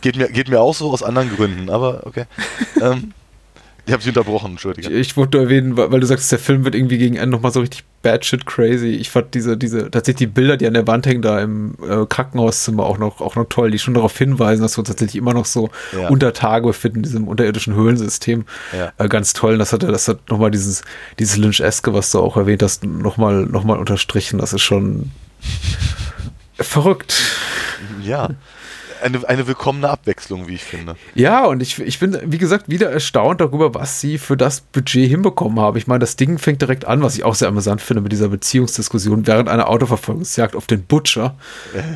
geht, 0.00 0.16
mir, 0.16 0.30
geht 0.30 0.48
mir 0.48 0.60
auch 0.60 0.74
so 0.74 0.90
aus 0.90 1.02
anderen 1.02 1.34
Gründen, 1.36 1.68
aber 1.68 2.06
okay. 2.06 2.24
Ähm, 2.80 3.12
ich 3.88 3.92
habe 3.94 4.02
sie 4.02 4.10
unterbrochen, 4.10 4.50
Entschuldige. 4.52 4.90
Ich 4.90 5.16
wollte 5.16 5.38
nur 5.38 5.46
erwähnen, 5.46 5.76
weil, 5.78 5.98
du 6.00 6.06
sagst, 6.06 6.30
der 6.30 6.38
Film 6.38 6.64
wird 6.64 6.74
irgendwie 6.74 6.98
gegen 6.98 7.16
Ende 7.16 7.30
nochmal 7.30 7.52
so 7.52 7.60
richtig 7.60 7.84
bad 8.02 8.24
shit 8.24 8.44
crazy. 8.44 8.88
Ich 8.90 9.08
fand 9.10 9.34
diese, 9.34 9.56
diese, 9.56 9.90
tatsächlich 9.90 10.16
die 10.18 10.26
Bilder, 10.26 10.56
die 10.58 10.66
an 10.66 10.74
der 10.74 10.86
Wand 10.86 11.06
hängen, 11.06 11.22
da 11.22 11.40
im 11.40 11.74
äh, 11.82 12.04
Krankenhauszimmer 12.06 12.84
auch 12.84 12.98
noch, 12.98 13.20
auch 13.22 13.34
noch 13.34 13.46
toll, 13.48 13.70
die 13.70 13.78
schon 13.78 13.94
darauf 13.94 14.16
hinweisen, 14.16 14.60
dass 14.62 14.76
wir 14.76 14.80
uns 14.80 14.88
tatsächlich 14.88 15.16
immer 15.16 15.32
noch 15.32 15.46
so 15.46 15.70
Ja. 15.98 16.08
unter 16.08 16.32
Tage 16.34 16.66
befinden, 16.66 16.98
in 16.98 17.02
diesem 17.04 17.26
unterirdischen 17.28 17.74
Höhlensystem. 17.74 18.44
Ja. 18.76 18.92
Äh, 18.98 19.08
ganz 19.08 19.32
toll. 19.32 19.54
Und 19.54 19.58
das 19.58 19.72
hat, 19.72 19.82
das 19.82 20.06
hat 20.06 20.28
nochmal 20.28 20.50
dieses, 20.50 20.82
dieses 21.18 21.38
Lynch-eske, 21.38 21.94
was 21.94 22.10
du 22.10 22.20
auch 22.20 22.36
erwähnt 22.36 22.62
hast, 22.62 22.84
nochmal 22.84 23.46
noch 23.46 23.64
mal 23.64 23.78
unterstrichen. 23.78 24.38
Das 24.38 24.52
ist 24.52 24.62
schon 24.62 25.10
verrückt. 26.60 27.14
Ja. 28.02 28.30
Eine, 29.02 29.28
eine 29.28 29.46
willkommene 29.46 29.88
Abwechslung, 29.88 30.48
wie 30.48 30.54
ich 30.54 30.64
finde. 30.64 30.96
Ja, 31.14 31.44
und 31.44 31.62
ich, 31.62 31.78
ich 31.78 31.98
bin, 31.98 32.18
wie 32.24 32.38
gesagt, 32.38 32.68
wieder 32.68 32.90
erstaunt 32.90 33.40
darüber, 33.40 33.74
was 33.74 34.00
sie 34.00 34.18
für 34.18 34.36
das 34.36 34.60
Budget 34.60 35.08
hinbekommen 35.08 35.60
haben. 35.60 35.76
Ich 35.76 35.86
meine, 35.86 36.00
das 36.00 36.16
Ding 36.16 36.38
fängt 36.38 36.62
direkt 36.62 36.84
an, 36.84 37.02
was 37.02 37.16
ich 37.16 37.24
auch 37.24 37.34
sehr 37.34 37.48
amüsant 37.48 37.80
finde 37.80 38.02
mit 38.02 38.12
dieser 38.12 38.28
Beziehungsdiskussion 38.28 39.26
während 39.26 39.48
einer 39.48 39.68
Autoverfolgungsjagd 39.68 40.56
auf 40.56 40.66
den 40.66 40.82
Butcher, 40.82 41.34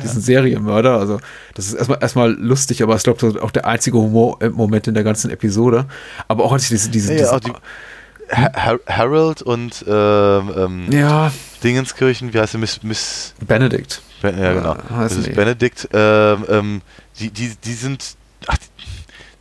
diesen 0.03 0.21
Serienmörder. 0.21 0.97
Also, 0.97 1.19
das 1.53 1.67
ist 1.67 1.73
erstmal, 1.73 1.99
erstmal 2.01 2.31
lustig, 2.31 2.83
aber 2.83 2.95
ich 2.95 3.03
glaube, 3.03 3.41
auch 3.41 3.51
der 3.51 3.65
einzige 3.67 3.97
Humor-Moment 3.97 4.87
in 4.87 4.93
der 4.93 5.03
ganzen 5.03 5.29
Episode. 5.31 5.85
Aber 6.27 6.43
auch 6.45 6.53
als 6.53 6.63
ich 6.63 6.69
diese, 6.69 6.89
diese, 6.89 7.13
Ja, 7.15 7.31
ja, 7.33 7.39
diese 7.39 7.55
Har 8.31 8.79
Harold 8.87 9.41
und 9.41 9.83
ähm, 9.87 10.51
ähm, 10.57 10.91
ja, 10.91 11.31
Dingenskirchen, 11.63 12.33
wie 12.33 12.39
heißt 12.39 12.53
sie? 12.53 12.57
Miss, 12.57 12.81
Miss 12.83 13.33
Benedict. 13.45 14.01
Ben, 14.23 14.39
ja, 14.41 14.53
genau. 14.53 14.75
Ja, 14.89 14.95
heißt 14.97 15.17
Das 15.17 15.27
ist. 15.27 15.35
Benedikt. 15.35 15.89
Ähm, 15.93 16.45
ähm, 16.49 16.81
die, 17.19 17.29
die, 17.29 17.53
die 17.63 17.73
sind. 17.73 18.15
Ach, 18.47 18.57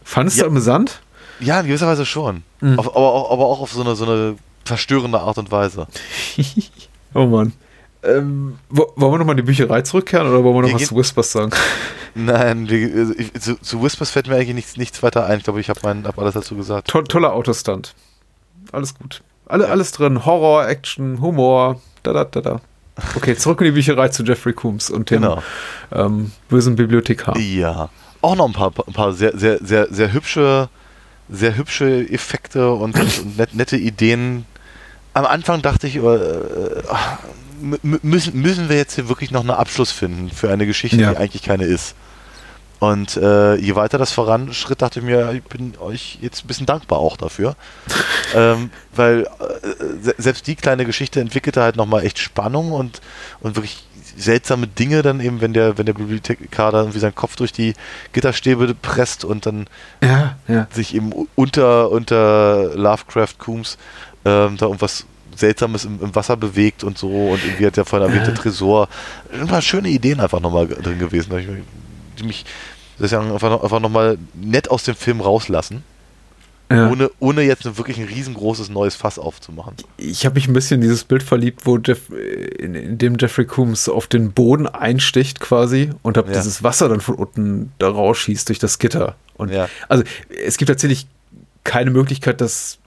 Fandest 0.05 0.37
Ja. 0.39 0.45
du 0.45 0.51
amüsant? 0.51 1.01
ja, 1.41 1.61
in 1.61 1.67
gewisser 1.67 1.87
Weise 1.87 2.05
schon. 2.05 2.43
Mhm. 2.61 2.79
Auf, 2.79 2.89
aber, 2.89 2.97
auch, 3.13 3.31
aber 3.33 3.47
auch 3.47 3.61
auf 3.61 3.73
so 3.73 3.81
eine, 3.81 3.97
so 3.97 4.05
eine 4.05 4.37
verstörende 4.65 5.19
Art 5.21 5.39
und 5.39 5.51
Weise. 5.51 5.87
oh 7.15 7.27
Mann. 7.27 7.53
Ähm, 8.05 8.59
wo- 8.69 8.93
wollen 8.97 9.13
wir 9.13 9.19
nochmal 9.19 9.35
in 9.35 9.39
die 9.39 9.43
Bücherei 9.51 9.83
zurückkehren 9.83 10.27
oder 10.29 10.43
wollen 10.45 10.57
wir 10.57 10.63
noch 10.63 10.69
Wir 10.71 10.75
was 10.75 10.89
zu 10.89 10.97
Whispers 10.97 11.33
sagen? 11.33 11.53
Nein, 12.15 12.69
wir, 12.69 12.93
also 12.97 13.15
ich, 13.17 13.33
zu, 13.41 13.57
zu 13.61 13.83
Whispers 13.83 14.11
fällt 14.11 14.27
mir 14.29 14.35
eigentlich 14.35 14.55
nichts, 14.55 14.77
nichts 14.77 15.03
weiter 15.03 15.27
ein. 15.27 15.39
Ich 15.39 15.45
glaube, 15.45 15.61
ich 15.61 15.69
habe 15.71 15.81
hab 16.05 16.19
alles 16.19 16.35
dazu 16.35 16.57
gesagt. 16.57 16.89
To 16.89 17.03
toller 17.03 17.33
Autostunt. 17.33 17.95
Alles 18.73 18.95
gut. 18.97 19.23
Alle, 19.47 19.69
alles 19.69 19.93
drin. 19.93 20.25
Horror, 20.27 20.67
Action, 20.69 21.21
Humor. 21.21 21.81
Da, 22.03 22.13
da, 22.13 22.25
da, 22.25 22.41
da. 22.41 22.61
Okay, 23.17 23.37
zurück 23.37 23.61
in 23.61 23.67
die 23.67 23.71
Bücherei 23.73 24.09
zu 24.09 24.23
Jeffrey 24.23 24.53
Coombs 24.53 24.91
und 24.91 25.11
dem 25.11 25.23
Genau. 25.23 25.43
ähm, 25.93 26.31
bösen 26.49 26.77
Bibliothekar. 26.77 27.37
Ja. 27.39 27.89
Auch 28.21 28.37
noch 28.37 28.47
ein 28.47 28.53
paar, 28.53 28.73
ein 28.87 28.93
paar 28.93 29.13
sehr, 29.15 29.37
sehr, 29.37 29.59
sehr, 29.63 29.89
sehr 29.91 30.13
hübsche, 30.13 30.69
sehr 31.31 31.57
hübsche 31.57 32.09
Effekte 32.11 32.71
und, 32.73 32.99
und 32.99 33.37
net, 33.39 33.55
nette 33.55 33.77
Ideen. 33.77 34.45
Am 35.15 35.25
Anfang 35.25 35.63
dachte 35.63 35.87
ich, 35.87 35.97
äh, 35.97 36.01
äh, 36.01 36.83
müssen, 38.03 38.41
müssen 38.41 38.69
wir 38.69 38.77
jetzt 38.77 38.95
hier 38.95 39.09
wirklich 39.09 39.31
noch 39.31 39.41
einen 39.41 39.51
Abschluss 39.51 39.91
finden 39.91 40.31
für 40.31 40.51
eine 40.51 40.67
Geschichte, 40.67 40.97
Ja. 40.99 41.13
die 41.13 41.17
eigentlich 41.17 41.43
keine 41.43 41.65
ist. 41.65 41.95
Und 42.83 43.17
äh, 43.17 43.55
je 43.55 43.77
weiter 43.77 43.97
das 43.97 44.11
voranschritt, 44.11 44.83
dachte 44.83 44.99
ich 44.99 45.05
mir, 45.05 45.31
ich 45.35 45.45
bin 45.45 45.75
euch 45.79 46.19
jetzt 46.21 46.43
ein 46.43 46.49
bisschen 46.49 46.67
dankbar 46.67 46.99
auch 46.99 47.17
dafür. 47.17 47.55
ähm, 48.35 48.71
weil 48.97 49.21
äh, 49.23 49.27
se- 50.03 50.17
selbst 50.19 50.49
die 50.49 50.57
kleine 50.57 50.85
Geschichte 50.85 51.21
entwickelte 51.21 51.63
halt 51.63 51.77
nochmal 51.77 52.05
echt 52.05 52.19
Spannung 52.19 52.73
und, 52.73 53.01
und 53.39 53.55
wirklich 53.55 53.87
seltsame 54.17 54.67
Dinge 54.67 55.03
dann 55.03 55.21
eben, 55.21 55.41
wenn 55.41 55.53
der, 55.53 55.79
wenn 55.79 55.87
der 55.87 55.93
Bibliothekar 55.93 56.73
da 56.73 56.81
irgendwie 56.81 56.99
seinen 56.99 57.15
Kopf 57.15 57.37
durch 57.37 57.53
die 57.53 57.75
Gitterstäbe 58.15 58.75
presst 58.75 59.25
und 59.25 59.47
dann 59.47 59.69
Ja, 60.03 60.37
ja. 60.49 60.67
sich 60.73 60.93
eben 60.97 61.13
unter, 61.37 61.89
unter 61.93 62.75
Lovecraft 62.75 63.39
Coombs 63.39 63.79
ähm, 64.25 64.57
da 64.57 64.67
irgendwas 64.67 65.07
Seltsames 65.37 65.85
im, 65.85 66.01
im 66.03 66.15
Wasser 66.17 66.37
bewegt 66.37 66.83
und 66.83 66.99
so 66.99 67.29
und 67.31 67.45
irgendwie 67.45 67.67
hat 67.67 67.77
der 67.77 67.85
vorhin 67.85 68.09
erwähnte 68.09 68.35
Tresor. 68.35 68.89
Ein 69.33 69.47
paar 69.47 69.63
schöne 69.63 69.89
Ideen 69.89 70.19
einfach 70.19 70.41
nochmal 70.41 70.67
drin 70.67 70.99
gewesen, 70.99 71.31
die 72.19 72.25
mich 72.25 72.45
sozusagen 72.99 73.31
einfach, 73.33 73.51
noch, 73.51 73.63
einfach 73.63 73.81
nochmal 73.81 74.19
nett 74.35 74.71
aus 74.71 74.85
dem 74.85 74.95
Film 74.95 75.21
rauslassen, 75.21 75.83
ja. 76.71 76.91
ohne, 76.91 77.11
ohne 77.19 77.43
jetzt 77.43 77.67
ein 77.67 77.77
wirklich 77.79 77.99
ein 77.99 78.07
riesengroßes 78.07 78.69
neues 78.71 78.95
Fass 78.95 79.19
aufzumachen. 79.19 79.75
ich 79.99 80.25
habe 80.25 80.37
mich 80.37 80.49
ein 80.49 80.53
bisschen 80.55 80.77
in 80.77 80.81
dieses 80.83 81.05
Bild 81.05 81.23
verliebt, 81.23 81.67
wo 81.67 81.79
Jeff, 81.79 82.09
in, 82.11 82.75
in 82.75 82.99
dem 82.99 83.17
Jeffrey 83.19 83.45
Coombs 83.47 83.89
auf 83.89 84.07
den 84.07 84.33
Boden 84.33 84.67
einsticht 84.67 85.41
quasi 85.41 85.91
und 86.03 86.17
hab 86.17 86.27
Ja. 86.29 86.35
dieses 86.35 86.63
Wasser 86.63 86.89
dann 86.89 87.01
von 87.01 87.17
unten 87.17 87.73
da 87.79 87.89
rausschießt 87.89 88.49
durch 88.49 88.59
das 88.59 88.79
Gitter. 88.79 89.17
Und 89.37 89.51
Ja. 89.51 89.69
also 89.89 90.05
es 90.45 90.57
gibt 90.57 90.69
tatsächlich 90.69 91.07
keine 91.65 91.91
Möglichkeit, 91.91 92.41
das 92.41 92.79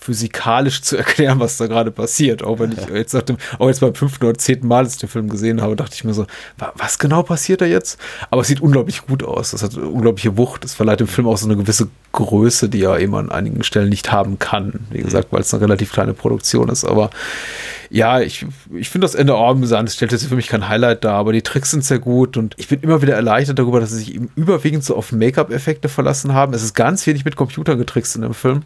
physikalisch 0.00 0.82
zu 0.82 0.96
erklären, 0.96 1.40
was 1.40 1.56
da 1.58 1.66
gerade 1.66 1.90
passiert. 1.90 2.42
Auch 2.42 2.58
wenn 2.58 2.72
ich 2.72 2.78
jetzt 2.88 3.12
nach 3.12 3.22
dem, 3.22 3.36
auch 3.58 3.68
jetzt 3.68 3.80
beim 3.80 3.94
fünften 3.94 4.24
oder 4.24 4.38
zehnten 4.38 4.66
Mal, 4.66 4.84
als 4.84 4.94
ich 4.94 5.00
den 5.00 5.08
Film 5.10 5.28
gesehen 5.28 5.60
habe, 5.60 5.76
dachte 5.76 5.94
ich 5.94 6.04
mir 6.04 6.14
so, 6.14 6.26
wa- 6.58 6.72
was 6.76 6.98
genau 6.98 7.22
passiert 7.22 7.60
da 7.60 7.66
jetzt? 7.66 7.98
Aber 8.30 8.40
es 8.42 8.48
sieht 8.48 8.60
unglaublich 8.60 9.06
gut 9.06 9.22
aus. 9.22 9.50
Das 9.50 9.62
hat 9.62 9.74
unglaubliche 9.76 10.36
Wucht. 10.36 10.64
Das 10.64 10.74
verleiht 10.74 11.00
dem 11.00 11.06
Film 11.06 11.26
auch 11.28 11.36
so 11.36 11.46
eine 11.46 11.56
gewisse 11.56 11.88
Größe, 12.12 12.68
die 12.68 12.82
er 12.82 12.98
eben 12.98 13.14
an 13.14 13.30
einigen 13.30 13.62
Stellen 13.62 13.88
nicht 13.88 14.10
haben 14.12 14.38
kann. 14.38 14.86
Wie 14.90 15.02
gesagt, 15.02 15.28
weil 15.30 15.40
es 15.40 15.54
eine 15.54 15.62
relativ 15.62 15.92
kleine 15.92 16.14
Produktion 16.14 16.68
ist. 16.68 16.84
Aber 16.84 17.10
ja, 17.88 18.20
ich, 18.20 18.46
ich 18.72 18.88
finde 18.88 19.04
das 19.04 19.14
Ende 19.14 19.36
amüsant. 19.36 19.88
Es 19.88 19.96
stellt 19.96 20.12
jetzt 20.12 20.26
für 20.26 20.36
mich 20.36 20.46
kein 20.48 20.68
Highlight 20.68 21.04
dar, 21.04 21.14
aber 21.14 21.32
die 21.32 21.42
Tricks 21.42 21.72
sind 21.72 21.84
sehr 21.84 21.98
gut 21.98 22.36
und 22.36 22.54
ich 22.56 22.68
bin 22.68 22.80
immer 22.80 23.02
wieder 23.02 23.14
erleichtert 23.14 23.58
darüber, 23.58 23.80
dass 23.80 23.90
sie 23.90 23.98
sich 23.98 24.14
eben 24.14 24.30
überwiegend 24.36 24.84
so 24.84 24.96
auf 24.96 25.12
Make-up-Effekte 25.12 25.88
verlassen 25.88 26.32
haben. 26.32 26.54
Es 26.54 26.62
ist 26.62 26.74
ganz 26.74 27.06
wenig 27.06 27.24
mit 27.24 27.36
Computern 27.36 27.78
getrickst 27.78 28.14
in 28.14 28.22
dem 28.22 28.34
Film. 28.34 28.62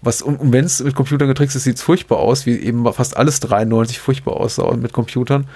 Was, 0.00 0.22
und, 0.22 0.40
und 0.40 0.52
wenn 0.52 0.64
es 0.64 0.82
mit 0.82 0.94
Computern 0.94 1.28
getrickst 1.28 1.56
ist, 1.56 1.64
sieht 1.64 1.76
es 1.76 1.82
furchtbar 1.82 2.18
aus, 2.18 2.46
wie 2.46 2.56
eben 2.56 2.90
fast 2.92 3.16
alles 3.16 3.40
93 3.40 3.98
furchtbar 3.98 4.36
aussah 4.36 4.74
mit 4.74 4.92
Computern. 4.92 5.46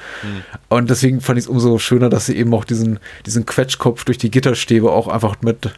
Und 0.68 0.90
deswegen 0.90 1.20
fand 1.20 1.38
ich 1.38 1.44
es 1.44 1.48
umso 1.48 1.78
schöner, 1.78 2.10
dass 2.10 2.26
sie 2.26 2.36
eben 2.36 2.52
auch 2.52 2.64
diesen, 2.64 2.98
diesen 3.24 3.46
Quetschkopf 3.46 4.04
durch 4.04 4.18
die 4.18 4.30
Gitterstäbe 4.30 4.90
auch 4.90 5.08
einfach 5.08 5.36
mit, 5.40 5.70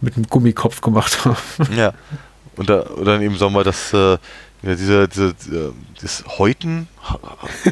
mit 0.00 0.16
einem 0.16 0.26
Gummikopf 0.28 0.80
gemacht 0.80 1.24
haben. 1.24 1.36
Ja. 1.76 1.92
Und, 2.56 2.68
da, 2.68 2.80
und 2.80 3.04
dann 3.04 3.22
eben 3.22 3.36
sagen 3.38 3.54
wir, 3.54 3.64
dass 3.64 3.92
äh, 3.92 4.18
ja, 4.62 4.74
diese, 4.74 5.08
diese, 5.08 5.34
diese 5.34 5.72
das 6.00 6.24
Häuten, 6.38 6.88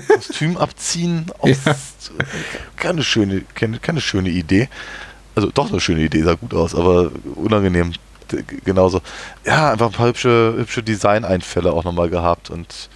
Kostüm 0.08 0.56
abziehen, 0.56 1.26
aus, 1.38 1.64
Ja. 1.64 1.74
keine, 2.76 3.02
schöne, 3.02 3.42
keine, 3.54 3.78
keine 3.78 4.00
schöne 4.00 4.30
Idee. 4.30 4.68
Also 5.34 5.50
doch 5.52 5.70
eine 5.70 5.80
schöne 5.80 6.00
Idee, 6.00 6.22
sah 6.22 6.34
gut 6.34 6.54
aus, 6.54 6.74
aber 6.74 7.10
unangenehm. 7.34 7.92
Genauso. 8.64 9.00
Ja, 9.46 9.72
einfach 9.72 9.86
ein 9.86 9.92
paar 9.92 10.08
hübsche, 10.08 10.54
hübsche 10.58 10.82
Designeinfälle 10.82 11.72
auch 11.72 11.84
nochmal 11.84 12.10
gehabt 12.10 12.50
und 12.50 12.90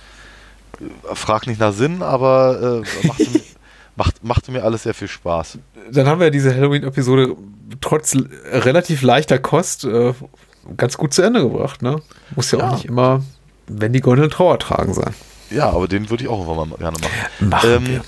äh, 0.80 1.14
frag 1.14 1.46
nicht 1.46 1.60
nach 1.60 1.72
Sinn, 1.72 2.02
aber 2.02 2.82
äh, 3.02 3.06
machte, 3.06 3.26
macht, 3.96 4.24
machte 4.24 4.52
mir 4.52 4.62
alles 4.64 4.84
sehr 4.84 4.94
viel 4.94 5.08
Spaß. 5.08 5.58
Dann 5.90 6.06
haben 6.06 6.20
wir 6.20 6.30
diese 6.30 6.54
Halloween-Episode 6.54 7.36
trotz 7.80 8.16
relativ 8.52 9.02
leichter 9.02 9.38
Kost 9.38 9.84
äh, 9.84 10.12
ganz 10.76 10.96
gut 10.96 11.12
zu 11.14 11.22
Ende 11.22 11.42
gebracht. 11.42 11.82
Ne? 11.82 12.00
Muss 12.36 12.50
ja, 12.50 12.58
Ja. 12.58 12.68
auch 12.68 12.74
nicht 12.74 12.84
immer, 12.86 13.22
wenn 13.66 13.92
die 13.92 14.00
goldene 14.00 14.28
Trauer 14.28 14.58
tragen 14.58 14.94
sein. 14.94 15.14
Ja, 15.50 15.70
aber 15.70 15.86
den 15.88 16.08
würde 16.10 16.24
ich 16.24 16.30
auch 16.30 16.38
irgendwann 16.46 16.68
mal 16.70 16.76
gerne 16.78 16.96
machen. 16.98 17.48
Machen 17.50 17.70
Ähm, 17.70 17.86
wir. 17.86 18.04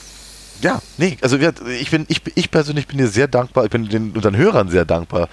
Ja, 0.62 0.80
nee, 0.96 1.18
also 1.20 1.36
ich 1.36 1.90
bin, 1.90 2.06
ich, 2.08 2.22
ich 2.36 2.50
persönlich 2.50 2.86
bin 2.86 2.96
dir 2.96 3.08
sehr 3.08 3.28
dankbar, 3.28 3.64
ich 3.64 3.70
bin 3.70 3.86
den 3.88 4.12
unseren 4.12 4.36
Hörern 4.36 4.70
sehr 4.70 4.86
dankbar 4.86 5.28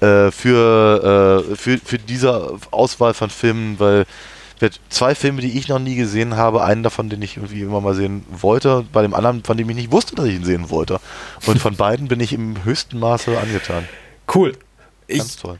äh, 0.00 0.30
für, 0.30 1.44
äh, 1.50 1.56
für, 1.56 1.78
für 1.78 1.98
diese 1.98 2.56
Auswahl 2.70 3.12
von 3.14 3.30
Filmen, 3.30 3.80
weil 3.80 4.04
zwei 4.88 5.14
Filme, 5.14 5.40
die 5.42 5.58
ich 5.58 5.68
noch 5.68 5.78
nie 5.78 5.96
gesehen 5.96 6.36
habe, 6.36 6.64
einen 6.64 6.82
davon, 6.82 7.08
den 7.10 7.22
ich 7.22 7.36
irgendwie 7.36 7.60
immer 7.62 7.80
mal 7.80 7.94
sehen 7.94 8.24
wollte, 8.30 8.84
bei 8.92 9.02
dem 9.02 9.14
anderen, 9.14 9.44
von 9.44 9.56
dem 9.56 9.68
ich 9.70 9.76
nicht 9.76 9.92
wusste, 9.92 10.14
dass 10.14 10.26
ich 10.26 10.34
ihn 10.36 10.44
sehen 10.44 10.70
wollte. 10.70 10.98
Und 11.46 11.60
von 11.60 11.76
beiden 11.76 12.08
bin 12.08 12.20
ich 12.20 12.32
im 12.32 12.64
höchsten 12.64 12.98
Maße 12.98 13.38
angetan. 13.38 13.84
Cool. 14.34 14.52
Ganz 15.08 15.34
Ich, 15.34 15.36
toll. 15.42 15.58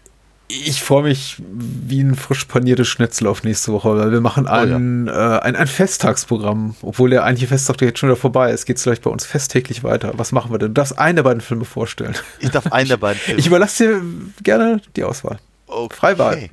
ich 0.48 0.82
freue 0.82 1.02
mich 1.04 1.36
wie 1.52 2.00
ein 2.00 2.14
frisch 2.14 2.46
paniertes 2.46 2.88
Schnitzel 2.88 3.26
auf 3.26 3.44
nächste 3.44 3.72
Woche, 3.72 3.96
weil 3.98 4.10
wir 4.12 4.20
machen 4.20 4.48
ein, 4.48 5.06
äh, 5.08 5.10
ein, 5.10 5.54
ein 5.56 5.66
Festtagsprogramm. 5.66 6.74
Obwohl 6.82 7.10
der 7.10 7.24
eigentliche 7.24 7.48
Festtag 7.48 7.80
jetzt 7.82 7.98
schon 7.98 8.08
wieder 8.08 8.16
vorbei 8.16 8.50
ist, 8.50 8.64
geht 8.66 8.78
es 8.78 8.82
gleich 8.84 9.00
bei 9.00 9.10
uns 9.10 9.24
festtäglich 9.26 9.84
weiter. 9.84 10.12
Was 10.16 10.32
machen 10.32 10.50
wir 10.52 10.58
denn? 10.58 10.68
Du 10.68 10.74
darfst 10.74 10.98
einen 10.98 11.16
der 11.16 11.22
beiden 11.22 11.40
Filme 11.42 11.64
vorstellen. 11.64 12.14
Ich 12.40 12.50
darf 12.50 12.72
einen 12.72 12.88
der 12.88 12.96
beiden 12.96 13.20
Filme. 13.22 13.38
Ich 13.40 13.46
überlasse 13.46 13.84
dir 13.84 14.02
gerne 14.42 14.80
die 14.96 15.04
Auswahl. 15.04 15.38
Okay. 15.68 15.94
Freiwahl. 15.96 16.48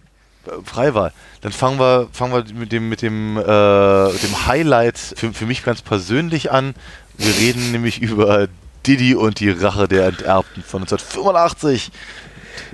Äh, 0.46 0.52
Freiwahl. 0.64 1.14
Dann 1.42 1.52
fangen 1.52 1.80
wir, 1.80 2.08
fangen 2.12 2.34
wir 2.34 2.56
mit 2.56 2.72
dem, 2.72 2.90
mit 2.90 3.02
dem, 3.02 3.38
äh, 3.38 4.08
mit 4.12 4.24
dem 4.24 4.48
Highlight 4.48 4.98
für, 4.98 5.34
für 5.34 5.46
mich 5.46 5.64
ganz 5.64 5.82
persönlich 5.82 6.52
an. 6.52 6.74
Wir 7.18 7.36
reden 7.38 7.72
nämlich 7.72 8.02
über 8.02 8.48
Didi 8.86 9.16
und 9.16 9.40
die 9.40 9.50
Rache 9.50 9.88
der 9.88 10.08
Enterbten 10.08 10.64
von 10.64 10.82
1985. 10.82 11.92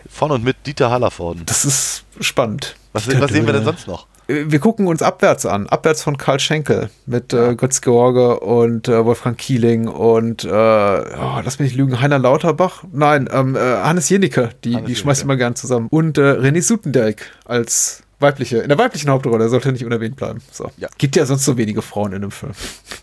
Von 0.10 0.32
und 0.32 0.44
mit 0.44 0.66
Dieter 0.66 0.90
Hallervorden. 0.90 1.46
Das 1.46 1.66
ist 1.66 2.04
spannend. 2.20 2.76
Was, 2.94 3.08
was 3.08 3.32
sehen 3.32 3.46
wir 3.46 3.54
denn 3.54 3.64
sonst 3.64 3.88
noch? 3.88 4.08
Wir 4.30 4.60
gucken 4.60 4.85
uns 4.85 5.01
abwärts 5.01 5.47
an. 5.47 5.65
Abwärts 5.65 6.03
von 6.03 6.15
Karl 6.18 6.39
Schenkel 6.39 6.91
mit 7.07 7.34
äh, 7.34 7.56
Götz 7.56 7.81
George 7.81 8.39
und 8.39 8.88
äh, 8.88 9.03
Wolfgang 9.03 9.35
Kieling 9.35 9.88
und 9.88 10.43
äh, 10.43 10.47
oh, 10.49 11.41
lass 11.43 11.57
mich 11.57 11.72
nicht 11.72 11.76
lügen, 11.76 11.99
Heiner 11.99 12.19
Lauterbach. 12.19 12.84
Nein, 12.91 13.27
ähm, 13.34 13.56
äh, 13.56 13.60
Hannes 13.60 14.07
Jenicke, 14.07 14.51
die, 14.64 14.76
Hannes 14.76 14.88
die 14.88 14.95
schmeiß 14.95 15.18
ich 15.18 15.22
Jenicke. 15.23 15.34
immer 15.34 15.35
gern 15.38 15.56
zusammen. 15.56 15.88
Und 15.89 16.19
äh, 16.19 16.34
René 16.34 16.61
Sutendelk 16.61 17.26
als 17.45 18.03
weibliche, 18.19 18.60
in 18.60 18.69
der 18.69 18.77
weiblichen 18.77 19.10
Hauptrolle, 19.10 19.49
sollte 19.49 19.72
nicht 19.72 19.84
unerwähnt 19.84 20.15
bleiben. 20.15 20.43
So. 20.51 20.69
Ja. 20.77 20.89
Gibt 20.99 21.15
ja 21.15 21.26
sonst 21.26 21.45
so 21.45 21.57
wenige 21.57 21.81
Frauen 21.81 22.14
in 22.14 22.22
dem 22.22 22.31
Film. 22.31 22.53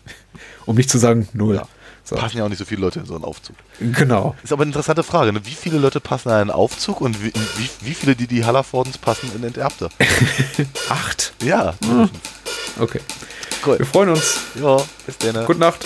um 0.65 0.77
nicht 0.77 0.89
zu 0.89 0.97
sagen, 0.97 1.27
null. 1.33 1.55
Ja. 1.55 1.67
So. 2.07 2.15
Passen 2.15 2.37
ja 2.37 2.45
auch 2.45 2.49
nicht 2.49 2.57
so 2.59 2.63
viele 2.63 2.79
Leute 2.81 2.99
in 2.99 3.05
so 3.05 3.15
einen 3.15 3.25
Aufzug. 3.25 3.57
Genau. 3.81 4.33
Ist 4.41 4.53
aber 4.53 4.61
eine 4.61 4.69
interessante 4.69 5.03
Frage. 5.03 5.33
Ne? 5.33 5.41
Wie 5.45 5.51
viele 5.51 5.77
Leute 5.77 5.99
passen 5.99 6.29
in 6.29 6.35
einen 6.35 6.51
Aufzug 6.51 7.01
und 7.01 7.21
wie, 7.21 7.33
wie, 7.57 7.69
wie 7.81 7.93
viele 7.93 8.15
Didi 8.15 8.39
Hallervordens 8.43 8.97
passen 8.97 9.29
in 9.35 9.43
Enterbte? 9.43 9.89
Acht. 10.89 11.33
Ja, 11.43 11.73
Okay. 12.79 13.01
cool. 13.65 13.79
Wir 13.79 13.85
freuen 13.85 14.09
uns. 14.09 14.37
Ja, 14.55 14.77
bis 15.05 15.17
dann. 15.17 15.45
Gute 15.45 15.59
Nacht. 15.59 15.85